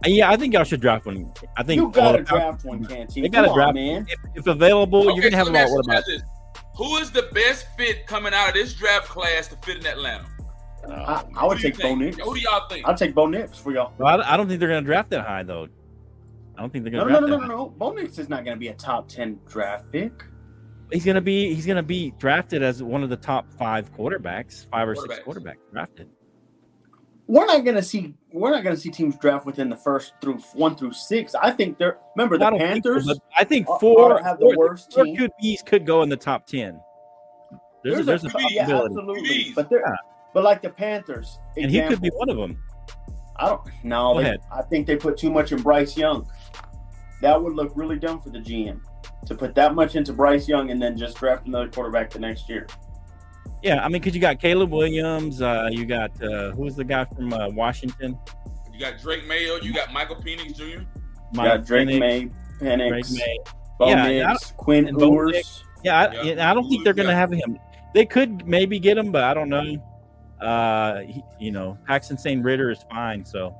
Uh, 0.05 0.07
yeah, 0.09 0.29
I 0.29 0.37
think 0.37 0.53
y'all 0.53 0.63
should 0.63 0.79
draft 0.79 1.05
one. 1.05 1.29
I 1.57 1.63
think 1.63 1.81
You 1.81 1.89
gotta 1.91 2.23
draft 2.23 2.63
one, 2.63 2.85
Canteen. 2.85 3.23
They 3.23 3.29
gotta 3.29 3.47
Come 3.47 3.55
draft 3.57 3.73
man. 3.75 4.05
if, 4.09 4.19
if 4.35 4.47
available. 4.47 5.03
you're 5.05 5.29
gonna 5.29 5.31
so 5.31 5.37
have 5.37 5.47
a 5.47 5.51
lot. 5.51 5.59
ask 5.63 5.71
What 5.73 5.85
about? 5.87 6.03
this. 6.05 6.21
Who 6.77 6.95
is 6.97 7.11
the 7.11 7.23
best 7.33 7.67
fit 7.77 8.07
coming 8.07 8.33
out 8.33 8.47
of 8.49 8.53
this 8.53 8.73
draft 8.73 9.09
class 9.09 9.47
to 9.49 9.57
fit 9.57 9.77
in 9.77 9.85
Atlanta? 9.85 10.25
I, 10.89 11.23
I 11.35 11.45
would 11.45 11.57
Who 11.57 11.63
do 11.63 11.67
you 11.67 11.73
take 11.73 11.81
Bo? 11.81 11.95
Nix. 11.95 12.17
Who 12.17 12.33
do 12.33 12.39
y'all 12.39 12.67
think? 12.69 12.87
I'll 12.87 12.95
take 12.95 13.13
Bo 13.13 13.27
Nix 13.27 13.57
for 13.57 13.73
y'all. 13.73 13.91
Well, 13.97 14.21
I, 14.21 14.33
I 14.33 14.37
don't 14.37 14.47
think 14.47 14.61
they're 14.61 14.69
gonna 14.69 14.81
draft 14.83 15.09
that 15.09 15.25
high 15.25 15.43
though. 15.43 15.67
I 16.57 16.61
don't 16.61 16.71
think 16.71 16.85
they're 16.85 16.91
gonna 16.91 17.03
no, 17.03 17.09
draft 17.09 17.21
no, 17.23 17.27
no, 17.27 17.41
that. 17.41 17.47
no, 17.47 17.55
no. 17.55 17.69
Bo 17.69 17.91
Nix 17.91 18.17
is 18.19 18.29
not 18.29 18.45
gonna 18.45 18.57
be 18.57 18.67
a 18.69 18.73
top 18.73 19.07
ten 19.09 19.39
draft 19.47 19.91
pick. 19.91 20.11
High. 20.89 20.95
He's 20.95 21.05
gonna 21.05 21.21
be 21.21 21.53
he's 21.53 21.65
gonna 21.65 21.83
be 21.83 22.11
drafted 22.17 22.63
as 22.63 22.81
one 22.83 23.03
of 23.03 23.09
the 23.09 23.17
top 23.17 23.51
five 23.53 23.91
quarterbacks, 23.93 24.67
five 24.69 24.87
or 24.87 24.95
six 24.95 25.19
Quarterbacks. 25.19 25.23
quarterbacks 25.43 25.71
drafted. 25.71 26.09
We're 27.27 27.45
not 27.45 27.65
gonna 27.65 27.83
see. 27.83 28.13
We're 28.31 28.51
not 28.51 28.63
gonna 28.63 28.77
see 28.77 28.89
teams 28.89 29.17
draft 29.17 29.45
within 29.45 29.69
the 29.69 29.75
first 29.75 30.13
through 30.21 30.37
one 30.53 30.75
through 30.75 30.93
six. 30.93 31.35
I 31.35 31.51
think 31.51 31.77
they're. 31.77 31.97
Remember 32.15 32.37
the 32.37 32.49
don't 32.49 32.59
think 32.59 32.83
so, 32.85 32.93
Panthers. 32.93 33.19
I 33.37 33.43
think 33.43 33.67
four 33.81 34.13
are- 34.19 34.23
have 34.23 34.39
the 34.39 34.45
four- 34.45 34.57
worst 34.69 34.93
four 34.93 35.03
team. 35.03 35.17
QBs 35.17 35.65
could 35.65 35.85
go 35.85 36.03
in 36.03 36.09
the 36.09 36.15
top 36.17 36.45
ten. 36.47 36.79
There's, 37.83 37.99
a, 37.99 38.03
there's 38.03 38.23
a, 38.25 38.29
QB, 38.29 38.45
yeah, 38.49 38.65
possibility, 38.65 38.85
absolutely. 38.95 39.29
QBs. 39.29 39.55
But 39.55 39.69
they're, 39.69 39.79
Yeah. 39.79 39.95
but 40.33 40.43
like 40.43 40.61
the 40.61 40.69
Panthers, 40.69 41.39
and 41.57 41.69
he 41.69 41.81
could 41.81 42.01
be 42.01 42.09
one 42.09 42.29
of 42.29 42.37
them. 42.37 42.57
I 43.37 43.47
don't. 43.47 43.61
No, 43.83 44.21
they- 44.21 44.37
I 44.51 44.61
think 44.63 44.87
they 44.87 44.95
put 44.95 45.17
too 45.17 45.29
much 45.29 45.51
in 45.51 45.61
Bryce 45.61 45.97
Young. 45.97 46.27
That 47.21 47.41
would 47.41 47.53
look 47.55 47.71
really 47.75 47.97
dumb 47.97 48.21
for 48.21 48.29
the 48.29 48.39
GM 48.39 48.79
to 49.27 49.35
put 49.35 49.55
that 49.55 49.75
much 49.75 49.95
into 49.95 50.13
Bryce 50.13 50.47
Young 50.47 50.71
and 50.71 50.81
then 50.81 50.97
just 50.97 51.17
draft 51.17 51.47
another 51.47 51.67
quarterback 51.69 52.09
the 52.09 52.19
next 52.19 52.49
year. 52.49 52.67
Yeah, 53.63 53.83
I 53.83 53.87
mean, 53.87 53.93
because 54.01 54.13
you 54.13 54.21
got 54.21 54.39
Caleb 54.39 54.71
Williams, 54.71 55.41
uh, 55.41 55.67
you 55.71 55.85
got 55.85 56.11
uh, 56.21 56.51
who 56.51 56.63
was 56.63 56.75
the 56.75 56.83
guy 56.83 57.05
from 57.05 57.33
uh, 57.33 57.49
Washington? 57.49 58.17
You 58.71 58.79
got 58.79 58.99
Drake 58.99 59.25
Maye. 59.27 59.59
You 59.61 59.73
got 59.73 59.91
Michael 59.91 60.17
Penix 60.17 60.55
Jr. 60.55 60.63
You 60.63 60.85
Mike 61.33 61.45
got 61.47 61.65
Drake 61.65 61.87
Penix, 61.87 61.99
Maye, 61.99 62.29
Penix, 62.61 62.89
Drake 62.89 63.05
Maye. 63.11 63.37
Bo 63.79 63.89
Yeah, 63.89 64.27
Nix, 64.31 64.51
Quinn 64.57 64.87
and 64.87 64.99
Ewers. 64.99 65.63
Yeah, 65.83 65.99
I, 65.99 66.13
Yeah. 66.13 66.21
yeah, 66.35 66.51
I 66.51 66.53
don't 66.53 66.69
think 66.69 66.83
they're 66.83 66.93
going 66.93 67.07
to 67.07 67.13
Yeah. 67.13 67.19
have 67.19 67.31
him. 67.31 67.57
They 67.93 68.05
could 68.05 68.47
maybe 68.47 68.79
get 68.79 68.97
him, 68.97 69.11
but 69.11 69.23
I 69.23 69.33
don't 69.33 69.49
know. 69.49 69.63
Uh, 70.39 70.99
he, 71.01 71.23
you 71.39 71.51
know, 71.51 71.77
Paxton 71.87 72.17
saying 72.17 72.43
Ridder 72.43 72.69
is 72.69 72.83
fine, 72.91 73.25
so 73.25 73.55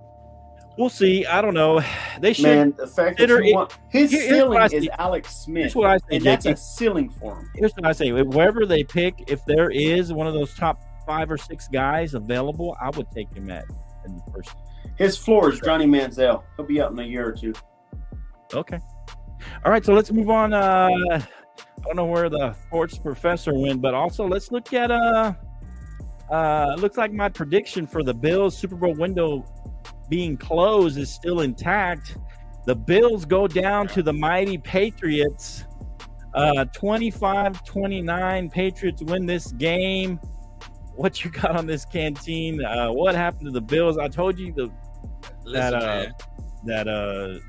we'll 0.78 0.90
see. 0.90 1.26
I 1.26 1.42
don't 1.42 1.54
know. 1.54 1.82
They 2.20 2.34
should. 2.34 2.46
Man, 2.46 2.74
the 2.76 2.88
fact 2.88 3.20
that 3.20 3.30
it- 3.30 3.54
want 3.54 3.78
his 3.90 4.10
here- 4.10 4.22
here's 4.28 4.50
what 4.50 4.58
I 4.62 4.68
ceiling 4.68 4.84
is 4.84 4.84
see. 4.86 4.90
Alex 4.98 5.36
Smith, 5.36 5.62
Here's 5.64 5.76
what 5.76 5.90
I 5.92 5.98
say, 5.98 6.04
and 6.16 6.26
that's 6.26 6.46
a 6.48 6.56
ceiling 6.58 7.10
for 7.12 7.36
him. 7.38 7.50
Here's 7.54 7.74
what 7.74 7.86
I 7.86 7.92
say: 7.92 8.12
wherever 8.12 8.66
they 8.66 8.84
pick, 8.84 9.26
if 9.28 9.46
there 9.46 9.70
is 9.70 10.12
one 10.12 10.26
of 10.26 10.34
those 10.34 10.56
top 10.56 10.82
five 11.06 11.30
or 11.30 11.38
six 11.38 11.68
guys 11.68 12.16
available, 12.16 12.76
I 12.82 12.90
would 12.90 13.12
take 13.12 13.32
him 13.36 13.52
at 13.52 13.66
in 14.06 14.16
the 14.18 14.32
first. 14.32 14.56
His 14.98 15.16
floor 15.16 15.52
is 15.54 15.60
Johnny 15.60 15.86
Manziel. 15.86 16.42
He'll 16.56 16.66
be 16.66 16.82
out 16.82 16.92
in 16.92 16.98
a 16.98 17.04
year 17.04 17.28
or 17.28 17.34
two. 17.34 17.54
Okay. 18.54 18.80
All 19.64 19.72
right, 19.72 19.86
so 19.86 19.94
let's 19.94 20.12
move 20.12 20.32
on. 20.32 20.54
Uh, 20.54 20.90
I 20.92 21.22
don't 21.86 21.96
know 21.96 22.06
where 22.06 22.30
the 22.30 22.54
sports 22.66 22.98
professor 22.98 23.54
went, 23.54 23.80
but 23.80 23.94
also 23.94 24.26
let's 24.28 24.52
look 24.52 24.74
at 24.74 24.90
uh, 24.90 25.34
uh, 26.32 26.74
it 26.76 26.82
looks 26.82 26.98
like 26.98 27.14
my 27.14 27.30
prediction 27.30 27.86
for 27.86 28.02
the 28.04 28.14
Bills 28.14 28.58
Super 28.58 28.76
Bowl 28.76 28.96
window 28.96 29.46
being 30.10 30.38
closed 30.38 30.98
is 30.98 31.12
still 31.12 31.42
intact. 31.42 32.18
The 32.66 32.76
Bills 32.76 33.26
go 33.26 33.48
down 33.48 33.88
to 33.90 34.04
the 34.04 34.14
mighty 34.14 34.58
Patriots. 34.58 35.66
Uh, 36.34 36.66
25-29 36.76 38.52
Patriots 38.52 39.02
win 39.04 39.26
this 39.26 39.52
game. 39.54 40.20
What 40.96 41.24
you 41.24 41.32
got 41.32 41.56
on 41.56 41.66
this 41.66 41.86
canteen? 41.86 42.64
Uh, 42.64 42.90
what 42.90 43.16
happened 43.16 43.46
to 43.46 43.52
the 43.52 43.62
Bills? 43.62 43.98
I 43.98 44.08
told 44.08 44.38
you 44.38 44.52
the 44.54 44.72
Listen, 45.44 45.74
uh, 45.76 46.06
that 46.66 46.88
uh 46.88 47.40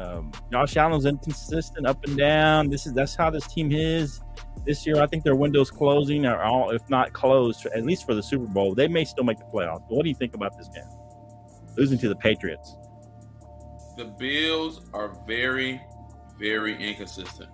um 0.00 0.30
Josh 0.52 0.76
Allen's 0.76 1.06
inconsistent 1.06 1.86
up 1.86 2.02
and 2.04 2.16
down. 2.16 2.68
This 2.68 2.86
is 2.86 2.92
that's 2.92 3.14
how 3.16 3.30
this 3.30 3.46
team 3.46 3.72
is 3.72 4.20
this 4.64 4.86
year. 4.86 5.02
I 5.02 5.06
think 5.06 5.24
their 5.24 5.34
window's 5.34 5.70
closing 5.70 6.26
or 6.26 6.42
all 6.42 6.70
if 6.70 6.88
not 6.88 7.12
closed, 7.12 7.66
at 7.66 7.84
least 7.84 8.06
for 8.06 8.14
the 8.14 8.22
Super 8.22 8.46
Bowl. 8.46 8.74
They 8.74 8.86
may 8.86 9.04
still 9.04 9.24
make 9.24 9.38
the 9.38 9.44
playoffs. 9.44 9.82
What 9.88 10.04
do 10.04 10.08
you 10.08 10.14
think 10.14 10.34
about 10.34 10.56
this 10.56 10.68
game? 10.68 10.84
Losing 11.80 11.98
to 12.00 12.10
the 12.10 12.16
Patriots. 12.16 12.76
The 13.96 14.04
Bills 14.04 14.82
are 14.92 15.16
very, 15.26 15.80
very 16.38 16.74
inconsistent. 16.76 17.48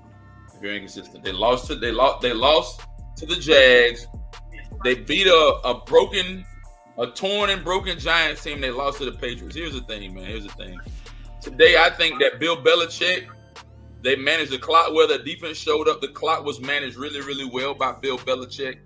Very 0.61 0.79
inconsistent. 0.79 1.23
They 1.23 1.31
lost 1.31 1.69
to 1.69 1.77
they 1.77 1.93
lost 1.93 2.23
they 2.23 2.33
lost 2.33 2.81
to 3.19 3.27
the 3.27 3.37
Jags. 3.37 4.09
They 4.83 4.97
beat 4.97 5.29
a, 5.29 5.61
a 5.65 5.81
broken, 5.87 6.45
a 6.99 7.07
torn 7.07 7.51
and 7.51 7.63
broken 7.63 8.01
Giants 8.01 8.43
team. 8.43 8.61
They 8.61 8.73
lost 8.73 8.99
to 8.99 9.05
the 9.05 9.17
Patriots. 9.17 9.55
Here's 9.55 9.75
the 9.75 9.83
thing, 9.83 10.13
man. 10.13 10.25
Here's 10.25 10.43
the 10.43 10.53
thing. 10.55 10.77
Today, 11.41 11.77
I 11.77 11.91
think 11.91 12.19
that 12.21 12.41
Bill 12.41 12.57
Belichick, 12.57 13.29
they 14.03 14.17
managed 14.17 14.51
the 14.51 14.59
clock 14.59 14.93
where 14.93 15.07
the 15.07 15.19
defense 15.19 15.57
showed 15.57 15.87
up. 15.87 16.01
The 16.01 16.09
clock 16.09 16.45
was 16.45 16.61
managed 16.61 16.97
really, 16.97 17.21
really 17.21 17.45
well 17.45 17.75
by 17.75 17.93
Bill 17.93 18.19
Belichick. 18.19 18.79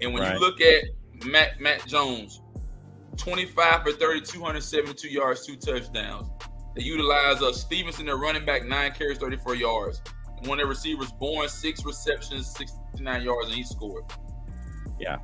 And 0.00 0.14
when 0.14 0.22
Right. 0.22 0.32
you 0.36 0.40
look 0.40 0.62
at 0.62 0.84
Matt 1.26 1.60
Mac 1.60 1.86
Jones, 1.86 2.39
25 3.16 3.82
for 3.82 3.92
30, 3.92 4.20
272 4.22 5.08
yards, 5.08 5.46
two 5.46 5.56
touchdowns. 5.56 6.28
They 6.76 6.82
utilize 6.82 7.42
uh, 7.42 7.52
Stevenson, 7.52 8.06
their 8.06 8.16
running 8.16 8.44
back, 8.44 8.64
nine 8.64 8.92
carries, 8.92 9.18
34 9.18 9.56
yards. 9.56 10.00
And 10.36 10.46
one 10.46 10.58
of 10.58 10.62
their 10.64 10.66
receivers, 10.68 11.10
Bourne, 11.12 11.48
six 11.48 11.84
receptions, 11.84 12.54
69 12.56 13.22
yards, 13.22 13.48
and 13.48 13.56
he 13.56 13.64
scored. 13.64 14.04
Yeah. 14.98 15.16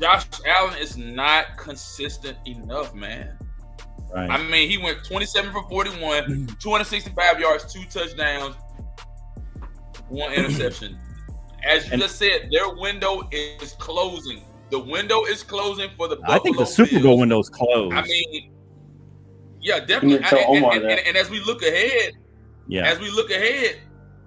Josh 0.00 0.26
Allen 0.46 0.76
is 0.78 0.96
not 0.96 1.56
consistent 1.56 2.36
enough, 2.46 2.94
man. 2.94 3.38
Right. 4.12 4.28
I 4.28 4.42
mean, 4.42 4.68
he 4.68 4.76
went 4.78 5.04
27 5.04 5.52
for 5.52 5.66
41, 5.68 6.48
265 6.58 7.40
yards, 7.40 7.72
two 7.72 7.84
touchdowns, 7.84 8.56
one 10.08 10.32
interception. 10.32 10.98
As 11.64 11.86
you 11.86 11.92
And- 11.92 12.02
just 12.02 12.16
said, 12.18 12.48
their 12.50 12.74
window 12.74 13.22
is 13.30 13.72
closing. 13.78 14.42
The 14.72 14.78
window 14.80 15.24
is 15.24 15.42
closing 15.44 15.90
for 15.96 16.08
the 16.08 16.18
I 16.26 16.38
think 16.40 16.56
the 16.56 16.64
Buffalo 16.64 16.86
Super 16.86 16.94
Bowl 16.94 17.02
Bills. 17.10 17.20
window's 17.20 17.48
closed. 17.50 17.94
I 17.94 18.02
mean, 18.02 18.52
yeah, 19.60 19.78
definitely. 19.80 20.08
You 20.14 20.16
need 20.18 20.24
to 20.24 20.30
tell 20.30 20.54
And, 20.54 20.64
and- 20.64 20.74
and- 20.74 20.84
and- 20.90 21.00
and 21.08 21.16
as 21.16 21.30
we 21.30 21.40
look 21.40 21.62
ahead, 21.62 22.12
yeah. 22.68 22.86
as 22.90 22.98
we 22.98 23.10
look 23.10 23.30
ahead, 23.30 23.76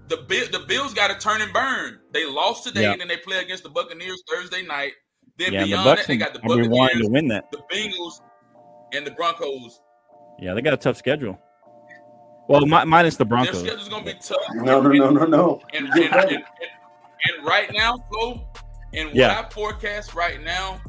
the 0.07 0.17
Bill, 0.17 0.45
the 0.51 0.59
Bills 0.67 0.93
got 0.93 1.07
to 1.07 1.15
turn 1.17 1.41
and 1.41 1.51
burn. 1.51 1.99
They 2.13 2.25
lost 2.29 2.63
today, 2.63 2.83
Yeah. 2.83 2.91
and 2.91 3.01
then 3.01 3.07
they 3.07 3.17
play 3.17 3.39
against 3.39 3.63
the 3.63 3.69
Buccaneers 3.69 4.21
Thursday 4.31 4.61
night. 4.61 4.93
Then 5.37 5.51
yeah, 5.51 5.61
and 5.63 5.65
the 5.71 5.71
beyond 5.73 5.85
Bucks 5.85 6.01
that, 6.01 6.07
they 6.07 6.17
got 6.17 6.33
the 6.33 6.39
are 6.41 6.47
wanting 6.47 6.69
Buccaneers, 6.69 7.01
to 7.07 7.11
win 7.11 7.27
that. 7.29 7.51
the 7.51 7.57
Bengals, 7.73 8.21
and 8.93 9.05
the 9.05 9.11
Broncos. 9.11 9.81
Yeah, 10.39 10.53
they 10.53 10.61
got 10.61 10.73
a 10.73 10.77
tough 10.77 10.95
schedule. 10.97 11.37
Well, 12.47 12.61
mi- 12.67 12.85
minus 12.85 13.17
the 13.17 13.25
Broncos. 13.25 13.63
Their 13.63 13.71
Broncos. 13.75 13.87
schedule's 13.87 13.89
gonna 13.89 14.05
be 14.05 14.19
tough. 14.21 14.63
No, 14.63 14.79
no, 14.79 14.89
no, 14.91 15.09
no, 15.09 15.25
no. 15.25 15.61
And, 15.73 15.87
and, 15.87 16.03
and, 16.03 16.13
and, 16.13 16.43
and 17.25 17.45
right 17.45 17.69
now, 17.73 17.97
Flo, 18.11 18.47
and 18.97 19.07
what 19.09 19.15
Yeah. 19.15 19.39
I 19.39 19.49
forecast 19.53 20.13
right 20.15 20.41
now, 20.43 20.79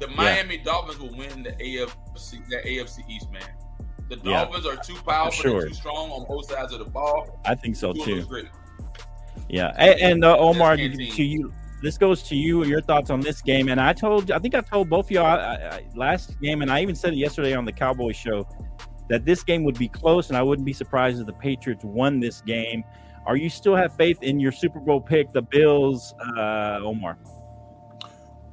the 0.00 0.08
Miami 0.08 0.58
Dolphins 0.58 0.98
will 0.98 1.16
win 1.16 1.42
the 1.42 1.52
AFC 1.52 2.42
that 2.50 2.64
AFC 2.64 3.02
East, 3.08 3.30
man. 3.30 3.42
The 4.08 4.16
Yeah. 4.22 4.44
Dolphins 4.44 4.66
are 4.66 4.76
too 4.76 4.96
powerful, 5.06 5.32
sure. 5.32 5.60
they're 5.60 5.68
too 5.70 5.74
strong 5.74 6.10
on 6.10 6.26
both 6.26 6.50
sides 6.50 6.72
of 6.72 6.78
the 6.78 6.84
ball. 6.84 7.40
I 7.44 7.54
think 7.54 7.76
so 7.76 7.92
too. 7.92 8.26
Yeah, 9.48 9.72
and, 9.78 10.00
and 10.00 10.24
uh, 10.24 10.36
Omar, 10.38 10.76
to 10.76 11.22
you, 11.22 11.52
this 11.82 11.98
goes 11.98 12.22
to 12.24 12.36
you. 12.36 12.64
Your 12.64 12.80
thoughts 12.80 13.10
on 13.10 13.20
this 13.20 13.40
game? 13.42 13.68
And 13.68 13.80
I 13.80 13.92
told, 13.92 14.30
I 14.30 14.38
think 14.38 14.54
I 14.54 14.60
told 14.60 14.88
both 14.88 15.06
of 15.06 15.10
y'all 15.12 15.26
I, 15.26 15.54
I, 15.54 15.86
last 15.94 16.40
game, 16.40 16.62
and 16.62 16.70
I 16.70 16.80
even 16.82 16.94
said 16.94 17.12
it 17.12 17.16
yesterday 17.16 17.54
on 17.54 17.64
the 17.64 17.72
Cowboy 17.72 18.12
show 18.12 18.46
that 19.08 19.24
this 19.24 19.44
game 19.44 19.62
would 19.64 19.78
be 19.78 19.88
close, 19.88 20.28
and 20.28 20.36
I 20.36 20.42
wouldn't 20.42 20.66
be 20.66 20.72
surprised 20.72 21.20
if 21.20 21.26
the 21.26 21.32
Patriots 21.34 21.84
won 21.84 22.18
this 22.18 22.40
game. 22.40 22.82
Are 23.26 23.36
you 23.36 23.48
still 23.48 23.76
have 23.76 23.94
faith 23.96 24.22
in 24.22 24.40
your 24.40 24.52
Super 24.52 24.80
Bowl 24.80 25.00
pick, 25.00 25.32
the 25.32 25.42
Bills, 25.42 26.14
uh, 26.36 26.78
Omar? 26.82 27.18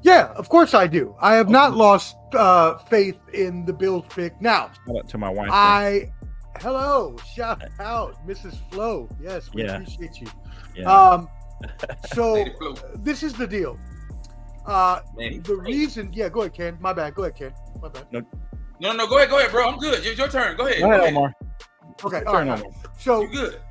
Yeah, 0.04 0.34
of 0.36 0.50
course 0.50 0.74
I 0.74 0.86
do. 0.88 1.16
I 1.22 1.36
have 1.36 1.50
not 1.50 1.76
lost 1.76 2.16
uh, 2.34 2.78
faith 2.90 3.18
in 3.34 3.66
the 3.66 3.74
Bills 3.74 4.06
pick. 4.10 4.40
Now, 4.42 4.70
Shout 4.86 4.98
out 4.98 5.10
to 5.10 5.18
my 5.18 5.30
wife. 5.30 5.48
there. 5.50 5.56
I 5.56 6.12
hello, 6.60 7.16
shout 7.36 7.64
out, 7.80 8.16
Mrs. 8.28 8.56
Flo. 8.70 9.10
Yes, 9.20 9.50
we 9.54 9.64
Yeah. 9.64 9.76
appreciate 9.78 10.20
you. 10.22 10.28
yeah. 10.76 10.92
Um, 10.92 11.30
so 12.14 12.46
this 12.98 13.24
is 13.24 13.34
the 13.34 13.48
deal. 13.48 13.80
Uh, 14.66 15.00
Man, 15.18 15.42
the 15.44 15.56
reason, 15.56 16.12
yeah, 16.14 16.30
go 16.30 16.42
ahead, 16.42 16.54
Ken. 16.54 16.78
My 16.82 16.94
bad. 16.94 17.16
Go 17.16 17.24
ahead, 17.24 17.36
Ken. 17.36 17.54
My 17.82 17.90
bad. 17.90 18.06
No, 18.12 18.22
no, 18.80 18.92
no. 18.94 19.08
go 19.08 19.18
ahead, 19.18 19.30
go 19.30 19.40
ahead, 19.40 19.52
bro. 19.52 19.68
I'm 19.70 19.78
good. 19.80 20.06
It's 20.06 20.18
your 20.18 20.28
turn. 20.30 20.56
Go 20.58 20.68
ahead. 20.68 20.82
Go 20.82 20.92
ahead, 20.92 21.10
Omar. 21.14 21.34
Okay, 22.04 22.24
all 22.24 22.34
Turn, 22.34 22.48
right. 22.50 22.60
Omar. 22.60 22.72
So 22.98 23.22
You 23.22 23.28
good? 23.30 23.62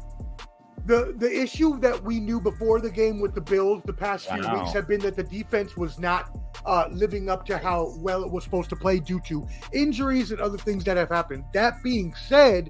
The 0.85 1.15
the 1.19 1.31
issue 1.43 1.79
that 1.81 2.03
we 2.03 2.19
knew 2.21 2.41
before 2.41 2.81
the 2.81 2.91
game 2.91 3.21
with 3.21 3.35
the 3.35 3.41
Bills 3.41 3.83
the 3.87 3.93
past 3.93 4.29
few 4.29 4.43
Wow. 4.43 4.59
weeks 4.61 4.73
have 4.73 4.89
been 4.89 5.01
that 5.03 5.17
the 5.17 5.23
defense 5.23 5.77
was 5.77 5.99
not 5.99 6.37
uh, 6.67 6.87
living 6.91 7.29
up 7.29 7.45
to 7.47 7.59
how 7.59 7.95
well 7.99 8.25
it 8.25 8.31
was 8.31 8.45
supposed 8.45 8.69
to 8.71 8.77
play 8.77 8.99
due 8.99 9.21
to 9.27 9.47
injuries 9.73 10.31
and 10.33 10.41
other 10.41 10.59
things 10.59 10.85
that 10.85 10.97
have 10.97 11.09
happened. 11.09 11.45
That 11.55 11.83
being 11.83 12.15
said, 12.15 12.69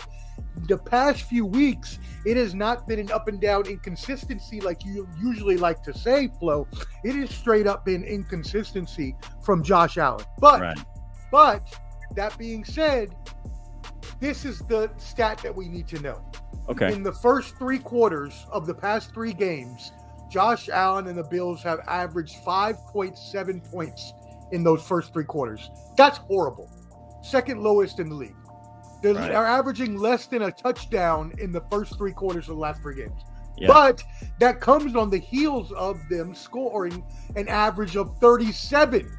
the 0.69 0.77
past 0.79 1.23
few 1.23 1.47
weeks 1.47 1.99
it 2.27 2.37
has 2.37 2.55
not 2.55 2.87
been 2.87 2.99
an 2.99 3.11
up 3.11 3.29
and 3.29 3.41
down 3.41 3.67
inconsistency 3.67 4.61
like 4.61 4.85
you 4.85 5.09
usually 5.19 5.57
like 5.57 5.83
to 5.85 5.95
say, 5.97 6.29
Flo. 6.39 6.69
It 7.05 7.15
has 7.17 7.31
straight 7.31 7.67
up 7.67 7.85
been 7.85 8.05
inconsistency 8.05 9.17
from 9.43 9.63
Josh 9.63 9.97
Allen. 9.99 10.25
But 10.39 10.61
Right. 10.61 10.79
but 11.31 11.67
that 12.15 12.37
being 12.37 12.65
said, 12.65 13.15
this 14.21 14.45
is 14.45 14.59
the 14.61 14.91
stat 14.99 15.39
that 15.43 15.55
we 15.57 15.69
need 15.69 15.89
to 15.89 16.01
know. 16.01 16.23
Okay. 16.73 16.93
In 16.93 17.03
the 17.03 17.13
first 17.13 17.57
three 17.59 17.79
quarters 17.79 18.47
of 18.51 18.67
the 18.67 18.75
past 18.75 19.13
three 19.15 19.33
games, 19.33 19.93
Josh 20.31 20.69
Allen 20.69 21.07
and 21.09 21.17
the 21.19 21.25
Bills 21.25 21.63
have 21.63 21.81
averaged 21.87 22.37
5.7 22.45 23.71
points 23.71 24.13
in 24.53 24.63
those 24.65 24.83
first 24.83 25.13
three 25.13 25.25
quarters. 25.25 25.71
That's 25.97 26.19
horrible. 26.19 26.71
Second 27.23 27.63
lowest 27.63 27.99
in 28.01 28.09
the 28.09 28.15
league. 28.15 28.35
They're, 29.03 29.15
Right. 29.15 29.29
they're 29.33 29.47
averaging 29.47 29.97
less 29.99 30.27
than 30.27 30.43
a 30.43 30.51
touchdown 30.53 31.33
in 31.39 31.53
the 31.53 31.63
first 31.71 31.97
three 31.99 32.13
quarters 32.13 32.49
of 32.49 32.57
the 32.57 32.61
last 32.61 32.81
three 32.83 32.95
games. 32.97 33.21
Yeah. 33.59 33.69
But 33.69 34.03
that 34.39 34.61
comes 34.61 34.95
on 34.97 35.11
the 35.11 35.19
heels 35.19 35.73
of 35.73 36.01
them 36.09 36.35
scoring 36.35 37.05
an 37.37 37.49
average 37.49 37.97
of 37.97 38.17
37 38.19 39.11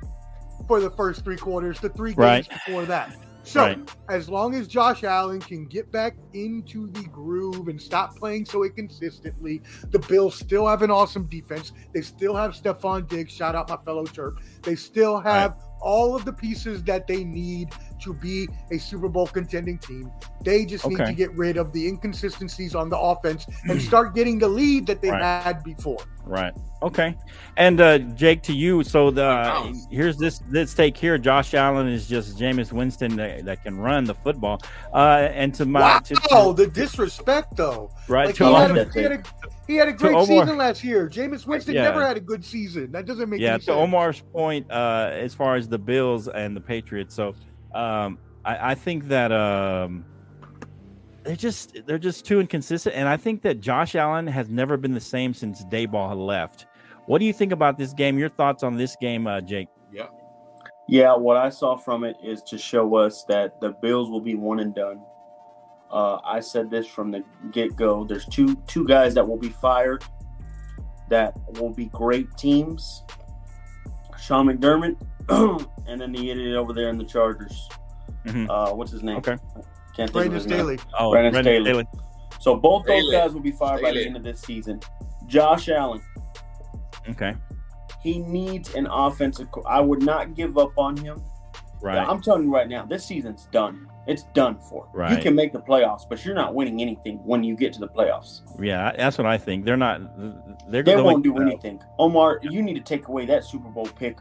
for 0.67 0.79
the 0.79 0.89
first 0.91 1.23
three 1.23 1.35
quarters, 1.37 1.79
the 1.79 1.89
three 1.89 2.11
games 2.11 2.17
Right. 2.19 2.49
before 2.49 2.85
that. 2.85 3.15
So 3.45 3.61
Right. 3.61 3.95
as 4.09 4.29
long 4.29 4.55
as 4.55 4.67
Josh 4.67 5.03
Allen 5.03 5.39
can 5.41 5.65
get 5.65 5.91
back 5.91 6.15
into 6.33 6.87
the 6.91 7.03
groove 7.03 7.67
and 7.67 7.79
stop 7.79 8.15
playing 8.15 8.45
so 8.45 8.63
inconsistently, 8.63 9.61
the 9.91 9.99
Bills 9.99 10.35
still 10.35 10.65
have 10.65 10.81
an 10.81 10.89
awesome 10.89 11.25
defense. 11.25 11.73
They 11.93 12.01
still 12.01 12.35
have 12.35 12.51
Stefon 12.53 13.07
Diggs. 13.07 13.33
Shout 13.33 13.53
out 13.53 13.67
my 13.69 13.77
fellow 13.83 14.05
Turk. 14.05 14.39
They 14.61 14.75
still 14.75 15.19
have 15.19 15.57
all 15.81 16.15
of 16.15 16.23
the 16.23 16.31
pieces 16.31 16.83
that 16.85 17.05
they 17.05 17.25
need 17.25 17.69
to 18.03 18.13
be 18.13 18.47
a 18.71 18.77
Super 18.77 19.07
Bowl 19.09 19.27
contending 19.27 19.77
team. 19.77 20.11
They 20.43 20.65
just 20.65 20.87
need 20.87 20.97
to 20.97 21.13
get 21.13 21.31
rid 21.33 21.57
of 21.57 21.71
the 21.73 21.87
inconsistencies 21.87 22.75
on 22.75 22.89
the 22.89 22.97
offense 22.97 23.45
and 23.69 23.81
start 23.81 24.13
getting 24.15 24.37
the 24.39 24.47
lead 24.47 24.87
that 24.87 25.01
they 25.01 25.09
Right. 25.09 25.21
had 25.43 25.63
before. 25.63 25.97
Right. 26.25 26.53
Okay. 26.81 27.15
And 27.57 27.81
uh, 27.81 27.97
Jake, 27.99 28.41
to 28.43 28.53
you. 28.53 28.83
So 28.83 29.11
the 29.11 29.21
Bounce. 29.23 29.87
here's 29.91 30.15
this 30.17 30.39
this 30.49 30.73
take 30.73 30.95
here. 30.95 31.17
Josh 31.17 31.53
Allen 31.53 31.87
is 31.89 32.07
just 32.07 32.37
Jameis 32.37 32.71
Winston 32.71 33.15
that, 33.17 33.43
that 33.45 33.63
can 33.63 33.77
run 33.77 34.05
the 34.05 34.13
football. 34.15 34.61
Uh, 34.93 35.27
and 35.33 35.53
to 35.55 35.65
my 35.65 35.81
wow, 35.81 35.99
to, 35.99 36.15
to- 36.15 36.53
the 36.55 36.67
disrespect 36.67 37.57
though. 37.57 37.89
right 38.07 38.27
Like 38.27 38.35
to 38.35 38.47
he, 38.47 38.53
had 38.53 38.71
a, 38.77 38.85
he, 38.93 39.01
had 39.01 39.11
a, 39.11 39.23
he 39.67 39.75
had 39.75 39.87
a 39.89 39.93
great 39.93 40.13
Omar- 40.13 40.25
season 40.25 40.57
last 40.57 40.81
year. 40.83 41.09
Jameis 41.09 41.45
Winston 41.45 41.75
Yeah. 41.75 41.83
never 41.83 42.05
had 42.05 42.15
a 42.15 42.21
good 42.21 42.43
season. 42.45 42.91
That 42.93 43.05
doesn't 43.05 43.29
make 43.29 43.41
yeah 43.41 43.51
any 43.51 43.59
to 43.59 43.65
sense. 43.65 43.75
Omar's 43.75 44.21
point 44.21 44.69
uh, 44.71 45.09
as 45.11 45.33
far 45.33 45.55
as 45.57 45.67
the 45.67 45.77
Bills 45.77 46.29
and 46.29 46.55
the 46.55 46.61
Patriots. 46.61 47.13
So 47.15 47.35
um, 47.73 48.17
I, 48.45 48.71
I 48.71 48.75
think 48.75 49.07
that 49.07 49.31
um, 49.31 50.05
they're 51.23 51.35
just 51.35 51.85
they're 51.85 51.97
just 51.97 52.25
too 52.25 52.39
inconsistent, 52.39 52.95
and 52.95 53.07
I 53.07 53.17
think 53.17 53.41
that 53.43 53.61
Josh 53.61 53.95
Allen 53.95 54.27
has 54.27 54.49
never 54.49 54.77
been 54.77 54.93
the 54.93 55.01
same 55.01 55.33
since 55.33 55.63
Daboll 55.65 56.25
left. 56.25 56.67
What 57.05 57.19
do 57.19 57.25
you 57.25 57.33
think 57.33 57.51
about 57.51 57.77
this 57.77 57.93
game? 57.93 58.17
Your 58.17 58.29
thoughts 58.29 58.63
on 58.63 58.77
this 58.77 58.95
game, 58.99 59.27
uh, 59.27 59.41
Jake? 59.41 59.67
Yeah, 59.91 60.07
yeah. 60.87 61.15
what 61.15 61.37
I 61.37 61.49
saw 61.49 61.75
from 61.75 62.03
it 62.03 62.15
is 62.23 62.41
to 62.43 62.57
show 62.57 62.95
us 62.95 63.23
that 63.25 63.59
the 63.59 63.71
Bills 63.81 64.09
will 64.09 64.21
be 64.21 64.35
one 64.35 64.59
and 64.59 64.73
done. 64.73 65.01
Uh, 65.91 66.19
I 66.25 66.39
said 66.39 66.71
this 66.71 66.87
from 66.87 67.11
the 67.11 67.23
get 67.51 67.75
go. 67.75 68.03
There's 68.03 68.25
two 68.25 68.55
two 68.67 68.85
guys 68.85 69.13
that 69.15 69.27
will 69.27 69.37
be 69.37 69.49
fired 69.49 70.03
that 71.09 71.35
will 71.59 71.69
be 71.69 71.85
great 71.87 72.27
teams. 72.37 73.03
Sean 74.19 74.47
McDermott 74.47 74.97
and 75.87 75.99
then 76.01 76.11
the 76.11 76.29
idiot 76.31 76.55
over 76.55 76.73
there 76.73 76.89
in 76.89 76.97
the 76.97 77.03
Chargers. 77.03 77.67
Mhm. 78.25 78.47
Uh, 78.49 78.73
what's 78.75 78.91
his 78.91 79.03
name? 79.03 79.17
Okay. 79.17 79.37
Can't 79.95 79.95
think 79.95 80.07
of 80.09 80.13
Brandon 80.13 80.33
his 80.33 80.47
name. 80.47 80.57
Staley. 80.59 80.79
Oh, 80.99 81.11
Brandon 81.11 81.31
Brandon 81.33 81.63
Staley. 81.63 81.85
So 82.39 82.55
both 82.55 82.85
those 82.85 83.09
guys 83.11 83.33
will 83.33 83.41
be 83.41 83.51
fired 83.51 83.81
by 83.81 83.91
the 83.91 84.05
end 84.05 84.15
of 84.17 84.23
this 84.23 84.41
season. 84.41 84.79
Josh 85.27 85.69
Allen, 85.69 86.01
Okay. 87.09 87.33
he 88.01 88.19
needs 88.19 88.73
an 88.75 88.87
offensive. 88.87 89.49
Co- 89.51 89.63
I 89.63 89.79
would 89.79 90.01
not 90.03 90.33
give 90.35 90.57
up 90.57 90.71
on 90.77 90.97
him. 90.97 91.21
Right. 91.81 91.97
I'm 91.97 92.21
telling 92.21 92.43
you 92.43 92.53
right 92.53 92.67
now, 92.67 92.85
this 92.85 93.05
season's 93.05 93.45
done. 93.51 93.87
It's 94.07 94.23
done 94.33 94.57
for. 94.69 94.87
Right. 94.93 95.11
You 95.11 95.17
can 95.17 95.35
make 95.35 95.53
the 95.53 95.59
playoffs, 95.61 96.01
but 96.09 96.23
you're 96.25 96.35
not 96.35 96.53
winning 96.55 96.81
anything 96.81 97.17
when 97.25 97.43
you 97.43 97.55
get 97.55 97.71
to 97.73 97.79
the 97.79 97.87
playoffs. 97.87 98.41
Yeah, 98.61 98.91
that's 98.97 99.17
what 99.17 99.27
I 99.27 99.37
think. 99.37 99.63
They're 99.63 99.77
not. 99.77 100.01
They're 100.69 100.83
They 100.83 100.93
going 100.93 101.05
won't 101.05 101.23
do 101.23 101.37
anything. 101.37 101.81
Omar, 101.99 102.39
you 102.41 102.61
need 102.61 102.73
to 102.75 102.81
take 102.81 103.07
away 103.07 103.25
that 103.27 103.43
Super 103.45 103.69
Bowl 103.69 103.85
pick. 103.85 104.17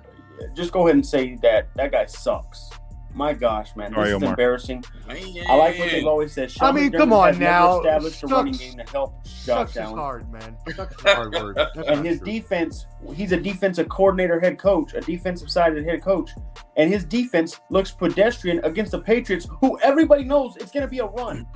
Just 0.55 0.72
go 0.72 0.82
ahead 0.86 0.97
and 0.97 1.07
say 1.07 1.36
that 1.43 1.68
that 1.76 1.93
guy 1.93 2.07
sucks. 2.07 2.70
My 3.14 3.34
gosh, 3.34 3.76
man, 3.76 3.93
Sorry, 3.93 4.05
this 4.07 4.09
is 4.16 4.22
Omar. 4.22 4.30
embarrassing. 4.30 4.82
Man. 5.07 5.18
I 5.47 5.55
like 5.57 5.78
what 5.78 5.90
they've 5.90 6.07
always 6.07 6.32
said. 6.32 6.51
Sean 6.51 6.68
I 6.70 6.72
mean, 6.80 6.90
McDermott 6.90 6.97
come 6.97 7.12
on 7.12 7.38
now. 7.38 7.78
Established 7.80 8.22
a 8.22 8.26
running 8.26 8.55
game 8.55 8.76
to 8.78 8.84
help 8.90 9.22
Josh 9.24 9.32
Sucks 9.45 9.70
is 9.72 9.76
Allen. 9.76 9.99
hard, 9.99 10.32
man. 10.32 10.57
Sucks 10.74 10.97
is 10.99 11.05
a 11.05 11.14
hard 11.14 11.34
word. 11.34 11.59
And 11.86 12.07
his 12.07 12.20
true. 12.20 12.26
defense, 12.32 12.86
he's 13.14 13.32
a 13.32 13.36
defensive 13.36 13.90
coordinator, 13.90 14.40
head 14.40 14.59
coach, 14.59 14.95
a 14.95 15.03
defensive 15.03 15.51
sided 15.51 15.84
head 15.84 16.01
coach, 16.03 16.30
and 16.78 16.90
his 16.90 17.05
defense 17.05 17.61
looks 17.68 17.90
pedestrian 17.90 18.61
against 18.64 18.93
the 18.93 19.01
Patriots, 19.01 19.47
who 19.61 19.78
everybody 19.80 20.24
knows 20.24 20.57
it's 20.57 20.70
going 20.72 20.86
to 20.86 20.88
be 20.90 21.01
a 21.01 21.07
run. 21.07 21.47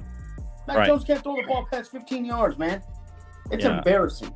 Mac 0.68 0.76
Right. 0.76 0.87
Jones 0.89 1.05
can't 1.05 1.22
throw 1.22 1.37
the 1.37 1.45
ball 1.45 1.66
past 1.72 1.91
15 1.91 2.26
yards, 2.26 2.59
man. 2.59 2.82
It's 3.51 3.64
Yeah. 3.64 3.78
embarrassing. 3.78 4.34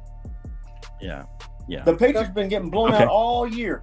Yeah. 1.02 1.24
Yeah. 1.68 1.84
The 1.84 1.92
Patriots 1.94 2.28
have 2.28 2.34
been 2.34 2.48
getting 2.48 2.70
blown 2.70 2.94
Okay. 2.94 3.02
out 3.02 3.08
all 3.10 3.46
year. 3.46 3.82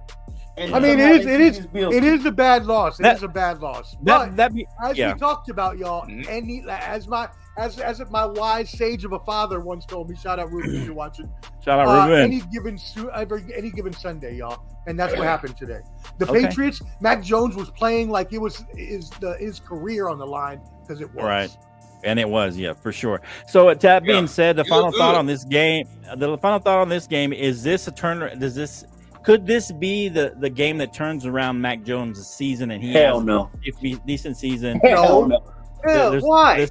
And 0.58 0.74
I 0.74 0.78
mean, 0.80 0.98
somehow 0.98 1.12
it 1.14 1.20
is. 1.20 1.24
they 1.26 1.34
It 1.34 1.38
keep 1.38 1.46
is. 1.50 1.56
these 1.58 1.66
Bills. 1.68 1.94
It 1.94 2.04
is 2.04 2.24
a 2.26 2.32
bad 2.32 2.66
loss. 2.66 3.00
It 3.00 3.06
is 3.06 3.20
That- 3.20 3.26
a 3.26 3.28
bad 3.28 3.60
loss. 3.60 3.92
That 4.02 4.18
But 4.28 4.36
that 4.36 4.54
be 4.54 4.66
as 4.84 4.96
yeah. 4.98 5.12
we 5.12 5.18
talked 5.18 5.48
about, 5.50 5.78
y'all, 5.78 6.04
Mhm. 6.06 6.26
any 6.28 6.64
as 6.68 7.06
my 7.08 7.28
as 7.56 7.78
as 7.78 8.00
my 8.10 8.24
wise 8.24 8.70
sage 8.70 9.04
of 9.04 9.12
a 9.12 9.18
father 9.20 9.60
once 9.60 9.84
told 9.86 10.08
me. 10.10 10.16
Shout 10.16 10.38
out 10.38 10.52
Ruben 10.52 10.74
if 10.76 10.84
you're 10.84 10.94
watching. 10.94 11.28
shout 11.64 11.78
out 11.80 11.88
Uh, 11.88 12.08
Ruben. 12.08 12.24
any 12.24 12.40
given 12.52 12.78
every 13.14 13.44
any 13.56 13.70
given 13.70 13.92
Sunday, 13.92 14.36
y'all, 14.36 14.62
and 14.86 14.98
that's 14.98 15.14
what 15.14 15.24
happened 15.24 15.56
today. 15.56 15.80
The 16.18 16.28
Okay. 16.30 16.46
Patriots, 16.46 16.80
Mac 17.00 17.22
Jones 17.22 17.56
was 17.56 17.70
playing 17.70 18.10
like 18.10 18.32
it 18.32 18.38
was 18.40 18.64
his 18.76 19.10
the, 19.20 19.36
his 19.38 19.60
career 19.60 20.08
on 20.08 20.18
the 20.18 20.26
line 20.26 20.60
because 20.82 21.00
it 21.00 21.12
was 21.14 21.24
Right. 21.24 21.56
And 22.04 22.20
it 22.20 22.28
was, 22.28 22.56
yeah, 22.56 22.74
for 22.74 22.92
sure. 22.92 23.20
So, 23.48 23.70
uh, 23.70 23.74
that 23.74 24.04
being 24.04 24.20
Yeah. 24.22 24.26
said, 24.26 24.54
the 24.56 24.62
You 24.62 24.70
final 24.70 24.92
thought 24.92 25.16
on 25.16 25.26
this 25.26 25.42
game, 25.42 25.84
the 26.16 26.38
final 26.38 26.60
thought 26.60 26.78
on 26.78 26.88
this 26.88 27.08
game 27.08 27.32
is 27.32 27.64
this 27.64 27.88
a 27.88 27.90
turn? 27.90 28.38
Does 28.38 28.54
this 28.54 28.84
could 29.24 29.46
this 29.46 29.70
be 29.72 30.08
the 30.08 30.34
the 30.38 30.50
game 30.50 30.78
that 30.78 30.92
turns 30.92 31.26
around 31.26 31.60
Mac 31.60 31.82
Jones' 31.84 32.26
season 32.26 32.70
and 32.70 32.82
he 32.82 32.92
Hell 32.92 33.18
has 33.18 33.26
no. 33.26 33.50
a 33.66 33.70
de- 33.82 34.00
decent 34.06 34.36
season? 34.36 34.78
Hell 34.80 35.26
no. 35.26 35.40
Yeah, 35.86 36.08
There's- 36.10 36.22
why? 36.24 36.56
there's- 36.56 36.70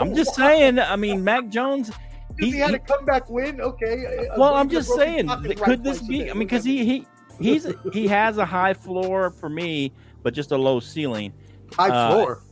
I'm 0.00 0.14
just 0.14 0.34
saying. 0.42 0.78
I 0.78 0.96
mean, 0.96 1.22
Mac 1.22 1.48
Jones. 1.48 1.90
He, 2.38 2.52
he- 2.52 2.58
had 2.58 2.74
a 2.74 2.78
comeback 2.78 3.28
win, 3.30 3.60
okay. 3.60 4.28
well, 4.36 4.54
I'm 4.54 4.68
just 4.68 4.90
saying, 4.94 5.26
clock 5.26 5.38
in 5.42 5.48
the 5.48 5.54
could 5.56 5.68
right 5.68 5.82
this 5.82 6.00
be? 6.02 6.18
today. 6.18 6.30
I 6.30 6.34
mean, 6.34 6.40
because 6.46 6.64
he 6.64 6.84
he 6.84 7.06
he's 7.40 7.66
he 7.92 8.06
has 8.08 8.38
a 8.38 8.44
high 8.44 8.74
floor 8.74 9.30
for 9.30 9.48
me, 9.48 9.92
but 10.22 10.34
just 10.34 10.52
a 10.52 10.56
low 10.56 10.78
ceiling. 10.80 11.32
high 11.74 11.88
uh, 11.90 12.12
floor. 12.12 12.42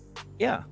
Yeah, 0.40 0.62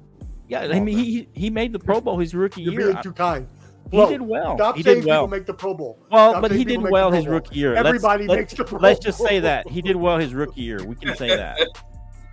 yeah. 0.48 0.62
I 0.62 0.80
mean, 0.80 0.98
he 0.98 1.28
he 1.32 1.48
made 1.50 1.72
the 1.72 1.78
Pro 1.78 2.00
Bowl 2.00 2.18
his 2.18 2.34
rookie 2.34 2.62
You're 2.62 2.72
year. 2.72 2.90
being 2.92 3.02
too 3.02 3.12
kind. 3.12 3.46
He 3.94 4.00
Flo, 4.00 4.08
did 4.10 4.22
well. 4.22 4.56
Stop 4.56 4.76
He 4.76 4.82
saying 4.82 4.98
did 5.02 5.06
well. 5.06 5.22
people 5.26 5.38
make 5.38 5.46
the 5.46 5.54
Pro 5.54 5.74
Bowl. 5.74 5.98
Well, 6.10 6.30
Stop 6.32 6.42
but 6.42 6.50
he 6.50 6.64
did 6.64 6.82
well 6.82 7.10
his 7.12 7.26
rookie 7.26 7.58
year. 7.58 7.74
Let's- 7.74 7.86
Everybody 7.86 8.26
let's, 8.26 8.38
makes 8.40 8.54
the 8.54 8.64
Pro 8.64 8.78
Bowl. 8.78 8.88
let's 8.88 9.00
just 9.04 9.18
say 9.18 9.38
that 9.40 9.68
he 9.68 9.80
did 9.82 9.96
well 9.96 10.18
his 10.18 10.34
rookie 10.34 10.62
year. 10.62 10.84
We 10.84 10.96
can 10.96 11.16
say 11.16 11.28
that 11.28 11.58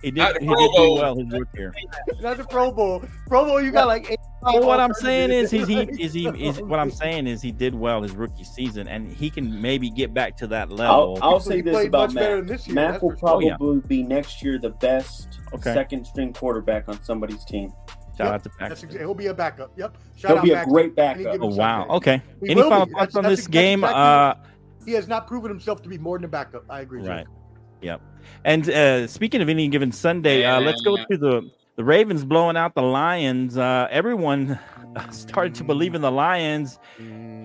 he 0.02 0.10
did. 0.10 0.16
Not 0.16 0.34
the 0.34 0.40
He 0.40 0.46
Pro 0.46 0.56
did 0.56 0.70
do 0.72 0.76
Bowl. 0.76 0.94
well 0.98 1.14
his 1.16 1.30
rookie 1.30 1.58
year. 1.58 1.72
Not 2.20 2.36
the 2.36 2.44
Pro 2.44 2.72
Bowl. 2.72 3.04
Pro 3.28 3.44
Bowl, 3.44 3.62
you 3.62 3.70
got 3.70 3.86
like 3.86 4.10
eight. 4.10 4.18
Well, 4.44 4.66
what 4.66 4.80
I'm 4.80 4.92
saying 4.92 5.30
is, 5.30 5.54
alternatives. 5.54 5.92
he's 5.98 6.12
he 6.16 6.26
is 6.26 6.36
he 6.36 6.48
is 6.48 6.60
what 6.62 6.80
I'm 6.80 6.90
saying 6.90 7.28
is 7.28 7.40
he 7.40 7.52
did 7.52 7.76
well 7.76 8.02
his 8.02 8.10
rookie 8.10 8.42
season, 8.42 8.88
and 8.88 9.12
he 9.12 9.30
can 9.30 9.62
maybe 9.62 9.88
get 9.88 10.12
back 10.12 10.36
to 10.38 10.48
that 10.48 10.68
I'll, 10.68 10.76
level. 11.12 11.18
I'll 11.22 11.38
say 11.38 11.60
this 11.60 11.86
about 11.86 12.08
much 12.08 12.14
better 12.16 12.38
Mac. 12.38 12.46
this 12.48 12.66
year, 12.66 12.74
Mac 12.74 13.02
will 13.02 13.10
for 13.10 13.16
sure. 13.18 13.28
Oh, 13.44 13.56
probably 13.56 13.80
be 13.86 14.02
next 14.02 14.42
year 14.42 14.58
the 14.58 14.70
best 14.70 15.38
Okay. 15.54 15.72
second 15.72 16.04
string 16.06 16.32
quarterback 16.32 16.88
on 16.88 17.00
somebody's 17.04 17.44
team. 17.44 17.72
Shout 18.18 18.26
Yep, 18.26 18.34
out 18.34 18.42
to 18.44 18.50
Pack. 18.50 18.68
That's 18.68 18.82
exa- 18.84 18.98
he'll 18.98 19.14
be 19.14 19.26
a 19.28 19.34
backup. 19.34 19.72
Yep. 19.76 19.96
Shout 20.16 20.30
He'll 20.30 20.38
out 20.38 20.44
be 20.44 20.50
a 20.50 20.54
Mac. 20.56 20.68
great 20.68 20.94
backup. 20.96 21.38
Oh 21.40 21.46
wow. 21.48 21.86
Okay. 21.88 22.20
He 22.42 22.50
Any 22.50 22.62
final 22.62 22.86
be. 22.86 22.92
thoughts 22.92 23.14
That's- 23.14 23.16
on 23.16 23.22
that's 23.24 23.32
this 23.32 23.46
exactly- 23.46 23.60
game? 23.60 23.84
exactly 23.84 24.02
Uh, 24.02 24.34
He 24.84 24.92
has 24.92 25.08
not 25.08 25.26
proven 25.26 25.48
himself 25.50 25.80
to 25.82 25.88
be 25.88 25.96
more 25.98 26.18
than 26.18 26.24
a 26.24 26.28
backup. 26.28 26.64
I 26.68 26.80
agree. 26.80 27.02
right. 27.02 27.18
Jake. 27.18 27.26
Yep. 27.82 28.00
And 28.44 28.68
uh, 28.70 29.06
speaking 29.06 29.40
of 29.40 29.48
any 29.48 29.66
given 29.68 29.90
Sunday, 29.92 30.44
uh, 30.44 30.60
let's 30.60 30.80
go 30.82 30.96
to 30.96 31.16
the 31.16 31.50
the 31.76 31.82
Ravens 31.84 32.22
blowing 32.24 32.56
out 32.56 32.74
the 32.74 32.82
Lions. 32.82 33.56
Uh, 33.56 33.88
everyone 33.90 34.58
started 35.10 35.54
to 35.54 35.64
believe 35.64 35.94
in 35.94 36.02
the 36.02 36.10
Lions. 36.12 36.78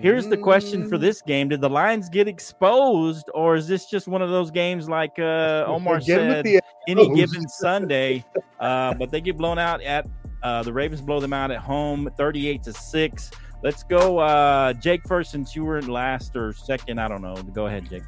Here's 0.00 0.28
the 0.28 0.36
question 0.36 0.86
for 0.88 0.98
this 0.98 1.22
game: 1.22 1.48
Did 1.48 1.60
the 1.62 1.70
Lions 1.70 2.08
get 2.10 2.28
exposed, 2.28 3.24
or 3.34 3.56
is 3.56 3.66
this 3.66 3.86
just 3.86 4.06
one 4.06 4.20
of 4.22 4.28
those 4.30 4.50
games 4.50 4.88
like 4.88 5.18
uh, 5.18 5.64
Omar 5.66 5.96
Again 5.96 6.04
said, 6.30 6.44
the 6.44 6.60
any 6.88 7.08
given 7.14 7.48
Sunday? 7.48 8.24
Uh, 8.60 8.94
but 8.94 9.10
they 9.10 9.20
get 9.20 9.36
blown 9.38 9.58
out 9.58 9.80
at 9.82 10.06
uh, 10.42 10.62
the 10.62 10.72
Ravens 10.72 11.00
blow 11.00 11.20
them 11.20 11.32
out 11.32 11.50
at 11.50 11.58
home, 11.58 12.10
thirty-eight 12.16 12.62
to 12.64 12.72
six. 12.72 13.30
Let's 13.62 13.82
go, 13.82 14.18
uh, 14.18 14.72
Jake. 14.74 15.06
First, 15.06 15.32
since 15.32 15.56
you 15.56 15.64
were 15.64 15.82
last 15.82 16.36
or 16.36 16.52
second, 16.52 17.00
I 17.00 17.08
don't 17.08 17.22
know. 17.22 17.34
Go 17.34 17.66
ahead, 17.66 17.88
Jake. 17.90 18.04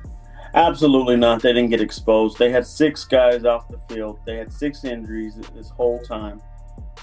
Absolutely 0.54 1.16
not. 1.16 1.42
They 1.42 1.52
didn't 1.52 1.70
get 1.70 1.80
exposed. 1.80 2.38
They 2.38 2.50
had 2.50 2.66
six 2.66 3.04
guys 3.04 3.44
off 3.44 3.68
the 3.68 3.78
field. 3.88 4.18
They 4.26 4.36
had 4.36 4.52
six 4.52 4.84
injuries 4.84 5.36
this 5.54 5.70
whole 5.70 6.00
time. 6.00 6.40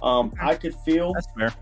Um, 0.01 0.34
I 0.41 0.55
could 0.55 0.75
feel. 0.75 1.13
That's 1.13 1.28
fair. 1.38 1.53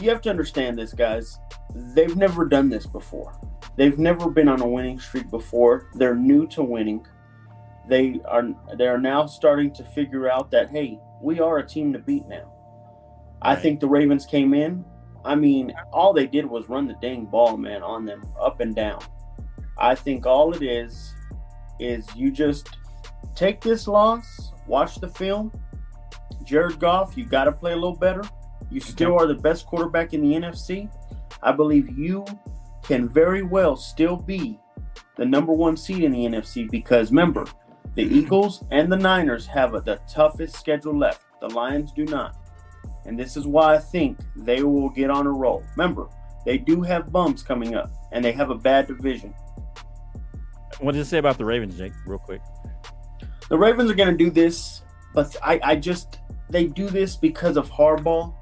You 0.00 0.10
have 0.10 0.20
to 0.22 0.30
understand 0.30 0.78
this, 0.78 0.92
guys. 0.92 1.38
They've 1.74 2.16
never 2.16 2.44
done 2.44 2.68
this 2.68 2.86
before. 2.86 3.38
They've 3.76 3.98
never 3.98 4.30
been 4.30 4.48
on 4.48 4.60
a 4.60 4.66
winning 4.66 4.98
streak 4.98 5.30
before. 5.30 5.88
They're 5.94 6.14
new 6.14 6.46
to 6.48 6.62
winning. 6.62 7.06
They 7.88 8.20
are. 8.26 8.48
They 8.76 8.86
are 8.86 9.00
now 9.00 9.26
starting 9.26 9.72
to 9.74 9.84
figure 9.84 10.30
out 10.30 10.50
that 10.50 10.70
hey, 10.70 10.98
we 11.22 11.40
are 11.40 11.58
a 11.58 11.66
team 11.66 11.92
to 11.92 11.98
beat 11.98 12.26
now. 12.26 12.49
I 13.42 13.54
Right. 13.54 13.62
think 13.62 13.80
the 13.80 13.88
Ravens 13.88 14.26
came 14.26 14.54
in. 14.54 14.84
I 15.24 15.34
mean, 15.34 15.72
all 15.92 16.12
they 16.12 16.26
did 16.26 16.46
was 16.46 16.68
run 16.68 16.86
the 16.86 16.94
dang 17.00 17.26
ball, 17.26 17.56
man, 17.56 17.82
on 17.82 18.04
them 18.04 18.22
up 18.40 18.60
and 18.60 18.74
down. 18.74 19.00
I 19.78 19.94
think 19.94 20.26
all 20.26 20.52
it 20.54 20.62
is 20.62 21.14
is 21.78 22.06
you 22.14 22.30
just 22.30 22.68
take 23.34 23.60
this 23.60 23.86
loss, 23.88 24.52
watch 24.66 24.96
the 24.96 25.08
film. 25.08 25.52
Jared 26.44 26.78
Goff, 26.78 27.16
you 27.16 27.24
got 27.24 27.44
to 27.44 27.52
play 27.52 27.72
a 27.72 27.76
little 27.76 27.96
better. 27.96 28.22
You 28.70 28.80
still 28.80 29.18
are 29.18 29.26
the 29.26 29.34
best 29.34 29.66
quarterback 29.66 30.12
in 30.14 30.22
the 30.22 30.34
NFC. 30.34 30.90
I 31.42 31.52
believe 31.52 31.96
you 31.98 32.24
can 32.82 33.08
very 33.08 33.42
well 33.42 33.76
still 33.76 34.16
be 34.16 34.58
the 35.16 35.24
number 35.24 35.52
one 35.52 35.76
seed 35.76 36.02
in 36.04 36.12
the 36.12 36.24
NFC 36.24 36.70
because 36.70 37.10
remember, 37.10 37.44
the 37.94 38.02
Eagles 38.18 38.64
and 38.70 38.90
the 38.90 38.96
Niners 38.96 39.46
have 39.46 39.74
a, 39.74 39.80
the 39.80 40.00
toughest 40.08 40.56
schedule 40.56 40.96
left. 40.96 41.24
The 41.40 41.48
Lions 41.48 41.92
do 41.92 42.04
not. 42.04 42.36
And 43.06 43.18
this 43.18 43.36
is 43.36 43.46
why 43.46 43.74
I 43.74 43.78
think 43.78 44.18
they 44.36 44.62
will 44.62 44.90
get 44.90 45.10
on 45.10 45.26
a 45.26 45.32
roll. 45.32 45.64
Remember, 45.76 46.08
they 46.44 46.58
do 46.58 46.82
have 46.82 47.12
bumps 47.12 47.42
coming 47.42 47.74
up 47.74 47.90
and 48.12 48.24
they 48.24 48.32
have 48.32 48.50
a 48.50 48.54
bad 48.54 48.86
division. 48.86 49.34
What 50.80 50.92
did 50.92 51.02
it 51.02 51.06
say 51.06 51.18
about 51.18 51.38
the 51.38 51.44
Ravens, 51.44 51.76
Jake? 51.76 51.92
Real 52.06 52.18
quick. 52.18 52.40
The 53.48 53.58
Ravens 53.58 53.90
are 53.90 53.94
going 53.94 54.16
to 54.16 54.16
do 54.16 54.30
this, 54.30 54.82
but 55.14 55.36
I, 55.42 55.60
I 55.62 55.76
just, 55.76 56.20
they 56.48 56.66
do 56.66 56.88
this 56.88 57.16
because 57.16 57.56
of 57.56 57.68
Harbaugh. 57.70 58.34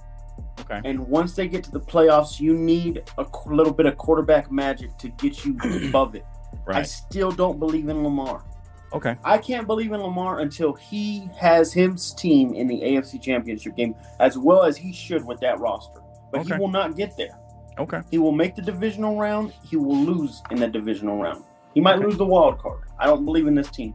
Okay. 0.60 0.80
And 0.84 1.00
once 1.08 1.34
they 1.34 1.48
get 1.48 1.64
to 1.64 1.70
the 1.70 1.80
playoffs, 1.80 2.40
you 2.40 2.52
need 2.52 3.02
a 3.16 3.24
qu- 3.24 3.54
little 3.54 3.72
bit 3.72 3.86
of 3.86 3.96
quarterback 3.96 4.52
magic 4.52 4.96
to 4.98 5.08
get 5.08 5.44
you 5.44 5.56
above 5.88 6.14
it. 6.14 6.24
Right. 6.66 6.78
I 6.78 6.82
still 6.82 7.30
don't 7.30 7.58
believe 7.58 7.88
in 7.88 8.02
Lamar. 8.04 8.44
Okay. 8.92 9.16
I 9.24 9.38
can't 9.38 9.66
believe 9.66 9.92
in 9.92 10.00
Lamar 10.00 10.40
until 10.40 10.72
he 10.72 11.28
has 11.38 11.72
his 11.72 12.12
team 12.14 12.54
in 12.54 12.66
the 12.66 12.80
AFC 12.80 13.20
Championship 13.20 13.76
game 13.76 13.94
as 14.20 14.38
well 14.38 14.62
as 14.64 14.76
he 14.76 14.92
should 14.92 15.24
with 15.26 15.40
that 15.40 15.58
roster. 15.60 16.00
But 16.32 16.40
Okay. 16.42 16.54
he 16.54 16.60
will 16.60 16.68
not 16.68 16.96
get 16.96 17.16
there. 17.16 17.38
Okay. 17.78 18.00
He 18.10 18.18
will 18.18 18.32
make 18.32 18.56
the 18.56 18.62
divisional 18.62 19.16
round. 19.18 19.52
He 19.62 19.76
will 19.76 19.96
lose 19.96 20.42
in 20.50 20.58
the 20.58 20.68
divisional 20.68 21.18
round. 21.20 21.44
He 21.74 21.80
might 21.80 21.98
lose 21.98 22.16
the 22.16 22.24
wild 22.26 22.58
card. 22.58 22.80
I 22.98 23.06
don't 23.06 23.24
believe 23.24 23.46
in 23.46 23.54
this 23.54 23.70
team. 23.70 23.94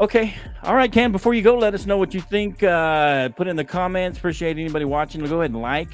Okay. 0.00 0.34
All 0.64 0.74
right, 0.74 0.90
Ken. 0.90 1.12
Before 1.12 1.32
you 1.34 1.42
go, 1.42 1.56
let 1.56 1.72
us 1.72 1.86
know 1.86 1.96
what 1.96 2.12
you 2.12 2.20
think. 2.20 2.62
Uh, 2.62 3.28
put 3.30 3.46
in 3.46 3.54
the 3.56 3.64
comments. 3.64 4.18
Appreciate 4.18 4.58
anybody 4.58 4.84
watching. 4.84 5.24
Go 5.24 5.40
ahead 5.40 5.52
and 5.52 5.62
like 5.62 5.88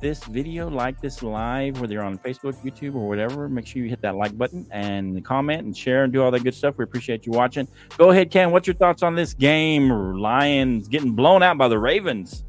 this 0.00 0.24
video, 0.24 0.68
like 0.68 1.00
this 1.00 1.22
live, 1.22 1.80
whether 1.80 1.94
you're 1.94 2.04
on 2.04 2.18
Facebook, 2.18 2.54
YouTube, 2.64 2.94
or 2.94 3.08
whatever. 3.08 3.48
Make 3.48 3.66
sure 3.66 3.82
you 3.82 3.88
hit 3.88 4.02
that 4.02 4.14
like 4.16 4.36
button 4.36 4.66
and 4.70 5.24
comment 5.24 5.62
and 5.64 5.76
share 5.76 6.04
and 6.04 6.12
do 6.12 6.22
all 6.22 6.30
that 6.30 6.44
good 6.44 6.54
stuff. 6.54 6.76
We 6.78 6.84
appreciate 6.84 7.26
you 7.26 7.32
watching. 7.32 7.66
Go 7.96 8.10
ahead, 8.10 8.30
Ken. 8.30 8.50
What's 8.50 8.66
your 8.66 8.76
thoughts 8.76 9.02
on 9.02 9.14
this 9.14 9.34
game? 9.34 9.88
Lions 10.18 10.88
getting 10.88 11.12
blown 11.12 11.42
out 11.42 11.56
by 11.58 11.68
the 11.68 11.78
Ravens. 11.78 12.44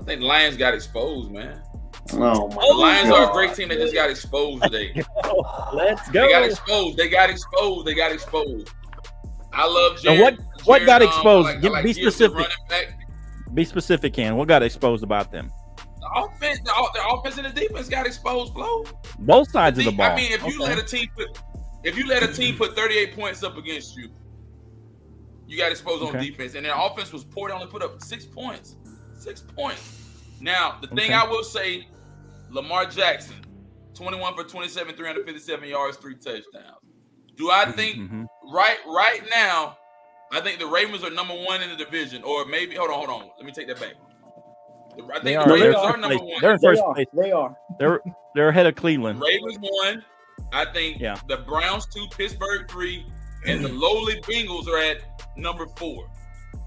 I 0.00 0.04
think 0.04 0.20
the 0.20 0.26
Lions 0.26 0.56
got 0.56 0.74
exposed, 0.74 1.30
man. 1.30 1.62
Oh 2.14 2.48
my 2.48 2.54
The 2.68 2.74
Lions 2.76 3.10
are 3.10 3.30
a 3.30 3.32
great 3.32 3.54
team 3.54 3.68
that 3.68 3.78
just 3.78 3.94
got 3.94 4.10
exposed 4.10 4.64
today. 4.64 4.92
Let's 5.72 6.10
go. 6.10 6.22
They 6.26 6.32
got 6.32 6.42
exposed. 6.44 6.96
They 6.98 7.08
got 7.08 7.30
exposed. 7.30 7.86
They 7.86 7.94
got 7.94 8.10
exposed. 8.12 8.70
I 9.52 9.66
love 9.66 9.98
Now, 10.04 10.20
what- 10.20 10.38
what 10.64 10.78
Jared 10.78 10.86
got 10.86 11.02
um, 11.02 11.08
exposed? 11.08 11.46
Like, 11.46 11.56
I 11.56 11.60
Give- 11.60 11.72
like 11.72 11.84
be 11.84 11.92
specific. 11.92 12.36
running 12.36 12.50
back. 12.68 12.98
Be 13.54 13.64
specific, 13.64 14.14
Ken. 14.14 14.36
What 14.36 14.48
got 14.48 14.62
exposed 14.62 15.02
about 15.04 15.30
them? 15.30 15.50
The 16.00 16.08
offense, 16.16 16.58
the, 16.64 16.72
the 16.94 17.06
offense 17.08 17.36
and 17.38 17.46
the 17.46 17.50
defense 17.60 17.88
got 17.88 18.06
exposed, 18.06 18.52
Flo. 18.54 18.84
Both 19.18 19.50
sides 19.50 19.78
of 19.78 19.84
the 19.84 19.92
ball. 19.92 20.06
I 20.10 20.16
mean, 20.16 20.32
if 20.32 20.42
you 20.42 20.62
Okay. 20.62 20.74
let 20.74 20.78
a 20.78 20.82
team 20.82 21.08
put, 21.16 21.38
if 21.84 21.96
you 21.96 22.06
let 22.06 22.22
a 22.22 22.32
team 22.32 22.56
put 22.56 22.74
38 22.74 23.14
points 23.14 23.42
up 23.42 23.56
against 23.56 23.96
you, 23.96 24.08
you 25.46 25.58
got 25.58 25.70
exposed 25.70 26.02
on 26.02 26.20
defense, 26.22 26.54
and 26.54 26.64
their 26.64 26.74
offense 26.76 27.12
was 27.12 27.24
poor. 27.24 27.48
They 27.48 27.54
only 27.54 27.66
put 27.66 27.82
up 27.82 28.02
six 28.02 28.24
points. 28.24 28.76
Six 29.18 29.42
points. 29.42 30.36
Now, 30.40 30.78
the 30.80 30.88
thing 30.88 30.98
Okay. 31.12 31.14
I 31.14 31.24
will 31.24 31.44
say, 31.44 31.86
Lamar 32.50 32.86
Jackson, 32.86 33.36
21 33.94 34.34
for 34.34 34.44
27, 34.44 34.94
357 34.96 35.68
yards, 35.68 35.98
three 35.98 36.14
touchdowns. 36.14 36.78
Do 37.36 37.50
I 37.50 37.70
think 37.72 37.96
Mhm. 37.96 38.26
right 38.52 38.78
right 38.86 39.20
now, 39.30 39.76
I 40.32 40.40
think 40.40 40.58
the 40.58 40.66
Ravens 40.66 41.04
are 41.04 41.10
number 41.10 41.34
one 41.34 41.62
in 41.62 41.68
the 41.70 41.76
division, 41.76 42.22
or 42.24 42.44
maybe 42.46 42.74
hold 42.74 42.90
on, 42.90 43.06
hold 43.06 43.10
on. 43.22 43.30
Let 43.36 43.44
me 43.46 43.52
take 43.52 43.68
that 43.68 43.78
back. 43.80 43.94
The- 44.96 45.04
I 45.04 45.12
think 45.20 45.24
They 45.24 45.36
are. 45.36 45.46
They're, 45.46 45.54
Ravens 45.56 45.76
are 45.76 45.96
number 45.96 46.16
place. 46.18 46.20
one. 46.20 46.40
They're 46.40 46.52
in 46.52 46.58
first 46.58 46.82
are. 46.82 46.94
place. 46.94 47.06
They 47.14 47.32
are. 47.32 47.54
They're 47.78 48.00
they're 48.34 48.48
ahead 48.48 48.66
of 48.66 48.74
Cleveland. 48.74 49.20
Ravens 49.20 49.58
one. 49.60 50.04
I 50.52 50.64
think 50.72 51.00
Yeah. 51.00 51.16
the 51.28 51.38
Browns 51.38 51.86
two, 51.86 52.06
Pittsburgh 52.16 52.70
three, 52.70 53.06
and 53.46 53.64
the 53.64 53.68
lowly 53.68 54.20
Bengals 54.22 54.66
are 54.68 54.78
at 54.78 54.98
number 55.36 55.66
four. 55.76 56.08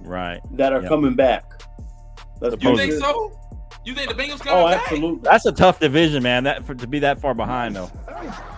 Right. 0.02 0.40
That 0.52 0.72
are 0.74 0.82
Yeah. 0.84 0.88
coming 0.88 1.16
back. 1.16 1.44
That's 2.40 2.54
You 2.56 2.60
Supposedly. 2.62 2.78
think 2.78 2.92
good. 2.92 3.02
so? 3.02 3.32
You 3.86 3.94
think 3.96 4.10
the 4.10 4.16
Bengals 4.16 4.40
coming 4.40 4.64
Oh, 4.64 4.68
back? 4.68 4.82
absolutely. 4.82 5.22
That's 5.24 5.46
a 5.46 5.52
tough 5.52 5.80
division, 5.80 6.22
man. 6.24 6.44
That 6.44 6.66
for, 6.66 6.74
to 6.76 6.88
be 6.88 7.00
that 7.00 7.20
far 7.22 7.34
behind 7.34 7.76
though. 7.76 7.92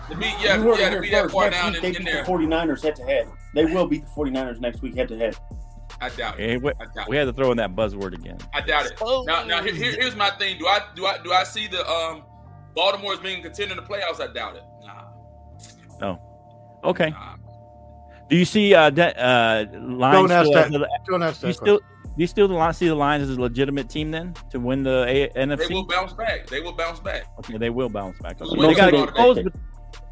To 0.10 0.16
be, 0.16 0.26
yeah, 0.40 0.56
you 0.56 0.62
heard 0.62 0.80
yeah, 0.80 0.88
it 0.88 0.96
to 0.96 1.02
here 1.02 1.24
that 1.24 1.32
far 1.32 1.50
Next 1.50 1.58
down 1.58 1.74
week 1.74 1.76
in, 1.78 1.82
they 1.82 1.88
in 2.00 2.06
beat 2.06 2.12
there, 2.12 2.24
the 2.24 2.32
49ers 2.32 2.82
head 2.84 2.96
to 2.96 3.04
head. 3.04 3.28
They 3.54 3.66
will 3.66 3.88
beat 3.88 4.04
the 4.06 4.12
49ers 4.12 4.60
next 4.60 4.82
week 4.82 4.96
head 4.96 5.08
to 5.10 5.18
head. 5.18 5.36
I 6.00 6.10
doubt 6.10 6.40
it. 6.40 6.62
We, 6.62 6.72
I 6.80 6.86
doubt 6.96 7.10
we 7.10 7.18
it. 7.18 7.20
had 7.20 7.26
to 7.26 7.34
throw 7.34 7.52
in 7.52 7.58
that 7.58 7.76
buzzword 7.76 8.14
again. 8.14 8.38
I 8.54 8.62
doubt 8.62 8.86
it. 8.86 8.94
Now, 9.26 9.44
now 9.44 9.62
here, 9.64 9.74
here- 9.74 9.94
here's 10.00 10.16
my 10.16 10.30
thing. 10.32 10.58
Do 10.60 10.68
I 10.68 10.82
do 10.96 11.06
I 11.06 11.18
do 11.24 11.34
I 11.34 11.44
see 11.44 11.68
the 11.68 11.88
um 11.90 12.24
Baltimore 12.76 13.14
as 13.14 13.20
being 13.20 13.42
contender 13.42 13.74
in 13.76 13.78
the 13.78 13.84
playoffs? 13.84 14.22
I 14.22 14.32
doubt 14.32 14.56
it. 14.58 14.64
Nah, 14.86 15.04
No. 16.00 16.22
Okay. 16.84 17.10
nah. 17.10 17.36
Do 18.30 18.36
you 18.38 18.46
see 18.46 18.74
uh, 18.76 18.90
de- 18.90 19.18
uh 19.20 19.66
Lions 19.74 20.30
Don't 20.30 20.32
ask 20.32 20.46
still 20.48 20.54
that. 20.54 20.72
a- 20.74 20.88
Don't 21.10 21.24
ask 21.24 21.42
do 21.42 21.48
you 21.48 21.54
that. 21.54 21.58
still 21.60 21.78
do 21.80 21.84
you 22.24 22.28
still 22.28 22.74
see 22.74 22.88
the 22.88 22.96
Lions 22.96 23.30
as 23.30 23.36
a 23.38 23.42
legitimate 23.42 23.90
team 23.90 24.12
then 24.12 24.36
to 24.52 24.60
win 24.60 24.84
the 24.84 25.06
a- 25.36 25.56
They 25.58 25.68
will 25.74 25.86
bounce 25.86 26.14
back. 26.14 26.48
They 26.48 26.60
will 26.62 26.74
bounce 26.74 27.00
back. 27.00 27.26
Okay, 27.40 27.58
they 27.58 27.70
will 27.70 27.90
bounce 27.90 28.18
back. 28.20 28.40
Okay. 28.42 28.62
They 28.68 28.74
got 28.76 28.86
to 28.88 28.92
they- 28.92 29.06
get 29.06 29.14
close, 29.16 29.40
but, 29.42 29.54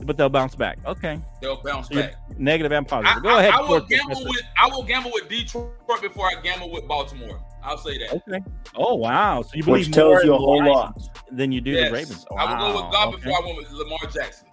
but 0.01 0.17
they'll 0.17 0.29
bounce 0.29 0.55
back. 0.55 0.77
Okay. 0.85 1.19
They'll 1.41 1.61
bounce 1.61 1.87
So 1.89 1.95
back. 1.95 2.15
negative 2.37 2.71
and 2.71 2.85
I, 2.85 2.89
positive. 2.89 3.23
Go 3.23 3.37
ahead. 3.37 3.51
I, 3.53 3.59
I 3.59 3.61
will 3.69 3.81
gamble 3.81 4.23
with 4.25 4.41
I 4.61 4.67
will 4.67 4.83
gamble 4.83 5.11
with 5.13 5.27
Detroit 5.29 5.71
before 6.01 6.25
I 6.27 6.41
gamble 6.41 6.71
with 6.71 6.87
Baltimore. 6.87 7.39
I'll 7.63 7.77
say 7.77 7.97
that. 7.99 8.13
Okay. 8.27 8.43
Oh 8.75 8.95
wow! 8.95 9.41
So 9.41 9.51
you 9.55 9.63
believe 9.63 9.87
Which 9.87 9.95
more 9.97 10.13
tells 10.15 10.23
you 10.25 10.33
a 10.33 10.37
whole 10.37 10.63
lot. 10.63 11.01
than 11.31 11.51
you 11.51 11.61
do 11.61 11.71
Yes. 11.71 11.89
the 11.89 11.93
Ravens. 11.95 12.25
I 12.37 12.45
will 12.53 12.73
go 12.73 12.83
with 12.83 12.91
God 12.91 13.05
Wow, 13.09 13.11
before 13.15 13.33
I 13.33 13.45
went 13.45 13.57
with 13.57 13.71
Lamar 13.71 13.97
Jackson. 14.13 14.47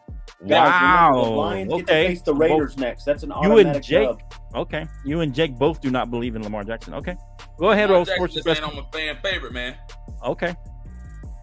Guys, 0.48 1.12
the 1.12 1.18
Wow. 1.18 1.24
Lions 1.34 1.72
get 1.72 1.86
to 1.86 1.92
Okay. 1.92 2.06
face 2.08 2.22
the 2.22 2.34
Raiders 2.34 2.76
next. 2.76 3.04
That's 3.04 3.22
an 3.22 3.30
automatic 3.32 3.64
You 3.64 3.70
and 3.74 3.84
Jake- 3.84 4.08
dub. 4.08 4.34
Okay. 4.56 4.86
You 5.04 5.20
and 5.20 5.32
Jake 5.34 5.56
both 5.56 5.80
do 5.80 5.90
not 5.90 6.10
believe 6.10 6.34
in 6.36 6.42
Lamar 6.42 6.64
Jackson. 6.64 6.94
Okay. 6.94 7.16
Go 7.58 7.70
ahead, 7.70 7.90
Lamar 7.90 7.98
Rose 8.00 8.06
Jackson 8.08 8.16
Sports 8.18 8.34
just 8.34 8.44
saying 8.46 8.56
Professor. 8.56 8.78
I'm 8.80 8.84
a 8.86 9.14
fan 9.14 9.18
favorite, 9.22 9.52
man. 9.52 9.76
Okay. 10.24 10.54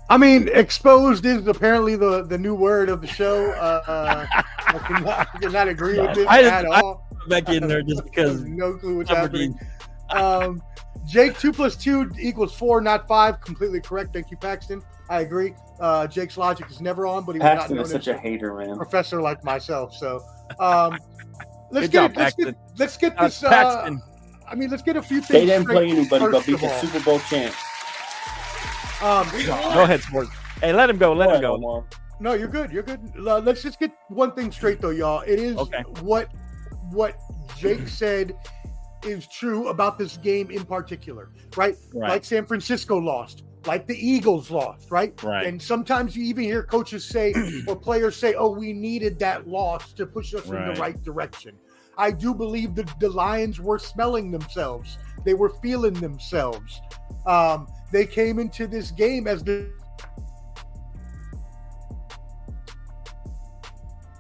I 0.10 0.18
mean, 0.18 0.50
exposed 0.54 1.26
is 1.26 1.46
apparently 1.48 1.96
the, 1.96 2.24
the 2.24 2.38
new 2.38 2.56
word 2.56 2.90
of 2.90 3.00
the 3.02 3.08
show. 3.08 3.52
Uh, 3.52 3.84
uh, 3.88 4.26
I, 4.68 4.78
cannot, 4.80 5.08
I 5.08 5.26
cannot 5.40 5.68
agree 5.68 6.00
with 6.00 6.16
this 6.16 6.28
I 6.28 6.44
at 6.44 6.66
I- 6.66 6.82
all. 6.82 7.06
Back 7.28 7.50
in 7.50 7.68
there 7.68 7.82
just 7.84 8.04
because 8.06 8.44
no 8.46 8.74
clue 8.78 8.98
what's 8.98 9.12
Aberdeen. 9.12 9.54
happening. 10.10 10.44
Um, 10.50 10.64
Jake, 11.06 11.38
two 11.38 11.52
plus 11.54 11.76
two 11.76 12.10
equals 12.20 12.56
four, 12.56 12.82
not 12.82 13.08
five. 13.08 13.40
Completely 13.42 13.82
correct. 13.82 14.14
Thank 14.14 14.32
you, 14.32 14.38
Paxton. 14.38 14.82
I 15.10 15.22
agree. 15.22 15.54
Uh, 15.80 16.08
Jake's 16.08 16.38
logic 16.38 16.70
is 16.72 16.82
never 16.82 17.06
on, 17.06 17.26
but 17.26 17.34
he 17.34 17.40
was 17.40 17.44
not 17.46 17.58
Paxton 17.58 17.76
known 17.76 17.86
is 17.86 17.92
such 17.92 18.08
a 18.08 18.18
hater, 18.18 18.54
man. 18.56 18.76
professor 18.78 19.22
like 19.22 19.44
myself. 19.44 19.94
So 19.96 20.24
um, 20.60 20.98
let's 21.72 21.88
get 21.90 22.14
job, 22.14 22.18
let's 22.18 22.36
get 22.36 22.56
let's 22.78 22.98
get 22.98 23.20
Uh, 23.20 23.26
this. 23.26 23.44
Uh, 23.44 23.50
Paxton. 23.50 24.02
I 24.48 24.56
mean, 24.56 24.70
let's 24.72 24.82
get 24.84 24.96
a 24.98 25.02
few 25.02 25.18
things. 25.22 25.28
They 25.28 25.46
didn't 25.46 25.64
straight 25.64 25.76
play 25.76 25.90
anybody 25.92 26.10
but 26.10 26.32
first 26.32 26.48
beat 26.48 26.60
the. 26.62 26.80
Super 26.80 27.04
Bowl 27.04 27.20
champs. 27.20 27.56
Um, 29.02 29.28
Go 29.46 29.84
ahead, 29.84 30.02
Sports. 30.02 30.30
Hey, 30.62 30.74
let 30.74 30.90
him 30.90 30.98
go. 30.98 31.14
Let 31.14 31.32
him 31.34 31.42
go. 31.42 31.54
Omar. 31.56 31.86
No, 32.20 32.34
you're 32.34 32.50
good. 32.50 32.70
You're 32.72 32.84
good. 32.84 33.00
Uh, 33.18 33.40
let's 33.40 33.64
just 33.64 33.80
get 33.80 33.92
one 34.10 34.34
thing 34.34 34.52
straight, 34.52 34.82
though, 34.82 34.90
y'all. 34.90 35.22
It 35.22 35.40
is 35.40 35.56
Okay. 35.58 35.84
what 36.02 36.30
what 36.92 37.16
Jake 37.58 37.88
said 37.88 38.36
is 39.06 39.26
true 39.28 39.70
about 39.70 39.98
this 39.98 40.18
game 40.18 40.52
in 40.52 40.66
particular, 40.66 41.30
right? 41.56 41.76
Right. 41.94 42.10
Like 42.10 42.26
San 42.26 42.46
Francisco 42.46 42.98
lost, 42.98 43.44
like 43.66 43.88
the 43.88 43.96
Eagles 43.96 44.52
lost, 44.52 44.92
right? 44.92 45.22
Right. 45.24 45.46
And 45.46 45.62
sometimes 45.62 46.18
you 46.18 46.24
even 46.26 46.44
hear 46.44 46.64
coaches 46.64 47.06
say 47.06 47.34
or 47.68 47.76
players 47.78 48.18
say, 48.18 48.34
"Oh, 48.34 48.50
we 48.50 48.74
needed 48.74 49.18
that 49.20 49.48
loss 49.48 49.94
to 49.94 50.06
push 50.06 50.34
us 50.34 50.46
in 50.46 50.52
the 50.52 50.76
right 50.80 51.02
direction." 51.02 51.56
I 51.98 52.12
do 52.12 52.34
believe 52.34 52.76
that 52.76 52.94
the 53.00 53.10
Lions 53.10 53.60
were 53.62 53.80
smelling 53.80 54.32
themselves. 54.32 54.98
They 55.26 55.34
were 55.36 55.50
feeling 55.62 55.94
themselves. 55.94 56.82
Um, 57.26 57.68
they 57.92 58.06
came 58.06 58.40
into 58.40 58.68
this 58.68 58.92
game 58.92 59.28
as 59.28 59.44
the 59.44 59.70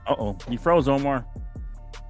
Uh 0.07 0.15
oh. 0.17 0.37
You 0.49 0.57
froze, 0.57 0.87
Omar. 0.87 1.25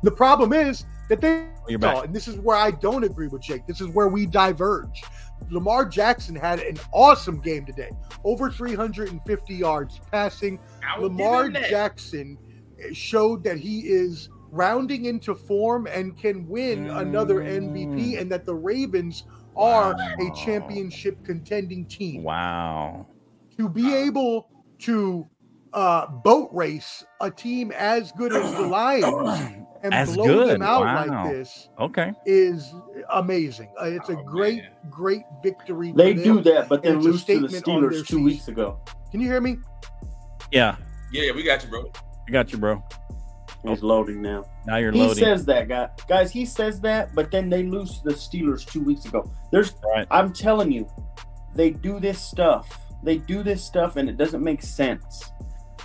The 0.04 0.12
problem 0.12 0.54
is 0.54 0.86
that 1.10 1.20
they 1.22 1.40
Oh, 1.42 1.70
you're 1.70 1.80
saw, 1.82 1.96
back. 1.96 2.06
and 2.06 2.16
this 2.16 2.28
is 2.28 2.38
where 2.38 2.56
I 2.56 2.72
don't 2.72 3.04
agree 3.04 3.28
with 3.28 3.42
Jake. 3.42 3.68
This 3.68 3.82
is 3.82 3.88
where 3.90 4.08
we 4.08 4.26
diverge. 4.26 5.04
Lamar 5.50 5.86
Jackson 5.86 6.36
had 6.36 6.60
an 6.62 6.78
awesome 6.94 7.40
game 7.42 7.66
today, 7.66 7.90
over 8.24 8.50
350 8.50 9.54
yards 9.54 10.00
passing. 10.12 10.60
Lamar 11.00 11.48
give 11.50 11.56
him 11.56 11.62
that. 11.62 11.70
Jackson 11.70 12.38
showed 12.94 13.44
that 13.44 13.58
he 13.58 13.82
is 13.82 14.30
rounding 14.52 15.06
into 15.06 15.36
form 15.36 15.86
and 15.88 16.18
can 16.18 16.48
win 16.48 16.90
another 16.90 17.42
MVP, 17.42 18.20
and 18.20 18.32
that 18.32 18.46
the 18.46 18.56
Ravens 18.56 19.26
are 19.56 19.94
Wow. 19.94 20.16
a 20.20 20.32
championship 20.46 21.24
contending 21.26 21.86
team. 21.86 22.24
Wow. 22.24 23.08
To 23.58 23.68
be 23.70 23.94
able 23.94 24.48
to 24.80 25.28
uh, 25.74 26.08
boat 26.08 26.50
race 26.52 27.04
a 27.22 27.30
team 27.30 27.72
as 27.76 28.12
good 28.14 28.34
as 28.34 28.52
the 28.56 28.62
Lions 28.62 29.06
and 29.84 29.94
As 29.94 30.16
blow 30.16 30.26
good. 30.26 30.50
them 30.50 30.62
out 30.62 30.82
Wow. 30.82 31.06
like 31.06 31.32
this 31.32 31.70
Okay. 31.80 32.12
is 32.26 32.74
amazing. 33.14 33.70
Uh, 33.80 33.86
it's 33.86 34.10
a 34.10 34.14
Oh, 34.18 34.24
great, 34.24 34.64
man. 34.64 34.72
great 34.90 35.24
victory. 35.44 35.94
They 35.96 36.14
them. 36.14 36.24
do 36.24 36.42
that, 36.52 36.70
but 36.70 36.82
then 36.82 36.98
it's 36.98 37.06
lose 37.06 37.24
to 37.26 37.42
the 37.42 37.50
statement 37.50 37.68
on 37.68 37.82
their 37.82 37.90
Steelers 37.92 37.94
two 37.98 38.04
season. 38.06 38.24
weeks 38.24 38.48
ago. 38.48 38.80
Can 39.12 39.20
you 39.22 39.28
hear 39.28 39.42
me? 39.42 39.58
Yeah. 40.52 40.76
Yeah, 41.12 41.24
yeah, 41.24 41.32
we 41.34 41.44
got 41.44 41.64
you, 41.64 41.70
bro. 41.70 41.92
I 42.28 42.32
got 42.32 42.52
you, 42.52 42.58
bro. 42.58 42.84
He's 43.68 43.84
loading 43.84 44.22
now. 44.22 44.46
Now 44.66 44.78
you're 44.78 44.92
He 44.92 45.00
loading. 45.00 45.16
He 45.16 45.20
says 45.20 45.46
that, 45.46 45.68
guy. 45.68 45.90
Guys, 46.08 46.32
he 46.32 46.46
says 46.46 46.80
that, 46.82 47.14
but 47.14 47.30
then 47.30 47.50
they 47.50 47.64
lose 47.64 48.00
to 48.00 48.10
the 48.10 48.14
Steelers 48.16 48.66
two 48.66 48.82
weeks 48.82 49.06
ago. 49.06 49.30
There's, 49.52 49.74
Right. 49.94 50.08
I'm 50.12 50.32
telling 50.32 50.72
you, 50.72 50.88
they 51.56 51.70
do 51.72 52.00
this 52.00 52.22
stuff. 52.22 52.80
They 53.04 53.18
do 53.18 53.44
this 53.44 53.64
stuff, 53.64 53.98
and 53.98 54.10
it 54.10 54.18
doesn't 54.18 54.44
make 54.44 54.62
sense. 54.62 55.32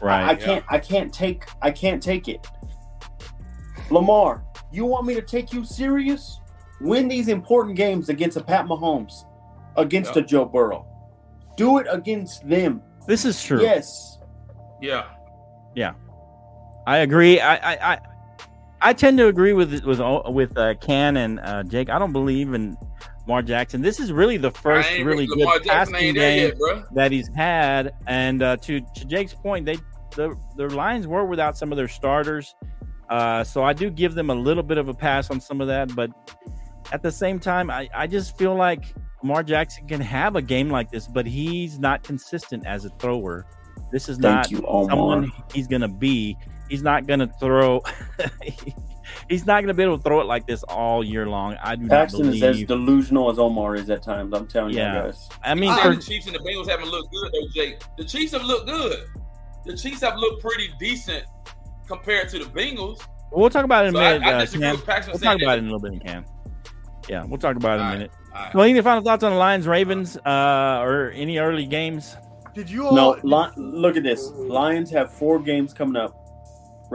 I, 0.02 0.06
I 0.06 0.26
right. 0.26 0.40
can't. 0.40 0.64
I 0.68 0.78
can't 0.78 1.12
take. 1.12 1.44
I 1.62 1.70
can't 1.70 2.02
take 2.02 2.28
it. 2.28 2.46
Lamar, 3.90 4.44
you 4.72 4.84
want 4.84 5.06
me 5.06 5.14
to 5.14 5.22
take 5.22 5.52
you 5.52 5.64
serious? 5.64 6.40
Win 6.80 7.08
these 7.08 7.28
important 7.28 7.76
games 7.76 8.08
against 8.08 8.36
a 8.36 8.42
Pat 8.42 8.66
Mahomes, 8.66 9.12
against 9.76 10.16
Yeah. 10.16 10.22
a 10.22 10.24
Joe 10.24 10.44
Burrow. 10.44 10.86
Do 11.56 11.78
it 11.78 11.86
against 11.90 12.48
them. 12.48 12.82
This 13.06 13.24
is 13.24 13.42
true. 13.42 13.62
Yes. 13.62 14.18
Yeah. 14.82 15.04
Yeah. 15.74 15.92
I 16.86 16.98
agree. 16.98 17.40
I, 17.40 17.54
I, 17.56 17.92
I, 17.94 18.00
I 18.80 18.92
tend 18.92 19.18
to 19.18 19.28
agree 19.28 19.52
with 19.52 19.84
with 19.84 20.00
with 20.26 20.56
uh, 20.58 20.74
Can 20.74 21.16
and 21.16 21.40
uh, 21.40 21.62
Jake. 21.62 21.88
I 21.88 21.98
don't 21.98 22.12
believe 22.12 22.52
in 22.52 22.76
Lamar 23.26 23.42
Jackson. 23.42 23.80
This 23.80 23.98
is 23.98 24.12
really 24.12 24.36
the 24.36 24.50
first 24.50 24.90
really 24.98 25.26
good 25.26 25.38
Jackson 25.64 25.94
passing 25.94 26.14
game 26.14 26.52
yet, 26.58 26.94
that 26.94 27.10
he's 27.12 27.28
had. 27.34 27.94
And 28.06 28.42
uh, 28.42 28.56
to 28.58 28.80
to 28.80 29.04
Jake's 29.06 29.34
point, 29.34 29.64
they 29.64 29.76
the 30.14 30.36
the 30.56 30.68
Lions 30.68 31.06
were 31.06 31.24
without 31.24 31.56
some 31.56 31.72
of 31.72 31.76
their 31.76 31.88
starters, 31.88 32.54
uh, 33.08 33.42
so 33.42 33.62
I 33.62 33.72
do 33.72 33.90
give 33.90 34.14
them 34.14 34.30
a 34.30 34.34
little 34.34 34.62
bit 34.62 34.78
of 34.78 34.88
a 34.88 34.94
pass 34.94 35.30
on 35.30 35.40
some 35.40 35.60
of 35.60 35.68
that. 35.68 35.94
But 35.94 36.10
at 36.92 37.02
the 37.02 37.12
same 37.12 37.38
time, 37.40 37.70
I 37.70 37.88
I 37.94 38.06
just 38.06 38.36
feel 38.36 38.54
like 38.54 38.94
Lamar 39.22 39.42
Jackson 39.42 39.88
can 39.88 40.02
have 40.02 40.36
a 40.36 40.42
game 40.42 40.68
like 40.68 40.90
this, 40.90 41.08
but 41.08 41.24
he's 41.24 41.78
not 41.78 42.02
consistent 42.02 42.66
as 42.66 42.84
a 42.84 42.90
thrower. 42.90 43.46
This 43.90 44.10
is 44.10 44.18
Thank 44.18 44.34
not 44.36 44.50
you, 44.50 44.62
Omar. 44.66 44.90
someone 44.90 45.32
he's 45.54 45.66
gonna 45.66 45.88
be. 45.88 46.36
He's 46.74 46.82
not 46.82 47.06
gonna 47.06 47.30
throw. 47.38 47.80
he's 49.28 49.46
not 49.46 49.60
gonna 49.62 49.74
be 49.74 49.84
able 49.84 49.96
to 49.98 50.02
throw 50.02 50.20
it 50.20 50.26
like 50.26 50.44
this 50.44 50.64
all 50.64 51.04
year 51.04 51.28
long. 51.28 51.56
I 51.62 51.76
do 51.76 51.86
Paxton 51.86 52.26
not 52.26 52.34
is 52.34 52.42
as 52.42 52.62
delusional 52.64 53.30
as 53.30 53.38
Omar 53.38 53.76
is 53.76 53.88
at 53.90 54.02
times. 54.02 54.34
I'm 54.34 54.48
telling 54.48 54.74
Yeah. 54.74 54.96
you 54.96 55.02
guys. 55.02 55.28
I 55.44 55.54
mean, 55.54 55.70
I 55.70 55.82
for, 55.82 55.94
the 55.94 56.02
Chiefs 56.02 56.26
and 56.26 56.34
the 56.34 56.40
Bengals 56.40 56.68
haven't 56.68 56.88
looked 56.90 57.12
good 57.12 57.30
though, 57.32 57.48
Jake. 57.54 57.80
The 57.96 58.04
Chiefs 58.04 58.32
have 58.32 58.42
looked 58.42 58.66
good. 58.66 59.06
The 59.66 59.76
Chiefs 59.76 60.00
have 60.00 60.16
looked 60.16 60.42
pretty 60.42 60.70
decent 60.80 61.24
compared 61.86 62.28
to 62.30 62.40
the 62.40 62.46
Bengals. 62.46 63.00
we'll 63.30 63.50
talk 63.50 63.64
about 63.64 63.84
it 63.84 63.88
in 63.90 63.94
So 63.94 64.00
a 64.00 64.02
I, 64.04 64.12
minute. 64.18 64.26
I 64.26 64.32
uh, 64.32 64.40
disagree 64.40 64.66
Cam. 64.66 64.74
with 64.76 64.84
Paxton 64.86 65.12
We'll 65.12 65.20
talk 65.32 65.40
about 65.40 65.58
it 65.58 65.62
in 65.64 65.68
a 65.70 65.72
little 65.72 65.90
bit, 65.90 66.04
Cam. 66.04 66.24
Yeah, 67.08 67.24
we'll 67.24 67.38
talk 67.38 67.54
about 67.54 67.78
it 67.78 67.82
in 67.82 67.86
a 67.88 67.92
minute. 67.92 68.10
All 68.34 68.40
right. 68.42 68.54
Well, 68.54 68.64
any 68.64 68.80
final 68.80 69.04
thoughts 69.04 69.22
on 69.22 69.30
the 69.30 69.38
Lions, 69.38 69.68
Ravens, 69.68 70.16
uh, 70.26 70.80
or 70.82 71.10
any 71.14 71.38
early 71.38 71.66
games? 71.66 72.16
Did 72.52 72.68
you 72.70 72.86
all? 72.86 72.94
No, 72.94 73.18
li- 73.22 73.50
look 73.56 73.96
at 73.96 74.02
this. 74.02 74.30
Lions 74.32 74.90
have 74.90 75.12
four 75.12 75.38
games 75.38 75.74
coming 75.74 75.96
up: 75.96 76.23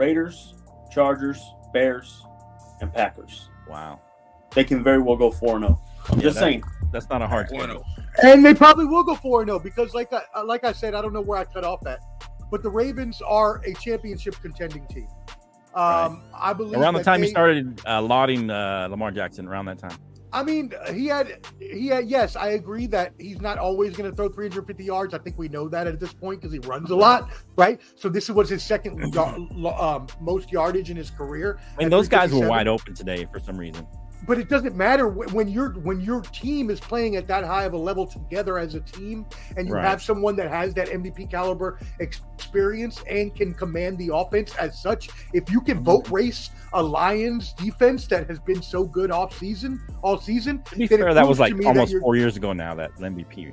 Raiders, 0.04 0.54
Chargers, 0.90 1.38
Bears, 1.74 2.22
and 2.80 2.90
Packers. 2.92 3.50
Wow, 3.68 4.00
They 4.54 4.64
can 4.64 4.82
very 4.82 4.98
well 4.98 5.14
go 5.16 5.30
four 5.30 5.56
and 5.56 5.64
zero. 5.66 5.80
I'm 6.08 6.16
Yeah, 6.18 6.22
just 6.22 6.34
that- 6.36 6.40
saying. 6.40 6.62
that's 6.90 7.08
not 7.10 7.20
a 7.20 7.26
hard 7.26 7.48
One 7.50 7.60
schedule. 7.64 7.84
and 8.24 8.42
they 8.44 8.54
probably 8.54 8.86
will 8.86 9.02
go 9.04 9.14
four 9.14 9.42
and 9.42 9.48
zero 9.50 9.58
because, 9.58 9.92
like 9.94 10.10
I 10.12 10.22
uh, 10.34 10.42
like 10.44 10.64
I 10.64 10.72
said, 10.72 10.94
I 10.94 11.02
don't 11.02 11.12
know 11.12 11.20
where 11.20 11.38
I 11.38 11.44
cut 11.44 11.64
off 11.64 11.86
at, 11.86 12.00
but 12.50 12.62
the 12.62 12.70
Ravens 12.70 13.20
are 13.20 13.60
a 13.66 13.74
championship 13.74 14.36
contending 14.40 14.86
team. 14.86 15.08
Um, 15.74 16.22
I 16.34 16.52
believe 16.54 16.80
Around 16.80 16.94
the 16.94 17.00
that 17.00 17.04
time 17.04 17.20
he 17.20 17.26
they- 17.26 17.30
started 17.30 17.80
uh, 17.86 18.00
lauding 18.02 18.48
uh, 18.50 18.88
Lamar 18.90 19.10
Jackson, 19.10 19.46
around 19.46 19.66
that 19.66 19.78
time. 19.78 19.96
I 20.32 20.42
mean, 20.42 20.72
he 20.92 21.06
had, 21.06 21.46
he 21.58 21.88
had. 21.88 22.08
Yes, 22.08 22.36
I 22.36 22.50
agree 22.50 22.86
that 22.88 23.12
he's 23.18 23.40
not 23.40 23.58
always 23.58 23.96
going 23.96 24.08
to 24.08 24.14
throw 24.14 24.28
350 24.28 24.84
yards. 24.84 25.14
I 25.14 25.18
think 25.18 25.38
we 25.38 25.48
know 25.48 25.68
that 25.68 25.86
at 25.86 25.98
this 25.98 26.12
point 26.12 26.40
because 26.40 26.52
he 26.52 26.60
runs 26.60 26.90
a 26.90 26.96
lot, 26.96 27.30
right? 27.56 27.80
So 27.96 28.08
this 28.08 28.28
was 28.30 28.48
his 28.48 28.62
second 28.62 29.12
yar- 29.14 29.36
um, 29.78 30.06
most 30.20 30.52
yardage 30.52 30.90
in 30.90 30.96
his 30.96 31.10
career. 31.10 31.58
I 31.76 31.80
mean, 31.80 31.90
those 31.90 32.08
guys 32.08 32.32
were 32.32 32.48
wide 32.48 32.68
open 32.68 32.94
today 32.94 33.26
for 33.32 33.40
some 33.40 33.56
reason. 33.56 33.86
But 34.26 34.38
it 34.38 34.48
doesn't 34.48 34.76
matter 34.76 35.08
when 35.08 35.48
your 35.48 35.70
when 35.70 36.00
your 36.00 36.20
team 36.20 36.70
is 36.70 36.78
playing 36.78 37.16
at 37.16 37.26
that 37.28 37.44
high 37.44 37.64
of 37.64 37.72
a 37.72 37.78
level 37.78 38.06
together 38.06 38.58
as 38.58 38.74
a 38.74 38.80
team, 38.80 39.26
and 39.56 39.66
you 39.66 39.74
Right. 39.74 39.84
have 39.84 40.02
someone 40.02 40.36
that 40.36 40.48
has 40.50 40.74
that 40.74 40.88
MVP 40.88 41.30
caliber 41.30 41.78
experience 41.98 43.02
and 43.08 43.34
can 43.34 43.54
command 43.54 43.98
the 43.98 44.10
offense 44.12 44.54
as 44.56 44.80
such. 44.80 45.08
If 45.32 45.50
you 45.50 45.60
can 45.60 45.76
mm-hmm. 45.76 45.84
boat 45.84 46.10
race 46.10 46.50
a 46.72 46.82
Lions 46.82 47.52
defense 47.54 48.06
that 48.08 48.28
has 48.28 48.38
been 48.38 48.62
so 48.62 48.84
good 48.84 49.10
off 49.10 49.36
season, 49.36 49.80
all 50.02 50.18
season, 50.18 50.62
To 50.64 50.76
be 50.76 50.86
fair, 50.86 51.12
that 51.12 51.26
was 51.26 51.40
like 51.40 51.52
to 51.52 51.56
me 51.56 51.64
that 51.64 51.70
almost 51.70 51.96
four 51.98 52.16
years 52.16 52.36
ago 52.36 52.52
now. 52.52 52.74
That 52.74 52.94
MVP. 52.96 53.52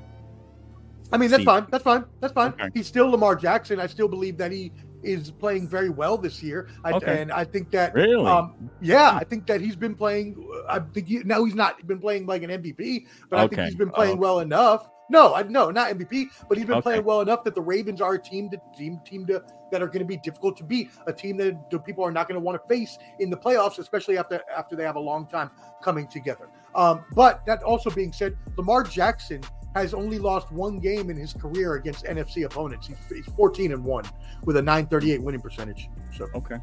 I 1.12 1.18
mean, 1.18 1.30
that's 1.30 1.42
See. 1.42 1.46
fine. 1.46 1.66
That's 1.72 1.84
fine. 1.84 2.04
That's 2.20 2.34
fine. 2.34 2.52
Okay. 2.54 2.70
He's 2.74 2.88
still 2.88 3.10
Lamar 3.10 3.36
Jackson. 3.36 3.80
I 3.80 3.88
still 3.88 4.08
believe 4.08 4.38
that 4.38 4.52
he 4.52 4.72
is 5.08 5.32
playing 5.32 5.68
very 5.68 5.90
well 5.90 6.18
this 6.18 6.44
year. 6.44 6.68
I, 6.84 6.92
Okay. 6.94 7.22
And 7.22 7.32
I 7.32 7.44
think 7.46 7.72
that, 7.72 7.94
Really? 7.94 8.26
um, 8.30 8.70
yeah, 8.82 9.12
I 9.14 9.24
think 9.24 9.48
that 9.48 9.62
he's 9.62 9.76
been 9.76 9.96
playing. 9.96 10.36
I 10.70 10.80
think 10.80 11.08
he, 11.08 11.20
now 11.24 11.44
he's 11.46 11.56
not 11.56 11.86
been 11.88 12.00
playing 12.00 12.26
like 12.26 12.44
an 12.44 12.50
MVP, 12.50 13.06
but 13.30 13.40
I 13.40 13.48
think 13.48 13.62
he's 13.62 13.76
been 13.76 13.90
playing 13.92 14.18
Oh. 14.18 14.22
well 14.22 14.40
enough. 14.40 14.90
No, 15.10 15.34
I 15.34 15.44
no, 15.44 15.72
not 15.72 15.90
MVP, 15.92 16.26
but 16.50 16.58
he's 16.58 16.68
been 16.68 16.76
Okay. 16.76 16.82
playing 16.84 17.06
well 17.06 17.22
enough 17.22 17.46
that 17.46 17.56
the 17.56 17.62
Ravens 17.62 18.02
are 18.02 18.16
a 18.16 18.20
team 18.22 18.50
to 18.50 18.60
team 18.78 19.00
team 19.06 19.26
to 19.28 19.42
that 19.72 19.82
are 19.82 19.88
going 19.88 20.00
to 20.00 20.06
be 20.06 20.18
difficult 20.18 20.58
to 20.58 20.66
beat, 20.66 20.90
a 21.08 21.14
team 21.14 21.38
that 21.38 21.70
the 21.72 21.80
people 21.80 22.04
are 22.04 22.12
not 22.12 22.28
going 22.28 22.36
to 22.40 22.44
want 22.44 22.62
to 22.62 22.68
face 22.68 22.98
in 23.20 23.30
the 23.30 23.38
playoffs, 23.38 23.80
especially 23.80 24.18
after 24.18 24.42
after 24.54 24.76
they 24.76 24.84
have 24.84 24.98
a 24.98 25.00
long 25.00 25.26
time 25.26 25.50
coming 25.82 26.08
together. 26.10 26.50
Um, 26.76 27.06
but 27.16 27.46
that 27.46 27.64
also 27.64 27.90
being 27.90 28.12
said, 28.12 28.36
Lamar 28.58 28.84
Jackson 28.84 29.42
has 29.82 29.94
only 29.94 30.20
lost 30.20 30.52
one 30.52 30.80
game 30.80 31.10
in 31.10 31.18
his 31.18 31.34
career 31.34 31.76
against 31.76 32.06
NFC 32.06 32.46
opponents. 32.46 32.88
He's, 32.88 32.98
he's 33.10 33.26
14 33.36 33.72
and 33.72 33.84
one 33.84 34.06
with 34.44 34.58
a 34.58 34.62
938 34.62 35.22
winning 35.22 35.42
percentage. 35.42 35.90
So 36.16 36.28
Okay. 36.36 36.56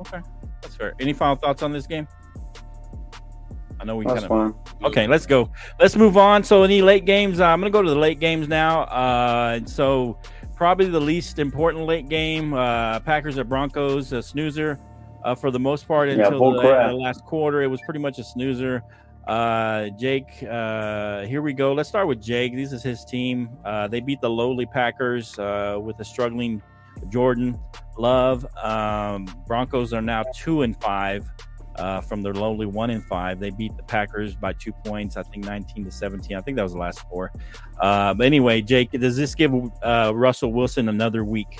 Okay. 0.00 0.20
That's 0.62 0.74
fair. 0.76 0.94
Any 1.00 1.12
final 1.12 1.36
thoughts 1.36 1.62
on 1.62 1.72
this 1.72 1.86
game? 1.86 2.06
I 3.80 3.84
know 3.84 3.96
we 3.96 4.04
That's 4.04 4.26
kind 4.26 4.30
of 4.30 4.54
fine. 4.54 4.84
Okay, 4.84 5.06
let's 5.06 5.24
go. 5.24 5.50
Let's 5.78 5.96
move 5.96 6.18
on. 6.18 6.44
So, 6.44 6.64
any 6.64 6.82
late 6.82 7.06
games? 7.06 7.40
Uh, 7.40 7.46
I'm 7.46 7.60
going 7.60 7.72
to 7.72 7.76
go 7.76 7.82
to 7.82 7.88
the 7.88 7.96
late 7.98 8.20
games 8.20 8.46
now. 8.46 8.82
Uh, 8.82 9.60
so, 9.64 10.18
probably 10.54 10.86
the 10.86 11.00
least 11.00 11.38
important 11.38 11.86
late 11.86 12.08
game 12.10 12.52
uh, 12.52 13.00
Packers 13.00 13.38
at 13.38 13.48
Broncos, 13.48 14.12
a 14.12 14.22
snoozer 14.22 14.78
uh, 15.24 15.34
for 15.34 15.50
the 15.50 15.58
most 15.58 15.88
part 15.88 16.10
Yeah, 16.10 16.16
until 16.16 16.38
bull 16.38 16.52
the, 16.52 16.60
crap. 16.60 16.92
last 16.92 17.24
quarter. 17.24 17.62
It 17.62 17.68
was 17.68 17.80
pretty 17.86 18.00
much 18.00 18.18
a 18.18 18.24
snoozer. 18.24 18.82
Uh, 19.26 19.88
Jake, 19.90 20.42
uh, 20.50 21.22
here 21.22 21.42
we 21.42 21.52
go. 21.52 21.72
Let's 21.72 21.88
start 21.88 22.08
with 22.08 22.20
Jake. 22.22 22.54
This 22.54 22.72
is 22.72 22.82
his 22.82 23.04
team. 23.04 23.50
Uh, 23.64 23.86
they 23.86 24.00
beat 24.00 24.20
the 24.20 24.30
lowly 24.30 24.66
Packers 24.66 25.38
uh, 25.38 25.78
with 25.80 26.00
a 26.00 26.04
struggling 26.04 26.62
Jordan 27.08 27.58
Love. 27.98 28.44
Um, 28.56 29.26
Broncos 29.46 29.92
are 29.92 30.02
now 30.02 30.24
two 30.34 30.62
and 30.62 30.80
five 30.82 31.30
uh, 31.76 32.00
from 32.00 32.22
their 32.22 32.34
lowly 32.34 32.66
one 32.66 32.90
and 32.90 33.04
five. 33.04 33.38
They 33.38 33.50
beat 33.50 33.76
the 33.76 33.82
Packers 33.84 34.34
by 34.34 34.52
two 34.54 34.72
points, 34.84 35.16
I 35.16 35.22
think 35.22 35.44
19 35.44 35.84
to 35.84 35.90
17. 35.90 36.36
I 36.36 36.40
think 36.40 36.56
that 36.56 36.62
was 36.62 36.72
the 36.72 36.78
last 36.78 36.98
score. 36.98 37.30
Uh, 37.80 38.14
but 38.14 38.26
anyway, 38.26 38.62
Jake, 38.62 38.90
does 38.90 39.16
this 39.16 39.34
give 39.34 39.52
uh, 39.82 40.12
Russell 40.14 40.52
Wilson 40.52 40.88
another 40.88 41.24
week? 41.24 41.58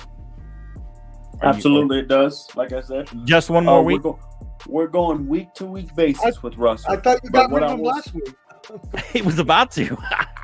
Are 1.41 1.47
you- 1.47 1.53
Absolutely, 1.55 1.99
it 1.99 2.07
does. 2.07 2.49
Like 2.55 2.73
I 2.73 2.81
said, 2.81 3.07
Just 3.23 3.49
one 3.49 3.67
Uh, 3.67 3.71
more 3.71 3.83
week? 3.83 4.01
go- 4.01 4.19
we're 4.67 4.87
going 4.87 5.27
week 5.27 5.53
to 5.55 5.65
week 5.65 5.93
basis 5.95 6.41
with 6.43 6.55
Russell. 6.55 6.91
I 6.91 6.97
thought 6.97 7.23
you 7.23 7.29
But 7.31 7.49
got 7.49 7.51
what 7.51 7.61
rid 7.61 7.69
I 7.69 7.73
of 7.73 7.79
him 7.79 7.85
last 7.85 8.13
week. 8.13 8.33
he 9.13 9.21
was 9.21 9.39
about 9.39 9.71
to. 9.71 9.85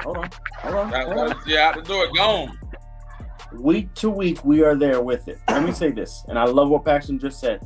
Hold 0.03 0.17
on, 0.17 0.29
hold 0.59 0.75
on, 0.75 0.91
hold 0.91 1.17
on. 1.17 1.29
was, 1.29 1.37
yeah, 1.45 1.69
out 1.69 1.75
the 1.75 1.81
door, 1.81 2.07
gone. 2.15 2.57
Week 3.53 3.93
to 3.95 4.09
week, 4.09 4.43
we 4.43 4.63
are 4.63 4.75
there 4.75 5.01
with 5.01 5.27
it. 5.27 5.39
Let 5.47 5.63
me 5.63 5.71
say 5.71 5.91
this, 5.91 6.23
and 6.27 6.37
I 6.37 6.45
love 6.45 6.69
what 6.69 6.85
Paxton 6.85 7.19
just 7.19 7.39
said. 7.39 7.65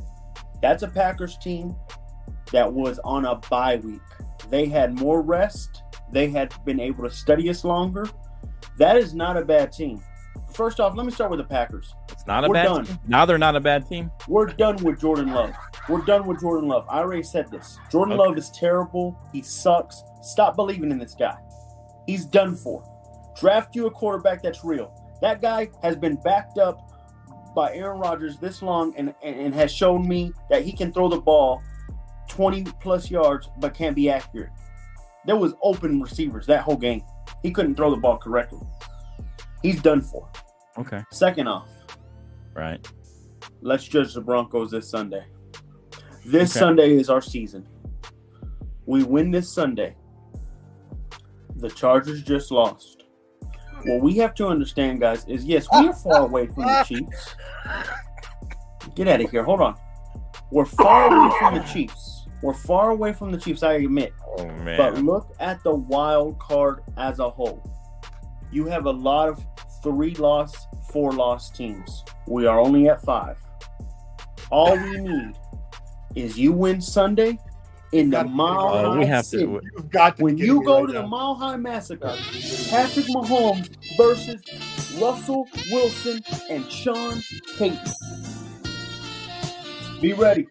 That's 0.60 0.82
a 0.82 0.88
Packers 0.88 1.36
team 1.38 1.74
that 2.52 2.72
was 2.72 3.00
on 3.04 3.24
a 3.24 3.36
bye 3.50 3.76
week. 3.76 4.00
They 4.48 4.66
had 4.66 4.98
more 4.98 5.22
rest. 5.22 5.82
They 6.12 6.28
had 6.28 6.54
been 6.64 6.78
able 6.78 7.04
to 7.04 7.10
study 7.10 7.48
us 7.48 7.64
longer. 7.64 8.06
That 8.78 8.96
is 8.96 9.14
not 9.14 9.36
a 9.36 9.44
bad 9.44 9.72
team. 9.72 10.02
First 10.54 10.80
off, 10.80 10.96
let 10.96 11.06
me 11.06 11.12
start 11.12 11.30
with 11.30 11.38
the 11.38 11.44
Packers. 11.44 11.94
It's 12.10 12.26
not 12.26 12.44
a 12.44 12.48
We're 12.48 12.54
bad 12.54 12.64
done. 12.64 12.84
team. 12.86 12.98
Now 13.08 13.24
they're 13.24 13.38
not 13.38 13.56
a 13.56 13.60
bad 13.60 13.88
team. 13.88 14.10
We're 14.28 14.46
done 14.46 14.76
with 14.84 15.00
Jordan 15.00 15.32
Love. 15.32 15.54
We're 15.88 16.02
done 16.04 16.26
with 16.26 16.40
Jordan 16.40 16.68
Love. 16.68 16.86
I 16.88 16.98
already 16.98 17.22
said 17.22 17.50
this. 17.50 17.78
Jordan 17.90 18.14
Okay. 18.14 18.28
Love 18.28 18.38
is 18.38 18.50
terrible. 18.50 19.18
He 19.32 19.42
sucks. 19.42 20.02
Stop 20.22 20.56
believing 20.56 20.90
in 20.90 20.98
this 20.98 21.14
guy. 21.14 21.36
He's 22.06 22.24
done 22.24 22.54
for. 22.56 22.84
Draft 23.40 23.74
you 23.74 23.86
a 23.86 23.90
quarterback 23.90 24.42
that's 24.42 24.64
real. 24.64 24.92
That 25.22 25.40
guy 25.40 25.70
has 25.82 25.96
been 25.96 26.16
backed 26.16 26.58
up 26.58 26.88
by 27.54 27.74
Aaron 27.74 27.98
Rodgers 27.98 28.38
this 28.38 28.62
long 28.62 28.94
and, 28.96 29.14
and, 29.22 29.36
and 29.40 29.54
has 29.54 29.72
shown 29.72 30.06
me 30.08 30.32
that 30.50 30.62
he 30.64 30.72
can 30.72 30.92
throw 30.92 31.08
the 31.08 31.20
ball 31.20 31.62
20 32.28 32.64
plus 32.80 33.10
yards 33.10 33.48
but 33.58 33.74
can't 33.74 33.94
be 33.96 34.10
accurate. 34.10 34.50
There 35.26 35.36
was 35.36 35.54
open 35.62 36.00
receivers 36.00 36.46
that 36.46 36.62
whole 36.62 36.76
game. 36.76 37.04
He 37.42 37.50
couldn't 37.52 37.76
throw 37.76 37.90
the 37.90 37.96
ball 37.96 38.18
correctly. 38.18 38.60
He's 39.62 39.80
done 39.80 40.00
for. 40.02 40.28
Okay. 40.78 41.02
Second 41.12 41.48
off, 41.48 41.68
Right. 42.54 42.86
let's 43.60 43.84
judge 43.84 44.14
the 44.14 44.20
Broncos 44.20 44.70
this 44.70 44.90
Sunday. 44.90 45.24
This 46.24 46.50
Okay. 46.50 46.60
Sunday 46.60 46.92
is 46.96 47.10
our 47.10 47.20
season. 47.20 47.66
We 48.86 49.02
win 49.04 49.30
this 49.30 49.52
Sunday. 49.52 49.96
The 51.56 51.68
Chargers 51.70 52.22
just 52.22 52.50
lost. 52.50 53.04
What 53.84 54.00
we 54.00 54.16
have 54.18 54.34
to 54.34 54.46
understand, 54.46 55.00
guys, 55.00 55.24
is 55.26 55.44
yes, 55.44 55.66
we 55.72 55.88
are 55.88 55.92
far 55.92 56.22
away 56.22 56.46
from 56.46 56.64
the 56.64 56.84
Chiefs. 56.86 57.34
Get 58.94 59.08
out 59.08 59.20
of 59.20 59.30
here. 59.30 59.42
Hold 59.44 59.60
on. 59.60 59.76
We're 60.50 60.64
far 60.64 61.06
away 61.12 61.34
from 61.38 61.54
the 61.54 61.60
Chiefs. 61.64 62.26
We're 62.42 62.54
far 62.54 62.90
away 62.90 63.12
from 63.12 63.30
the 63.32 63.38
Chiefs, 63.38 63.62
I 63.62 63.74
admit. 63.74 64.12
Oh, 64.38 64.44
man. 64.46 64.76
But 64.76 65.02
look 65.02 65.32
at 65.40 65.62
the 65.62 65.74
wild 65.74 66.38
card 66.38 66.82
as 66.96 67.18
a 67.20 67.28
whole. 67.30 67.62
You 68.50 68.66
have 68.66 68.86
a 68.86 68.90
lot 68.90 69.28
of 69.28 69.44
three 69.82 70.14
loss, 70.14 70.54
four 70.90 71.12
loss 71.12 71.50
teams. 71.50 72.04
We 72.26 72.46
are 72.46 72.58
only 72.60 72.88
at 72.88 73.02
five. 73.02 73.36
All 74.50 74.76
we 74.76 74.98
need 74.98 75.32
is 76.14 76.38
you 76.38 76.52
win 76.52 76.80
Sunday 76.80 77.38
in 77.92 78.10
the 78.10 78.18
Gotta- 78.18 78.28
Mile 78.28 78.68
Uh, 78.68 78.82
High 78.92 78.98
we 78.98 79.06
have 79.06 79.24
City. 79.26 79.44
to. 79.46 79.60
You've 79.76 79.90
got 79.90 80.16
to 80.16 80.22
When 80.24 80.36
you 80.38 80.62
go 80.64 80.80
right 80.80 80.86
to 80.88 80.92
the 80.92 81.02
now. 81.02 81.08
Mile 81.08 81.34
High 81.34 81.56
Massacre, 81.56 82.16
Patrick 82.70 83.06
Mahomes 83.06 83.70
versus 83.96 84.42
Russell 85.00 85.46
Wilson 85.70 86.22
and 86.50 86.70
Sean 86.70 87.20
Payton. 87.58 87.78
Be 90.00 90.12
ready. 90.14 90.48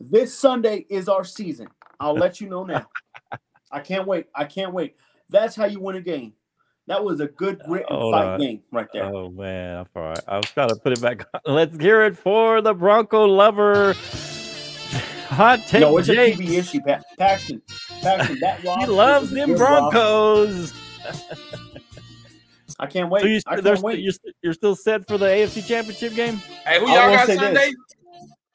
This 0.00 0.36
Sunday 0.36 0.86
is 0.88 1.08
our 1.08 1.24
season. 1.24 1.68
I'll 2.00 2.14
let 2.14 2.40
you 2.40 2.48
know 2.48 2.64
now. 2.64 2.86
I 3.72 3.80
can't 3.80 4.06
wait. 4.06 4.26
I 4.34 4.44
can't 4.44 4.72
wait. 4.72 4.96
That's 5.30 5.56
how 5.56 5.64
you 5.64 5.80
win 5.80 5.96
a 5.96 6.00
game. 6.00 6.32
That 6.86 7.02
was 7.02 7.20
a 7.20 7.26
good 7.28 7.60
uh, 7.62 7.66
grit 7.66 7.86
and 7.88 8.12
fight 8.12 8.26
on. 8.26 8.40
game 8.40 8.62
right 8.70 8.86
there. 8.92 9.04
Oh 9.04 9.30
man, 9.30 9.78
I'm 9.78 9.86
all 9.96 10.02
right. 10.02 10.20
I 10.28 10.36
was 10.36 10.50
trying 10.50 10.68
to 10.68 10.76
put 10.76 10.92
it 10.92 11.00
back 11.00 11.26
on. 11.32 11.40
Let's 11.54 11.76
hear 11.78 12.02
it 12.02 12.18
for 12.18 12.60
the 12.60 12.74
Bronco 12.74 13.24
lover. 13.24 13.94
Hot 15.28 15.60
take, 15.66 15.80
no, 15.80 15.96
it's 15.96 16.06
Jake. 16.06 16.34
a 16.38 16.38
TV 16.38 16.58
issue, 16.58 16.80
pa- 16.86 17.00
Paxton. 17.18 17.62
Paxton, 18.02 18.38
that 18.40 18.60
He 18.80 18.86
loves 18.86 19.30
them. 19.30 19.54
Broncos. 19.54 20.74
I 22.78 22.86
can't 22.86 23.08
wait. 23.08 23.22
So 23.22 23.28
you, 23.28 23.40
I 23.46 23.60
can't 23.60 23.80
wait. 23.80 24.00
You're, 24.00 24.12
you're 24.42 24.52
still 24.52 24.76
set 24.76 25.08
for 25.08 25.16
the 25.16 25.26
AFC 25.26 25.66
Championship 25.66 26.14
game? 26.14 26.36
Hey, 26.66 26.78
who 26.78 26.86
y'all 26.88 27.10
got 27.10 27.26
Sunday? 27.26 27.72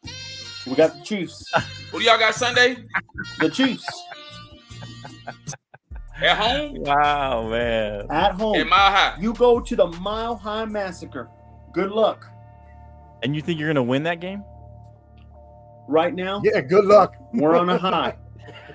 this. 0.04 0.66
We 0.68 0.76
got 0.76 0.94
the 0.94 1.02
Chiefs. 1.02 1.52
Who 1.92 2.00
do 2.00 2.06
y'all 2.06 2.20
got 2.20 2.36
Sunday? 2.36 2.78
The 3.40 3.50
Chiefs 3.50 3.86
At 6.22 6.38
home? 6.38 6.76
Wow, 6.80 7.49
man. 7.49 8.05
at 8.09 8.32
home. 8.34 8.55
At 8.55 8.67
Mile 8.67 8.91
High. 8.91 9.15
You 9.20 9.34
go 9.34 9.59
to 9.59 9.76
the 9.76 9.88
Mile 9.88 10.36
High 10.36 10.65
Massacre. 10.65 11.30
Good 11.72 11.91
luck. 11.91 12.26
And 13.24 13.36
you 13.36 13.41
think 13.41 13.59
you're 13.59 13.70
gonna 13.70 13.84
win 13.84 14.03
that 14.03 14.20
game? 14.20 14.43
Right 15.88 16.13
now, 16.13 16.41
Yeah, 16.43 16.61
good 16.61 16.86
luck. 16.86 17.15
we're 17.34 17.55
on 17.55 17.70
a 17.70 17.78
high. 17.78 18.15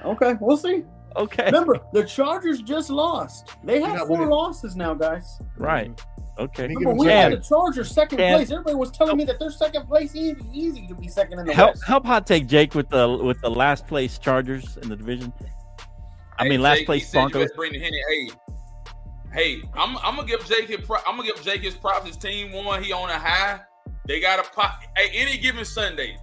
Okay, 0.05 0.35
we'll 0.39 0.59
see. 0.59 0.85
Okay. 1.17 1.47
Remember, 1.47 1.81
the 1.95 2.05
Chargers 2.05 2.61
just 2.61 2.91
lost. 2.91 3.49
They 3.65 3.81
have 3.81 4.01
four 4.01 4.19
winning. 4.19 4.29
losses 4.29 4.77
now, 4.77 4.93
guys. 4.93 5.41
Right. 5.57 5.99
Okay. 6.39 6.67
Remember, 6.67 6.93
we 6.93 7.07
had 7.07 7.33
the 7.33 7.37
Chargers 7.39 7.91
second 7.91 8.19
Can- 8.19 8.37
place. 8.37 8.51
Everybody 8.51 8.77
was 8.77 8.91
telling 8.91 9.17
me 9.17 9.25
that 9.25 9.39
their 9.39 9.51
second 9.51 9.87
place 9.89 10.15
easy, 10.15 10.37
easy 10.53 10.87
to 10.89 10.95
be 10.95 11.09
second 11.09 11.39
in 11.39 11.47
the 11.47 11.55
Help 11.55 11.71
West. 11.71 11.85
help 11.85 12.05
hot 12.05 12.27
take 12.27 12.47
Jake 12.47 12.75
with 12.75 12.91
the 12.91 13.09
with 13.09 13.41
the 13.41 13.49
last 13.51 13.87
place 13.87 14.19
Chargers 14.19 14.77
in 14.83 14.91
the 14.91 14.97
division. 14.97 15.33
I 16.39 16.45
Hey, 16.45 16.49
mean 16.49 16.63
last 16.63 16.79
Jake, 16.79 16.87
place 16.87 17.13
Broncos. 17.13 17.51
Hey, 17.57 18.29
hey, 19.33 19.63
I'm, 19.75 19.97
I'm 19.99 20.17
gonna 20.17 20.27
give 20.27 20.45
Jake 20.47 20.69
his 20.69 20.85
pro- 20.87 20.99
I'm 21.07 21.17
gonna 21.17 21.29
give 21.29 21.43
Jake 21.43 21.63
his 21.63 21.75
props. 21.75 22.07
His 22.07 22.17
team 22.17 22.53
won. 22.53 22.83
He 22.83 22.93
on 22.93 23.11
a 23.11 23.19
high. 23.19 23.61
They 24.07 24.21
got 24.21 24.45
a 24.45 24.49
pop. 24.51 24.81
Hey, 24.97 25.11
any 25.15 25.39
given 25.39 25.65
Sunday, 25.65 26.17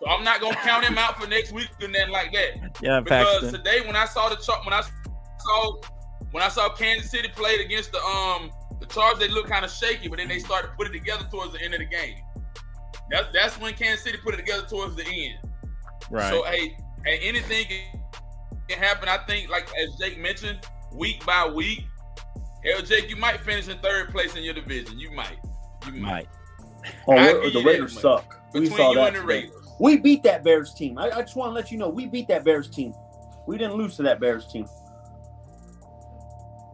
So 0.00 0.08
I'm 0.08 0.24
not 0.24 0.40
gonna 0.40 0.56
count 0.56 0.84
him 0.84 0.98
out 0.98 1.20
for 1.20 1.28
next 1.28 1.52
week 1.52 1.68
and 1.80 1.94
then 1.94 2.10
like 2.10 2.32
that. 2.32 2.76
Yeah, 2.82 3.00
Because 3.00 3.40
Paxton. 3.40 3.52
today 3.52 3.80
when 3.86 3.96
I 3.96 4.04
saw 4.04 4.28
the 4.28 4.36
chart, 4.36 4.64
when 4.64 4.74
I 4.74 4.82
saw 5.38 5.80
when 6.32 6.42
I 6.42 6.48
saw 6.48 6.68
Kansas 6.68 7.10
City 7.10 7.28
played 7.28 7.60
against 7.60 7.92
the 7.92 7.98
um 8.02 8.50
the 8.80 8.86
Chargers, 8.86 9.20
they 9.20 9.28
looked 9.28 9.48
kind 9.48 9.64
of 9.64 9.70
shaky, 9.70 10.08
but 10.08 10.18
then 10.18 10.28
they 10.28 10.38
started 10.38 10.72
putting 10.76 10.92
it 10.94 10.98
together 10.98 11.26
towards 11.30 11.52
the 11.52 11.62
end 11.62 11.72
of 11.72 11.80
the 11.80 11.86
game. 11.86 12.16
That's 13.10 13.28
that's 13.32 13.58
when 13.60 13.74
Kansas 13.74 14.02
City 14.04 14.18
put 14.22 14.34
it 14.34 14.38
together 14.38 14.66
towards 14.66 14.96
the 14.96 15.04
end. 15.06 15.38
Right. 16.10 16.30
So 16.30 16.42
hey, 16.44 16.76
hey, 17.04 17.18
anything 17.22 17.66
can- 18.68 18.78
can 18.78 18.84
happen. 18.84 19.08
I 19.08 19.18
think, 19.26 19.50
like 19.50 19.68
as 19.82 19.94
Jake 19.96 20.18
mentioned, 20.18 20.60
week 20.92 21.24
by 21.26 21.46
week. 21.48 21.84
Hell, 22.64 22.82
Jake, 22.82 23.08
you 23.08 23.16
might 23.16 23.40
finish 23.40 23.68
in 23.68 23.78
third 23.78 24.10
place 24.10 24.34
in 24.34 24.42
your 24.42 24.54
division. 24.54 24.98
You 24.98 25.10
might. 25.12 25.38
You 25.86 25.92
might. 26.00 26.26
Might. 26.26 26.28
Oh, 27.08 27.12
I 27.16 27.50
the 27.50 27.62
Raiders 27.64 27.94
much. 27.94 28.02
suck. 28.02 28.40
We 28.54 28.66
saw 28.66 28.90
you 28.90 28.96
that. 28.96 29.06
and 29.08 29.16
the 29.16 29.20
today. 29.20 29.26
Raiders. 29.42 29.68
We 29.78 29.96
beat 29.98 30.22
that 30.22 30.42
Bears 30.42 30.72
team. 30.74 30.98
I, 30.98 31.10
I 31.10 31.20
just 31.22 31.36
want 31.36 31.50
to 31.50 31.54
let 31.54 31.70
you 31.70 31.78
know 31.78 31.88
we 31.88 32.06
beat 32.06 32.28
that 32.28 32.44
Bears 32.44 32.68
team. 32.70 32.92
We 33.46 33.58
didn't 33.58 33.74
lose 33.74 33.96
to 33.96 34.02
that 34.04 34.18
Bears 34.20 34.46
team. 34.48 34.66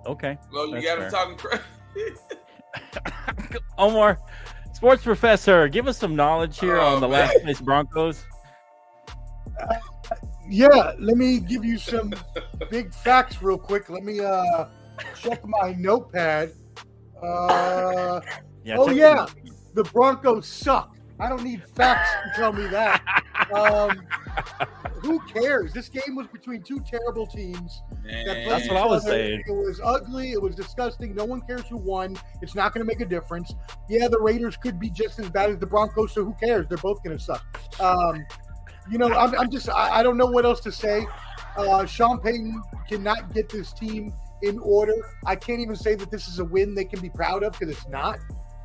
Okay. 0.07 0.39
Well, 0.53 0.69
you 0.69 0.83
got 0.83 0.99
him 1.01 1.11
talking 1.11 1.37
crazy. 1.37 1.63
Omar, 3.79 4.19
sports 4.73 5.03
professor, 5.03 5.69
give 5.69 5.87
us 5.89 5.99
some 5.99 6.17
knowledge 6.17 6.59
here 6.59 6.77
Oh, 6.79 6.95
on 6.95 7.01
the 7.01 7.09
man. 7.09 7.21
last 7.29 7.39
place 7.43 7.61
Broncos. 7.61 8.25
Yeah, 10.49 10.93
let 10.99 11.17
me 11.17 11.39
give 11.41 11.65
you 11.65 11.79
some 11.79 12.13
big 12.71 12.93
facts 12.93 13.43
real 13.43 13.59
quick. 13.59 13.89
Let 13.91 14.05
me 14.05 14.21
uh 14.21 14.67
check 15.21 15.41
my 15.47 15.73
notepad. 15.79 16.53
Uh, 17.23 18.21
Yeah, 18.65 18.77
oh 18.79 18.89
check 18.89 18.97
yeah, 18.97 19.27
the 19.75 19.85
Broncos 19.85 20.47
suck. 20.47 20.97
I 21.21 21.29
don't 21.29 21.45
need 21.45 21.63
facts 21.77 22.11
to 22.25 22.41
tell 22.41 22.53
me 22.53 22.67
that. 22.69 23.03
Um, 23.53 24.07
who 25.03 25.21
cares? 25.27 25.73
This 25.75 25.89
game 25.91 26.15
was 26.15 26.27
between 26.29 26.63
two 26.63 26.81
terrible 26.89 27.27
teams 27.27 27.83
that 28.05 28.47
That's 28.49 28.67
what 28.69 28.77
I 28.79 28.87
was 28.87 29.05
other. 29.05 29.13
saying. 29.15 29.43
It 29.47 29.53
was 29.53 29.79
ugly. 29.85 30.31
It 30.33 30.41
was 30.41 30.55
disgusting. 30.55 31.15
No 31.15 31.25
one 31.27 31.43
cares 31.43 31.65
who 31.69 31.77
won. 31.77 32.17
It's 32.41 32.55
not 32.55 32.73
going 32.73 32.87
to 32.87 32.89
make 32.91 33.01
a 33.01 33.05
difference. 33.05 33.53
Yeah, 33.91 34.09
the 34.09 34.19
Raiders 34.21 34.57
could 34.57 34.79
be 34.81 34.89
just 34.89 35.19
as 35.19 35.29
bad 35.29 35.51
as 35.51 35.59
the 35.59 35.67
Broncos, 35.67 36.13
so 36.13 36.25
who 36.25 36.35
cares? 36.43 36.67
They're 36.69 36.79
both 36.79 37.03
going 37.03 37.19
to 37.19 37.23
suck. 37.23 37.45
Um, 37.81 38.25
you 38.91 38.99
know, 38.99 39.13
I'm, 39.13 39.35
I'm 39.39 39.51
just, 39.51 39.69
I, 39.69 39.99
I 40.01 40.03
don't 40.03 40.17
know 40.17 40.27
what 40.27 40.45
else 40.45 40.61
to 40.61 40.73
say. 40.73 41.07
Uh, 41.57 41.85
Sean 41.87 42.19
Payton 42.19 42.63
cannot 42.89 43.33
get 43.35 43.49
this 43.49 43.73
team 43.73 44.13
in 44.43 44.59
order. 44.59 44.95
I 45.27 45.37
can't 45.37 45.61
even 45.61 45.77
say 45.77 45.95
that 45.95 46.11
this 46.11 46.29
is 46.29 46.39
a 46.39 46.45
win 46.45 46.75
they 46.75 46.85
can 46.85 47.01
be 47.01 47.11
proud 47.11 47.43
of 47.43 47.53
because 47.59 47.77
it's 47.77 47.89
not. 47.89 48.19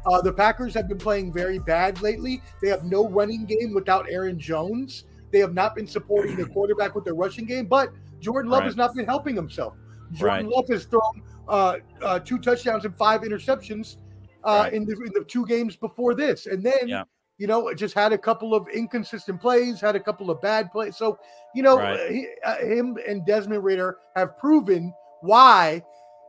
Uh, 0.05 0.22
the 0.22 0.32
Packers 0.32 0.74
have 0.74 0.88
been 0.88 0.97
playing 0.97 1.34
very 1.34 1.59
bad 1.59 2.01
lately. 2.01 2.41
They 2.61 2.70
have 2.70 2.86
no 2.86 3.09
running 3.09 3.45
game 3.45 3.74
without 3.74 4.05
Aaron 4.09 4.39
Jones. 4.39 5.03
They 5.34 5.39
have 5.39 5.53
not 5.53 5.76
been 5.76 5.86
supporting 5.88 6.36
their 6.38 6.45
quarterback 6.45 6.95
with 6.95 7.03
their 7.03 7.13
rushing 7.13 7.45
game, 7.45 7.65
but 7.65 7.89
Jordan 8.20 8.49
Love 8.49 8.61
Right. 8.61 8.65
has 8.68 8.78
not 8.78 8.95
been 8.95 9.05
helping 9.05 9.36
himself. 9.36 9.74
Jordan 10.13 10.45
Right. 10.47 10.55
Love 10.55 10.68
has 10.70 10.86
thrown 10.86 11.22
uh, 11.49 11.78
uh, 12.01 12.20
two 12.20 12.39
touchdowns 12.39 12.86
and 12.86 12.95
five 12.97 13.22
interceptions 13.22 13.97
uh, 14.45 14.61
Right. 14.63 14.74
in, 14.74 14.86
the, 14.86 14.93
in 14.93 15.11
the 15.13 15.26
two 15.28 15.45
games 15.45 15.76
before 15.76 16.13
this. 16.15 16.45
And 16.45 16.63
then, 16.63 16.88
Yeah. 16.88 17.03
You 17.38 17.48
know, 17.48 17.72
just 17.74 17.94
had 17.94 18.14
a 18.14 18.18
couple 18.18 18.56
of 18.56 18.68
inconsistent 18.70 19.40
plays, 19.40 19.80
had 19.80 19.96
a 19.96 20.00
couple 20.00 20.32
of 20.32 20.42
bad 20.42 20.72
plays. 20.72 20.98
So, 20.98 21.20
you 21.54 21.62
know, 21.62 21.78
Right. 21.78 22.10
he, 22.10 22.28
uh, 22.44 22.58
him 22.58 22.98
and 23.08 23.26
Desmond 23.26 23.64
Ridder 23.64 23.98
have 24.16 24.38
proven 24.38 24.94
why 25.22 25.84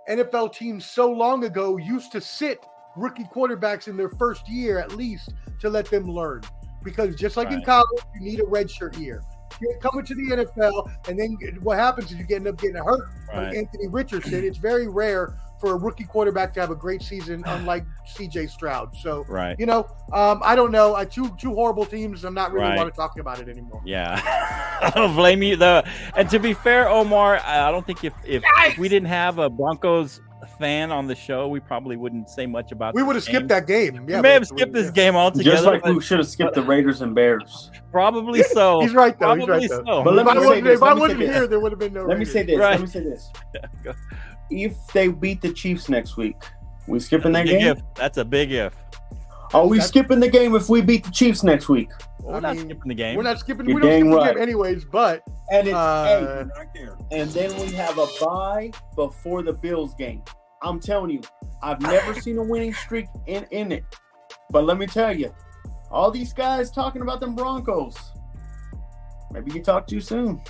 NFL 0.09 0.53
teams 0.53 0.85
so 0.85 1.11
long 1.11 1.45
ago 1.45 1.77
used 1.77 2.13
to 2.13 2.21
sit 2.21 2.65
rookie 2.97 3.25
quarterbacks 3.25 3.89
in 3.89 3.97
their 3.97 4.09
first 4.09 4.49
year 4.49 4.79
at 4.79 4.97
least 4.97 5.33
to 5.61 5.71
let 5.71 5.87
them 5.87 6.11
learn. 6.11 6.43
Because 6.83 7.17
just 7.17 7.37
like 7.37 7.51
in 7.51 7.63
college, 7.65 8.03
you 8.15 8.21
need 8.21 8.41
a 8.41 8.45
redshirt 8.45 8.99
year. 8.99 9.23
You're 9.61 9.79
coming 9.79 10.05
to 10.05 10.15
the 10.15 10.45
NFL, 10.45 10.91
and 11.09 11.19
then 11.19 11.37
what 11.63 11.79
happens 11.79 12.13
is 12.13 12.19
you 12.19 12.27
end 12.31 12.47
up 12.47 12.59
getting 12.61 12.77
hurt. 12.77 13.09
Like 13.35 13.57
Anthony 13.57 13.89
Richardson, 13.89 14.45
it's 14.45 14.59
very 14.59 14.89
rare 14.89 15.37
for 15.61 15.73
a 15.73 15.77
rookie 15.77 16.05
quarterback 16.05 16.53
to 16.55 16.61
have 16.61 16.71
a 16.71 16.75
great 16.77 17.03
season, 17.03 17.43
unlike 17.47 17.85
C.J. 18.07 18.47
Stroud. 18.47 18.95
So, 18.97 19.25
Right. 19.29 19.59
you 19.59 19.67
know, 19.67 19.87
um, 20.13 20.41
I 20.45 20.55
don't 20.55 20.71
know. 20.73 20.95
I 20.95 21.05
two 21.05 21.35
two 21.39 21.55
horrible 21.55 21.85
teams. 21.85 22.25
I'm 22.25 22.35
not 22.35 22.53
really 22.53 22.69
Right. 22.69 22.77
want 22.79 22.93
to 22.93 22.97
talk 22.97 23.19
about 23.19 23.41
it 23.41 23.49
anymore. 23.49 23.83
Yeah, 23.85 24.21
I 24.83 24.91
don't 24.95 25.15
blame 25.15 25.43
you 25.43 25.57
though. 25.57 25.83
And 26.17 26.29
to 26.31 26.39
be 26.39 26.55
fair, 26.55 26.89
Omar, 26.89 27.39
I 27.39 27.69
I 27.69 27.71
don't 27.71 27.87
think 27.87 28.05
if 28.05 28.13
if, 28.25 28.43
if 28.65 28.79
we 28.79 28.89
didn't 28.89 29.09
have 29.09 29.39
a 29.39 29.51
Broncos 29.51 30.21
fan 30.59 30.91
on 30.93 31.07
the 31.07 31.15
show, 31.15 31.47
we 31.49 31.61
probably 31.61 31.97
wouldn't 31.97 32.29
say 32.31 32.47
much 32.47 32.73
about. 32.73 32.95
We 32.95 33.03
would 33.03 33.17
have 33.17 33.25
skipped 33.25 33.49
that 33.49 33.67
game. 33.67 34.07
We 34.07 34.13
Yeah, 34.15 34.21
may 34.23 34.33
have 34.33 34.47
skipped 34.47 34.73
this 34.73 34.87
yeah. 34.87 34.93
game 34.93 35.17
altogether. 35.17 35.51
Just 35.57 35.65
like 35.67 35.83
but 35.83 35.95
we 35.95 36.01
should 36.01 36.19
have 36.19 36.29
skipped 36.29 36.55
the 36.55 36.63
Raiders 36.63 37.01
and 37.03 37.15
Bears. 37.15 37.71
probably 37.93 38.43
so. 38.43 38.81
He's 38.81 38.95
right 38.95 39.19
though. 39.19 39.35
He's 39.35 39.45
Probably 39.45 39.69
right 39.69 39.71
though. 39.71 39.85
so. 39.85 40.05
But 40.05 40.15
let 40.15 40.27
if 40.27 40.29
I 40.29 40.35
me 40.35 40.41
say 40.41 40.47
wasn't, 40.47 40.65
this, 40.65 40.77
if 40.77 40.83
I 40.83 40.87
let 40.87 40.95
me 40.95 41.01
say 41.01 41.03
wasn't 41.15 41.21
here, 41.35 41.47
there 41.49 41.61
would 41.61 41.73
have 41.73 41.79
been 41.79 41.93
no. 41.93 42.05
Let 42.07 42.19
me 42.19 42.25
say 42.25 42.43
this. 42.45 42.59
Right. 42.59 42.71
Let 42.73 42.81
me 42.81 42.87
say 42.87 43.01
this. 43.01 43.31
Go. 44.51 44.57
If 44.57 44.75
they 44.93 45.09
beat 45.09 45.41
the 45.43 45.53
Chiefs 45.53 45.89
next 45.89 46.17
week, 46.17 46.37
we 46.87 47.01
skipping 47.01 47.33
that 47.33 47.47
game? 47.47 47.61
if. 47.77 47.81
That's 47.95 48.19
a 48.19 48.25
big 48.25 48.53
if. 48.53 48.75
Are 49.55 49.67
we 49.67 49.79
That's- 49.79 49.89
skipping 49.89 50.21
the 50.21 50.29
game 50.29 50.55
if 50.55 50.69
we 50.69 50.81
beat 50.83 51.05
the 51.05 51.11
Chiefs 51.11 51.43
next 51.43 51.69
week? 51.69 51.91
We're 52.21 52.35
I 52.35 52.41
not 52.41 52.57
mean, 52.57 52.67
skipping 52.67 52.89
the 52.89 52.95
game. 52.95 53.17
We're 53.17 53.23
not 53.23 53.39
skipping. 53.39 53.67
You're 53.67 53.77
we 53.77 53.83
don't 53.83 53.91
skip 53.91 54.03
dang 54.03 54.11
the 54.11 54.33
game 54.35 54.43
anyways. 54.43 54.85
But 54.85 55.23
And 55.51 55.69
it's 55.69 55.75
Uh, 55.77 56.45
hey, 56.75 56.89
and 57.13 57.31
then 57.31 57.57
we 57.61 57.73
have 57.73 57.97
a 57.99 58.07
bye 58.21 58.71
before 58.97 59.43
the 59.43 59.53
Bills 59.53 59.95
game. 59.95 60.23
I'm 60.63 60.79
telling 60.81 61.11
you, 61.11 61.23
I've 61.63 61.81
never 61.81 62.13
seen 62.21 62.37
a 62.37 62.43
winning 62.43 62.75
streak 62.75 63.07
in 63.27 63.45
in 63.51 63.73
it. 63.73 63.85
But 64.51 64.65
let 64.65 64.77
me 64.77 64.87
tell 64.87 65.17
you, 65.17 65.33
all 65.91 66.11
these 66.11 66.33
guys 66.35 66.71
talking 66.71 67.01
about 67.01 67.21
them 67.21 67.35
Broncos. 67.35 67.97
Maybe 69.31 69.53
you 69.53 69.63
talk 69.63 69.87
too 69.87 70.01
soon. 70.01 70.41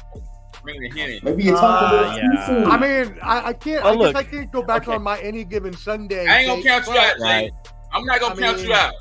Bring 0.68 0.80
the 0.82 0.90
hit. 0.90 1.24
Maybe 1.24 1.44
you 1.44 1.52
talk 1.52 1.82
a 1.82 1.86
Uh, 1.86 2.00
little 2.02 2.16
yeah. 2.16 2.22
too 2.22 2.46
soon. 2.46 2.64
I 2.66 2.76
mean, 2.78 3.18
I, 3.22 3.48
I 3.48 3.52
can't. 3.54 3.84
Well, 3.84 3.92
I 3.94 3.96
look, 3.96 4.14
guess 4.14 4.24
I 4.24 4.30
can't 4.30 4.52
go 4.52 4.62
back 4.62 4.82
okay. 4.82 4.94
on 4.94 5.02
my 5.02 5.18
any 5.20 5.44
given 5.44 5.72
Sunday. 5.72 6.26
I 6.26 6.40
ain't 6.40 6.48
gonna 6.48 6.62
count 6.62 6.86
you 6.86 6.98
out. 6.98 7.18
Right. 7.20 7.50
I'm 7.92 8.04
not 8.04 8.20
gonna 8.20 8.34
I 8.34 8.38
count 8.38 8.58
mean- 8.58 8.66
you 8.68 8.74
out. 8.74 8.92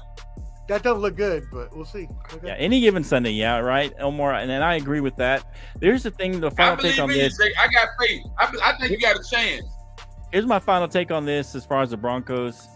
That 0.69 0.83
doesn't 0.83 1.01
look 1.01 1.15
good, 1.15 1.43
but 1.51 1.73
we'll 1.75 1.85
see. 1.85 2.09
Okay. 2.33 2.47
Yeah, 2.47 2.55
any 2.55 2.81
given 2.81 3.01
Sunday, 3.01 3.29
yeah, 3.31 3.59
right, 3.59 3.93
Omar, 4.01 4.33
and, 4.33 4.51
and 4.51 4.61
I 4.61 4.75
agree 4.75 4.99
with 4.99 5.15
that. 5.15 5.45
There's 5.79 6.03
the 6.03 6.11
thing, 6.11 6.41
the 6.41 6.51
final 6.51 6.75
take 6.75 6.99
on 6.99 7.09
in 7.09 7.15
you, 7.15 7.21
this. 7.23 7.37
Jay. 7.37 7.53
I 7.57 7.67
got 7.69 7.87
faith. 7.97 8.21
I, 8.37 8.53
I 8.61 8.77
think 8.77 8.91
you 8.91 8.99
got 8.99 9.15
a 9.17 9.23
chance. 9.23 9.63
Here's 10.33 10.45
my 10.45 10.59
final 10.59 10.89
take 10.89 11.09
on 11.09 11.25
this 11.25 11.55
as 11.55 11.65
far 11.65 11.83
as 11.83 11.91
the 11.91 11.97
Broncos. 11.97 12.67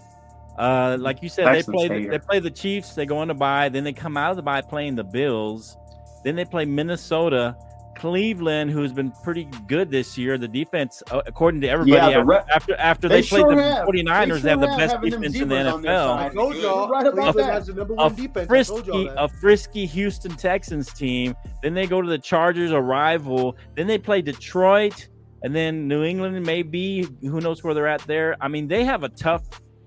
Uh, 0.57 0.95
like 1.01 1.21
you 1.21 1.27
said, 1.27 1.43
Texans 1.45 1.65
they 1.65 1.87
play 1.87 2.01
the, 2.03 2.07
they 2.07 2.19
play 2.19 2.39
the 2.39 2.49
Chiefs. 2.51 2.93
They 2.93 3.05
go 3.05 3.17
on 3.17 3.27
the 3.27 3.33
bye, 3.33 3.67
then 3.67 3.83
they 3.83 3.91
come 3.93 4.15
out 4.15 4.31
of 4.31 4.37
the 4.37 4.43
bye 4.43 4.61
playing 4.61 4.95
the 4.95 5.03
Bills. 5.03 5.75
Then 6.23 6.37
they 6.37 6.45
play 6.45 6.63
Minnesota, 6.63 7.57
Cleveland, 8.01 8.71
who's 8.71 8.91
been 8.91 9.11
pretty 9.23 9.47
good 9.67 9.91
this 9.91 10.17
year. 10.17 10.39
The 10.39 10.47
defense, 10.47 11.03
uh, 11.11 11.21
according 11.27 11.61
to 11.61 11.67
everybody, 11.69 12.11
Yeah, 12.11 12.19
after, 12.19 12.25
re- 12.25 12.41
after 12.53 12.75
after 12.77 13.07
They 13.09 13.21
they, 13.21 13.27
played 13.27 13.41
sure 13.41 13.55
the 13.55 13.61
have. 13.61 13.87
49ers, 13.87 14.27
they, 14.35 14.39
They 14.41 14.49
have 14.49 14.59
the 14.61 14.65
best 14.67 14.79
have 14.79 14.91
having 14.91 15.09
them 15.11 15.21
defense 15.21 15.35
in 15.39 15.49
the 15.49 15.55
zebras 15.55 15.73
on 15.73 15.81
their 15.83 15.91
NFL. 15.91 16.17
I 16.17 16.29
told 16.29 16.55
y'all, 16.55 16.83
about 16.85 17.03
Cleveland 17.13 17.37
that. 17.37 17.65
the 17.75 17.81
a 18.03 18.09
defense. 18.09 18.49
I 18.51 18.63
told 18.63 18.87
y'all 18.87 19.03
frisky, 19.05 19.15
a 19.17 19.27
frisky 19.27 19.85
Houston 19.85 20.31
Texans 20.35 20.91
team. 20.91 21.35
Then 21.61 21.75
they 21.75 21.85
go 21.85 22.01
to 22.01 22.09
the 22.09 22.17
Chargers, 22.17 22.71
a 22.71 22.81
rival. 22.81 23.55
Then 23.75 23.85
they 23.85 23.99
play 23.99 24.23
Detroit, 24.23 25.07
and 25.43 25.55
then 25.55 25.87
New 25.87 26.03
England. 26.03 26.43
Maybe 26.43 27.07
who 27.21 27.39
knows 27.39 27.63
where 27.63 27.75
they're 27.75 27.87
at 27.87 28.01
there. 28.07 28.35
I 28.41 28.47
mean, 28.47 28.67
they 28.67 28.83
have 28.83 29.03
a 29.03 29.09
tough 29.09 29.43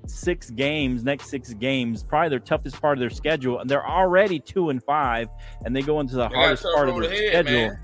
six 0.07 0.51
games. 0.51 1.03
Next 1.03 1.31
six 1.31 1.53
games, 1.55 2.05
probably 2.05 2.29
their 2.29 2.39
toughest 2.39 2.81
part 2.81 2.97
of 2.97 3.01
their 3.01 3.11
schedule, 3.11 3.59
and 3.59 3.69
they're 3.69 3.87
already 3.87 4.39
two 4.39 4.71
and 4.71 4.81
five, 4.85 5.29
and 5.65 5.75
they 5.75 5.83
go 5.83 5.99
into 5.99 6.15
the 6.15 6.29
They 6.29 6.35
hardest 6.37 6.65
part 6.75 6.89
of 6.89 6.95
their 7.01 7.11
ahead, 7.11 7.47
schedule. 7.47 7.53
man. 7.71 7.79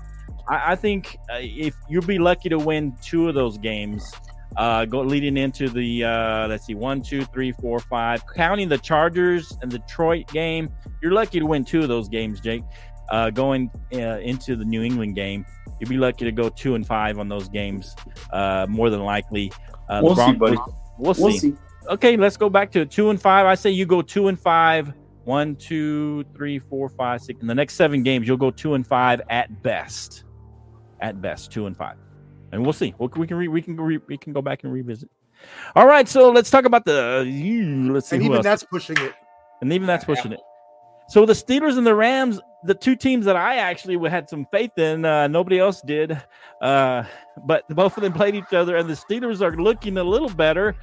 I, 0.47 0.73
I 0.73 0.75
think 0.75 1.17
uh, 1.31 1.37
if 1.39 1.75
you'll 1.89 2.05
be 2.05 2.19
lucky 2.19 2.49
to 2.49 2.57
win 2.57 2.95
two 3.01 3.27
of 3.29 3.35
those 3.35 3.57
games, 3.57 4.11
uh, 4.57 4.85
go 4.85 5.01
leading 5.01 5.37
into 5.37 5.69
the 5.69 6.03
uh, 6.03 6.47
let's 6.47 6.65
see, 6.65 6.75
one, 6.75 7.01
two, 7.01 7.23
three, 7.25 7.51
four, 7.53 7.79
five, 7.79 8.23
counting 8.35 8.67
the 8.69 8.77
Chargers 8.77 9.57
and 9.61 9.71
Detroit 9.71 10.27
game, 10.27 10.69
you're 11.01 11.13
lucky 11.13 11.39
to 11.39 11.45
win 11.45 11.63
two 11.63 11.81
of 11.81 11.87
those 11.87 12.09
games, 12.09 12.39
Jake. 12.41 12.63
Uh, 13.09 13.29
going 13.29 13.69
uh, 13.93 14.19
into 14.19 14.55
the 14.55 14.63
New 14.63 14.83
England 14.83 15.15
game, 15.15 15.45
you'd 15.79 15.89
be 15.89 15.97
lucky 15.97 16.23
to 16.23 16.31
go 16.31 16.47
two 16.47 16.75
and 16.75 16.87
five 16.87 17.19
on 17.19 17.27
those 17.27 17.49
games, 17.49 17.93
uh, 18.31 18.65
more 18.69 18.89
than 18.89 19.01
likely. 19.01 19.51
Uh, 19.89 19.99
We'll 20.01 20.15
see, 20.15 20.31
buddy. 20.33 20.57
We'll. 20.97 21.13
We'll 21.17 21.33
see. 21.33 21.53
Okay, 21.89 22.15
let's 22.15 22.37
go 22.37 22.49
back 22.49 22.71
to 22.71 22.85
two 22.85 23.09
and 23.09 23.21
five. 23.21 23.45
I 23.45 23.55
say 23.55 23.71
you 23.71 23.85
go 23.85 24.01
two 24.01 24.27
and 24.27 24.39
five. 24.39 24.93
One, 25.23 25.55
two, 25.55 26.23
three, 26.35 26.59
four, 26.59 26.89
five, 26.89 27.21
six. 27.21 27.41
In 27.41 27.47
the 27.47 27.55
next 27.55 27.75
seven 27.75 28.03
games, 28.03 28.27
you'll 28.27 28.37
go 28.37 28.51
two 28.51 28.73
and 28.73 28.85
five 28.85 29.21
at 29.29 29.61
best. 29.61 30.23
At 30.99 31.21
best, 31.21 31.51
two 31.51 31.65
and 31.65 31.75
five, 31.75 31.97
and 32.51 32.61
we'll 32.63 32.73
see. 32.73 32.93
We'll, 32.97 33.09
we 33.15 33.27
can 33.27 33.37
re, 33.37 33.47
we 33.47 33.61
can 33.61 33.75
re, 33.75 33.99
we 34.07 34.17
can 34.17 34.33
go 34.33 34.41
back 34.41 34.63
and 34.63 34.71
revisit. 34.71 35.09
All 35.75 35.87
right, 35.87 36.07
so 36.07 36.29
let's 36.31 36.49
talk 36.49 36.65
about 36.65 36.85
the. 36.85 37.21
Uh, 37.21 37.91
let's 37.91 38.09
see 38.09 38.17
and 38.17 38.25
even 38.25 38.41
that's 38.41 38.63
pushing 38.63 38.97
it. 38.97 39.13
and 39.61 39.71
even 39.73 39.87
that's 39.87 40.05
pushing 40.05 40.31
it. 40.31 40.39
So 41.11 41.25
the 41.25 41.33
Steelers 41.33 41.77
and 41.77 41.85
the 41.85 41.93
Rams, 41.93 42.39
the 42.63 42.73
two 42.73 42.95
teams 42.95 43.25
that 43.25 43.35
I 43.35 43.57
actually 43.57 43.97
had 44.09 44.29
some 44.29 44.45
faith 44.51 44.77
in, 44.77 45.03
uh, 45.03 45.27
nobody 45.27 45.59
else 45.59 45.81
did. 45.81 46.21
Uh, 46.61 47.03
but 47.45 47.67
both 47.69 47.97
of 47.97 48.03
them 48.03 48.13
played 48.13 48.33
each 48.35 48.53
other, 48.53 48.77
and 48.77 48.89
the 48.89 48.93
Steelers 48.93 49.41
are 49.41 49.55
looking 49.57 49.97
a 49.97 50.03
little 50.03 50.29
better 50.29 50.75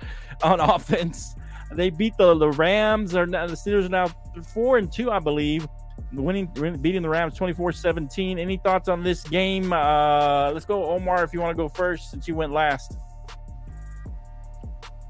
on 0.43 0.61
offense. 0.74 1.34
They 1.75 1.91
beat 1.91 2.16
the, 2.16 2.35
the 2.35 2.51
Rams. 2.53 3.14
Are 3.14 3.27
now, 3.27 3.47
the 3.47 3.55
Steelers 3.55 3.87
are 3.87 3.89
now 3.91 4.07
four 4.55 4.79
and 4.79 4.91
two, 4.91 5.11
I 5.11 5.19
believe. 5.19 5.66
winning, 6.12 6.47
beating 6.81 7.03
the 7.03 7.09
Rams 7.09 7.39
24-17. 7.39 8.39
Any 8.39 8.57
thoughts 8.57 8.89
on 8.89 9.03
this 9.03 9.23
game? 9.25 9.73
Uh, 9.73 10.51
let's 10.53 10.64
go, 10.64 10.85
Omar, 10.87 11.25
if 11.25 11.33
you 11.33 11.41
want 11.41 11.51
to 11.57 11.62
go 11.62 11.69
first, 11.69 12.11
since 12.11 12.27
you 12.27 12.35
went 12.35 12.53
last. 12.53 12.97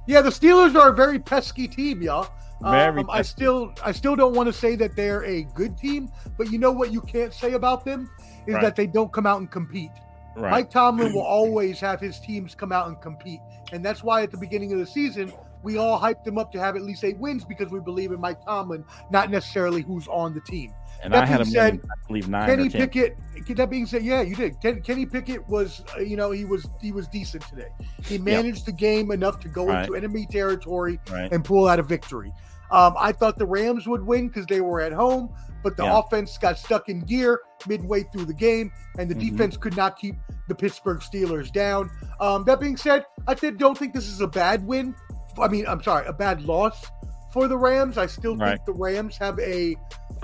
Yeah, 0.07 0.23
the 0.23 0.31
Steelers 0.31 0.75
are 0.75 0.89
a 0.91 0.95
very 0.95 1.19
pesky 1.19 1.69
team, 1.69 2.01
y'all. 2.03 2.29
Very 2.63 3.03
Um, 3.03 3.11
I 3.11 3.23
still, 3.23 3.73
I 3.85 3.93
still 3.93 4.17
don't 4.17 4.35
want 4.35 4.49
to 4.49 4.53
say 4.53 4.75
that 4.77 4.97
they're 4.97 5.25
a 5.25 5.43
good 5.55 5.77
team, 5.77 6.11
but 6.37 6.51
you 6.51 6.59
know 6.59 6.73
what 6.73 6.91
you 6.93 7.01
can't 7.03 7.33
say 7.33 7.53
about 7.53 7.85
them 7.85 8.11
is 8.47 8.55
Right. 8.55 8.63
that 8.63 8.75
they 8.75 8.87
don't 8.87 9.13
come 9.13 9.27
out 9.27 9.39
and 9.39 9.51
compete. 9.51 9.91
Right. 10.35 10.51
Mike 10.51 10.71
Tomlin 10.71 11.13
will 11.13 11.23
always 11.23 11.79
have 11.81 12.01
his 12.01 12.19
teams 12.21 12.55
come 12.55 12.73
out 12.73 12.89
and 12.89 13.01
compete, 13.01 13.41
and 13.73 13.85
that's 13.85 14.03
why 14.03 14.23
at 14.23 14.31
the 14.31 14.37
beginning 14.39 14.73
of 14.73 14.79
the 14.79 14.87
season 14.87 15.33
we 15.63 15.77
all 15.79 16.01
hyped 16.01 16.25
them 16.25 16.39
up 16.39 16.53
to 16.53 16.59
have 16.61 16.77
at 16.77 16.83
least 16.83 17.05
eight 17.05 17.19
wins 17.19 17.45
because 17.45 17.71
we 17.71 17.81
believe 17.81 18.13
in 18.13 18.21
Mike 18.21 18.45
Tomlin, 18.45 18.85
not 19.11 19.31
necessarily 19.31 19.83
who's 19.83 20.07
on 20.09 20.35
the 20.35 20.41
team. 20.41 20.73
and 21.03 21.13
that 21.13 21.25
I 21.25 21.27
had 21.27 21.41
him, 21.43 21.47
said, 21.47 21.73
winning, 21.75 21.81
I 21.91 22.07
believe 22.09 22.29
nine 22.29 22.47
Kenny. 22.49 22.69
Pickett. 22.71 23.17
That 23.57 23.71
being 23.71 23.87
said, 23.87 24.03
yeah, 24.03 24.21
you 24.23 24.35
did. 24.35 24.61
Ken, 24.61 24.83
Kenny 24.83 25.07
Pickett 25.07 25.47
was, 25.49 25.83
uh, 25.97 26.01
you 26.01 26.17
know, 26.17 26.31
he 26.33 26.45
was 26.45 26.69
he 26.81 26.91
was 26.93 27.07
decent 27.09 27.45
today. 27.49 27.69
He 28.05 28.19
managed 28.19 28.67
the 28.67 28.73
game 28.73 29.11
enough 29.13 29.39
to 29.41 29.49
go 29.49 29.67
Right. 29.67 29.83
into 29.85 29.95
enemy 29.97 30.27
territory 30.31 30.99
Right. 31.11 31.31
and 31.33 31.45
pull 31.45 31.69
out 31.69 31.79
a 31.79 31.83
victory. 31.85 32.33
Um, 32.71 32.95
I 32.99 33.13
thought 33.13 33.39
the 33.39 33.47
Rams 33.47 33.87
would 33.87 34.05
win 34.05 34.29
because 34.29 34.45
they 34.47 34.61
were 34.61 34.81
at 34.81 34.93
home, 34.93 35.31
but 35.63 35.77
the 35.77 35.85
Yeah. 35.85 35.99
offense 36.01 36.37
got 36.37 36.59
stuck 36.59 36.89
in 36.89 37.01
gear 37.01 37.41
midway 37.67 38.03
through 38.03 38.27
the 38.27 38.35
game, 38.35 38.71
and 38.99 39.09
the 39.11 39.15
Mhm. 39.15 39.31
defense 39.31 39.57
could 39.57 39.77
not 39.77 39.97
keep 39.99 40.17
the 40.49 40.55
Pittsburgh 40.55 40.99
Steelers 41.01 41.51
down. 41.53 41.91
Um, 42.21 42.45
that 42.45 42.61
being 42.61 42.77
said, 42.77 43.05
I 43.27 43.35
did, 43.35 43.57
don't 43.59 43.77
think 43.79 43.95
this 43.95 44.07
is 44.09 44.21
a 44.21 44.27
bad 44.29 44.67
win. 44.67 44.95
I 45.43 45.49
mean, 45.49 45.66
I'm 45.66 45.82
sorry, 45.82 46.07
a 46.07 46.12
bad 46.12 46.43
loss 46.43 46.84
for 47.32 47.49
the 47.49 47.57
Rams. 47.57 47.99
I 47.99 48.07
still 48.07 48.36
Right. 48.36 48.53
think 48.55 48.64
the 48.66 48.72
Rams 48.72 49.16
have 49.18 49.39
a 49.41 49.76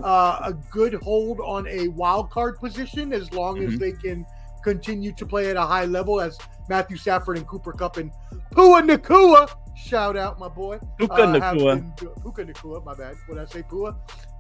uh, 0.02 0.40
a 0.46 0.52
good 0.72 0.94
hold 0.94 1.38
on 1.40 1.68
a 1.68 1.86
wild 1.88 2.28
card 2.30 2.58
position 2.58 3.12
as 3.12 3.32
long 3.32 3.62
as 3.62 3.74
Mhm. 3.74 3.78
they 3.78 3.92
can 3.92 4.26
continue 4.64 5.12
to 5.12 5.24
play 5.24 5.50
at 5.50 5.56
a 5.56 5.60
high 5.62 5.84
level 5.84 6.20
as 6.20 6.36
Matthew 6.68 6.96
Stafford 6.96 7.36
and 7.36 7.46
Cooper 7.46 7.72
Kupp 7.72 7.96
and 7.98 8.10
Pua 8.52 8.82
Nacua. 8.82 9.48
Shout 9.76 10.16
out, 10.16 10.38
my 10.40 10.48
boy. 10.48 10.78
Puka 10.98 11.12
uh, 11.14 11.26
Nacua. 11.26 11.74
been 11.76 11.92
Puka 12.22 12.44
Nacua, 12.44 12.84
my 12.84 12.94
bad. 12.94 13.14
What 13.28 13.38
I 13.38 13.44
say, 13.44 13.62
Pua? 13.62 13.94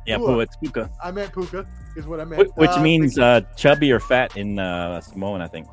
Yeah, 0.06 0.16
Pua. 0.16 0.28
Pua. 0.30 0.42
It's 0.42 0.56
Puka. 0.56 0.90
I 1.02 1.10
meant 1.12 1.32
Puka, 1.32 1.66
is 1.96 2.06
what 2.06 2.18
I 2.20 2.24
meant. 2.24 2.38
Which, 2.40 2.50
which 2.56 2.70
Uh, 2.70 2.82
means 2.82 3.16
uh, 3.18 3.42
chubby 3.54 3.92
or 3.92 4.00
fat 4.00 4.36
in 4.36 4.58
uh, 4.58 5.00
Samoan, 5.02 5.40
I 5.40 5.46
think. 5.46 5.68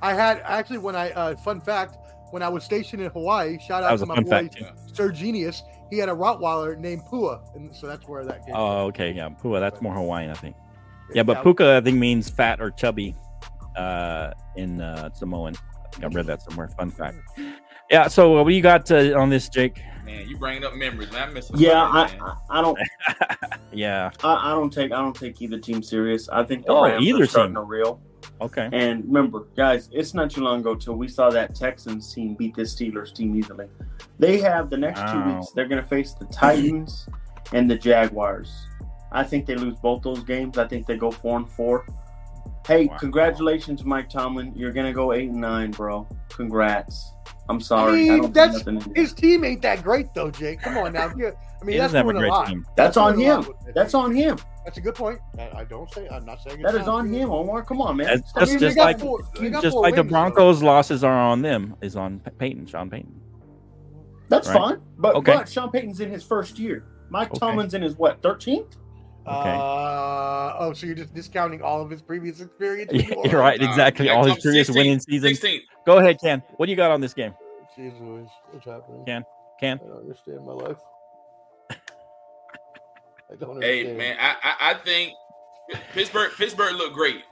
I 0.00 0.14
had 0.14 0.40
actually 0.44 0.78
when 0.78 0.94
I 0.96 1.10
uh, 1.10 1.36
fun 1.36 1.60
fact 1.60 1.98
when 2.30 2.42
I 2.42 2.48
was 2.48 2.64
stationed 2.64 3.02
in 3.02 3.10
Hawaii. 3.10 3.58
Shout 3.58 3.82
out 3.82 3.98
to 3.98 4.06
my 4.06 4.14
fun 4.16 4.24
boy 4.24 4.30
fact. 4.30 4.62
Sir 4.94 5.10
Genius. 5.10 5.62
He 5.90 5.96
had 5.98 6.08
a 6.10 6.12
Rottweiler 6.12 6.76
named 6.78 7.02
Pua, 7.10 7.40
and 7.56 7.74
so 7.74 7.86
that's 7.86 8.06
where 8.06 8.24
that 8.24 8.44
came. 8.44 8.54
from. 8.54 8.62
Oh, 8.62 8.78
okay. 8.88 9.10
Yeah, 9.12 9.28
Pua. 9.30 9.58
That's 9.60 9.80
more 9.80 9.94
Hawaiian, 9.94 10.30
I 10.30 10.34
think. 10.34 10.54
Yeah, 11.14 11.22
but 11.22 11.42
Puka, 11.42 11.76
I 11.76 11.80
think, 11.80 11.96
means 11.98 12.28
fat 12.28 12.60
or 12.60 12.70
chubby 12.70 13.14
uh, 13.76 14.32
in 14.56 14.80
uh, 14.82 15.10
Samoan. 15.14 15.54
I 15.56 15.88
think 15.92 16.04
I 16.04 16.08
read 16.14 16.26
that 16.26 16.42
somewhere. 16.42 16.68
Fun 16.76 16.90
fact. 16.90 17.16
Yeah, 17.90 18.08
so 18.08 18.36
uh, 18.38 18.42
what 18.42 18.50
do 18.50 18.54
you 18.56 18.60
got 18.60 18.90
uh, 18.90 19.18
on 19.18 19.30
this, 19.30 19.48
Jake? 19.48 19.80
Man, 20.04 20.28
you 20.28 20.36
bringing 20.36 20.62
up 20.64 20.74
memories, 20.74 21.10
man. 21.10 21.30
I 21.30 21.32
miss 21.32 21.50
Yeah, 21.54 21.86
somebody, 21.86 22.18
I. 22.20 22.26
I, 22.26 22.58
I 22.58 22.60
don't, 22.60 22.78
Yeah. 23.72 24.10
I, 24.22 24.50
I 24.52 24.54
don't 24.54 24.70
take, 24.70 24.92
I 24.92 24.96
don't 25.00 25.16
take 25.16 25.40
either 25.40 25.58
team 25.58 25.82
serious. 25.82 26.28
I 26.28 26.42
think 26.44 26.66
the 26.66 26.72
Oh, 26.72 26.84
Rams 26.84 27.06
either 27.06 27.22
are 27.22 27.26
starting 27.26 27.54
team. 27.54 27.62
to 27.62 27.66
reel. 27.66 28.00
Okay. 28.40 28.68
And 28.72 29.04
remember, 29.04 29.46
guys, 29.56 29.88
it's 29.92 30.14
not 30.14 30.30
too 30.30 30.40
long 30.42 30.60
ago 30.60 30.74
till 30.74 30.94
we 30.94 31.08
saw 31.08 31.30
that 31.30 31.54
Texans 31.54 32.12
team 32.12 32.34
beat 32.34 32.54
this 32.54 32.74
Steelers 32.74 33.14
team 33.14 33.34
easily. 33.36 33.66
They 34.18 34.38
have 34.38 34.70
the 34.70 34.76
next 34.76 35.00
two 35.12 35.22
weeks. 35.22 35.50
They're 35.52 35.68
going 35.68 35.82
to 35.82 35.88
face 35.88 36.12
the 36.14 36.26
Titans 36.26 37.08
and 37.52 37.70
the 37.70 37.76
Jaguars. 37.76 38.52
I 39.10 39.24
think 39.24 39.46
they 39.46 39.54
lose 39.54 39.74
both 39.76 40.02
those 40.02 40.22
games. 40.24 40.58
I 40.58 40.66
think 40.68 40.86
they 40.86 40.96
go 40.96 41.10
four 41.10 41.36
and 41.38 41.48
four. 41.48 41.86
Hey, 42.66 42.86
Wow. 42.86 42.96
congratulations, 42.98 43.84
Mike 43.84 44.10
Tomlin. 44.10 44.52
You're 44.54 44.72
going 44.72 44.86
to 44.86 44.92
go 44.92 45.12
eight 45.12 45.30
and 45.30 45.40
nine, 45.40 45.70
bro. 45.70 46.06
Congrats. 46.28 47.12
I'm 47.48 47.60
sorry. 47.60 48.10
I, 48.10 48.12
mean, 48.14 48.22
don't 48.22 48.34
that's 48.34 48.62
his 48.94 49.14
team 49.14 49.42
ain't 49.44 49.62
that 49.62 49.82
great 49.82 50.12
though, 50.14 50.30
Jake. 50.30 50.60
Come 50.60 50.76
on 50.76 50.92
now. 50.92 51.08
I 51.08 51.14
mean, 51.14 51.32
He 51.66 51.78
that's 51.78 51.92
doesn't 51.92 51.96
have 51.96 52.06
a 52.08 52.12
doing 52.12 52.16
a, 52.16 52.20
great 52.20 52.30
lot. 52.30 52.46
team. 52.48 52.66
That's 52.76 52.96
on 52.98 53.14
doing 53.14 53.28
a 53.30 53.34
lot 53.36 53.46
him. 53.46 53.54
That's 53.74 53.94
on 53.94 54.14
him. 54.14 54.36
That's 54.68 54.76
a 54.76 54.82
good 54.82 54.96
point. 54.96 55.18
I, 55.38 55.60
I 55.60 55.64
don't 55.64 55.90
say. 55.94 56.06
I'm 56.08 56.26
not 56.26 56.42
saying 56.42 56.60
That 56.60 56.74
it's 56.74 56.82
is 56.82 56.88
on 56.88 57.10
him, 57.10 57.30
Omar. 57.30 57.62
Come 57.64 57.80
on, 57.80 57.96
man. 57.96 58.06
That's 58.06 58.28
Stop 58.28 58.36
I 58.36 58.44
just, 58.44 58.52
mean, 58.52 58.60
just 58.60 58.76
like 58.76 59.00
four- 59.00 59.22
just 59.22 59.68
four 59.70 59.80
like 59.80 59.94
the 59.94 60.02
wins, 60.02 60.12
though. 60.12 60.30
Broncos' 60.30 60.62
losses 60.62 61.02
are 61.02 61.18
on 61.18 61.40
them 61.40 61.74
is 61.80 61.96
on 61.96 62.20
P- 62.20 62.30
Peyton, 62.38 62.66
Sean 62.66 62.90
Payton. 62.90 63.18
That's 64.28 64.46
Right. 64.48 64.58
fine. 64.58 64.82
But, 64.98 65.14
Okay. 65.14 65.36
but 65.36 65.48
Sean 65.48 65.70
Payton's 65.70 66.00
in 66.00 66.10
his 66.10 66.22
first 66.22 66.58
year. 66.58 66.84
Mike 67.08 67.30
Okay. 67.30 67.38
Tomlin's 67.38 67.72
in 67.72 67.80
his 67.80 67.96
what, 67.96 68.20
13th? 68.20 68.76
Okay. 69.26 69.56
Uh, 69.56 70.56
oh, 70.58 70.72
so 70.74 70.84
you're 70.84 70.94
just 70.94 71.14
discounting 71.14 71.62
all 71.62 71.80
of 71.80 71.88
his 71.88 72.02
previous 72.02 72.40
experience? 72.42 72.92
You're 73.24 73.40
right, 73.40 73.58
exactly. 73.62 74.04
Jack 74.08 74.18
All 74.18 74.24
his 74.26 74.38
previous 74.42 74.66
16, 74.66 74.76
winning 74.84 75.00
seasons. 75.00 75.40
16. 75.40 75.62
Go 75.86 75.96
ahead, 75.96 76.18
Ken. 76.20 76.42
What 76.58 76.66
do 76.66 76.72
you 76.72 76.76
got 76.76 76.90
on 76.90 77.00
this 77.00 77.14
game? 77.14 77.32
Jesus, 77.74 77.98
what's 78.50 78.66
happening? 78.66 79.02
Ken? 79.06 79.24
Ken? 79.60 79.80
I 79.82 79.86
don't 79.88 80.00
understand 80.00 80.44
my 80.44 80.52
life. 80.52 80.76
I 83.30 83.36
don't 83.36 83.60
Hey 83.62 83.80
understand. 83.88 83.98
man, 83.98 84.16
I, 84.20 84.36
I 84.42 84.70
I 84.70 84.74
think 84.74 85.12
Pittsburgh 85.92 86.30
Pittsburgh 86.36 86.74
looked 86.74 86.94
great. 86.94 87.22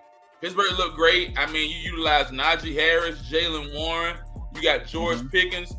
Pittsburgh 0.41 0.73
looked 0.79 0.97
great. 0.97 1.39
I 1.39 1.47
mean, 1.51 1.71
you 1.71 1.91
utilize 1.93 2.27
Najee 2.27 2.75
Harris, 2.75 3.19
Jaylen 3.31 3.75
Warren. 3.75 4.17
You 4.55 4.63
got 4.63 4.87
George 4.87 5.19
Mm-hmm. 5.19 5.29
Pickens. 5.29 5.73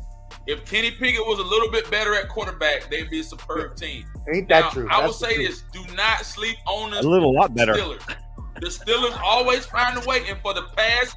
If 0.46 0.64
Kenny 0.64 0.90
Pickett 0.90 1.24
was 1.26 1.38
a 1.38 1.42
little 1.44 1.70
bit 1.70 1.90
better 1.90 2.14
at 2.14 2.28
quarterback, 2.28 2.90
they'd 2.90 3.08
be 3.10 3.20
a 3.20 3.24
superb 3.24 3.76
team. 3.76 4.04
Ain't 4.34 4.48
that 4.48 4.60
Now, 4.60 4.70
true? 4.70 4.88
I 4.90 4.96
will 4.98 5.08
That's 5.08 5.18
the 5.20 5.26
say 5.26 5.34
truth. 5.36 5.48
this: 5.72 5.84
do 5.86 5.94
not 5.94 6.24
sleep 6.24 6.56
on 6.66 6.90
the 6.90 7.00
A 7.00 7.02
little 7.02 7.32
lot 7.34 7.54
better. 7.54 7.74
Steelers. 7.74 8.16
The 8.60 8.66
Steelers 8.66 9.16
always 9.22 9.66
find 9.66 9.96
a 10.02 10.06
way, 10.08 10.24
and 10.28 10.38
for 10.40 10.52
the 10.54 10.64
past 10.76 11.16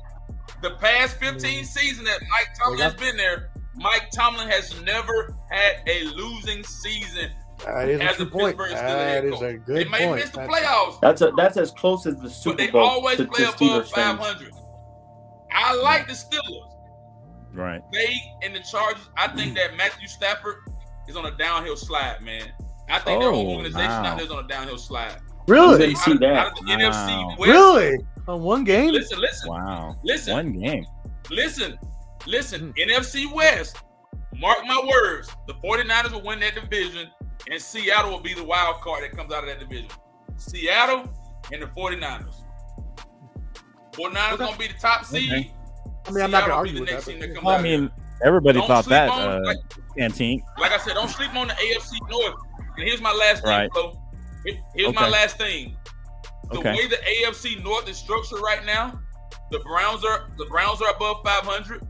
the 0.62 0.72
past 0.76 1.18
15 1.18 1.66
season 1.66 2.06
that 2.06 2.20
Mike 2.30 2.50
Tomlin 2.60 2.78
They 2.78 2.84
has 2.84 2.94
been 2.94 3.18
there, 3.18 3.50
Mike 3.76 4.10
Tomlin 4.14 4.48
has 4.48 4.80
never 4.84 5.36
had 5.50 5.82
a 5.88 6.04
losing 6.04 6.64
season. 6.64 7.32
That 7.66 7.90
is 7.90 8.00
a 8.00 8.04
as 8.04 8.16
true 8.16 8.26
a 8.26 8.30
point. 8.30 8.58
Pittsburgh 8.58 8.72
Steelers 8.78 8.82
That 8.82 9.08
head 9.10 9.26
is 9.26 9.34
a 9.34 9.44
They 9.44 9.54
good 9.58 9.92
may 9.92 10.06
point. 10.06 10.22
miss 10.22 10.30
the 10.32 10.38
That's- 10.38 10.64
playoffs, 10.64 11.00
That's 11.02 11.22
a, 11.22 11.32
that's 11.38 11.58
as 11.58 11.72
close 11.72 12.06
as 12.06 12.16
the 12.16 12.22
but 12.24 12.32
Super 12.32 12.58
they 12.58 12.72
Bowl 12.72 12.82
always 12.82 13.18
to, 13.18 13.26
play 13.26 13.44
to 13.46 13.50
above 13.50 13.60
Steelers 13.88 13.92
fans. 13.92 14.20
500. 14.20 14.54
I 15.54 15.76
like 15.76 16.08
the 16.08 16.14
Steelers. 16.14 16.68
Right. 17.54 17.82
They 17.92 18.16
and 18.44 18.56
the 18.56 18.62
Chargers. 18.62 19.10
I 19.18 19.28
think 19.30 19.56
that 19.58 19.76
Matthew 19.76 20.08
Stafford 20.08 20.58
is 21.08 21.16
on 21.18 21.26
a 21.26 21.32
downhill 21.38 21.76
slide, 21.76 22.22
man. 22.22 22.52
I 22.90 23.00
think 23.00 23.20
their 23.22 23.32
whole 23.32 23.48
Oh, 23.48 23.52
organization 23.58 23.88
wow. 23.90 24.06
out 24.06 24.16
there 24.18 24.26
is 24.26 24.32
on 24.32 24.44
a 24.46 24.48
downhill 24.48 24.78
slide. 24.78 25.18
Really? 25.48 25.78
They 25.78 25.94
see 25.96 26.14
that. 26.18 26.34
out 26.34 26.48
of 26.60 26.66
the 26.66 26.72
Wow. 26.72 26.78
NFC 26.78 27.38
West. 27.40 27.52
Really? 27.52 27.98
On 28.28 28.42
one 28.42 28.64
game? 28.64 28.92
Listen, 28.94 29.20
listen, 29.20 29.50
Wow. 29.50 29.96
listen, 30.04 30.34
One 30.34 30.52
game. 30.54 30.86
listen, 31.30 31.78
listen. 32.26 32.60
Hmm. 32.78 32.90
NFC 32.90 33.26
West. 33.34 33.78
Mark 34.38 34.60
my 34.66 34.82
words. 34.88 35.30
The 35.48 35.54
49ers 35.56 36.12
will 36.14 36.22
win 36.22 36.40
that 36.40 36.56
division, 36.56 37.10
and 37.50 37.62
Seattle 37.62 38.12
will 38.12 38.20
be 38.20 38.34
the 38.34 38.44
wild 38.44 38.82
card 38.82 39.04
that 39.04 39.12
comes 39.16 39.32
out 39.34 39.44
of 39.44 39.50
that 39.50 39.60
division. 39.60 39.90
Seattle 40.38 41.10
and 41.52 41.62
the 41.62 41.68
49ers. 41.68 42.34
49ers 43.94 44.34
Okay. 44.34 44.46
gonna 44.46 44.58
be 44.58 44.68
the 44.68 44.74
top 44.80 45.06
seed. 45.06 45.32
Okay. 45.32 45.54
I 46.08 46.12
mean, 46.12 46.24
I'm 46.24 46.32
not 46.32 46.42
gonna 46.42 46.54
argue 46.54 46.74
be 46.74 46.80
the 46.86 46.96
with 46.96 47.06
that. 47.06 47.12
team 47.12 47.20
that 47.20 47.44
Well, 47.44 47.54
I 47.56 47.58
of 47.58 47.64
mean, 47.64 47.92
everybody 48.26 48.60
Don't 48.60 48.68
thought 48.68 48.86
that, 48.86 49.10
on- 49.10 49.20
uh, 49.20 49.40
like- 49.46 49.58
canteen. 49.98 50.44
like 50.58 50.72
I 50.72 50.78
said, 50.78 50.94
don't 50.94 51.10
sleep 51.10 51.36
on 51.36 51.48
the 51.48 51.54
AFC 51.54 51.98
North. 52.10 52.36
And 52.78 52.88
here's 52.88 53.02
my 53.02 53.12
last 53.12 53.42
thing, 53.44 53.50
Right. 53.52 53.72
Flo. 53.74 53.98
Here- 54.46 54.60
Here's 54.76 54.94
my 54.96 55.08
last 55.08 55.38
thing. 55.38 55.78
The 56.52 56.60
Okay. 56.60 56.72
way 56.74 56.88
the 56.88 56.98
AFC 57.08 57.56
North 57.64 57.88
is 57.88 57.98
structured 57.98 58.40
right 58.42 58.66
now, 58.66 59.00
the 59.52 59.60
Browns 59.60 60.04
are 60.04 60.30
the 60.38 60.46
Browns 60.46 60.82
are 60.82 60.90
above 60.92 61.22
500. 61.24 61.86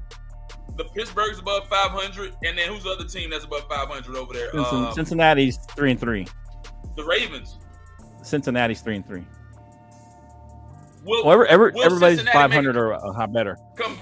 The 0.81 0.89
Pittsburgh's 0.89 1.37
above 1.37 1.67
500, 1.69 2.33
and 2.43 2.57
then 2.57 2.67
who's 2.69 2.83
the 2.83 2.89
other 2.89 3.05
team 3.05 3.29
that's 3.29 3.45
above 3.45 3.67
500 3.69 4.15
over 4.15 4.33
there? 4.33 4.51
Cincin- 4.51 4.87
Uh, 4.87 4.91
Cincinnati's 4.93 5.57
three 5.75 5.91
and 5.91 5.99
three. 5.99 6.25
the 6.95 7.03
Ravens. 7.05 7.57
Cincinnati's 8.23 8.81
three 8.81 8.95
and 8.95 9.05
three. 9.07 9.23
Will, 11.03 11.23
Well, 11.25 11.33
every, 11.33 11.47
every, 11.49 11.71
will 11.71 11.83
everybody's 11.83 12.17
Cincinnati 12.19 12.37
five 12.37 12.49
make 12.49 12.55
hundred 12.57 12.77
or 12.77 12.91
a 12.91 13.11
lot 13.11 13.31
better. 13.33 13.57
come 13.75 13.97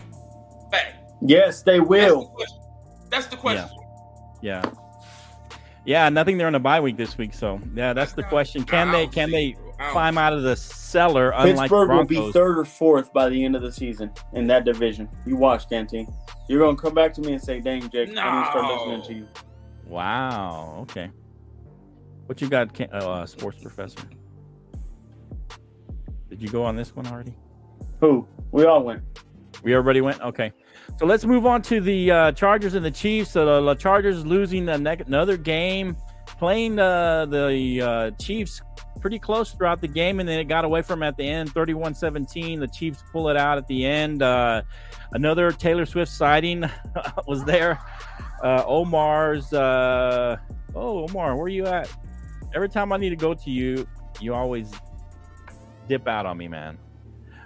back? 0.72 0.96
Yes, 1.22 1.62
they 1.64 1.78
That's 1.80 1.84
the 1.84 1.90
will. 1.90 2.26
question. 2.28 2.60
That's 3.10 3.28
the 3.28 3.38
question. 3.38 3.70
Yeah. 4.42 4.62
Yeah, 5.86 6.08
nothing 6.10 6.38
there 6.38 6.48
on 6.48 6.54
the 6.54 6.60
bye 6.60 6.80
week 6.80 6.98
this 6.98 7.18
week. 7.18 7.34
So 7.34 7.60
yeah, 7.74 7.94
that's 7.94 8.14
the 8.14 8.24
question. 8.24 8.64
Can 8.64 8.92
they 8.92 9.08
can 9.08 9.28
see 9.30 9.32
they 9.32 9.46
it, 9.48 9.78
bro. 9.78 9.92
Climb 9.92 10.18
out 10.18 10.34
of 10.34 10.44
the 10.44 10.56
cellar 10.56 11.32
unlike 11.32 11.70
Pittsburgh 11.70 11.90
will 11.90 12.06
be 12.06 12.32
third 12.32 12.60
or 12.60 12.66
fourth 12.66 13.12
by 13.14 13.30
the 13.30 13.44
end 13.44 13.56
of 13.56 13.62
the 13.62 13.72
season 13.72 14.12
in 14.34 14.46
that 14.48 14.66
division. 14.66 15.10
You 15.26 15.36
watch, 15.38 15.70
Canteen. 15.70 16.08
You're 16.50 16.60
gonna 16.60 16.76
come 16.76 16.94
back 16.94 17.14
to 17.14 17.22
me 17.22 17.34
and 17.34 17.42
say, 17.42 17.62
"Dang, 17.62 17.88
Jake, 17.90 18.10
I'm 18.10 18.16
gonna 18.16 18.46
start 18.48 18.66
listening 18.74 19.02
to 19.04 19.14
you." 19.14 19.28
Wow. 19.88 20.80
Okay. 20.82 21.10
What 22.26 22.42
you 22.42 22.50
got, 22.50 22.74
Ken- 22.74 22.90
uh, 22.92 23.26
sports 23.26 23.60
professor? 23.62 24.02
Did 26.30 26.42
you 26.42 26.50
go 26.50 26.64
on 26.64 26.76
this 26.76 26.96
one 26.96 27.08
already? 27.08 27.36
Who? 28.02 28.28
We 28.52 28.66
all 28.66 28.84
went. 28.84 29.02
We 29.64 29.76
already 29.76 30.02
went. 30.02 30.22
Okay, 30.22 30.52
so 30.98 31.06
let's 31.06 31.26
move 31.26 31.46
on 31.46 31.62
to 31.64 31.82
the 31.82 32.12
uh, 32.12 32.32
Chargers 32.32 32.76
and 32.76 32.84
the 32.86 32.92
Chiefs. 32.92 33.32
So 33.32 33.46
the, 33.46 33.62
the 33.74 33.76
Chargers 33.76 34.26
losing 34.26 34.66
the 34.66 34.78
nec- 34.78 35.06
another 35.08 35.38
game, 35.38 35.98
playing 36.26 36.80
uh, 36.80 37.26
the 37.26 37.82
uh, 37.82 38.12
Chiefs 38.12 38.62
pretty 39.00 39.20
close 39.20 39.52
throughout 39.52 39.82
the 39.82 39.88
game, 39.88 40.20
and 40.20 40.28
then 40.28 40.40
it 40.40 40.46
got 40.46 40.66
away 40.66 40.82
from 40.82 41.04
at 41.04 41.18
the 41.18 41.28
end, 41.28 41.54
31-17. 41.54 42.60
The 42.60 42.68
Chiefs 42.68 43.04
pull 43.12 43.30
it 43.30 43.38
out 43.38 43.58
at 43.58 43.68
the 43.68 43.86
end. 43.86 44.22
Uh, 44.22 44.62
another 45.12 45.52
Taylor 45.52 45.86
Swift 45.86 46.12
sighting 46.12 46.64
was 47.28 47.44
there. 47.44 47.80
Uh, 48.44 48.64
Omar's. 48.66 49.52
Uh, 49.54 50.38
oh, 50.76 51.08
Omar, 51.08 51.36
where 51.36 51.46
are 51.46 51.50
you 51.50 51.66
at? 51.66 51.92
Every 52.54 52.70
time 52.70 52.92
I 52.92 52.98
need 52.98 53.10
to 53.10 53.16
go 53.16 53.34
to 53.34 53.50
you, 53.50 53.88
you 54.20 54.34
always 54.34 54.72
dip 55.88 56.08
out 56.08 56.26
on 56.26 56.38
me, 56.38 56.48
man. 56.48 56.78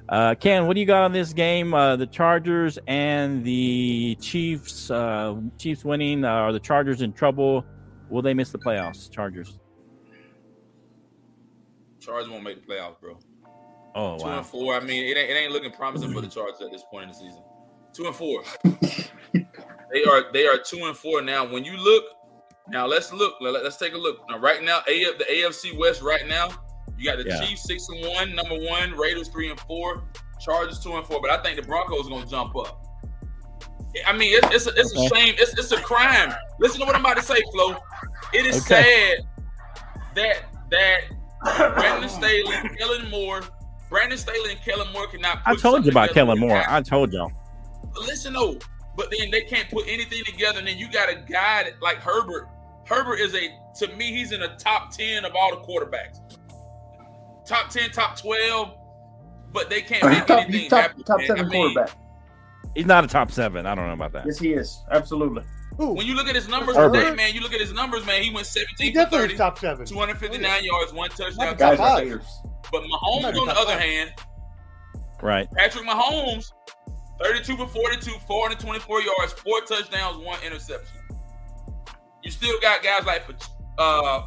Uh, 0.10 0.36
Ken, 0.36 0.68
what 0.68 0.74
do 0.74 0.82
you 0.82 0.86
got 0.86 1.04
on 1.04 1.14
this 1.14 1.34
game? 1.34 1.74
Uh, 1.74 1.96
the 1.96 2.08
Chargers 2.08 2.78
and 2.88 3.44
the 3.44 4.18
Chiefs. 4.22 4.92
Uh, 4.92 5.36
Chiefs 5.58 5.86
winning. 5.86 6.26
Are 6.26 6.52
the 6.52 6.60
Chargers 6.60 7.02
in 7.02 7.14
trouble? 7.14 7.66
Will 8.10 8.22
they 8.22 8.34
miss 8.34 8.52
the 8.52 8.60
playoffs? 8.60 9.10
Chargers. 9.10 9.60
Chargers 12.04 12.30
won't 12.30 12.44
make 12.44 12.66
the 12.66 12.74
playoffs, 12.74 13.00
bro. 13.00 13.18
Oh 13.96 14.18
Two 14.18 14.26
wow. 14.26 14.38
and 14.38 14.46
four. 14.46 14.76
I 14.76 14.80
mean, 14.80 15.04
it 15.04 15.18
ain't, 15.18 15.30
it 15.30 15.34
ain't 15.34 15.52
looking 15.52 15.72
promising 15.72 16.12
for 16.14 16.22
the 16.22 16.28
Chargers 16.28 16.62
at 16.62 16.72
this 16.72 16.84
point 16.92 17.04
in 17.04 17.10
the 17.10 17.16
season. 17.16 17.42
Two 17.94 18.06
and 18.08 18.16
four. 18.16 18.44
they 19.34 20.04
are 20.06 20.32
they 20.34 20.48
are 20.48 20.58
two 20.58 20.86
and 20.86 20.98
four 20.98 21.22
now. 21.22 21.46
When 21.46 21.64
you 21.64 21.78
look 21.78 22.04
now, 22.70 22.88
let's 22.88 23.12
look. 23.14 23.36
Let, 23.42 23.56
us 23.56 23.78
take 23.78 23.94
a 23.94 23.98
look. 23.98 24.20
Now, 24.30 24.40
right 24.40 24.64
now, 24.64 24.80
A 24.88 25.04
the 25.18 25.26
AFC 25.32 25.78
West. 25.78 26.02
Right 26.02 26.26
now, 26.28 26.50
you 26.98 27.06
got 27.10 27.18
the 27.24 27.26
Yeah. 27.30 27.46
Chiefs 27.46 27.66
six 27.66 27.88
and 27.90 28.06
one, 28.08 28.34
number 28.36 28.56
one. 28.56 28.92
Raiders 28.94 29.28
three 29.28 29.50
and 29.50 29.60
four. 29.62 30.04
Chargers 30.40 30.80
two 30.80 30.96
and 30.96 31.06
four. 31.06 31.22
But 31.22 31.30
I 31.32 31.44
think 31.44 31.62
the 31.62 31.68
Broncos 31.68 32.08
are 32.08 32.10
gonna 32.10 32.26
jump 32.26 32.56
up. 32.56 32.80
I 34.08 34.14
mean, 34.14 34.36
it's 34.36 34.56
it's 34.56 34.66
a, 34.68 34.80
it's 34.80 34.92
a 34.96 35.16
shame. 35.16 35.36
It's, 35.38 35.54
it's 35.54 35.72
a 35.72 35.82
crime. 35.82 36.34
Listen 36.60 36.80
to 36.80 36.86
what 36.88 36.96
I'm 36.96 37.02
about 37.02 37.18
to 37.18 37.24
say, 37.24 37.42
Flo. 37.52 37.76
It 38.34 38.46
is 38.48 38.66
Okay. 38.66 39.18
sad 39.20 39.28
that 40.16 40.70
that 40.72 41.02
Brandon 41.44 42.10
Staley, 42.10 42.70
Kellen 42.78 43.10
Moore, 43.10 43.42
Brandon 43.90 44.18
Staley 44.18 44.52
and 44.52 44.62
Kellen 44.62 44.92
Moore 44.94 45.08
cannot. 45.08 45.40
I 45.46 45.54
put 45.54 45.62
told 45.62 45.86
you 45.86 45.92
about 45.92 46.12
Kellen 46.12 46.40
Moore. 46.40 46.50
guys. 46.62 46.66
I 46.68 46.82
told 46.82 47.14
y'all. 47.14 47.32
Listen 47.96 48.34
though, 48.34 48.58
but 48.96 49.12
then 49.12 49.30
they 49.30 49.42
can't 49.42 49.70
put 49.70 49.88
anything 49.88 50.24
together. 50.26 50.60
And 50.60 50.68
then 50.68 50.78
you 50.78 50.92
got 50.92 51.10
a 51.10 51.16
guy 51.16 51.64
that, 51.64 51.82
like 51.82 51.98
Herbert. 51.98 52.48
Herbert 52.86 53.20
is 53.20 53.34
a 53.36 53.50
to 53.80 53.96
me, 53.96 54.12
he's 54.12 54.32
in 54.32 54.40
the 54.42 54.50
top 54.60 54.92
ten 54.92 55.26
of 55.26 55.34
all 55.36 55.52
the 55.52 55.62
quarterbacks. 55.62 56.20
Top 57.46 57.70
ten, 57.70 57.92
top 57.92 58.20
twelve, 58.20 58.78
but 59.52 59.70
they 59.70 59.82
can't 59.82 60.04
make 60.06 60.26
top, 60.26 60.42
anything 60.42 60.62
he's 60.62 60.70
top, 60.70 60.82
happen. 60.82 61.04
top 61.04 61.22
seven 61.22 61.46
I 61.46 61.50
mean, 61.50 61.74
quarterback. 61.74 61.98
He's 62.76 62.86
not 62.86 63.04
a 63.04 63.08
top 63.08 63.32
seven. 63.32 63.66
I 63.66 63.76
don't 63.76 63.88
know 63.88 63.94
about 63.94 64.14
that. 64.14 64.26
Yes, 64.26 64.40
he 64.40 64.54
is. 64.54 64.82
Absolutely. 64.92 65.44
Who? 65.78 65.94
When 65.94 66.06
you 66.06 66.14
look 66.16 66.28
at 66.28 66.36
his 66.36 66.48
numbers 66.48 66.76
Herbert. 66.76 67.00
today, 67.04 67.16
man, 67.16 67.34
you 67.34 67.42
look 67.42 67.54
at 67.54 67.60
his 67.62 67.74
numbers, 67.74 68.06
man. 68.06 68.22
He 68.22 68.30
went 68.30 68.48
He 68.80 68.94
for 68.94 69.06
30, 69.06 69.36
top 69.36 69.58
seven. 69.60 69.86
259 69.86 70.64
yards, 70.64 70.94
one 70.94 71.10
touchdown. 71.10 71.36
Not 71.38 71.58
Guys 71.58 71.78
five. 71.78 72.22
But 72.72 72.84
Mahomes, 72.84 73.40
on 73.40 73.48
the 73.48 73.54
other 73.58 73.72
five. 73.74 73.80
hand, 73.80 74.12
Right. 75.22 75.50
Patrick 75.54 75.86
Mahomes, 75.86 76.52
32 77.24 77.56
for 77.58 77.68
42, 77.68 78.12
424 78.28 79.02
yards, 79.02 79.34
four 79.34 79.62
touchdowns, 79.62 80.18
one 80.18 80.38
interception. 80.46 80.98
You 82.24 82.32
still 82.32 82.60
got 82.62 82.84
guys 82.84 83.06
like 83.06 83.24
uh 83.78 84.24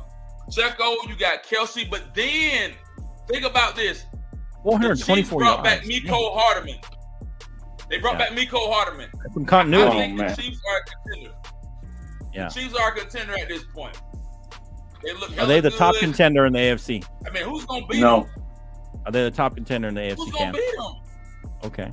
Checo, 0.50 0.94
you 1.08 1.16
got 1.18 1.44
Kelce, 1.44 1.88
but 1.90 2.14
then 2.14 2.72
think 3.28 3.44
about 3.44 3.74
this. 3.76 4.04
The 4.64 4.70
Chiefs 4.94 5.02
424 5.04 5.38
brought 5.40 5.64
yards. 5.64 5.80
back 5.80 5.82
Mecole 5.88 6.34
Hardman. 6.38 6.78
They 7.90 7.98
brought 7.98 8.18
Yeah. 8.18 8.30
back 8.30 8.38
Mecole 8.38 8.72
Hardman. 8.72 9.10
Some 9.34 9.42
I 9.44 9.46
continuity. 9.46 9.96
think 9.98 10.16
man. 10.16 10.28
the 10.34 10.42
Chiefs 10.42 10.60
are 10.70 10.76
a 10.78 10.84
contender. 11.14 11.35
Yeah. 12.36 12.48
The 12.48 12.60
Chiefs 12.60 12.74
are 12.74 12.92
a 12.92 12.94
contender 12.94 13.34
at 13.38 13.48
this 13.48 13.64
point. 13.74 13.98
They 15.02 15.12
look 15.14 15.30
Are 15.38 15.46
they 15.46 15.60
the 15.60 15.70
hella 15.70 15.78
top 15.78 15.94
contender 15.96 16.46
in 16.46 16.52
the 16.52 16.58
AFC? 16.58 17.04
I 17.26 17.30
mean, 17.30 17.44
who's 17.44 17.64
gonna 17.64 17.86
beat 17.86 18.00
No. 18.00 18.20
them? 18.22 18.30
Are 19.06 19.12
they 19.12 19.22
the 19.24 19.30
top 19.30 19.54
contender 19.54 19.88
in 19.88 19.94
the 19.94 20.00
AFC? 20.02 20.16
Who's 20.16 20.32
gonna 20.32 20.52
beat 20.52 20.76
them? 20.76 20.94
Okay. 21.64 21.90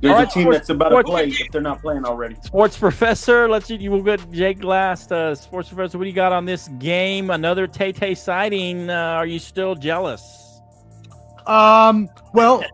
There's 0.00 0.12
All 0.12 0.18
right, 0.18 0.28
a 0.28 0.30
team 0.32 0.42
sports- 0.42 0.58
that's 0.58 0.70
about 0.70 0.88
to 0.88 0.94
sports- 0.96 1.10
play 1.10 1.24
if 1.28 1.52
they're 1.52 1.60
not 1.60 1.80
playing 1.80 2.04
already. 2.04 2.34
Sports 2.42 2.76
professor, 2.76 3.48
let's 3.48 3.66
see. 3.66 3.76
You 3.76 3.92
will 3.92 4.02
get 4.02 4.28
Jake 4.32 4.64
last. 4.64 5.12
Uh, 5.12 5.32
sports 5.36 5.68
professor, 5.68 5.96
what 5.96 6.04
do 6.04 6.10
you 6.10 6.14
got 6.16 6.32
on 6.32 6.44
this 6.44 6.66
game? 6.80 7.30
Another 7.30 7.68
Tay 7.68 7.92
Tay 7.92 8.14
sighting. 8.16 8.90
Uh, 8.90 8.94
are 8.94 9.26
you 9.26 9.38
still 9.38 9.76
jealous? 9.76 10.60
Um, 11.46 12.08
well, 12.34 12.64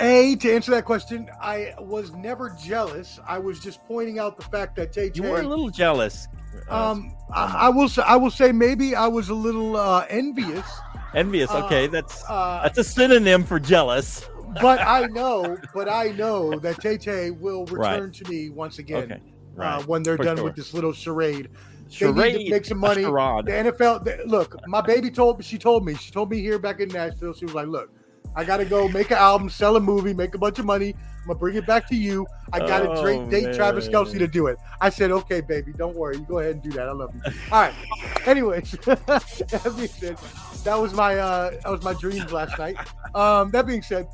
A, 0.00 0.36
to 0.36 0.52
answer 0.52 0.70
that 0.72 0.84
question, 0.84 1.28
I 1.40 1.74
was 1.78 2.12
never 2.12 2.56
jealous. 2.62 3.18
I 3.26 3.38
was 3.38 3.60
just 3.60 3.84
pointing 3.86 4.18
out 4.18 4.36
the 4.36 4.44
fact 4.44 4.76
that 4.76 4.92
Tay 4.92 5.10
You 5.14 5.22
were 5.24 5.40
a 5.40 5.46
little 5.46 5.70
jealous. 5.70 6.26
Uh, 6.70 6.90
um, 6.90 7.14
I, 7.32 7.66
I 7.66 7.68
will 7.68 7.88
say, 7.88 8.02
I 8.02 8.16
will 8.16 8.30
say 8.30 8.52
maybe 8.52 8.94
I 8.94 9.06
was 9.06 9.28
a 9.28 9.34
little 9.34 9.76
uh, 9.76 10.06
envious. 10.08 10.66
envious. 11.14 11.50
uh, 11.50 11.64
Okay, 11.66 11.86
that's 11.86 12.24
Uh, 12.28 12.60
that's 12.62 12.78
a 12.78 12.84
synonym 12.84 13.44
for 13.44 13.60
jealous. 13.60 14.28
but 14.60 14.80
I 14.80 15.06
know, 15.06 15.56
but 15.74 15.88
I 15.88 16.08
know 16.08 16.58
that 16.58 16.80
Tay 16.80 16.96
Tay 16.98 17.30
will 17.30 17.64
Right. 17.66 17.92
return 17.94 18.12
to 18.12 18.28
me 18.30 18.48
once 18.50 18.78
again 18.78 19.04
Okay, 19.04 19.14
uh, 19.14 19.18
right. 19.54 19.86
when 19.86 20.02
they're 20.02 20.16
For 20.16 20.24
done 20.24 20.36
sure. 20.38 20.44
with 20.46 20.56
this 20.56 20.74
little 20.74 20.92
charade. 20.92 21.50
Charade, 21.88 22.16
They 22.16 22.38
need 22.38 22.44
to 22.46 22.50
make 22.50 22.64
some 22.64 22.78
money. 22.78 23.02
The 23.02 23.10
NFL, 23.10 24.04
the, 24.04 24.22
look, 24.26 24.56
my 24.68 24.80
baby 24.80 25.10
told 25.10 25.38
me, 25.38 25.44
she 25.44 25.58
told 25.58 25.84
me, 25.84 25.94
she 25.94 26.10
told 26.12 26.30
me 26.30 26.40
here 26.40 26.58
back 26.58 26.78
in 26.80 26.88
Nashville, 26.88 27.34
she 27.34 27.44
was 27.44 27.54
like, 27.54 27.66
look, 27.66 27.90
I 28.36 28.44
got 28.44 28.58
to 28.58 28.64
go 28.64 28.88
make 28.88 29.10
an 29.10 29.18
album, 29.18 29.48
sell 29.48 29.76
a 29.76 29.80
movie, 29.80 30.14
make 30.14 30.34
a 30.34 30.38
bunch 30.38 30.58
of 30.58 30.64
money. 30.64 30.94
I'm 31.22 31.28
to 31.28 31.34
bring 31.34 31.56
it 31.56 31.66
back 31.66 31.86
to 31.88 31.96
you. 31.96 32.26
I 32.52 32.60
got 32.60 32.80
to 32.80 32.90
Oh, 32.90 33.04
date, 33.04 33.28
date 33.44 33.54
Travis. 33.54 33.88
Kelce 33.88 34.18
to 34.18 34.26
do 34.26 34.46
it. 34.46 34.56
I 34.80 34.88
said, 34.88 35.10
okay, 35.10 35.40
baby, 35.42 35.72
don't 35.76 35.94
worry. 35.96 36.16
You 36.16 36.22
go 36.22 36.38
ahead 36.38 36.54
and 36.54 36.62
do 36.62 36.70
that. 36.70 36.88
I 36.88 36.92
love 36.92 37.14
you. 37.14 37.20
All 37.52 37.60
right. 37.60 37.74
Anyways, 38.26 38.70
that 38.84 39.72
being 39.76 39.88
said, 39.88 40.16
that 40.64 40.74
was 40.80 40.94
my, 40.94 41.16
uh, 41.18 41.50
that 41.62 41.70
was 41.70 41.82
my 41.82 41.92
dreams 41.94 42.32
last 42.32 42.58
night. 42.58 42.76
Um, 43.14 43.50
that 43.50 43.66
being 43.66 43.82
said, 43.82 44.08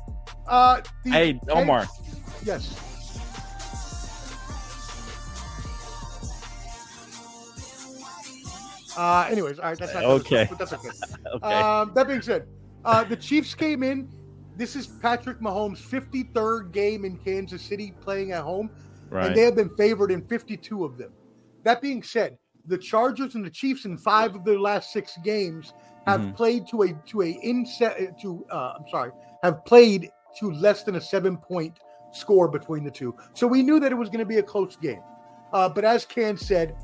uh, 0.47 0.81
the, 1.05 1.11
Hey, 1.11 1.39
Omar. 1.49 1.87
Yes. 2.43 2.83
Uh, 8.97 9.27
anyways, 9.29 9.59
all 9.59 9.65
right, 9.69 9.77
that's 9.77 9.93
not 9.93 10.03
Okay. 10.03 10.47
but 10.49 10.57
that's 10.57 10.73
okay. 10.73 10.89
Okay. 11.35 11.45
Um, 11.45 11.91
that 11.93 12.07
being 12.07 12.21
said, 12.21 12.47
uh, 12.85 13.03
the 13.03 13.15
Chiefs 13.15 13.53
came 13.55 13.83
in. 13.83 14.09
This 14.55 14.75
is 14.75 14.87
Patrick 14.87 15.39
Mahomes' 15.39 15.77
53rd 15.81 16.71
game 16.71 17.05
in 17.05 17.17
Kansas 17.17 17.61
City 17.61 17.93
playing 18.01 18.31
at 18.31 18.41
home, 18.41 18.71
right. 19.09 19.27
and 19.27 19.35
they 19.35 19.41
have 19.41 19.55
been 19.55 19.69
favored 19.75 20.11
in 20.11 20.25
52 20.27 20.83
of 20.83 20.97
them. 20.97 21.11
That 21.63 21.81
being 21.81 22.01
said, 22.01 22.37
the 22.65 22.77
Chargers 22.77 23.35
and 23.35 23.45
the 23.45 23.49
Chiefs 23.49 23.85
in 23.85 23.97
five 23.97 24.35
of 24.35 24.43
their 24.43 24.59
last 24.59 24.91
six 24.91 25.17
games 25.23 25.73
have 26.05 26.21
Mhm. 26.21 26.35
played 26.35 26.67
to 26.69 26.83
a 26.83 26.93
to 27.07 27.21
a 27.21 27.29
inset 27.43 28.19
to 28.21 28.45
uh, 28.49 28.73
I'm 28.79 28.87
sorry 28.89 29.11
have 29.43 29.63
played 29.65 30.09
to 30.39 30.51
less 30.51 30.83
than 30.83 30.95
a 30.95 31.01
seven 31.01 31.37
point 31.37 31.79
score 32.11 32.47
between 32.47 32.83
the 32.83 32.91
two. 32.91 33.15
So 33.33 33.45
we 33.47 33.61
knew 33.63 33.79
that 33.79 33.91
it 33.91 33.95
was 33.95 34.09
going 34.09 34.19
to 34.19 34.25
be 34.25 34.37
a 34.37 34.43
close 34.43 34.75
game. 34.77 35.01
Uh, 35.53 35.69
but 35.69 35.85
as 35.85 36.05
Can 36.05 36.37
said, 36.37 36.75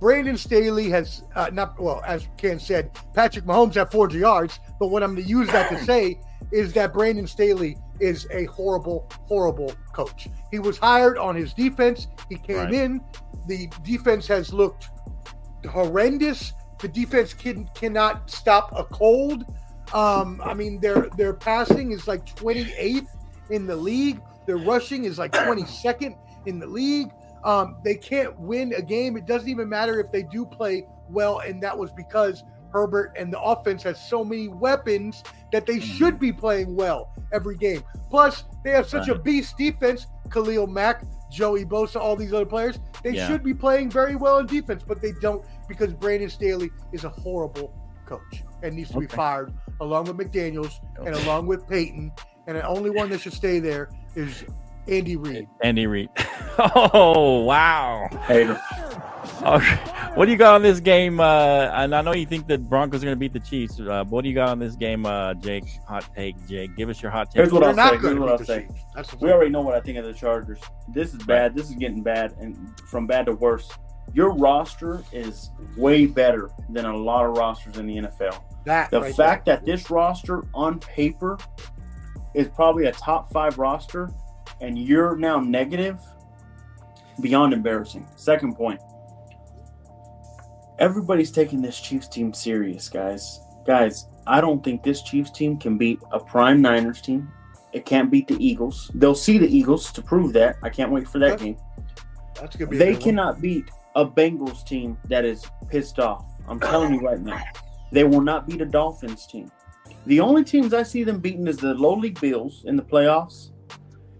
Brandon 0.00 0.36
Staley 0.36 0.88
has 0.90 1.22
uh, 1.34 1.50
not 1.52 1.78
well 1.80 2.02
as 2.06 2.28
Ken 2.36 2.58
said, 2.58 2.90
Patrick 3.14 3.44
Mahomes 3.44 3.74
had 3.74 3.90
400 3.90 4.18
yards. 4.18 4.60
But 4.78 4.88
what 4.88 5.02
I'm 5.02 5.14
going 5.14 5.24
to 5.24 5.28
use 5.30 5.48
that 5.48 5.70
to 5.70 5.82
say 5.84 6.20
is 6.52 6.72
that 6.74 6.92
Brandon 6.92 7.26
Staley 7.26 7.76
is 8.00 8.26
a 8.30 8.44
horrible, 8.44 9.10
horrible 9.26 9.74
coach. 9.94 10.28
He 10.50 10.58
was 10.58 10.76
hired 10.76 11.16
on 11.18 11.34
his 11.34 11.54
defense. 11.54 12.08
He 12.28 12.36
came 12.36 12.56
Right. 12.56 12.74
in. 12.74 13.00
The 13.46 13.68
defense 13.84 14.26
has 14.26 14.52
looked 14.52 14.88
horrendous. 15.68 16.52
The 16.80 16.88
defense 16.88 17.32
can 17.32 17.68
cannot 17.74 18.30
stop 18.30 18.70
a 18.76 18.84
cold. 18.84 19.44
Um, 19.94 20.42
I 20.44 20.52
mean, 20.52 20.78
their 20.80 21.08
their 21.16 21.32
passing 21.32 21.92
is 21.92 22.06
like 22.06 22.26
28th 22.36 23.06
in 23.50 23.66
the 23.66 23.76
league. 23.76 24.20
Their 24.46 24.58
rushing 24.58 25.04
is 25.04 25.18
like 25.18 25.32
22nd 25.32 26.16
in 26.46 26.58
the 26.58 26.66
league. 26.66 27.08
Um, 27.46 27.76
they 27.84 27.94
can't 27.94 28.38
win 28.38 28.74
a 28.74 28.82
game. 28.82 29.16
It 29.16 29.24
doesn't 29.24 29.48
even 29.48 29.68
matter 29.68 30.00
if 30.00 30.10
they 30.10 30.24
do 30.24 30.44
play 30.44 30.84
well, 31.08 31.38
and 31.38 31.62
that 31.62 31.78
was 31.78 31.92
because 31.92 32.42
Herbert 32.72 33.12
and 33.16 33.32
the 33.32 33.40
offense 33.40 33.84
has 33.84 33.98
so 34.10 34.24
many 34.24 34.48
weapons 34.48 35.22
that 35.52 35.64
they 35.64 35.78
should 35.78 36.18
be 36.18 36.32
playing 36.32 36.74
well 36.74 37.14
every 37.32 37.56
game. 37.56 37.82
Plus, 38.10 38.44
they 38.64 38.72
have 38.72 38.88
such 38.88 39.08
a 39.08 39.14
beast 39.16 39.56
defense. 39.56 40.06
Khalil 40.28 40.66
Mack, 40.66 41.04
Joey 41.30 41.64
Bosa, 41.64 42.00
all 42.00 42.16
these 42.16 42.32
other 42.32 42.44
players. 42.44 42.80
They 43.04 43.12
Yeah. 43.12 43.28
should 43.28 43.44
be 43.44 43.54
playing 43.54 43.90
very 43.90 44.16
well 44.16 44.38
in 44.38 44.46
defense, 44.46 44.82
but 44.86 45.00
they 45.00 45.12
don't 45.20 45.44
because 45.68 45.92
Brandon 45.94 46.28
Staley 46.28 46.70
is 46.92 47.04
a 47.04 47.08
horrible 47.08 47.72
coach 48.06 48.42
and 48.64 48.74
needs 48.74 48.90
to 48.90 48.98
be 48.98 49.06
fired 49.06 49.52
along 49.80 50.06
with 50.06 50.16
McDaniels 50.16 50.72
and 50.98 51.14
along 51.14 51.46
with 51.46 51.66
Payton. 51.68 52.10
And 52.48 52.56
the 52.56 52.66
only 52.66 52.90
one 52.90 53.08
that 53.10 53.20
should 53.20 53.32
stay 53.32 53.60
there 53.60 53.88
is 54.16 54.44
Andy 54.88 55.16
Reid. 55.16 55.48
Andy 55.62 55.86
Reid. 55.86 56.08
oh 56.58 57.40
wow. 57.42 58.08
Hater. 58.26 58.60
Okay. 59.42 59.76
What 60.14 60.24
do 60.24 60.30
you 60.32 60.38
got 60.38 60.54
on 60.54 60.62
this 60.62 60.80
game? 60.80 61.20
Uh, 61.20 61.68
and 61.74 61.94
I 61.94 62.00
know 62.00 62.14
you 62.14 62.24
think 62.24 62.46
the 62.48 62.56
Broncos 62.56 63.02
are 63.02 63.06
going 63.06 63.16
to 63.16 63.20
beat 63.20 63.34
the 63.34 63.40
Chiefs. 63.40 63.78
Uh, 63.78 64.02
what 64.08 64.22
do 64.22 64.28
you 64.30 64.34
got 64.34 64.48
on 64.48 64.58
this 64.58 64.74
game, 64.74 65.04
uh, 65.04 65.34
Jake? 65.34 65.64
Hot 65.86 66.08
take, 66.14 66.34
Jake. 66.48 66.74
Give 66.74 66.88
us 66.88 67.02
your 67.02 67.10
hot 67.10 67.30
take. 67.30 67.40
Here's 67.40 67.52
what 67.52 67.60
They're 67.60 67.68
I'll 67.70 67.76
not 67.76 67.94
say. 67.94 67.98
Here's 68.00 68.18
what 68.18 68.28
I'll 68.30 68.38
say. 68.38 68.66
Chiefs. 68.66 68.80
That's 68.94 69.10
the 69.10 69.16
We 69.18 69.30
already 69.30 69.50
know 69.50 69.60
what 69.60 69.74
I 69.74 69.80
think 69.80 69.98
of 69.98 70.06
the 70.06 70.14
Chargers. 70.14 70.58
This 70.94 71.12
is 71.12 71.22
bad. 71.24 71.54
This 71.54 71.68
is 71.68 71.74
getting 71.76 72.02
bad, 72.02 72.34
and 72.40 72.56
from 72.88 73.06
bad 73.06 73.26
to 73.26 73.32
worse. 73.32 73.70
Your 74.14 74.32
roster 74.32 75.02
is 75.12 75.50
way 75.76 76.06
better 76.06 76.50
than 76.70 76.86
a 76.86 76.96
lot 76.96 77.26
of 77.26 77.36
rosters 77.36 77.76
in 77.76 77.86
the 77.86 77.96
NFL. 77.96 78.40
That 78.64 78.90
The 78.90 79.02
right 79.02 79.14
fact 79.14 79.46
there. 79.46 79.56
that 79.56 79.66
this 79.66 79.90
roster 79.90 80.44
on 80.54 80.80
paper 80.80 81.36
is 82.34 82.48
probably 82.48 82.86
a 82.86 82.92
top 82.92 83.30
five 83.32 83.58
roster, 83.58 84.10
and 84.60 84.78
you're 84.78 85.16
now 85.16 85.38
negative, 85.40 85.98
beyond 87.20 87.52
embarrassing. 87.52 88.06
Second 88.16 88.54
point. 88.54 88.80
Everybody's 90.78 91.30
taking 91.30 91.62
this 91.62 91.80
Chiefs 91.80 92.08
team 92.08 92.34
serious, 92.34 92.88
guys. 92.88 93.40
Guys, 93.66 94.08
I 94.26 94.40
don't 94.40 94.62
think 94.62 94.82
this 94.82 95.02
Chiefs 95.02 95.30
team 95.30 95.56
can 95.56 95.78
beat 95.78 95.98
a 96.12 96.20
prime 96.20 96.60
Niners 96.60 97.00
team. 97.00 97.30
It 97.72 97.84
can't 97.86 98.10
beat 98.10 98.28
the 98.28 98.36
Eagles. 98.44 98.90
They'll 98.94 99.14
see 99.14 99.38
the 99.38 99.48
Eagles 99.48 99.90
to 99.92 100.02
prove 100.02 100.32
that. 100.34 100.56
I 100.62 100.68
can't 100.68 100.90
wait 100.92 101.08
for 101.08 101.18
that 101.20 101.32
Okay. 101.34 101.44
game. 101.44 101.56
that's 102.34 102.54
gonna 102.56 102.70
be 102.70 102.76
They 102.76 102.86
good 102.92 102.94
one. 102.96 103.02
cannot 103.02 103.40
beat 103.40 103.70
a 103.94 104.04
Bengals 104.04 104.64
team 104.66 104.98
that 105.08 105.24
is 105.24 105.42
pissed 105.68 105.98
off. 105.98 106.26
I'm 106.46 106.60
telling 106.60 106.92
you 106.94 107.00
right 107.00 107.20
now. 107.20 107.42
They 107.92 108.04
will 108.04 108.20
not 108.20 108.46
beat 108.46 108.60
a 108.60 108.66
Dolphins 108.66 109.26
team. 109.26 109.50
The 110.04 110.20
only 110.20 110.44
teams 110.44 110.74
I 110.74 110.82
see 110.82 111.02
them 111.02 111.18
beating 111.18 111.46
is 111.48 111.56
the 111.56 111.72
low 111.74 111.94
league 111.94 112.20
Bills 112.20 112.62
in 112.66 112.76
the 112.76 112.82
playoffs, 112.82 113.50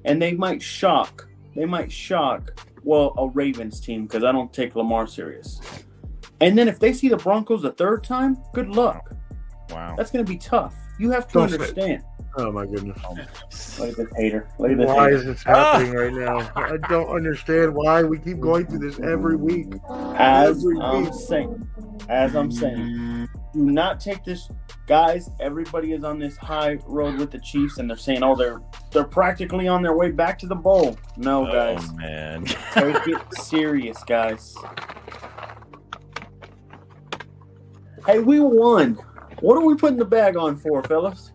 and 0.07 0.21
they 0.23 0.33
might 0.33 0.63
shock. 0.63 1.29
They 1.55 1.67
might 1.67 1.93
shock. 1.93 2.65
Well, 2.85 3.15
a 3.19 3.29
Ravens 3.29 3.81
team 3.81 4.07
because 4.07 4.25
I 4.25 4.33
don't 4.33 4.53
take 4.53 4.77
Lamar 4.77 5.07
serious. 5.07 5.61
And 6.41 6.57
then 6.57 6.69
if 6.69 6.79
they 6.79 6.93
see 6.93 7.09
the 7.09 7.17
Broncos 7.17 7.65
a 7.65 7.73
third 7.73 8.05
time, 8.05 8.37
good 8.55 8.69
luck. 8.69 9.13
Wow. 9.71 9.95
That's 9.97 10.11
going 10.11 10.25
to 10.25 10.31
be 10.31 10.39
tough. 10.39 10.75
You 10.99 11.11
have 11.11 11.27
to 11.29 11.33
Don't 11.35 11.49
say- 11.49 11.55
understand. 11.57 12.05
Oh 12.39 12.53
my 12.53 12.67
goodness! 12.67 12.99
Look 13.79 13.91
at 13.91 13.97
this 13.97 14.09
hater. 14.17 14.49
Look 14.59 14.73
at 14.73 14.79
this 14.79 14.87
Why 14.87 15.05
hater. 15.05 15.17
is 15.17 15.25
this 15.25 15.43
happening 15.43 15.97
ah! 15.97 16.01
right 16.01 16.13
now? 16.13 16.51
I 16.55 16.77
don't 16.89 17.09
understand 17.09 17.75
why 17.75 18.03
we 18.03 18.19
keep 18.19 18.41
going 18.41 18.67
through 18.67 18.91
this 18.91 19.01
every 19.01 19.37
week. 19.37 19.69
As 20.17 20.59
every 20.59 20.79
I'm 20.81 21.05
week. 21.05 21.15
saying, 21.15 21.69
as 22.09 22.37
I'm 22.37 22.53
saying, 22.53 23.29
do 23.57 23.63
not 23.71 24.01
take 24.01 24.23
this 24.23 24.51
guys 24.87 25.31
everybody 25.41 25.93
is 25.93 26.05
on 26.05 26.19
this 26.19 26.37
high 26.37 26.79
road 26.87 27.19
with 27.19 27.31
the 27.31 27.39
chiefs 27.41 27.79
and 27.79 27.89
they're 27.89 27.97
saying 27.97 28.23
oh 28.23 28.37
they're 28.37 28.61
they're 28.93 29.03
practically 29.03 29.67
on 29.67 29.83
their 29.83 29.97
way 29.97 30.11
back 30.11 30.39
to 30.39 30.47
the 30.47 30.55
bowl 30.55 30.97
no 31.17 31.49
oh, 31.49 31.53
guys 31.53 31.89
Oh 31.91 31.95
man. 31.95 32.45
take 32.45 33.09
it 33.09 33.21
serious 33.33 34.05
guys 34.05 34.55
hey 38.07 38.19
we 38.21 38.39
won 38.39 38.95
what 39.41 39.57
are 39.57 39.65
we 39.65 39.75
putting 39.75 39.99
the 39.99 40.05
bag 40.05 40.37
on 40.37 40.57
for 40.57 40.83
fellas 40.85 41.33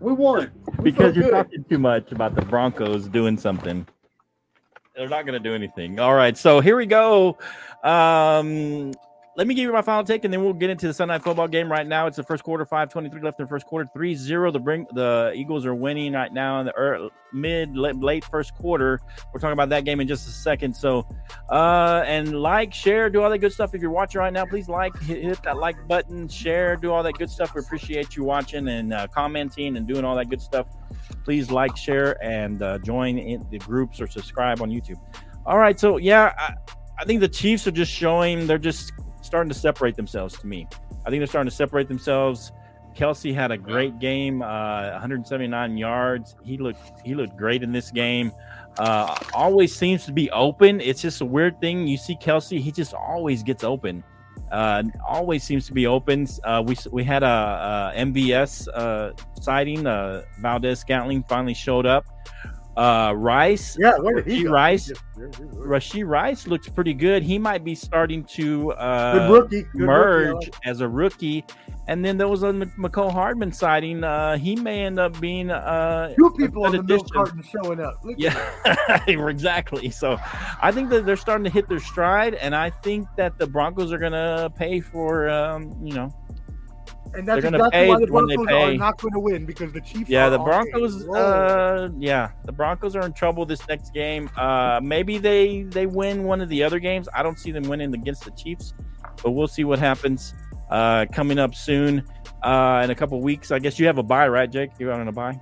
we 0.00 0.12
won 0.12 0.50
We 0.78 0.90
because 0.90 1.14
you're 1.16 1.24
good. 1.24 1.32
talking 1.32 1.64
too 1.64 1.78
much 1.78 2.12
about 2.12 2.34
the 2.34 2.42
Broncos 2.42 3.08
doing 3.08 3.38
something. 3.38 3.86
They're 4.94 5.08
not 5.08 5.26
going 5.26 5.40
to 5.40 5.48
do 5.48 5.54
anything. 5.54 5.98
All 5.98 6.14
right, 6.14 6.36
so 6.36 6.60
here 6.60 6.76
we 6.76 6.86
go. 6.86 7.36
Um, 7.82 8.92
let 9.36 9.46
me 9.46 9.54
give 9.54 9.64
you 9.64 9.72
my 9.72 9.82
final 9.82 10.04
take, 10.04 10.24
and 10.24 10.32
then 10.32 10.42
we'll 10.42 10.52
get 10.52 10.70
into 10.70 10.86
the 10.86 10.94
Sunday 10.94 11.18
football 11.18 11.48
game. 11.48 11.70
Right 11.70 11.86
now, 11.86 12.06
it's 12.06 12.16
the 12.16 12.22
first 12.22 12.44
quarter, 12.44 12.64
five 12.64 12.88
twenty-three 12.88 13.20
left 13.20 13.40
in 13.40 13.46
the 13.46 13.48
first 13.48 13.66
quarter, 13.66 13.88
3-0. 13.96 14.52
The 14.52 14.58
bring 14.60 14.86
the 14.94 15.32
Eagles 15.34 15.66
are 15.66 15.74
winning 15.74 16.12
right 16.12 16.32
now 16.32 16.60
in 16.60 16.66
the 16.66 16.76
early, 16.76 17.10
mid 17.32 17.76
late, 17.76 17.96
late 17.96 18.24
first 18.24 18.54
quarter. 18.54 19.00
We're 19.32 19.40
talking 19.40 19.52
about 19.52 19.70
that 19.70 19.84
game 19.84 20.00
in 20.00 20.06
just 20.06 20.28
a 20.28 20.30
second. 20.30 20.74
So, 20.74 21.06
uh, 21.50 22.04
and 22.06 22.40
like, 22.40 22.72
share, 22.72 23.10
do 23.10 23.22
all 23.22 23.30
that 23.30 23.38
good 23.38 23.52
stuff. 23.52 23.74
If 23.74 23.82
you're 23.82 23.90
watching 23.90 24.20
right 24.20 24.32
now, 24.32 24.46
please 24.46 24.68
like, 24.68 24.96
hit, 25.00 25.22
hit 25.22 25.42
that 25.42 25.58
like 25.58 25.88
button, 25.88 26.28
share, 26.28 26.76
do 26.76 26.92
all 26.92 27.02
that 27.02 27.14
good 27.14 27.30
stuff. 27.30 27.54
We 27.54 27.60
appreciate 27.60 28.14
you 28.14 28.22
watching 28.22 28.68
and 28.68 28.92
uh, 28.92 29.08
commenting 29.08 29.76
and 29.76 29.86
doing 29.86 30.04
all 30.04 30.14
that 30.16 30.30
good 30.30 30.40
stuff 30.40 30.66
please 31.24 31.50
like, 31.50 31.76
share, 31.76 32.22
and 32.22 32.62
uh, 32.62 32.78
join 32.78 33.18
in 33.18 33.44
the 33.50 33.58
groups 33.58 34.00
or 34.00 34.06
subscribe 34.06 34.60
on 34.60 34.70
YouTube. 34.70 34.98
All 35.46 35.58
right, 35.58 35.78
so 35.78 35.96
yeah, 35.96 36.32
I, 36.38 36.54
I 36.98 37.04
think 37.04 37.20
the 37.20 37.28
Chiefs 37.28 37.66
are 37.66 37.72
just 37.72 37.92
showing 37.92 38.46
they're 38.46 38.58
just 38.58 38.92
starting 39.24 39.48
to 39.48 39.58
separate 39.58 39.96
themselves 39.96 40.38
to 40.38 40.46
me. 40.46 40.66
I 41.04 41.10
think 41.10 41.20
they're 41.20 41.26
starting 41.26 41.50
to 41.50 41.56
separate 41.56 41.88
themselves. 41.88 42.52
Kelce 42.94 43.34
had 43.34 43.50
a 43.50 43.58
great 43.58 43.98
game, 43.98 44.40
uh, 44.40 44.90
179 44.92 45.76
yards. 45.76 46.36
He 46.44 46.56
looked 46.58 47.00
he 47.04 47.14
looked 47.14 47.36
great 47.36 47.62
in 47.62 47.72
this 47.72 47.90
game. 47.90 48.32
Uh, 48.78 49.14
always 49.32 49.74
seems 49.74 50.04
to 50.06 50.12
be 50.12 50.30
open. 50.30 50.80
It's 50.80 51.02
just 51.02 51.20
a 51.20 51.24
weird 51.24 51.60
thing. 51.60 51.86
You 51.86 51.96
see 51.96 52.16
Kelce, 52.16 52.60
he 52.60 52.70
just 52.70 52.94
always 52.94 53.42
gets 53.42 53.64
open. 53.64 54.04
Uh, 54.52 54.84
always 55.08 55.42
seems 55.42 55.66
to 55.66 55.72
be 55.72 55.86
open. 55.86 56.26
Uh, 56.44 56.62
we 56.64 56.76
we 56.92 57.02
had 57.02 57.22
a, 57.22 57.92
a 57.96 57.98
MVS 57.98 58.68
uh, 58.72 59.12
sighting. 59.40 59.86
Uh, 59.86 60.22
Valdes-Scantling 60.38 61.24
finally 61.24 61.54
showed 61.54 61.86
up. 61.86 62.04
Uh, 62.76 63.12
Rice, 63.16 63.76
Yeah, 63.78 63.96
where 63.98 64.16
did 64.16 64.26
he 64.26 64.46
Rice, 64.48 64.90
Good 65.16 65.32
Rashee 65.32 66.06
Rice 66.06 66.46
looks 66.46 66.68
pretty 66.68 66.94
good. 66.94 67.22
He 67.22 67.38
might 67.38 67.64
be 67.64 67.74
starting 67.74 68.24
to 68.24 68.72
uh, 68.72 69.28
rookie. 69.30 69.62
Good 69.62 69.82
rookie, 69.82 69.82
I 69.82 69.86
merge 69.86 70.34
like. 70.34 70.54
as 70.64 70.80
a 70.80 70.88
rookie. 70.88 71.44
And 71.86 72.04
then 72.04 72.16
there 72.16 72.28
was 72.28 72.42
a 72.42 72.52
Mecole 72.52 73.12
Hardman 73.12 73.52
sighting. 73.52 74.02
Uh, 74.02 74.38
he 74.38 74.56
may 74.56 74.84
end 74.84 74.98
up 74.98 75.20
being 75.20 75.50
uh, 75.50 76.14
Two 76.18 76.30
people 76.36 76.64
on 76.64 76.72
good 76.72 76.86
the 76.86 76.94
milk 76.94 77.12
carton 77.12 77.42
showing 77.42 77.80
up. 77.80 78.00
Look 78.02 78.16
Yeah, 78.18 79.04
exactly. 79.06 79.90
So 79.90 80.18
I 80.62 80.72
think 80.72 80.88
that 80.90 81.06
they're 81.06 81.16
starting 81.16 81.44
to 81.44 81.50
hit 81.50 81.68
their 81.68 81.80
stride, 81.80 82.34
and 82.34 82.56
I 82.56 82.70
think 82.70 83.06
that 83.16 83.38
the 83.38 83.46
Broncos 83.46 83.92
are 83.92 83.98
going 83.98 84.12
to 84.12 84.50
pay 84.56 84.80
for, 84.80 85.28
um, 85.28 85.74
you 85.82 85.94
know, 85.94 86.12
And 87.16 87.26
that's 87.28 87.42
They're 87.42 87.50
gonna 87.50 87.64
exactly 87.64 87.78
pay 87.80 87.88
why 87.88 87.98
the 88.04 88.12
when 88.12 88.26
they 88.26 88.34
Broncos 88.36 88.52
pay. 88.52 88.74
are 88.74 88.78
not 88.78 88.98
going 89.00 89.12
to 89.14 89.20
win 89.20 89.46
because 89.46 89.72
the 89.72 89.80
Chiefs. 89.80 90.10
yeah, 90.10 90.26
are 90.26 90.30
the 90.30 90.38
Broncos. 90.38 91.08
Uh, 91.08 91.88
yeah, 91.98 92.30
the 92.44 92.52
Broncos 92.52 92.96
are 92.96 93.06
in 93.06 93.12
trouble 93.12 93.46
this 93.46 93.66
next 93.68 93.92
game. 93.94 94.28
Uh, 94.36 94.80
maybe 94.82 95.18
they 95.18 95.62
they 95.62 95.86
win 95.86 96.24
one 96.24 96.40
of 96.40 96.48
the 96.48 96.62
other 96.62 96.78
games. 96.78 97.08
I 97.14 97.22
don't 97.22 97.38
see 97.38 97.52
them 97.52 97.64
winning 97.64 97.94
against 97.94 98.24
the 98.24 98.30
Chiefs, 98.32 98.74
but 99.22 99.30
we'll 99.32 99.46
see 99.48 99.64
what 99.64 99.78
happens. 99.78 100.34
Uh, 100.70 101.06
coming 101.12 101.38
up 101.38 101.54
soon, 101.54 102.02
uh, 102.42 102.80
in 102.82 102.90
a 102.90 102.94
couple 102.94 103.20
weeks. 103.20 103.52
I 103.52 103.58
guess 103.58 103.78
you 103.78 103.86
have 103.86 103.98
a 103.98 104.02
buy, 104.02 104.26
right, 104.28 104.50
Jake? 104.50 104.70
You're 104.78 104.92
on 104.92 105.06
a 105.06 105.12
buy. 105.12 105.38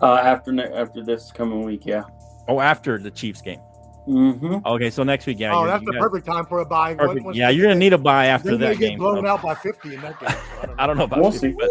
uh, 0.00 0.14
after 0.14 0.74
after 0.74 1.04
this 1.04 1.30
coming 1.30 1.62
week 1.62 1.86
yeah 1.86 2.02
Oh, 2.48 2.60
after 2.60 2.98
the 2.98 3.10
Chiefs 3.10 3.40
game. 3.42 3.60
Mm-hmm. 4.08 4.58
Okay, 4.66 4.90
so 4.90 5.02
next 5.02 5.26
week, 5.26 5.38
yeah. 5.38 5.54
oh, 5.54 5.62
you- 5.62 5.66
that's 5.68 5.80
you 5.82 5.86
the 5.86 5.92
got- 5.92 6.00
perfect 6.02 6.26
time 6.26 6.44
for 6.46 6.60
a 6.60 6.64
buy. 6.66 6.94
perfect. 6.94 7.24
Once- 7.24 7.36
Yeah, 7.36 7.50
you're 7.50 7.64
gonna 7.66 7.78
need 7.78 7.92
a 7.92 7.98
buy 7.98 8.26
after 8.26 8.50
Then 8.50 8.60
they 8.60 8.66
that 8.68 8.78
get 8.78 8.88
game. 8.90 8.98
blown 8.98 9.22
so- 9.22 9.28
out 9.28 9.42
by 9.42 9.54
50 9.54 9.94
in 9.94 10.00
that 10.02 10.18
game. 10.20 10.28
so 10.30 10.36
I 10.36 10.66
don't 10.66 10.68
know. 10.68 10.74
I 10.78 10.86
don't 10.86 10.96
know 10.98 11.04
about 11.04 11.20
We'll 11.20 11.32
you, 11.32 11.38
see. 11.38 11.48
but- 11.58 11.68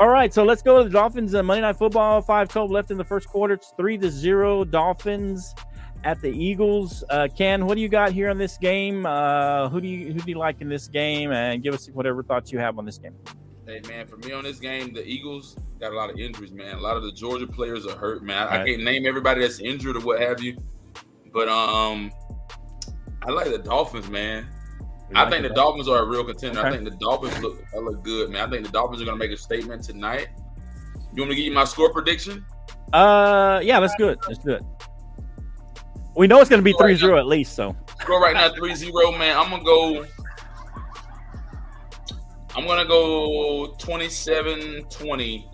all 0.00 0.08
right, 0.08 0.32
so 0.32 0.44
let's 0.44 0.62
go 0.62 0.78
to 0.78 0.84
the 0.84 0.90
Dolphins. 0.90 1.34
and 1.34 1.46
Monday 1.46 1.62
Night 1.62 1.76
Football, 1.76 2.20
five 2.22 2.48
twelve 2.48 2.70
left 2.70 2.90
in 2.90 2.98
the 2.98 3.04
first 3.04 3.28
quarter. 3.28 3.54
It's 3.54 3.72
three 3.76 3.96
to 3.98 4.10
zero 4.10 4.64
Dolphins 4.64 5.54
at 6.04 6.20
the 6.20 6.28
Eagles. 6.30 7.02
Uh, 7.10 7.28
Ken, 7.36 7.64
what 7.66 7.76
do 7.76 7.80
you 7.80 7.88
got 7.88 8.12
here 8.12 8.28
on 8.30 8.36
this 8.38 8.58
game? 8.58 9.06
Uh, 9.06 9.68
who 9.68 9.80
do 9.80 9.88
you 9.88 10.12
who 10.12 10.18
do 10.20 10.30
you 10.30 10.38
like 10.38 10.60
in 10.60 10.68
this 10.68 10.88
game? 10.88 11.32
And 11.32 11.62
give 11.62 11.72
us 11.74 11.86
whatever 11.92 12.22
thoughts 12.22 12.52
you 12.52 12.58
have 12.58 12.78
on 12.78 12.84
this 12.84 12.98
game. 12.98 13.14
Hey 13.66 13.80
man, 13.88 14.06
for 14.06 14.16
me 14.18 14.32
on 14.32 14.44
this 14.44 14.58
game, 14.60 14.92
the 14.92 15.02
Eagles 15.06 15.56
got 15.80 15.92
a 15.92 15.96
lot 15.96 16.10
of 16.10 16.18
injuries, 16.18 16.52
man. 16.52 16.74
A 16.76 16.80
lot 16.80 16.96
of 16.98 17.02
the 17.02 17.12
Georgia 17.12 17.46
players 17.46 17.86
are 17.86 17.96
hurt, 17.96 18.22
man. 18.22 18.46
I, 18.48 18.60
I 18.60 18.64
can't 18.66 18.82
name 18.82 19.06
everybody 19.06 19.40
that's 19.40 19.60
injured 19.60 19.96
or 19.96 20.00
what 20.00 20.20
have 20.20 20.42
you, 20.42 20.56
but 21.34 21.48
um, 21.48 22.10
I 23.26 23.30
like 23.30 23.50
the 23.50 23.58
Dolphins, 23.58 24.08
man. 24.08 24.48
You 25.10 25.16
I 25.16 25.24
like 25.24 25.32
think 25.32 25.42
the? 25.42 25.50
Dolphins 25.50 25.88
are 25.88 26.04
a 26.04 26.06
real 26.06 26.24
contender. 26.24 26.64
I 26.64 26.70
think 26.70 26.84
the 26.84 26.96
Dolphins 26.96 27.38
look 27.42 27.62
look 27.74 28.02
good, 28.02 28.30
man. 28.30 28.48
I 28.48 28.50
think 28.50 28.64
the 28.64 28.72
Dolphins 28.72 29.02
are 29.02 29.04
gonna 29.04 29.18
make 29.18 29.32
a 29.32 29.36
statement 29.36 29.82
tonight. 29.82 30.28
You 31.12 31.22
want 31.22 31.30
me 31.30 31.34
to 31.36 31.42
give 31.42 31.44
you 31.44 31.52
my 31.52 31.64
score 31.64 31.92
prediction? 31.92 32.44
Uh, 32.92 33.60
yeah, 33.62 33.78
let's 33.78 33.94
do 33.96 34.08
it. 34.08 34.18
Let's 34.26 34.42
do 34.42 34.52
it. 34.52 34.62
We 36.16 36.26
know 36.26 36.40
it's 36.40 36.48
going 36.48 36.60
to 36.60 36.64
be 36.64 36.72
3-0 36.74 37.18
at 37.18 37.26
least, 37.26 37.56
so 37.56 37.74
Score 38.00 38.20
right 38.20 38.34
now 38.34 38.48
3-0, 38.50 39.18
man. 39.18 39.36
I'm 39.36 39.50
gonna 39.50 39.64
go. 39.64 40.04
I'm 42.56 42.66
gonna 42.66 42.84
go 42.84 43.74
27-20 43.78 45.44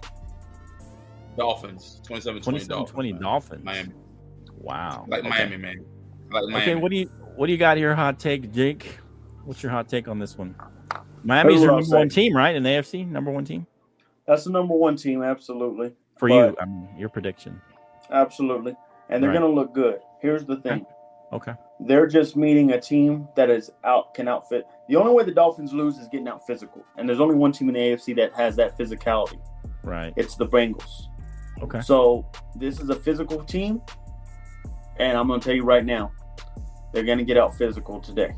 Dolphins. 1.36 2.00
27-20 2.06 2.68
Dolphins. 2.68 2.92
27-20 2.92 3.12
man. 3.12 3.22
Dolphins. 3.22 3.64
Miami. 3.64 3.92
Wow. 4.58 5.04
Like 5.08 5.20
Okay. 5.20 5.28
Miami, 5.28 5.56
man. 5.56 5.84
Like 6.30 6.44
Miami. 6.44 6.56
Okay, 6.56 6.74
what 6.74 6.90
do 6.90 6.96
you 6.98 7.06
what 7.36 7.46
do 7.46 7.52
you 7.52 7.58
got 7.58 7.76
here? 7.76 7.94
Hot 7.94 8.18
take, 8.18 8.52
Jake. 8.52 8.98
What's 9.44 9.62
your 9.62 9.72
hot 9.72 9.88
take 9.88 10.08
on 10.08 10.18
this 10.18 10.36
one? 10.36 10.54
Miami's 11.24 11.60
your 11.62 11.72
number 11.80 11.96
one 11.96 12.08
team, 12.08 12.34
right? 12.36 12.54
In 12.54 12.62
the 12.62 12.70
AFC, 12.70 13.06
number 13.08 13.30
one 13.30 13.44
team 13.44 13.66
that's 14.26 14.44
the 14.44 14.50
number 14.50 14.74
one 14.74 14.94
team 14.96 15.22
absolutely 15.24 15.92
for 16.16 16.28
But- 16.28 16.34
you. 16.50 16.56
I 16.60 16.64
mean, 16.66 16.88
your 16.96 17.08
prediction. 17.08 17.60
absolutely 18.10 18.76
and 19.08 19.22
they're 19.22 19.30
Right. 19.30 19.38
going 19.40 19.50
to 19.54 19.60
look 19.60 19.72
good 19.74 20.00
here's 20.20 20.44
the 20.44 20.56
thing 20.56 20.84
Okay. 21.32 21.52
they're 21.80 22.06
just 22.06 22.36
meeting 22.36 22.72
a 22.72 22.80
team 22.80 23.26
that 23.36 23.50
is 23.50 23.70
out 23.84 24.14
can 24.14 24.28
outfit. 24.28 24.66
The 24.88 24.96
only 24.96 25.12
way 25.14 25.24
the 25.24 25.32
Dolphins 25.32 25.72
lose 25.72 25.96
is 25.98 26.06
getting 26.08 26.26
out 26.28 26.44
physical, 26.46 26.84
and 26.96 27.08
there's 27.08 27.20
only 27.20 27.34
one 27.36 27.50
team 27.52 27.68
in 27.68 27.74
the 27.74 27.80
AFC 27.80 28.12
that 28.14 28.32
has 28.34 28.54
that 28.56 28.76
physicality. 28.78 29.38
Right. 29.82 30.12
It's 30.16 30.34
the 30.36 30.46
Bengals. 30.46 31.06
Okay. 31.62 31.80
So 31.80 32.26
this 32.56 32.80
is 32.80 32.88
a 32.90 32.96
physical 32.96 33.42
team, 33.44 33.80
and 35.00 35.16
I'm 35.18 35.26
going 35.26 35.40
to 35.40 35.44
tell 35.44 35.54
you 35.56 35.64
right 35.64 35.84
now, 35.84 36.12
they're 36.92 37.04
going 37.04 37.18
to 37.18 37.24
get 37.24 37.36
out 37.36 37.56
physical 37.56 38.00
today. 38.00 38.34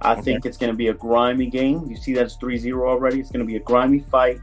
I 0.00 0.12
Okay. 0.12 0.22
think 0.22 0.46
it's 0.46 0.56
going 0.56 0.70
to 0.72 0.76
be 0.76 0.88
a 0.88 0.94
grimy 0.94 1.46
game. 1.50 1.84
You 1.88 1.96
see 1.96 2.14
that's 2.14 2.36
3-0 2.36 2.72
already. 2.88 3.18
It's 3.20 3.30
going 3.30 3.40
to 3.44 3.46
be 3.46 3.56
a 3.56 3.60
grimy 3.60 3.98
fight. 3.98 4.38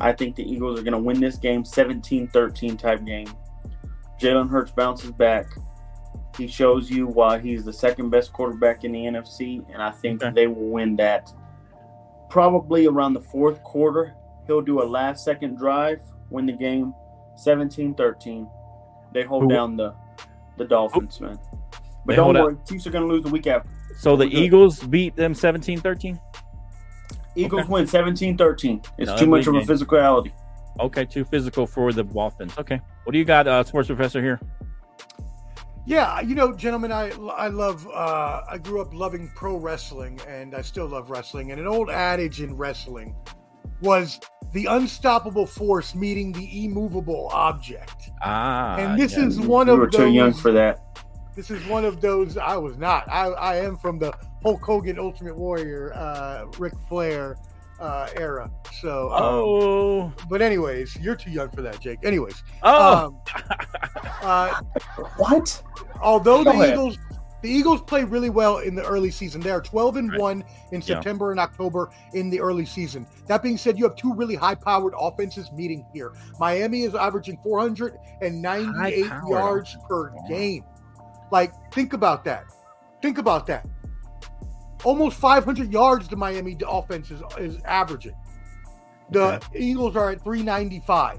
I 0.00 0.12
think 0.12 0.36
the 0.36 0.48
Eagles 0.50 0.78
are 0.78 0.82
going 0.82 0.92
to 0.92 0.98
win 0.98 1.20
this 1.20 1.36
game 1.36 1.64
17-13 1.64 2.78
type 2.78 3.04
game. 3.04 3.26
Jalen 4.20 4.48
Hurts 4.48 4.70
bounces 4.70 5.10
back. 5.10 5.46
He 6.38 6.46
shows 6.46 6.90
you 6.90 7.06
why 7.06 7.38
he's 7.38 7.64
the 7.64 7.72
second 7.72 8.10
best 8.10 8.32
quarterback 8.32 8.84
in 8.84 8.92
the 8.92 9.00
NFC, 9.04 9.64
and 9.72 9.82
I 9.82 9.90
think 9.90 10.22
Okay. 10.22 10.32
they 10.34 10.46
will 10.46 10.68
win 10.68 10.96
that 10.96 11.32
probably 12.30 12.86
around 12.86 13.12
the 13.14 13.20
fourth 13.20 13.62
quarter, 13.62 14.14
he'll 14.46 14.60
do 14.62 14.82
a 14.82 14.84
last 14.84 15.24
second 15.24 15.56
drive, 15.56 16.00
win 16.30 16.46
the 16.46 16.52
game 16.52 16.92
17-13. 17.36 18.48
They 19.12 19.22
hold 19.22 19.44
Who- 19.44 19.48
down 19.50 19.76
the 19.76 19.94
the 20.56 20.64
Dolphins, 20.64 21.20
man. 21.20 21.38
But 22.06 22.12
They 22.12 22.16
don't 22.16 22.24
hold 22.24 22.36
out- 22.36 22.44
worry, 22.44 22.56
Chiefs 22.68 22.86
are 22.86 22.90
going 22.90 23.06
to 23.06 23.12
lose 23.12 23.24
the 23.24 23.30
week 23.30 23.46
after. 23.46 23.68
So 23.96 24.16
the 24.16 24.26
good. 24.26 24.34
Eagles 24.34 24.82
beat 24.82 25.16
them 25.16 25.32
17-13? 25.34 26.18
Eagles 27.36 27.62
Okay. 27.62 27.68
win 27.72 27.86
17-13. 27.86 28.80
It's 28.98 29.10
No, 29.10 29.16
too 29.16 29.26
much 29.26 29.46
of 29.46 29.54
a 29.54 29.58
game. 29.58 29.66
physicality. 29.66 30.32
Okay, 30.80 31.04
too 31.04 31.24
physical 31.24 31.66
for 31.66 31.92
the 31.92 32.02
Dolphins. 32.04 32.56
Okay. 32.58 32.80
What 33.04 33.12
do 33.12 33.18
you 33.18 33.24
got, 33.24 33.46
uh, 33.46 33.62
sports 33.64 33.86
professor 33.88 34.20
here? 34.20 34.40
Yeah, 35.86 36.20
you 36.20 36.34
know, 36.34 36.52
gentlemen, 36.54 36.90
I 36.92 37.10
I 37.36 37.48
love. 37.48 37.86
Uh, 37.86 38.40
I 38.48 38.56
grew 38.56 38.80
up 38.80 38.94
loving 38.94 39.30
pro 39.34 39.56
wrestling, 39.58 40.18
and 40.26 40.54
I 40.54 40.62
still 40.62 40.86
love 40.86 41.10
wrestling. 41.10 41.50
And 41.52 41.60
an 41.60 41.66
old 41.66 41.90
adage 41.90 42.40
in 42.40 42.56
wrestling 42.56 43.14
was 43.84 44.18
the 44.52 44.66
unstoppable 44.66 45.46
force 45.46 45.94
meeting 45.94 46.32
the 46.32 46.64
immovable 46.64 47.28
object. 47.32 48.10
Ah, 48.22 48.76
and 48.76 49.00
this 49.00 49.16
yeah. 49.16 49.26
is 49.26 49.40
one 49.40 49.68
of 49.68 49.74
you 49.76 49.82
of 49.82 49.86
were 49.86 49.90
those. 49.90 50.00
too 50.00 50.10
young 50.10 50.32
for 50.32 50.52
that. 50.52 50.80
This 51.36 51.50
is 51.50 51.64
one 51.66 51.84
of 51.84 52.00
those. 52.00 52.36
I 52.36 52.56
was 52.56 52.76
not. 52.78 53.08
I 53.08 53.26
I 53.28 53.56
am 53.56 53.76
from 53.76 53.98
the 53.98 54.12
Hulk 54.42 54.62
Hogan 54.62 54.98
Ultimate 54.98 55.36
Warrior, 55.36 55.92
uh, 55.94 56.44
Ric 56.58 56.74
Flair 56.88 57.36
uh, 57.80 58.08
era. 58.16 58.50
So, 58.80 59.10
um, 59.12 59.22
Oh, 59.22 60.12
but 60.28 60.40
anyways, 60.40 60.96
you're 61.00 61.16
too 61.16 61.30
young 61.30 61.50
for 61.50 61.62
that, 61.62 61.80
Jake. 61.80 61.98
Anyways, 62.04 62.42
oh, 62.62 63.06
um, 63.06 63.20
uh, 64.22 64.60
What? 65.16 65.60
although 66.00 66.44
Go 66.44 66.52
the 66.52 66.58
ahead. 66.58 66.70
Eagles 66.74 66.98
the 67.44 67.50
Eagles 67.50 67.82
play 67.82 68.04
really 68.04 68.30
well 68.30 68.60
in 68.60 68.74
the 68.74 68.82
early 68.82 69.10
season. 69.10 69.38
They 69.38 69.50
are 69.50 69.60
12 69.60 69.96
and 69.96 70.10
Right. 70.10 70.18
1 70.18 70.44
in 70.72 70.80
Yeah. 70.80 70.86
September 70.86 71.30
and 71.30 71.38
October 71.38 71.90
in 72.14 72.30
the 72.30 72.40
early 72.40 72.64
season. 72.64 73.06
That 73.26 73.42
being 73.42 73.58
said, 73.58 73.76
you 73.76 73.84
have 73.84 73.96
two 73.96 74.14
really 74.14 74.34
high-powered 74.34 74.94
offenses 74.98 75.52
meeting 75.52 75.84
here. 75.92 76.14
Miami 76.40 76.84
is 76.84 76.94
averaging 76.94 77.38
498 77.44 79.12
yards 79.28 79.76
per 79.86 80.10
game. 80.26 80.64
Like 81.30 81.52
think 81.70 81.92
about 81.92 82.24
that. 82.24 82.44
Think 83.02 83.18
about 83.18 83.46
that. 83.48 83.66
Almost 84.82 85.18
500 85.18 85.70
yards 85.70 86.08
the 86.08 86.16
Miami 86.16 86.56
offense 86.66 87.10
is, 87.10 87.20
is 87.36 87.58
averaging. 87.66 88.16
The 89.10 89.38
Eagles 89.54 89.96
are 89.96 90.08
at 90.12 90.24
395. 90.24 91.18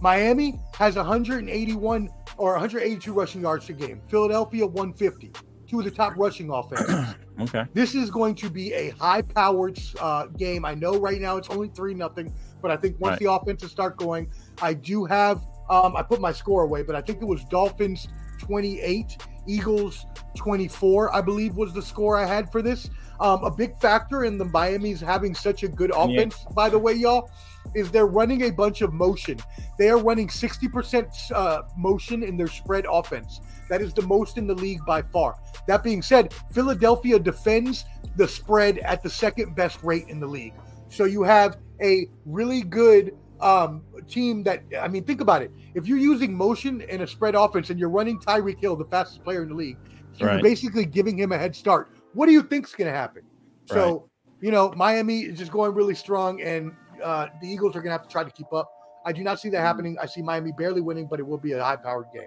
Miami 0.00 0.58
has 0.78 0.96
181 0.96 2.08
or 2.38 2.52
182 2.52 3.12
rushing 3.12 3.42
yards 3.42 3.68
a 3.68 3.74
game. 3.74 4.00
Philadelphia 4.08 4.66
150. 4.66 5.32
Two 5.68 5.80
of 5.80 5.84
the 5.84 5.90
top 5.90 6.14
rushing 6.16 6.50
offenses. 6.50 7.14
okay. 7.42 7.64
this 7.74 7.94
is 7.94 8.10
going 8.10 8.34
to 8.36 8.48
be 8.48 8.72
a 8.72 8.88
high-powered 8.90 9.78
uh, 10.00 10.26
game. 10.26 10.64
I 10.64 10.74
know 10.74 10.98
right 10.98 11.20
now 11.20 11.36
it's 11.36 11.50
only 11.50 11.68
three 11.68 11.92
nothing, 11.92 12.32
but 12.62 12.70
I 12.70 12.76
think 12.76 12.98
once 12.98 13.12
Right. 13.12 13.18
the 13.20 13.30
offenses 13.32 13.70
start 13.70 13.96
going, 13.98 14.30
I 14.62 14.72
do 14.74 15.04
have. 15.04 15.46
Um, 15.68 15.94
I 15.94 16.02
put 16.02 16.20
my 16.20 16.32
score 16.32 16.62
away, 16.62 16.82
but 16.82 16.96
I 16.96 17.02
think 17.02 17.20
it 17.20 17.26
was 17.26 17.44
Dolphins 17.44 18.08
28, 18.38 19.18
Eagles 19.46 20.06
24. 20.36 21.14
I 21.14 21.20
believe 21.20 21.54
was 21.56 21.74
the 21.74 21.82
score 21.82 22.16
I 22.16 22.24
had 22.24 22.50
for 22.50 22.62
this. 22.62 22.88
Um, 23.20 23.42
a 23.42 23.50
big 23.50 23.76
factor 23.76 24.24
in 24.24 24.38
the 24.38 24.44
Miami's 24.44 25.00
having 25.00 25.34
such 25.34 25.62
a 25.62 25.68
good 25.68 25.90
offense, 25.94 26.44
by 26.54 26.68
the 26.68 26.78
way, 26.78 26.92
y'all, 26.92 27.30
is 27.74 27.90
they're 27.90 28.06
running 28.06 28.42
a 28.42 28.50
bunch 28.50 28.80
of 28.80 28.92
motion. 28.92 29.38
They 29.78 29.90
are 29.90 29.98
running 29.98 30.28
60% 30.28 31.32
uh, 31.32 31.62
motion 31.76 32.22
in 32.22 32.36
their 32.36 32.46
spread 32.46 32.86
offense. 32.90 33.40
That 33.68 33.82
is 33.82 33.92
the 33.92 34.02
most 34.02 34.38
in 34.38 34.46
the 34.46 34.54
league 34.54 34.84
by 34.86 35.02
far. 35.02 35.36
That 35.66 35.82
being 35.82 36.00
said, 36.00 36.32
Philadelphia 36.52 37.18
defends 37.18 37.84
the 38.16 38.26
spread 38.26 38.78
at 38.78 39.02
the 39.02 39.10
second 39.10 39.54
best 39.54 39.82
rate 39.82 40.08
in 40.08 40.20
the 40.20 40.26
league. 40.26 40.54
So 40.88 41.04
you 41.04 41.22
have 41.22 41.58
a 41.82 42.08
really 42.24 42.62
good 42.62 43.16
um, 43.40 43.82
team 44.08 44.42
that, 44.44 44.62
I 44.80 44.88
mean, 44.88 45.04
think 45.04 45.20
about 45.20 45.42
it. 45.42 45.52
If 45.74 45.86
you're 45.86 45.98
using 45.98 46.34
motion 46.34 46.80
in 46.82 47.02
a 47.02 47.06
spread 47.06 47.34
offense 47.34 47.70
and 47.70 47.78
you're 47.78 47.90
running 47.90 48.18
Tyreek 48.18 48.58
Hill, 48.58 48.76
the 48.76 48.86
fastest 48.86 49.22
player 49.22 49.42
in 49.42 49.50
the 49.50 49.54
league, 49.54 49.76
so 50.18 50.24
you're 50.24 50.42
basically 50.42 50.84
giving 50.84 51.16
him 51.16 51.32
a 51.32 51.38
head 51.38 51.54
start. 51.54 51.92
What 52.18 52.26
do 52.26 52.32
you 52.32 52.42
think's 52.42 52.74
going 52.74 52.90
to 52.90 52.98
happen? 52.98 53.22
So, 53.66 54.10
you 54.40 54.50
know, 54.50 54.72
Miami 54.74 55.20
is 55.20 55.38
just 55.38 55.52
going 55.52 55.72
really 55.72 55.94
strong, 55.94 56.42
and 56.42 56.72
uh, 57.00 57.28
the 57.40 57.46
Eagles 57.46 57.76
are 57.76 57.80
going 57.80 57.90
to 57.90 57.92
have 57.92 58.02
to 58.02 58.08
try 58.08 58.24
to 58.24 58.30
keep 58.32 58.52
up. 58.52 58.68
I 59.06 59.12
do 59.12 59.22
not 59.22 59.38
see 59.38 59.50
that 59.50 59.60
happening. 59.60 59.96
I 60.02 60.06
see 60.06 60.20
Miami 60.20 60.50
barely 60.50 60.80
winning, 60.80 61.06
but 61.06 61.20
it 61.20 61.22
will 61.28 61.38
be 61.38 61.52
a 61.52 61.62
high 61.62 61.76
powered 61.76 62.06
game. 62.12 62.26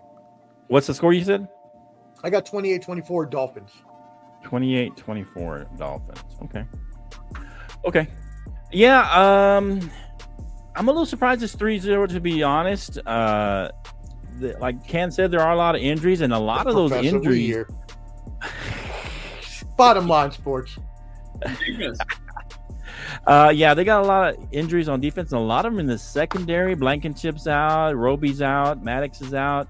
What's 0.69 0.88
the 0.88 0.93
score 0.93 1.11
you 1.11 1.26
said? 1.26 1.45
I 2.23 2.30
got 2.30 2.45
28 2.45 2.81
24 2.81 3.26
Dolphins. 3.26 3.72
28 4.45 4.95
24 4.95 5.68
Dolphins. 5.77 6.19
Okay. 6.43 6.65
Okay. 7.84 8.07
Yeah. 8.72 9.01
Um, 9.11 9.91
I'm 10.77 10.88
a 10.88 10.91
little 10.91 11.05
surprised 11.05 11.43
it's 11.43 11.53
3 11.53 11.80
0, 11.80 12.07
to 12.07 12.22
be 12.22 12.43
honest. 12.43 12.97
Uh, 13.05 13.72
the, 14.39 14.57
like 14.57 14.88
Ken 14.88 15.11
said, 15.11 15.31
there 15.31 15.41
are 15.41 15.51
a 15.51 15.57
lot 15.57 15.76
of 15.76 15.81
injuries, 15.81 16.22
and 16.22 16.31
a 16.31 16.39
lot 16.39 16.65
of 16.65 16.76
those 16.76 16.93
injuries. 16.93 17.65
here. 19.72 19.77
Bottom 19.77 20.07
line, 20.07 20.31
sports. 20.31 20.77
Uh, 23.27 23.52
yeah, 23.53 23.73
they 23.73 23.84
got 23.84 24.02
a 24.03 24.06
lot 24.06 24.34
of 24.34 24.48
injuries 24.52 24.89
on 24.89 24.99
defense, 24.99 25.31
and 25.31 25.41
a 25.41 25.43
lot 25.43 25.65
of 25.65 25.73
them 25.73 25.80
in 25.80 25.85
the 25.85 25.98
secondary. 25.98 26.76
Blankenship's 26.76 27.48
out, 27.48 27.95
Roby's 27.95 28.41
out, 28.41 28.84
Maddox 28.84 29.22
is 29.22 29.34
out, 29.34 29.68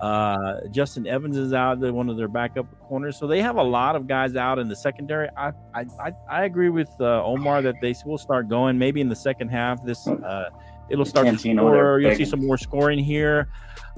uh, 0.00 0.60
Justin 0.70 1.06
Evans 1.06 1.36
is 1.36 1.52
out. 1.52 1.80
They're 1.80 1.92
one 1.92 2.08
of 2.08 2.16
their 2.16 2.28
backup 2.28 2.66
corners, 2.80 3.18
so 3.18 3.26
they 3.26 3.40
have 3.42 3.56
a 3.56 3.62
lot 3.62 3.96
of 3.96 4.06
guys 4.06 4.36
out 4.36 4.58
in 4.58 4.68
the 4.68 4.76
secondary. 4.76 5.28
I 5.36 5.52
I, 5.74 5.86
I, 6.00 6.12
I 6.30 6.44
agree 6.44 6.68
with 6.68 6.90
uh, 7.00 7.24
Omar 7.24 7.62
that 7.62 7.76
they 7.80 7.94
will 8.06 8.18
start 8.18 8.48
going 8.48 8.78
maybe 8.78 9.00
in 9.00 9.08
the 9.08 9.16
second 9.16 9.48
half. 9.48 9.84
This 9.84 10.06
uh, 10.06 10.50
it'll 10.88 11.04
start 11.04 11.26
to 11.26 11.32
Canteen 11.32 11.58
over 11.58 11.70
there 11.70 11.80
score. 11.80 12.00
You'll 12.00 12.16
see 12.16 12.24
some 12.24 12.46
more 12.46 12.58
scoring 12.58 12.98
here. 12.98 13.48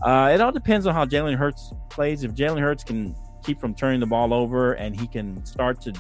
Uh, 0.02 0.31
it 0.32 0.40
all 0.40 0.52
depends 0.52 0.86
on 0.86 0.94
how 0.94 1.05
Jalen 1.05 1.36
Hurts 1.36 1.73
plays. 1.90 2.24
If 2.24 2.32
Jalen 2.32 2.60
Hurts 2.60 2.85
can 2.85 3.14
keep 3.47 3.60
from 3.60 3.74
turning 3.74 4.01
the 4.01 4.06
ball 4.06 4.35
over 4.35 4.73
and 4.73 4.98
he 4.98 5.06
can 5.06 5.44
start 5.47 5.81
to 5.82 5.93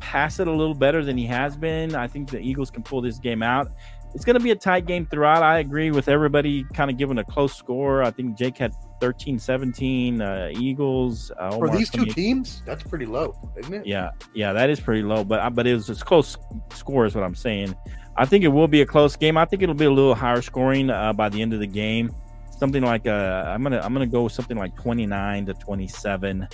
pass 0.00 0.40
it 0.40 0.48
a 0.48 0.52
little 0.52 0.74
better 0.74 1.04
than 1.04 1.16
he 1.16 1.26
has 1.26 1.56
been, 1.56 1.94
I 1.94 2.08
think 2.08 2.30
the 2.30 2.40
Eagles 2.40 2.70
can 2.70 2.82
pull 2.82 3.00
this 3.00 3.18
game 3.18 3.42
out. 3.42 3.70
It's 4.14 4.24
going 4.24 4.34
to 4.34 4.42
be 4.42 4.50
a 4.50 4.56
tight 4.56 4.84
game 4.86 5.06
throughout. 5.06 5.42
I 5.42 5.60
agree 5.60 5.90
with 5.90 6.08
everybody 6.08 6.64
kind 6.74 6.90
of 6.90 6.98
giving 6.98 7.18
a 7.18 7.24
close 7.24 7.54
score. 7.54 8.02
I 8.02 8.10
think 8.10 8.36
Jake 8.36 8.58
had 8.58 8.74
13 9.00 9.38
17. 9.38 10.20
Uh, 10.20 10.50
Eagles. 10.52 11.32
Uh, 11.38 11.56
For 11.56 11.70
these 11.70 11.88
two 11.88 12.04
teams, 12.04 12.62
that's 12.66 12.82
pretty 12.82 13.06
low, 13.06 13.34
isn't 13.56 13.72
it? 13.72 13.86
Yeah, 13.86 14.10
yeah, 14.34 14.52
that 14.52 14.68
is 14.68 14.80
pretty 14.80 15.02
low, 15.02 15.24
but 15.24 15.40
uh, 15.40 15.48
but 15.48 15.66
it 15.66 15.74
was 15.74 15.88
a 15.88 15.94
close 15.94 16.36
score, 16.74 17.06
is 17.06 17.14
what 17.14 17.24
I'm 17.24 17.34
saying. 17.34 17.74
I 18.16 18.26
think 18.26 18.44
it 18.44 18.48
will 18.48 18.68
be 18.68 18.82
a 18.82 18.86
close 18.86 19.16
game. 19.16 19.38
I 19.38 19.46
think 19.46 19.62
it'll 19.62 19.74
be 19.74 19.86
a 19.86 19.90
little 19.90 20.14
higher 20.14 20.42
scoring 20.42 20.90
uh, 20.90 21.14
by 21.14 21.30
the 21.30 21.40
end 21.40 21.54
of 21.54 21.60
the 21.60 21.66
game. 21.66 22.14
Something 22.62 22.84
like 22.84 23.08
uh, 23.08 23.44
I'm 23.48 23.60
gonna 23.64 23.80
I'm 23.82 23.92
gonna 23.92 24.06
go 24.06 24.22
with 24.22 24.34
something 24.34 24.56
like 24.56 24.76
29 24.76 25.46
to 25.46 25.54
27, 25.54 26.46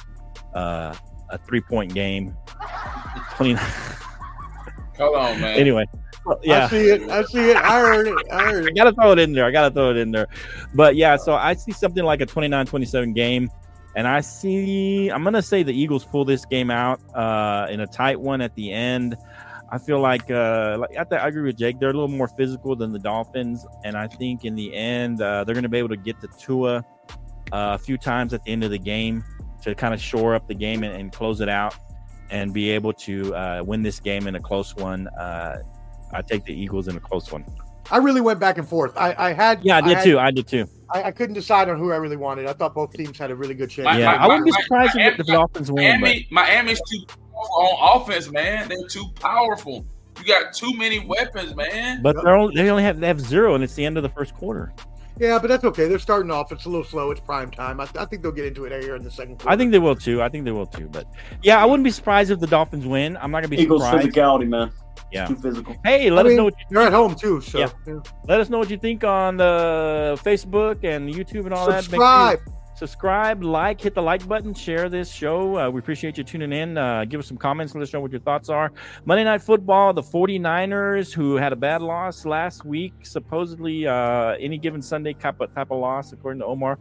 uh, 0.54 0.94
a 1.28 1.38
three 1.46 1.60
point 1.60 1.92
game. 1.92 2.34
29. 3.36 3.62
Come 4.96 5.14
on, 5.14 5.38
man. 5.38 5.58
anyway, 5.58 5.84
well, 6.24 6.40
I 6.48 6.66
see 6.68 6.88
it. 6.88 7.10
I 7.10 7.22
see 7.24 7.50
it. 7.50 7.56
I 7.58 7.80
heard 7.80 8.08
it. 8.08 8.16
I 8.32 8.42
heard 8.42 8.64
it. 8.64 8.70
I 8.70 8.72
gotta 8.72 8.92
throw 8.92 9.12
it 9.12 9.18
in 9.18 9.34
there. 9.34 9.44
I 9.44 9.50
gotta 9.50 9.70
throw 9.70 9.90
it 9.90 9.98
in 9.98 10.10
there. 10.10 10.28
But 10.72 10.96
yeah, 10.96 11.16
so 11.16 11.34
I 11.34 11.52
see 11.52 11.72
something 11.72 12.02
like 12.02 12.22
a 12.22 12.26
29-27 12.26 13.14
game. 13.14 13.50
And 13.94 14.08
I 14.08 14.22
see 14.22 15.10
I'm 15.10 15.22
gonna 15.24 15.42
say 15.42 15.62
the 15.62 15.78
Eagles 15.78 16.06
pull 16.06 16.24
this 16.24 16.46
game 16.46 16.70
out 16.70 17.02
uh 17.14 17.66
in 17.68 17.80
a 17.80 17.86
tight 17.86 18.18
one 18.18 18.40
at 18.40 18.54
the 18.54 18.72
end. 18.72 19.14
I 19.70 19.78
feel 19.78 20.00
like 20.00 20.30
uh 20.30 20.76
like 20.78 20.96
I, 20.96 21.04
th- 21.04 21.20
I 21.20 21.28
agree 21.28 21.42
with 21.42 21.58
Jake. 21.58 21.78
They're 21.78 21.90
a 21.90 21.92
little 21.92 22.08
more 22.08 22.28
physical 22.28 22.74
than 22.74 22.92
the 22.92 22.98
Dolphins, 22.98 23.66
and 23.84 23.96
I 23.96 24.06
think 24.06 24.44
in 24.44 24.54
the 24.54 24.74
end 24.74 25.20
uh, 25.20 25.44
they're 25.44 25.54
gonna 25.54 25.68
be 25.68 25.78
able 25.78 25.90
to 25.90 25.96
get 25.96 26.20
to 26.22 26.28
Tua 26.38 26.78
uh, 26.78 26.82
a 27.52 27.78
few 27.78 27.98
times 27.98 28.32
at 28.34 28.42
the 28.44 28.52
end 28.52 28.64
of 28.64 28.70
the 28.70 28.78
game 28.78 29.22
to 29.62 29.74
kind 29.74 29.92
of 29.92 30.00
shore 30.00 30.34
up 30.34 30.46
the 30.48 30.54
game 30.54 30.84
and, 30.84 30.94
and 30.94 31.12
close 31.12 31.40
it 31.40 31.48
out 31.48 31.74
and 32.30 32.52
be 32.54 32.70
able 32.70 32.92
to 32.92 33.34
uh, 33.34 33.62
win 33.64 33.82
this 33.82 34.00
game 34.00 34.26
in 34.26 34.34
a 34.36 34.40
close 34.40 34.74
one. 34.76 35.08
Uh, 35.08 35.56
I 36.12 36.22
take 36.22 36.44
the 36.44 36.54
Eagles 36.54 36.88
in 36.88 36.96
a 36.96 37.00
close 37.00 37.30
one. 37.32 37.44
I 37.90 37.96
really 37.98 38.20
went 38.20 38.38
back 38.38 38.58
and 38.58 38.68
forth. 38.68 38.96
I, 38.98 39.14
I 39.18 39.32
had. 39.32 39.64
Yeah, 39.64 39.78
I 39.78 39.80
did 39.80 39.96
had- 39.96 40.04
too. 40.04 40.18
I 40.18 40.30
did 40.30 40.46
too. 40.46 40.66
I, 40.90 41.04
I 41.04 41.10
couldn't 41.10 41.34
decide 41.34 41.68
on 41.68 41.78
who 41.78 41.92
I 41.92 41.96
really 41.96 42.16
wanted. 42.16 42.46
I 42.46 42.54
thought 42.54 42.74
both 42.74 42.92
teams 42.92 43.18
had 43.18 43.30
a 43.30 43.34
really 43.36 43.52
good 43.54 43.68
chance. 43.68 43.98
Yeah, 43.98 44.06
my- 44.16 44.24
I 44.24 44.26
wouldn't 44.26 44.46
be 44.46 44.52
surprised 44.52 44.94
my- 44.94 45.02
if 45.08 45.16
the 45.18 45.24
Dolphins 45.24 45.70
win. 45.70 46.00
But 46.00 46.08
Miami, 46.08 46.28
Miami's 46.30 46.80
too 46.90 47.04
powerful 47.06 47.27
on 47.38 48.00
offense, 48.02 48.30
man. 48.30 48.68
They're 48.68 48.86
too 48.88 49.06
powerful. 49.20 49.86
You 50.18 50.24
got 50.24 50.52
too 50.52 50.72
many 50.76 51.06
weapons, 51.06 51.54
man. 51.54 52.02
but 52.02 52.16
they're 52.24 52.36
only, 52.36 52.54
they 52.56 52.68
only 52.70 52.82
have 52.82 52.98
they 52.98 53.06
have 53.06 53.20
zero, 53.20 53.54
and 53.54 53.62
it's 53.62 53.74
the 53.74 53.84
end 53.84 53.96
of 53.96 54.02
the 54.02 54.08
first 54.08 54.34
quarter. 54.34 54.72
Yeah, 55.20 55.38
but 55.38 55.48
that's 55.48 55.64
okay. 55.64 55.88
They're 55.88 55.98
starting 55.98 56.30
off. 56.30 56.52
It's 56.52 56.64
a 56.64 56.68
little 56.68 56.84
slow. 56.84 57.10
It's 57.10 57.20
prime 57.20 57.50
time. 57.50 57.80
I, 57.80 57.88
I 57.98 58.04
think 58.04 58.22
they'll 58.22 58.30
get 58.32 58.46
into 58.46 58.64
it 58.66 58.82
here 58.82 58.94
in 58.94 59.02
the 59.02 59.10
second 59.10 59.38
quarter. 59.38 59.50
I 59.50 59.56
think 59.56 59.72
they 59.72 59.78
will 59.80 59.96
too. 59.96 60.22
I 60.22 60.28
think 60.28 60.44
they 60.44 60.52
will 60.52 60.66
too. 60.66 60.88
But 60.88 61.06
yeah, 61.42 61.60
I 61.60 61.66
wouldn't 61.66 61.84
be 61.84 61.90
surprised 61.90 62.30
if 62.30 62.38
the 62.40 62.46
Dolphins 62.46 62.86
win. 62.86 63.16
I'm 63.16 63.30
not 63.30 63.38
gonna 63.38 63.48
be 63.48 63.56
Eagles 63.58 63.82
surprised. 63.84 64.08
physicality, 64.08 64.48
man. 64.48 64.70
Yeah. 65.12 65.26
Too 65.26 65.36
physical. 65.36 65.74
Hey, 65.84 66.10
let 66.10 66.26
I 66.26 66.28
us 66.28 66.30
mean, 66.30 66.36
know 66.36 66.44
what 66.44 66.54
you, 66.58 66.64
They're 66.70 66.82
at 66.82 66.92
home 66.92 67.14
too, 67.14 67.40
so 67.40 67.58
Yeah. 67.58 67.70
yeah. 67.86 68.00
let 68.28 68.40
us 68.40 68.48
know 68.50 68.58
what 68.58 68.70
you 68.70 68.76
think 68.78 69.04
on 69.04 69.36
the 69.38 70.20
Facebook 70.22 70.84
and 70.84 71.08
YouTube 71.12 71.44
and 71.46 71.54
all 71.54 71.66
that. 71.66 71.76
Make 71.90 72.00
sure 72.00 72.38
subscribe. 72.38 72.40
Subscribe, 72.78 73.42
like, 73.42 73.80
hit 73.80 73.94
the 73.94 74.02
like 74.02 74.26
button, 74.28 74.54
share 74.54 74.88
this 74.88 75.10
show. 75.12 75.58
Uh, 75.58 75.68
we 75.68 75.80
appreciate 75.80 76.16
you 76.16 76.24
tuning 76.24 76.52
in. 76.52 76.78
Uh, 76.78 77.04
give 77.04 77.18
us 77.18 77.26
some 77.26 77.36
comments. 77.36 77.74
Let 77.74 77.82
us 77.82 77.92
know 77.92 78.00
what 78.00 78.12
your 78.12 78.20
thoughts 78.20 78.48
are. 78.48 78.72
Monday 79.04 79.24
Night 79.24 79.42
Football, 79.42 79.92
the 79.92 80.02
49ers, 80.02 81.12
who 81.12 81.34
had 81.34 81.52
a 81.52 81.56
bad 81.56 81.82
loss 81.82 82.24
last 82.24 82.64
week, 82.64 82.92
supposedly 83.02 83.86
uh, 83.86 84.36
any 84.38 84.58
given 84.58 84.80
Sunday 84.80 85.12
type 85.12 85.40
of, 85.40 85.52
type 85.54 85.72
of 85.72 85.80
loss, 85.80 86.12
according 86.12 86.38
to 86.40 86.46
Omar. 86.46 86.78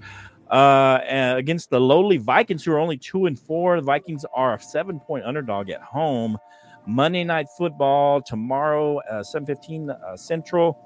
Uh, 0.50 1.00
against 1.36 1.70
the 1.70 1.80
lowly 1.80 2.18
Vikings, 2.18 2.64
who 2.64 2.72
are 2.72 2.80
only 2.80 2.98
two 2.98 3.26
and 3.26 3.38
four. 3.38 3.76
The 3.76 3.86
Vikings 3.86 4.24
are 4.34 4.54
a 4.54 4.62
seven 4.62 4.98
point 5.00 5.26
underdog 5.26 5.70
at 5.70 5.82
home. 5.82 6.38
Monday 6.86 7.26
Night 7.26 7.48
Football 7.58 8.22
tomorrow, 8.22 9.00
uh, 9.12 9.22
7:15 9.24 9.90
uh, 9.90 10.16
Central. 10.16 10.80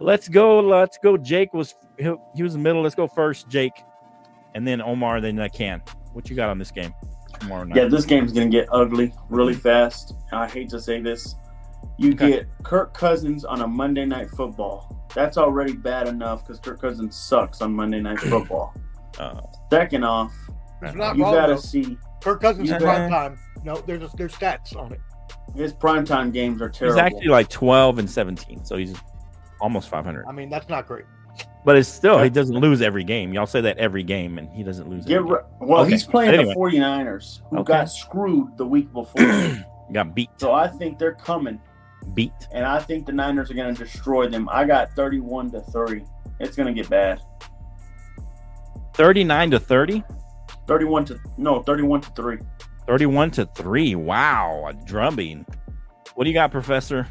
Let's 0.00 0.28
go. 0.28 0.58
Let's 0.58 0.98
go. 0.98 1.16
Jake 1.16 1.54
was 1.54 1.76
he, 1.96 2.12
he 2.34 2.42
was 2.42 2.56
in 2.56 2.60
the 2.60 2.64
middle. 2.64 2.82
Let's 2.82 2.96
go 2.96 3.06
first, 3.06 3.48
Jake, 3.48 3.84
and 4.54 4.66
then 4.66 4.80
Omar. 4.82 5.20
Then 5.20 5.38
I 5.40 5.48
can. 5.48 5.80
What 6.12 6.30
you 6.30 6.36
got 6.36 6.48
on 6.48 6.58
this 6.58 6.70
game 6.70 6.92
tomorrow 7.40 7.64
night? 7.64 7.76
Yeah, 7.76 7.86
this 7.88 8.04
game's 8.04 8.32
gonna 8.32 8.48
get 8.48 8.68
ugly 8.72 9.12
really 9.28 9.54
fast. 9.54 10.14
I 10.32 10.48
hate 10.48 10.68
to 10.70 10.80
say 10.80 11.00
this. 11.00 11.34
You 11.98 12.12
Okay. 12.12 12.30
get 12.30 12.46
Kirk 12.62 12.94
Cousins 12.94 13.44
on 13.44 13.60
a 13.60 13.66
Monday 13.68 14.04
night 14.06 14.30
football. 14.30 15.06
That's 15.14 15.36
already 15.36 15.74
bad 15.74 16.08
enough 16.08 16.44
because 16.46 16.58
Kirk 16.60 16.80
Cousins 16.80 17.14
sucks 17.16 17.60
on 17.60 17.72
Monday 17.74 18.00
night 18.00 18.18
football. 18.30 18.74
Uh, 19.18 19.40
Second 19.70 20.02
off, 20.04 20.32
It's 20.82 20.94
not 20.96 21.16
you 21.16 21.22
wrong. 21.24 21.34
gotta 21.34 21.54
though. 21.54 21.60
see 21.60 21.98
Kirk 22.20 22.40
Cousins 22.40 22.68
you 22.70 22.76
prime 22.78 23.10
time. 23.10 23.38
No, 23.64 23.76
there's 23.86 24.10
there's 24.14 24.34
stats 24.34 24.76
on 24.76 24.92
it. 24.92 25.00
his 25.54 25.72
primetime 25.72 26.32
games 26.32 26.60
are 26.62 26.68
terrible. 26.68 26.96
he's 27.00 27.12
actually 27.12 27.28
like 27.28 27.48
12 27.48 27.98
and 27.98 28.10
17, 28.10 28.64
so 28.64 28.76
he's 28.76 28.94
almost 29.60 29.88
500. 29.88 30.24
I 30.28 30.32
mean, 30.32 30.50
that's 30.50 30.68
not 30.68 30.86
great. 30.86 31.04
But 31.64 31.76
it's 31.78 31.88
still 31.88 32.22
he 32.22 32.28
doesn't 32.28 32.56
lose 32.58 32.82
every 32.82 33.04
game. 33.04 33.32
Y'all 33.32 33.46
say 33.46 33.62
that 33.62 33.78
every 33.78 34.02
game, 34.02 34.36
and 34.38 34.48
he 34.50 34.62
doesn't 34.62 34.88
lose. 34.88 35.04
Get 35.06 35.24
re- 35.24 35.38
well, 35.60 35.80
Okay. 35.82 35.92
he's 35.92 36.04
playing 36.04 36.34
Anyway. 36.34 36.52
the 36.52 36.54
49ers, 36.54 37.40
who 37.50 37.58
Okay. 37.60 37.72
got 37.72 37.90
screwed 37.90 38.56
the 38.58 38.66
week 38.66 38.92
before. 38.92 39.22
Got 39.92 40.14
beat, 40.14 40.30
so 40.38 40.52
I 40.52 40.66
think 40.66 40.98
they're 40.98 41.12
coming, 41.14 41.60
beat. 42.14 42.32
and 42.52 42.64
I 42.64 42.78
think 42.80 43.04
the 43.04 43.12
Niners 43.12 43.50
are 43.50 43.54
going 43.54 43.74
to 43.74 43.84
destroy 43.84 44.26
them. 44.28 44.48
I 44.50 44.64
got 44.64 44.90
31 44.96 45.50
to 45.52 45.60
30. 45.60 46.04
It's 46.40 46.56
going 46.56 46.66
to 46.66 46.72
get 46.72 46.88
bad. 46.88 47.20
39 48.94 49.50
to 49.52 49.58
30, 49.60 50.02
31 50.66 51.04
to 51.06 51.20
no, 51.36 51.62
31 51.62 52.00
to 52.00 52.10
3. 52.12 52.38
31 52.86 53.30
to 53.32 53.46
three. 53.54 53.94
Wow, 53.94 54.66
a 54.68 54.72
drubbing. 54.72 55.44
What 56.14 56.24
do 56.24 56.30
you 56.30 56.34
got, 56.34 56.50
Professor? 56.50 57.06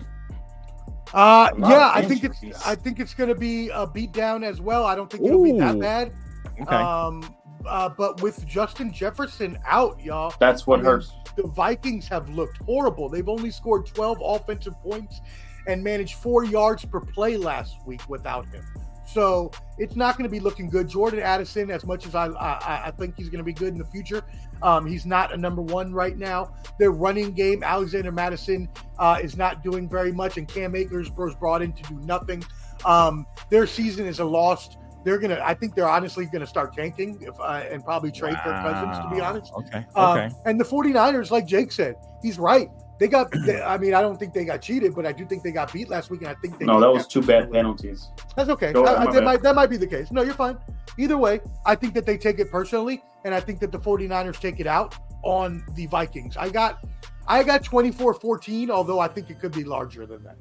Uh, 1.13 1.49
yeah, 1.59 1.91
I 1.93 2.01
think 2.03 2.23
it's 2.23 2.41
I 2.65 2.75
think 2.75 2.99
it's 2.99 3.13
going 3.13 3.29
to 3.29 3.35
be 3.35 3.69
a 3.69 3.85
beat 3.85 4.11
down 4.11 4.43
as 4.43 4.61
well. 4.61 4.85
I 4.85 4.95
don't 4.95 5.09
think 5.09 5.23
it'll 5.23 5.43
be 5.43 5.57
that 5.59 5.79
bad. 5.79 6.13
Okay, 6.61 6.75
Um, 6.75 7.35
uh, 7.65 7.89
but 7.89 8.21
with 8.21 8.45
Justin 8.45 8.91
Jefferson 8.91 9.57
out, 9.65 9.99
y'all, 10.03 10.33
That's 10.39 10.65
what 10.67 10.79
I 10.79 10.83
mean, 10.83 10.91
hurts. 10.91 11.13
the 11.35 11.47
Vikings 11.47 12.07
have 12.07 12.29
looked 12.29 12.61
horrible. 12.63 13.09
They've 13.09 13.29
only 13.29 13.51
scored 13.51 13.85
12 13.85 14.17
offensive 14.23 14.73
points 14.81 15.21
and 15.67 15.83
managed 15.83 16.15
four 16.15 16.43
yards 16.43 16.83
per 16.85 16.99
play 16.99 17.37
last 17.37 17.77
week 17.85 18.01
without 18.09 18.45
him. 18.47 18.65
So 19.13 19.51
it's 19.77 19.95
not 19.95 20.17
going 20.17 20.27
to 20.27 20.31
be 20.31 20.39
looking 20.39 20.69
good. 20.69 20.87
Jordan 20.89 21.19
Addison, 21.19 21.69
as 21.69 21.85
much 21.85 22.07
as 22.07 22.15
I 22.15 22.27
I, 22.27 22.87
I 22.87 22.91
think 22.91 23.15
he's 23.15 23.29
going 23.29 23.39
to 23.39 23.43
be 23.43 23.53
good 23.53 23.69
in 23.73 23.77
the 23.77 23.85
future, 23.85 24.23
um, 24.63 24.87
he's 24.87 25.05
not 25.05 25.33
a 25.33 25.37
number 25.37 25.61
one 25.61 25.93
right 25.93 26.17
now. 26.17 26.53
Their 26.79 26.91
running 26.91 27.31
game, 27.33 27.63
Alexander 27.63 28.11
Mattison, 28.11 28.67
uh, 28.97 29.19
is 29.21 29.37
not 29.37 29.63
doing 29.63 29.87
very 29.87 30.11
much, 30.11 30.37
and 30.37 30.47
Cam 30.47 30.75
Akers 30.75 31.11
was 31.11 31.35
brought 31.35 31.61
in 31.61 31.73
to 31.73 31.83
do 31.83 31.99
nothing. 32.05 32.43
Um, 32.85 33.27
their 33.49 33.67
season 33.67 34.07
is 34.07 34.19
a 34.19 34.25
lost. 34.25 34.77
They're 35.05 35.19
gonna. 35.19 35.39
I 35.43 35.53
think 35.53 35.75
they're 35.75 35.89
honestly 35.89 36.25
going 36.25 36.41
to 36.41 36.47
start 36.47 36.73
tanking 36.73 37.19
if, 37.21 37.39
uh, 37.39 37.63
and 37.69 37.83
probably 37.83 38.11
trade 38.11 38.35
their 38.45 38.53
Cousins. 38.63 38.97
To 38.97 39.09
be 39.13 39.21
honest, 39.21 39.51
Okay, 39.53 39.85
um, 39.95 40.17
okay. 40.17 40.35
and 40.45 40.59
the 40.59 40.63
49ers, 40.63 41.29
like 41.29 41.45
Jake 41.45 41.71
said, 41.71 41.95
he's 42.21 42.39
right. 42.39 42.69
They 42.99 43.07
got, 43.07 43.31
they, 43.45 43.61
I 43.61 43.77
mean, 43.77 43.93
I 43.93 44.01
don't 44.01 44.17
think 44.17 44.33
they 44.33 44.45
got 44.45 44.61
cheated, 44.61 44.95
but 44.95 45.05
I 45.05 45.11
do 45.11 45.25
think 45.25 45.43
they 45.43 45.51
got 45.51 45.71
beat 45.73 45.89
last 45.89 46.09
week. 46.09 46.21
And 46.21 46.29
I 46.29 46.35
think 46.35 46.59
they 46.59 46.65
No, 46.65 46.79
that 46.79 46.91
was 46.91 47.07
two 47.07 47.21
bad 47.21 47.51
penalties. 47.51 48.07
penalties. 48.07 48.33
That's 48.35 48.49
okay. 48.49 48.71
Go 48.73 48.85
I- 48.85 49.03
I- 49.07 49.11
that, 49.13 49.23
might, 49.23 49.41
that 49.43 49.55
might 49.55 49.69
be 49.69 49.77
the 49.77 49.87
case. 49.87 50.11
No, 50.11 50.21
you're 50.21 50.33
fine. 50.33 50.57
Either 50.97 51.17
way, 51.17 51.41
I 51.65 51.75
think 51.75 51.93
that 51.95 52.05
they 52.05 52.17
take 52.17 52.39
it 52.39 52.51
personally, 52.51 53.01
and 53.25 53.33
I 53.33 53.39
think 53.39 53.59
that 53.61 53.71
the 53.71 53.79
49ers 53.79 54.39
take 54.39 54.59
it 54.59 54.67
out 54.67 54.95
on 55.23 55.63
the 55.75 55.85
Vikings. 55.87 56.37
I 56.37 56.49
got 56.49 56.83
I 57.25 57.41
got 57.43 57.63
24-14, 57.63 58.69
although 58.69 58.99
I 58.99 59.07
think 59.07 59.29
it 59.29 59.39
could 59.39 59.53
be 59.53 59.63
larger 59.63 60.05
than 60.05 60.21
that. 60.25 60.35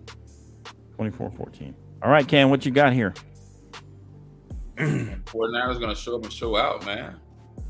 24-14. 0.99 1.73
All 2.03 2.11
right, 2.11 2.27
Cam, 2.27 2.51
what 2.51 2.67
you 2.67 2.73
got 2.73 2.93
here? 2.93 3.15
49ers 4.77 5.79
going 5.79 5.89
to 5.89 5.95
show 5.95 6.17
up 6.17 6.25
and 6.25 6.33
show 6.33 6.57
out, 6.57 6.85
man. 6.85 7.21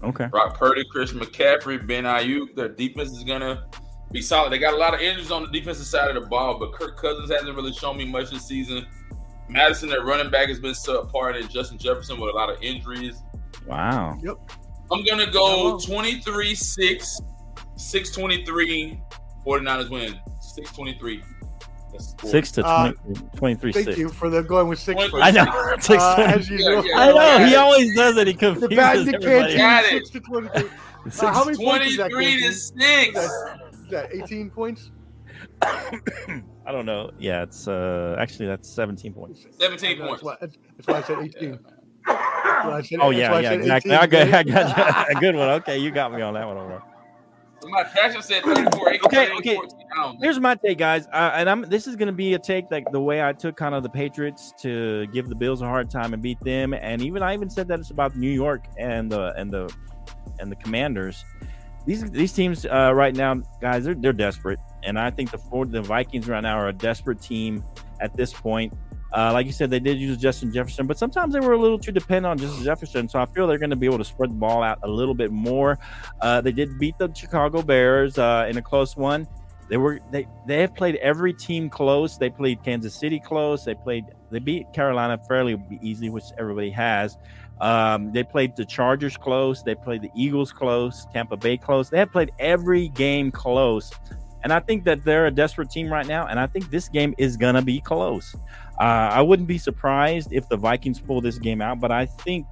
Okay. 0.02 0.26
Brock 0.26 0.58
Purdy, 0.58 0.82
Chris 0.90 1.12
McCaffrey, 1.12 1.86
Ben 1.86 2.04
Aiyuk. 2.04 2.56
Their 2.56 2.68
defense 2.70 3.10
is 3.12 3.22
gonna 3.22 3.64
be 4.12 4.20
solid. 4.22 4.52
They 4.52 4.58
got 4.58 4.74
a 4.74 4.76
lot 4.76 4.94
of 4.94 5.00
injuries 5.00 5.30
on 5.30 5.42
the 5.42 5.48
defensive 5.48 5.86
side 5.86 6.14
of 6.14 6.22
the 6.22 6.28
ball, 6.28 6.58
but 6.58 6.72
Kirk 6.72 6.96
Cousins 6.98 7.30
hasn't 7.30 7.54
really 7.56 7.72
shown 7.72 7.96
me 7.96 8.04
much 8.04 8.30
this 8.30 8.46
season. 8.46 8.86
Mattison, 9.48 9.88
their 9.88 10.02
running 10.04 10.30
back, 10.30 10.48
has 10.48 10.60
been 10.60 10.72
subpar, 10.72 11.38
and 11.38 11.50
Justin 11.50 11.78
Jefferson 11.78 12.20
with 12.20 12.30
a 12.30 12.36
lot 12.36 12.48
of 12.50 12.62
injuries. 12.62 13.16
Wow. 13.66 14.18
Yep. 14.22 14.36
I'm 14.90 15.04
gonna 15.04 15.30
go 15.30 15.78
23 15.78 16.54
6, 16.54 17.20
623. 17.76 19.00
49ers 19.46 19.90
win 19.90 20.18
623. 20.40 21.22
That's. 21.92 22.14
Six 22.30 22.50
to 22.52 22.64
Uh, 22.64 22.92
23 23.36 23.72
Thank 23.72 23.86
six. 23.86 23.98
you 23.98 24.08
for 24.08 24.30
the 24.30 24.42
going 24.42 24.68
with 24.68 24.78
six. 24.78 24.96
Point- 24.98 25.10
first. 25.10 25.24
I 25.24 25.30
know. 25.30 25.76
Six 25.80 26.02
Uh, 26.02 26.14
as 26.36 26.48
usual. 26.48 26.86
yeah, 26.86 26.98
I 26.98 27.06
know. 27.08 27.14
yeah. 27.16 27.46
He 27.48 27.54
always 27.56 27.94
does 27.96 28.16
it. 28.16 28.26
He 28.28 28.34
confuses 28.34 28.68
bad 28.76 28.96
everybody. 29.14 29.56
Got 29.56 29.84
it. 29.84 29.90
six 29.90 30.10
to 30.10 30.20
23. 30.20 30.70
Six- 31.04 31.22
Uh, 31.22 31.32
how 31.32 31.44
many 31.44 31.56
points 31.62 31.86
is 31.88 31.96
that? 31.98 32.10
23 32.10 32.36
to 32.40 33.12
Canteen? 33.12 33.61
6. 33.92 34.14
Is 34.14 34.20
that 34.20 34.24
18 34.24 34.50
points? 34.50 34.90
I 35.62 36.42
don't 36.72 36.86
know. 36.86 37.10
Yeah, 37.18 37.42
it's 37.42 37.66
uh 37.68 38.16
actually 38.18 38.46
that's 38.46 38.68
17 38.68 39.12
points. 39.12 39.46
17 39.58 39.98
That's 39.98 40.08
points. 40.08 40.22
why, 40.22 40.36
that's, 40.40 40.56
that's 40.76 40.88
why 40.88 40.98
I 40.98 41.02
said 41.02 41.18
18. 41.24 41.50
Yeah, 41.50 41.56
I 42.06 42.82
said- 42.82 42.98
Oh 43.00 43.10
that's 43.10 43.18
yeah, 43.18 43.32
I 43.32 43.40
yeah, 43.40 43.52
exactly. 43.52 43.92
18, 43.92 44.02
I 44.02 44.06
got. 44.06 44.34
I 44.34 44.42
got 44.42 45.08
you. 45.08 45.16
a 45.16 45.20
good 45.20 45.36
one. 45.36 45.48
Okay, 45.48 45.78
you 45.78 45.90
got 45.90 46.12
me 46.12 46.20
on 46.22 46.34
that 46.34 46.46
one. 46.46 46.56
Over. 46.58 46.82
My 47.64 47.84
passion 47.84 48.22
said 48.22 48.42
34 48.42 48.92
8. 48.94 49.02
Okay, 49.04 49.30
okay. 49.36 49.54
14. 49.54 49.78
I 49.92 50.02
don't 50.02 50.14
know. 50.14 50.18
Here's 50.20 50.40
my 50.40 50.56
take, 50.56 50.78
guys, 50.78 51.06
uh, 51.12 51.32
and 51.34 51.48
I'm. 51.48 51.62
This 51.62 51.86
is 51.86 51.94
going 51.96 52.08
to 52.08 52.12
be 52.12 52.34
a 52.34 52.38
take 52.38 52.70
like 52.70 52.90
the 52.90 53.00
way 53.00 53.22
I 53.22 53.32
took 53.32 53.56
kind 53.56 53.74
of 53.74 53.82
the 53.84 53.88
Patriots 53.88 54.52
to 54.62 55.06
give 55.08 55.28
the 55.28 55.36
Bills 55.36 55.62
a 55.62 55.66
hard 55.66 55.88
time 55.88 56.12
and 56.12 56.22
beat 56.22 56.40
them, 56.40 56.74
and 56.74 57.00
even 57.02 57.22
I 57.22 57.34
even 57.34 57.48
said 57.48 57.68
that 57.68 57.78
it's 57.78 57.90
about 57.90 58.16
New 58.16 58.30
York 58.30 58.64
and 58.78 59.10
the 59.10 59.32
and 59.36 59.52
the 59.52 59.72
and 60.40 60.50
the 60.50 60.56
Commanders. 60.56 61.24
These 61.84 62.10
these 62.10 62.32
teams 62.32 62.64
uh, 62.64 62.92
right 62.94 63.14
now, 63.14 63.34
guys, 63.60 63.84
they're 63.84 63.94
they're 63.94 64.12
desperate, 64.12 64.60
and 64.84 64.98
I 64.98 65.10
think 65.10 65.30
the 65.30 65.38
the 65.68 65.82
Vikings 65.82 66.28
right 66.28 66.42
now 66.42 66.58
are 66.58 66.68
a 66.68 66.72
desperate 66.72 67.20
team 67.20 67.64
at 68.00 68.16
this 68.16 68.32
point. 68.32 68.72
Uh, 69.12 69.30
like 69.32 69.44
you 69.46 69.52
said, 69.52 69.68
they 69.70 69.80
did 69.80 69.98
use 69.98 70.16
Justin 70.16 70.52
Jefferson, 70.52 70.86
but 70.86 70.98
sometimes 70.98 71.34
they 71.34 71.40
were 71.40 71.52
a 71.52 71.58
little 71.58 71.78
too 71.78 71.92
dependent 71.92 72.26
on 72.26 72.38
Justin 72.38 72.64
Jefferson. 72.64 73.08
So 73.08 73.18
I 73.18 73.26
feel 73.26 73.46
they're 73.46 73.58
going 73.58 73.70
to 73.70 73.76
be 73.76 73.86
able 73.86 73.98
to 73.98 74.04
spread 74.04 74.30
the 74.30 74.34
ball 74.34 74.62
out 74.62 74.78
a 74.84 74.88
little 74.88 75.14
bit 75.14 75.30
more. 75.30 75.78
Uh, 76.20 76.40
they 76.40 76.52
did 76.52 76.78
beat 76.78 76.96
the 76.98 77.12
Chicago 77.12 77.60
Bears 77.60 78.16
uh, 78.16 78.46
in 78.48 78.56
a 78.56 78.62
close 78.62 78.96
one. 78.96 79.28
They 79.68 79.76
were 79.76 80.00
they 80.10 80.26
they 80.46 80.60
have 80.60 80.74
played 80.74 80.96
every 80.96 81.32
team 81.32 81.70
close. 81.70 82.18
They 82.18 82.30
played 82.30 82.62
Kansas 82.62 82.94
City 82.94 83.20
close. 83.20 83.64
They 83.64 83.74
played 83.74 84.04
they 84.30 84.38
beat 84.38 84.72
Carolina 84.72 85.18
fairly 85.28 85.62
easily, 85.82 86.10
which 86.10 86.24
everybody 86.38 86.70
has. 86.70 87.16
Um, 87.60 88.12
they 88.12 88.24
played 88.24 88.56
the 88.56 88.64
Chargers 88.64 89.16
close. 89.16 89.62
They 89.62 89.74
played 89.74 90.02
the 90.02 90.10
Eagles 90.16 90.52
close. 90.52 91.06
Tampa 91.12 91.36
Bay 91.36 91.56
close. 91.56 91.90
They 91.90 91.98
have 91.98 92.10
played 92.10 92.32
every 92.38 92.88
game 92.88 93.30
close. 93.30 93.92
And 94.44 94.52
I 94.52 94.60
think 94.60 94.84
that 94.84 95.04
they're 95.04 95.26
a 95.26 95.30
desperate 95.30 95.70
team 95.70 95.92
right 95.92 96.06
now. 96.06 96.26
And 96.26 96.40
I 96.40 96.46
think 96.46 96.70
this 96.70 96.88
game 96.88 97.14
is 97.18 97.36
going 97.36 97.54
to 97.54 97.62
be 97.62 97.80
close. 97.80 98.34
Uh, 98.80 99.10
I 99.12 99.22
wouldn't 99.22 99.46
be 99.46 99.58
surprised 99.58 100.32
if 100.32 100.48
the 100.48 100.56
Vikings 100.56 100.98
pull 100.98 101.20
this 101.20 101.38
game 101.38 101.62
out, 101.62 101.78
but 101.78 101.92
I 101.92 102.06
think 102.06 102.46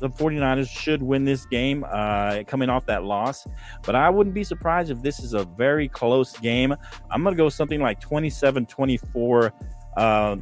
the 0.00 0.08
49ers 0.08 0.68
should 0.68 1.02
win 1.02 1.24
this 1.24 1.46
game 1.46 1.84
uh, 1.88 2.42
coming 2.46 2.68
off 2.68 2.86
that 2.86 3.04
loss. 3.04 3.46
But 3.84 3.94
I 3.94 4.10
wouldn't 4.10 4.34
be 4.34 4.42
surprised 4.42 4.90
if 4.90 5.00
this 5.02 5.20
is 5.20 5.34
a 5.34 5.44
very 5.44 5.88
close 5.88 6.36
game. 6.38 6.74
I'm 7.10 7.22
going 7.22 7.34
to 7.34 7.38
go 7.38 7.48
something 7.48 7.80
like 7.80 8.00
27 8.00 8.66
24. 8.66 9.52
Uh, 9.96 10.36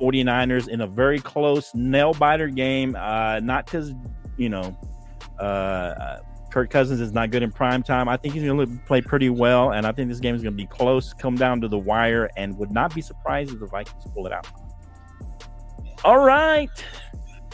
49ers 0.00 0.68
in 0.68 0.80
a 0.80 0.86
very 0.86 1.18
close 1.18 1.74
nail 1.74 2.12
biter 2.14 2.48
game. 2.48 2.96
Uh, 2.98 3.40
not 3.40 3.66
because, 3.66 3.92
you 4.36 4.48
know, 4.48 4.76
uh, 5.38 6.18
Kirk 6.50 6.70
Cousins 6.70 7.00
is 7.00 7.12
not 7.12 7.30
good 7.30 7.42
in 7.42 7.50
prime 7.50 7.82
time. 7.82 8.08
I 8.08 8.16
think 8.16 8.34
he's 8.34 8.44
going 8.44 8.58
to 8.58 8.84
play 8.84 9.00
pretty 9.00 9.30
well, 9.30 9.72
and 9.72 9.86
I 9.86 9.92
think 9.92 10.10
this 10.10 10.20
game 10.20 10.34
is 10.34 10.42
going 10.42 10.52
to 10.52 10.62
be 10.62 10.66
close, 10.66 11.14
come 11.14 11.34
down 11.34 11.62
to 11.62 11.68
the 11.68 11.78
wire, 11.78 12.28
and 12.36 12.56
would 12.58 12.70
not 12.70 12.94
be 12.94 13.00
surprised 13.00 13.52
if 13.52 13.60
the 13.60 13.66
Vikings 13.66 14.04
pull 14.14 14.26
it 14.26 14.32
out. 14.32 14.46
All 16.04 16.18
right. 16.18 16.70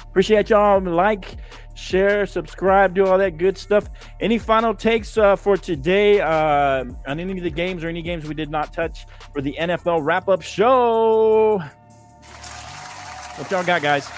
Appreciate 0.02 0.50
y'all. 0.50 0.80
Like, 0.80 1.36
share, 1.74 2.26
subscribe, 2.26 2.94
do 2.94 3.06
all 3.06 3.18
that 3.18 3.38
good 3.38 3.56
stuff. 3.56 3.88
Any 4.20 4.36
final 4.36 4.74
takes 4.74 5.16
uh, 5.16 5.36
for 5.36 5.56
today 5.56 6.20
uh, 6.20 6.84
on 7.06 7.20
any 7.20 7.38
of 7.38 7.44
the 7.44 7.50
games 7.50 7.84
or 7.84 7.88
any 7.88 8.02
games 8.02 8.26
we 8.26 8.34
did 8.34 8.50
not 8.50 8.72
touch 8.72 9.06
for 9.32 9.40
the 9.40 9.56
NFL 9.60 10.04
wrap 10.04 10.28
up 10.28 10.42
show? 10.42 11.62
What 13.38 13.50
y'all 13.52 13.64
got, 13.64 13.82
guys? 13.82 14.08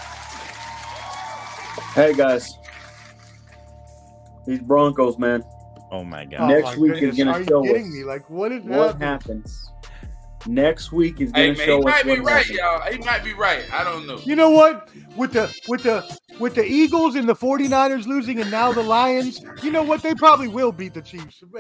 Hey 1.95 2.15
guys, 2.15 2.57
These 4.47 4.61
Broncos, 4.61 5.19
man. 5.19 5.43
Oh 5.91 6.05
my 6.05 6.23
Oh 6.25 6.27
god. 6.31 6.49
Next 6.49 6.77
my 6.77 6.77
week 6.79 7.03
is 7.03 7.19
gonna 7.19 7.33
Are 7.33 7.41
you 7.41 7.47
show 7.47 7.63
kidding 7.63 7.87
us 7.87 7.93
me? 7.93 8.05
Like, 8.05 8.31
what 8.31 8.53
is 8.53 8.63
What 8.65 8.99
happening? 9.01 9.43
happens? 9.43 9.73
Next 10.47 10.93
week 10.93 11.21
is 11.21 11.33
gonna 11.33 11.49
man, 11.49 11.57
show 11.57 11.79
he 11.81 11.85
us 11.85 11.85
might 11.85 12.05
be 12.05 12.11
what 12.13 12.21
right, 12.21 12.47
happens. 12.47 12.59
y'all. 12.59 12.93
He 12.93 12.99
might 12.99 13.23
be 13.25 13.35
right. 13.35 13.71
I 13.73 13.85
don't 13.85 14.07
know. 14.07 14.19
You 14.25 14.37
know 14.37 14.51
what? 14.51 14.89
With 15.17 15.33
the 15.33 15.55
with 15.69 15.83
the 15.83 16.19
with 16.39 16.55
the 16.55 16.65
Eagles 16.65 17.15
and 17.17 17.29
the 17.29 17.35
49ers 17.35 18.07
losing 18.07 18.41
and 18.41 18.51
now 18.51 18.73
the 18.73 18.83
Lions, 18.83 19.43
you 19.63 19.71
know 19.71 19.83
what? 19.83 20.03
They 20.03 20.15
probably 20.15 20.49
will 20.49 20.73
beat 20.73 20.95
the 20.95 21.03
Chiefs. 21.03 21.43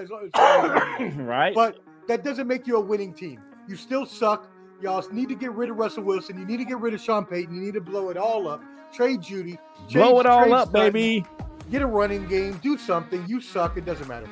right? 1.16 1.54
But 1.54 1.78
that 2.08 2.24
doesn't 2.24 2.46
make 2.46 2.66
you 2.66 2.76
a 2.76 2.80
winning 2.80 3.12
team. 3.12 3.42
You 3.68 3.76
still 3.76 4.06
suck. 4.06 4.50
Y'all 4.80 5.04
need 5.12 5.28
to 5.28 5.34
get 5.34 5.52
rid 5.52 5.70
of 5.70 5.76
Russell 5.76 6.04
Wilson. 6.04 6.38
You 6.38 6.44
need 6.46 6.56
to 6.58 6.64
get 6.64 6.78
rid 6.78 6.94
of 6.94 7.00
Sean 7.00 7.24
Payton. 7.24 7.54
You 7.54 7.60
need 7.60 7.74
to 7.74 7.80
blow 7.80 8.10
it 8.10 8.16
all 8.16 8.48
up. 8.48 8.62
Trade 8.92 9.20
Jeudy. 9.20 9.58
Blow 9.92 10.18
it 10.20 10.26
all 10.26 10.52
up, 10.54 10.68
Sutton, 10.72 10.92
baby. 10.92 11.24
Get 11.70 11.82
a 11.82 11.86
running 11.86 12.26
game. 12.26 12.58
Do 12.62 12.76
something. 12.78 13.24
You 13.28 13.40
suck. 13.40 13.76
It 13.76 13.84
doesn't 13.84 14.08
matter. 14.08 14.26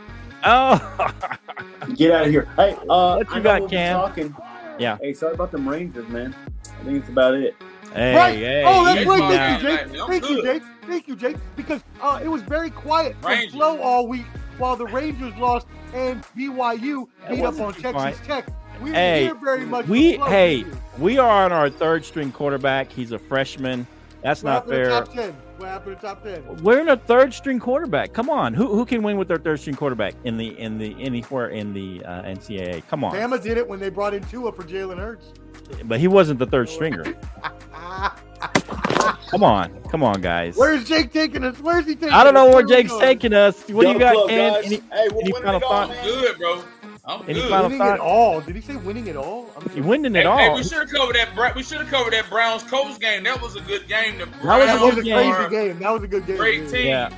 Oh, 0.45 1.13
Get 1.95 2.13
out 2.13 2.27
of 2.27 2.31
here. 2.31 2.49
Hey, 2.57 2.77
uh, 2.89 3.17
What 3.17 3.29
you 3.29 3.35
I 3.35 3.37
know 3.39 3.43
got, 3.43 3.61
we'll 3.63 3.71
Cam? 3.71 3.97
Talking. 3.97 4.37
Yeah. 4.79 4.97
Hey, 5.01 5.13
sorry 5.13 5.35
about 5.35 5.51
them 5.51 5.69
Rangers, 5.69 6.09
man. 6.09 6.35
I 6.81 6.85
think 6.85 6.99
it's 6.99 7.09
about 7.09 7.35
it. 7.35 7.55
hey, 7.93 8.15
right. 8.17 8.39
hey. 8.39 8.65
oh, 8.67 8.85
that's 8.85 9.01
hey, 9.01 9.07
right. 9.07 9.21
Thank 9.21 9.63
you, 9.63 9.69
Jake. 9.69 9.87
man, 9.93 10.01
I'm 10.01 10.09
Thank 10.09 10.29
you. 10.31 10.43
Jake. 10.43 10.63
Thank 10.87 11.09
you, 11.09 11.17
Jake. 11.17 11.37
Because 11.57 11.83
uh, 12.01 12.21
it 12.23 12.29
was 12.29 12.43
very 12.43 12.71
quiet 12.71 13.17
from 13.21 13.33
Rangers. 13.33 13.53
Flo 13.55 13.81
all 13.81 14.07
week 14.07 14.27
while 14.59 14.77
the 14.77 14.87
Rangers 14.87 15.35
lost 15.37 15.67
and 15.95 16.23
BYU 16.37 17.07
That 17.23 17.31
beat 17.31 17.45
up 17.45 17.61
on 17.61 17.75
too 17.75 17.83
Texas 17.83 17.93
quiet. 17.93 18.25
Tech. 18.25 18.49
We 18.83 18.91
Hey, 18.93 19.33
very 19.43 19.65
much. 19.67 19.87
We 19.87 20.17
hey, 20.19 20.63
did 20.63 20.73
we? 20.99 21.13
we 21.15 21.19
are 21.19 21.45
on 21.45 21.53
our 21.53 21.69
third 21.71 22.05
string 22.05 22.33
quarterback. 22.33 22.91
He's 22.93 23.13
a 23.13 23.19
freshman. 23.19 23.87
That's 24.23 24.43
What 24.43 24.51
not 24.51 24.55
happened 24.55 24.73
to 24.73 24.77
fair. 24.77 24.89
top 24.91 25.13
ten? 25.13 25.33
What 25.59 25.69
happened 25.69 25.97
to 25.97 26.03
top 26.03 26.23
ten? 26.25 26.63
We're 26.63 26.81
in 26.81 26.89
a 26.89 26.97
third 26.97 27.33
string 27.33 27.61
quarterback. 27.61 28.13
Come 28.13 28.29
on, 28.29 28.53
who 28.55 28.67
who 28.67 28.85
can 28.85 29.03
win 29.03 29.17
with 29.17 29.29
their 29.29 29.39
third 29.39 29.61
string 29.61 29.77
quarterback 29.77 30.15
in 30.25 30.37
the 30.37 30.59
in 30.59 30.79
the 30.79 30.95
anywhere 31.01 31.49
in 31.51 31.73
the 31.73 32.05
uh, 32.05 32.23
NCAA? 32.23 32.87
Come 32.89 33.05
on, 33.05 33.15
Bama 33.15 33.41
did 33.43 33.57
it 33.59 33.69
when 33.69 33.79
they 33.79 33.91
brought 33.91 34.15
in 34.15 34.23
Tua 34.25 34.53
for 34.53 34.65
Jalen 34.65 34.99
Hurts. 34.99 35.27
but 35.85 36.01
he 36.01 36.09
wasn't 36.09 36.39
the 36.41 36.47
third 36.47 36.69
stringer. 36.69 37.05
Come 39.31 39.45
on, 39.45 39.79
come 39.91 40.03
on, 40.03 40.21
guys. 40.23 40.57
Where's 40.57 40.85
Jake 40.89 41.13
taking 41.13 41.45
us? 41.45 41.59
Where's 41.61 41.85
he 41.85 41.95
taking 41.95 42.11
I 42.11 42.25
don't 42.25 42.33
know 42.35 42.47
where 42.47 42.55
Where 42.57 42.67
Jake's 42.67 42.97
taking 42.99 43.35
us. 43.35 43.69
What 43.69 43.83
do 43.85 43.93
you 43.93 43.99
got, 43.99 44.15
club, 44.15 44.29
Ken? 44.31 44.53
guys. 44.55 44.65
Any, 44.67 44.77
hey, 44.77 45.09
we're 45.13 45.21
any 45.21 45.33
winning 45.33 45.43
final 45.43 45.57
it 45.57 45.61
thoughts? 45.63 45.91
man. 45.91 46.05
Good, 46.05 46.39
bro. 46.39 46.63
I'm 47.09 47.23
Any 47.23 47.35
good. 47.41 47.49
final 47.49 47.65
Winning 47.65 47.79
thought? 47.79 47.95
it 47.95 48.01
all. 48.01 48.41
Did 48.43 48.55
he 48.57 48.61
say 48.61 48.77
winning 48.77 49.07
it 49.07 49.17
all? 49.17 49.49
I'm 49.57 49.75
you 49.77 49.83
winning 49.83 50.15
it 50.15 50.21
Hey, 50.21 50.25
all. 50.27 50.37
hey, 50.39 50.55
we 50.55 50.63
should 50.63 50.79
have 50.79 50.91
covered 50.91 51.17
that. 51.17 51.35
Bra- 51.35 51.53
We 51.57 51.63
should 51.63 51.79
have 51.79 51.89
covered 51.89 52.13
that 52.13 52.29
Browns 52.29 52.63
Colts 52.65 52.99
game. 52.99 53.25
That 53.25 53.41
was 53.41 53.57
a 53.57 53.61
good 53.63 53.89
game. 53.89 54.19
The 54.19 54.27
was 54.27 54.35
a 54.35 54.37
That 54.37 54.43
Browns 54.43 54.81
was 54.83 54.93
a 54.99 55.03
good 55.03 55.13
crazy 55.15 55.51
game. 55.51 55.79
That 55.79 55.91
was 55.93 56.03
a 56.03 56.07
good 56.07 56.27
game. 56.27 56.37
Great 56.37 56.69
team. 56.69 56.87
yeah, 56.87 57.09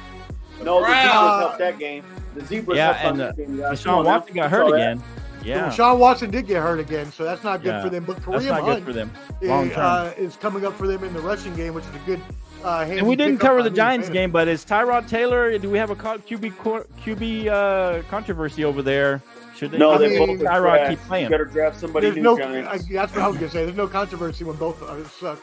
The 0.58 0.64
No, 0.64 0.80
the 0.80 0.86
Browns- 0.86 1.02
Zebras 1.10 1.40
helped 1.40 1.58
that 1.58 1.78
game. 1.80 2.04
The 2.36 2.44
Zebras 2.46 2.76
yeah, 2.76 2.92
helped 2.92 3.04
and 3.04 3.20
that 3.20 3.28
uh, 3.30 3.32
game, 3.32 3.56
guys. 3.58 3.82
Come 3.82 3.94
Deshaun 3.94 3.98
on 3.98 4.04
now. 4.04 4.10
Watson 4.12 4.34
got 4.36 4.50
hurt 4.50 4.66
saw 4.66 4.70
that. 4.70 4.76
again. 4.92 5.02
Yeah, 5.42 5.70
Sean 5.70 5.98
Watson 5.98 6.30
did 6.30 6.46
get 6.46 6.62
hurt 6.62 6.78
again, 6.80 7.10
so 7.10 7.24
that's 7.24 7.42
not 7.42 7.62
good 7.62 7.70
Yeah. 7.70 7.82
for 7.82 7.88
them. 7.88 8.04
But 8.04 8.16
that's 8.16 8.26
Kareem 8.26 8.48
not 8.48 8.60
good 8.60 8.72
Hunt 8.74 8.84
for 8.84 8.92
them. 8.92 9.10
is, 9.40 9.48
term. 9.48 9.70
uh, 9.76 10.10
is 10.18 10.36
coming 10.36 10.66
up 10.66 10.74
for 10.74 10.86
them 10.86 11.02
in 11.02 11.14
the 11.14 11.20
rushing 11.20 11.56
game, 11.56 11.72
which 11.74 11.84
is 11.84 11.94
a 11.94 11.98
good. 12.06 12.20
Uh, 12.62 12.84
And 12.86 13.06
we 13.08 13.16
didn't 13.16 13.38
pickup 13.38 13.46
cover 13.48 13.58
on 13.60 13.64
the 13.64 13.70
me 13.70 13.76
Giants 13.76 14.08
and 14.08 14.14
game, 14.14 14.30
but 14.30 14.46
is 14.48 14.66
Tyrod 14.66 15.08
Taylor? 15.08 15.56
Do 15.56 15.70
we 15.70 15.78
have 15.78 15.88
a 15.88 15.96
co- 15.96 16.18
QB 16.18 16.58
cor- 16.58 16.86
QB 17.04 17.46
uh, 17.48 18.02
controversy 18.10 18.64
over 18.66 18.82
there? 18.82 19.22
Should 19.60 19.72
they, 19.72 19.78
No, 19.78 19.90
I 19.90 19.98
they 19.98 20.18
mean, 20.18 20.38
both 20.38 20.46
are 20.48 20.50
Tyrod 20.54 20.60
trash. 20.62 20.88
keep 20.88 20.98
You 21.00 21.04
playing? 21.06 21.28
better 21.30 21.44
draft 21.44 21.78
somebody 21.78 22.06
There's 22.06 22.16
new, 22.16 22.22
no. 22.22 22.38
Giants. 22.38 22.68
I, 22.90 22.92
that's 22.94 23.12
what 23.14 23.20
I 23.22 23.28
was 23.28 23.36
gonna 23.36 23.50
say. 23.50 23.64
There's 23.66 23.76
no 23.76 23.86
controversy 23.86 24.42
when 24.44 24.56
both 24.56 24.82
uh, 24.82 25.06
suck. 25.08 25.38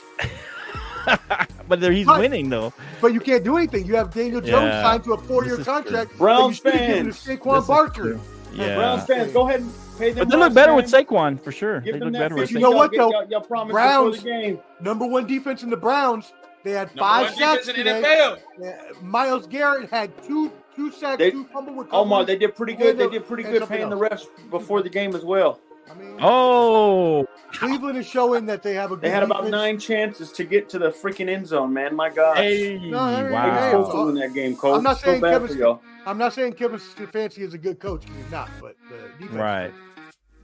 but 1.68 1.80
there- 1.80 1.92
he's 1.92 2.08
But- 2.08 2.20
winning 2.20 2.50
though. 2.50 2.74
But 3.00 3.14
you 3.14 3.20
can't 3.20 3.44
do 3.44 3.58
anything. 3.58 3.86
You 3.86 3.96
have 3.96 4.12
Daniel 4.14 4.42
Jones 4.42 4.66
Yeah. 4.74 4.82
signed 4.82 5.04
to 5.04 5.14
a 5.14 5.18
four-year 5.20 5.58
This 5.58 5.66
true. 5.66 5.74
contract. 5.76 6.18
Browns 6.18 6.60
but 6.60 6.74
given 6.74 6.88
fans. 7.06 7.22
to 7.24 7.28
This 7.30 7.38
Saquon 7.40 7.68
Barkley. 7.68 8.20
Yeah, 8.54 8.76
Browns 8.76 9.06
fans, 9.06 9.32
go 9.34 9.48
ahead 9.48 9.60
and 9.62 9.72
pay 10.00 10.12
them. 10.14 10.26
but 10.28 10.30
they 10.32 10.38
look 10.38 10.40
Browns 10.40 10.56
better 10.56 10.74
with 10.74 10.90
fans. 10.90 11.06
Saquon 11.08 11.44
for 11.44 11.52
sure. 11.52 11.82
Give 11.82 11.94
they 11.94 12.00
look 12.00 12.14
better 12.14 12.34
with 12.36 12.50
50 12.50 12.54
You 12.56 12.60
know 12.62 12.72
what, 12.72 12.92
though? 12.92 13.12
Y'all, 13.12 13.28
y'all 13.30 13.68
Browns- 13.68 14.24
the 14.24 14.30
game. 14.30 14.60
Number 14.82 15.06
one 15.06 15.28
defense 15.28 15.62
in 15.62 15.70
the 15.70 15.78
Browns. 15.78 16.34
They 16.64 16.72
had 16.72 16.88
Number 16.96 17.00
five 17.02 17.36
sacks 17.36 17.68
in 17.68 17.76
the 17.78 17.84
today. 17.84 18.02
NFL. 18.02 18.38
Yeah, 18.60 18.82
Myles 19.04 19.46
Garrett 19.48 19.90
had 19.92 20.12
two 20.24 20.52
two 20.78 20.92
sacks, 20.92 21.18
They- 21.18 21.32
two 21.32 21.44
fumble 21.52 21.74
recoveries. 21.74 21.90
Oh 21.92 22.06
my, 22.06 22.24
they 22.24 22.38
did 22.38 22.56
pretty 22.56 22.74
good. 22.76 22.98
They 22.98 23.10
did 23.10 23.28
pretty 23.28 23.44
and 23.44 23.52
good 23.52 23.60
something 23.64 23.78
paying 23.78 23.90
the 23.90 23.98
else. 23.98 24.28
refs 24.28 24.50
before 24.50 24.82
the 24.82 24.90
game 24.90 25.14
as 25.16 25.26
well. 25.26 25.60
I 25.90 25.94
mean, 25.94 26.18
Oh, 26.22 27.26
Cleveland 27.54 27.98
is 27.98 28.06
showing 28.06 28.46
that 28.48 28.62
they 28.62 28.74
have 28.74 28.92
a 28.92 28.96
good 28.96 29.02
They 29.04 29.10
had 29.10 29.24
about 29.24 29.48
nine 29.50 29.80
chances 29.80 30.32
to 30.34 30.44
get 30.44 30.68
to 30.70 30.80
the 30.80 30.90
freaking 30.90 31.30
end 31.30 31.48
zone, 31.48 31.74
man. 31.74 31.96
My 31.96 32.10
God. 32.10 32.38
hey, 32.38 32.78
No, 32.78 33.08
hey, 33.08 33.24
They 33.24 33.30
were 33.30 33.38
hey, 33.40 33.70
supposed 33.72 33.94
wow. 33.94 34.00
to 34.02 34.06
win 34.08 34.16
that 34.16 34.34
game, 34.34 34.56
Cole. 34.58 34.76
I'm 34.76 34.84
not 34.84 34.98
so 35.00 35.06
saying 35.06 35.22
bad 35.22 35.32
Kevin 35.32 35.48
for 35.48 35.54
y'all. 35.56 35.82
I'm 36.06 36.18
not 36.18 36.34
saying 36.34 36.54
Kevin 36.54 36.80
Stefanski 36.80 37.40
is 37.40 37.54
a 37.54 37.58
good 37.58 37.80
coach. 37.80 38.04
He's 38.06 38.32
not, 38.32 38.50
but 38.62 38.76
the 38.90 38.98
defense. 39.18 39.40
Right. 39.40 39.74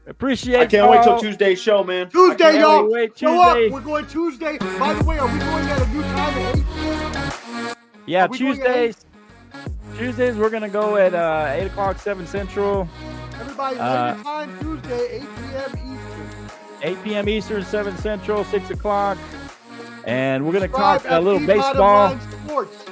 Appreciate. 0.07 0.59
I 0.59 0.65
can't 0.65 0.89
wait 0.89 1.03
till 1.03 1.13
y'all. 1.13 1.21
Tuesday's 1.21 1.61
show, 1.61 1.83
man. 1.83 2.09
Tuesday, 2.09 2.45
I 2.57 2.59
y'all. 2.59 2.83
wait. 2.83 2.91
Wait, 3.11 3.17
Show 3.17 3.41
up. 3.41 3.55
Tuesday. 3.57 3.73
We're 3.73 3.81
going 3.81 4.05
Tuesday. 4.07 4.57
By 4.79 4.93
the 4.93 5.03
way, 5.05 5.17
are 5.17 5.27
we 5.31 5.39
going 5.39 5.65
at 5.67 5.81
a 5.81 5.87
new 5.89 6.01
time 6.01 6.33
at 6.37 6.55
eight? 6.57 7.75
Yeah, 8.05 8.25
Are 8.25 8.27
going 8.27 8.33
at 8.33 8.37
Tuesdays. 8.55 9.05
Tuesdays 9.97 10.35
we're 10.35 10.49
gonna 10.49 10.69
go 10.69 10.95
at 10.97 11.13
uh, 11.13 11.47
eight 11.51 11.67
o'clock, 11.67 11.97
seven 11.99 12.25
central, 12.25 12.87
Everybody, 13.39 13.77
Uh, 13.77 14.15
time 14.23 14.59
Tuesday, 14.59 15.17
8 15.17 15.21
p.m. 15.21 15.93
Eastern. 15.93 16.49
eight 16.81 17.03
p.m. 17.03 17.29
Eastern, 17.29 17.63
seven 17.65 17.97
central, 17.97 18.43
six 18.45 18.69
o'clock, 18.71 19.17
and 20.05 20.45
we're 20.45 20.53
gonna 20.53 20.67
talk 20.67 21.03
a 21.07 21.19
little 21.19 21.39
The 21.39 21.47
baseball 21.47 22.09
Line 22.09 22.19
Sports. 22.45 22.85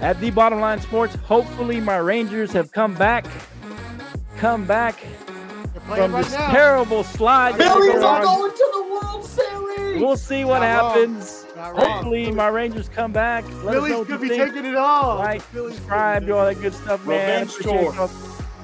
at 0.00 0.20
the 0.20 0.30
Bottom 0.30 0.60
Line 0.60 0.80
Sports. 0.80 1.14
Hopefully, 1.26 1.80
my 1.80 1.96
Rangers 1.98 2.52
have 2.52 2.72
come 2.72 2.94
back, 2.94 3.26
come 4.38 4.64
back 4.64 4.98
from 5.86 6.12
right 6.12 6.22
this 6.24 6.32
now. 6.32 6.50
terrible 6.50 7.04
slide. 7.04 7.52
that 7.52 7.58
Billy's 7.74 7.92
they're 7.92 8.00
going 8.00 8.50
to 8.52 8.70
the 8.72 9.06
World 9.06 9.24
Series. 9.24 10.02
We'll 10.02 10.16
see 10.16 10.44
what 10.44 10.60
Not 10.60 10.82
wrong. 10.82 10.90
happens. 10.94 11.43
Not 11.64 11.76
wrong. 11.76 11.90
Hopefully, 11.92 12.30
my 12.30 12.48
Rangers 12.48 12.90
come 12.90 13.10
back. 13.10 13.42
Let 13.62 13.76
us 13.76 13.88
know 13.88 14.04
Billy's 14.04 14.06
could 14.06 14.20
be 14.20 14.28
think. 14.28 14.52
taking 14.52 14.66
it 14.70 14.76
all. 14.76 15.16
like, 15.16 15.50
Billy's 15.52 15.76
subscribe, 15.76 16.26
do 16.26 16.36
all 16.36 16.44
that 16.44 16.60
good 16.60 16.74
stuff, 16.74 17.06
man. 17.06 17.46
Revenge 17.46 17.50
Appreciate 17.52 17.80
tour. 17.80 17.94
y'all, 17.94 18.10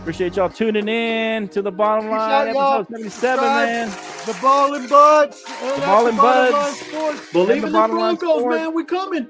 appreciate 0.00 0.36
y'all 0.36 0.48
tuning 0.50 0.86
in 0.86 1.48
to 1.48 1.62
the 1.62 1.72
bottom 1.72 2.04
Peace 2.06 2.10
line, 2.12 2.48
out, 2.48 2.54
y'all. 2.54 2.80
episode 2.80 2.92
77, 2.96 3.38
Subscribe. 3.38 3.66
man. 3.68 3.88
The 4.26 4.38
ball 4.42 4.74
and 4.74 4.88
buds. 4.90 5.44
And 5.48 5.82
that's 5.82 5.86
Ball 5.86 6.06
and 6.08 6.18
the 6.18 6.22
Bottom 6.22 6.52
Buds. 6.52 7.30
Believe 7.32 7.64
And 7.64 7.74
the 7.74 7.78
in 7.78 7.82
the 7.82 7.88
Broncos, 7.88 8.44
man. 8.44 8.74
We 8.74 8.84
coming. 8.84 9.26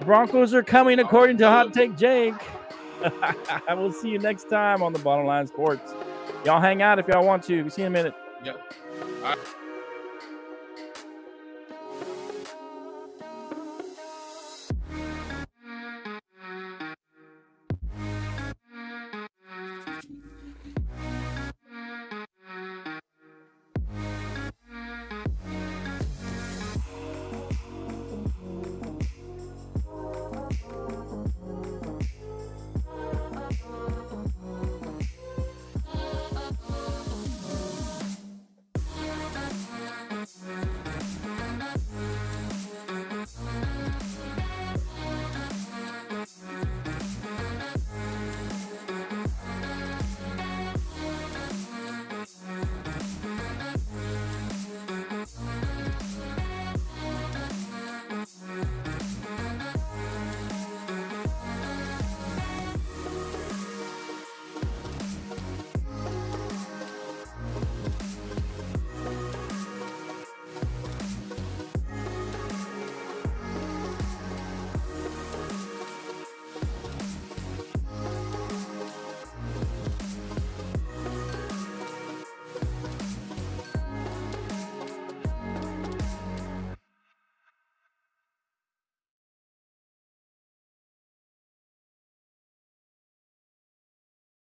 Broncos 0.00 0.54
are 0.54 0.62
coming 0.62 0.98
according 0.98 1.36
to 1.38 1.46
Hot 1.48 1.74
Take 1.74 1.98
Jake. 1.98 2.34
I 3.68 3.74
will 3.74 3.92
see 3.92 4.08
you 4.08 4.18
next 4.18 4.48
time 4.48 4.82
on 4.82 4.94
the 4.94 4.98
Bottom 4.98 5.26
Line 5.26 5.46
Sports. 5.46 5.92
Y'all 6.46 6.60
hang 6.60 6.80
out 6.80 6.98
if 6.98 7.06
y'all 7.06 7.26
want 7.26 7.42
to. 7.44 7.62
We 7.62 7.68
see 7.68 7.82
you 7.82 7.86
in 7.88 7.92
a 7.92 7.96
minute. 7.96 8.14
Yep. 8.42 8.58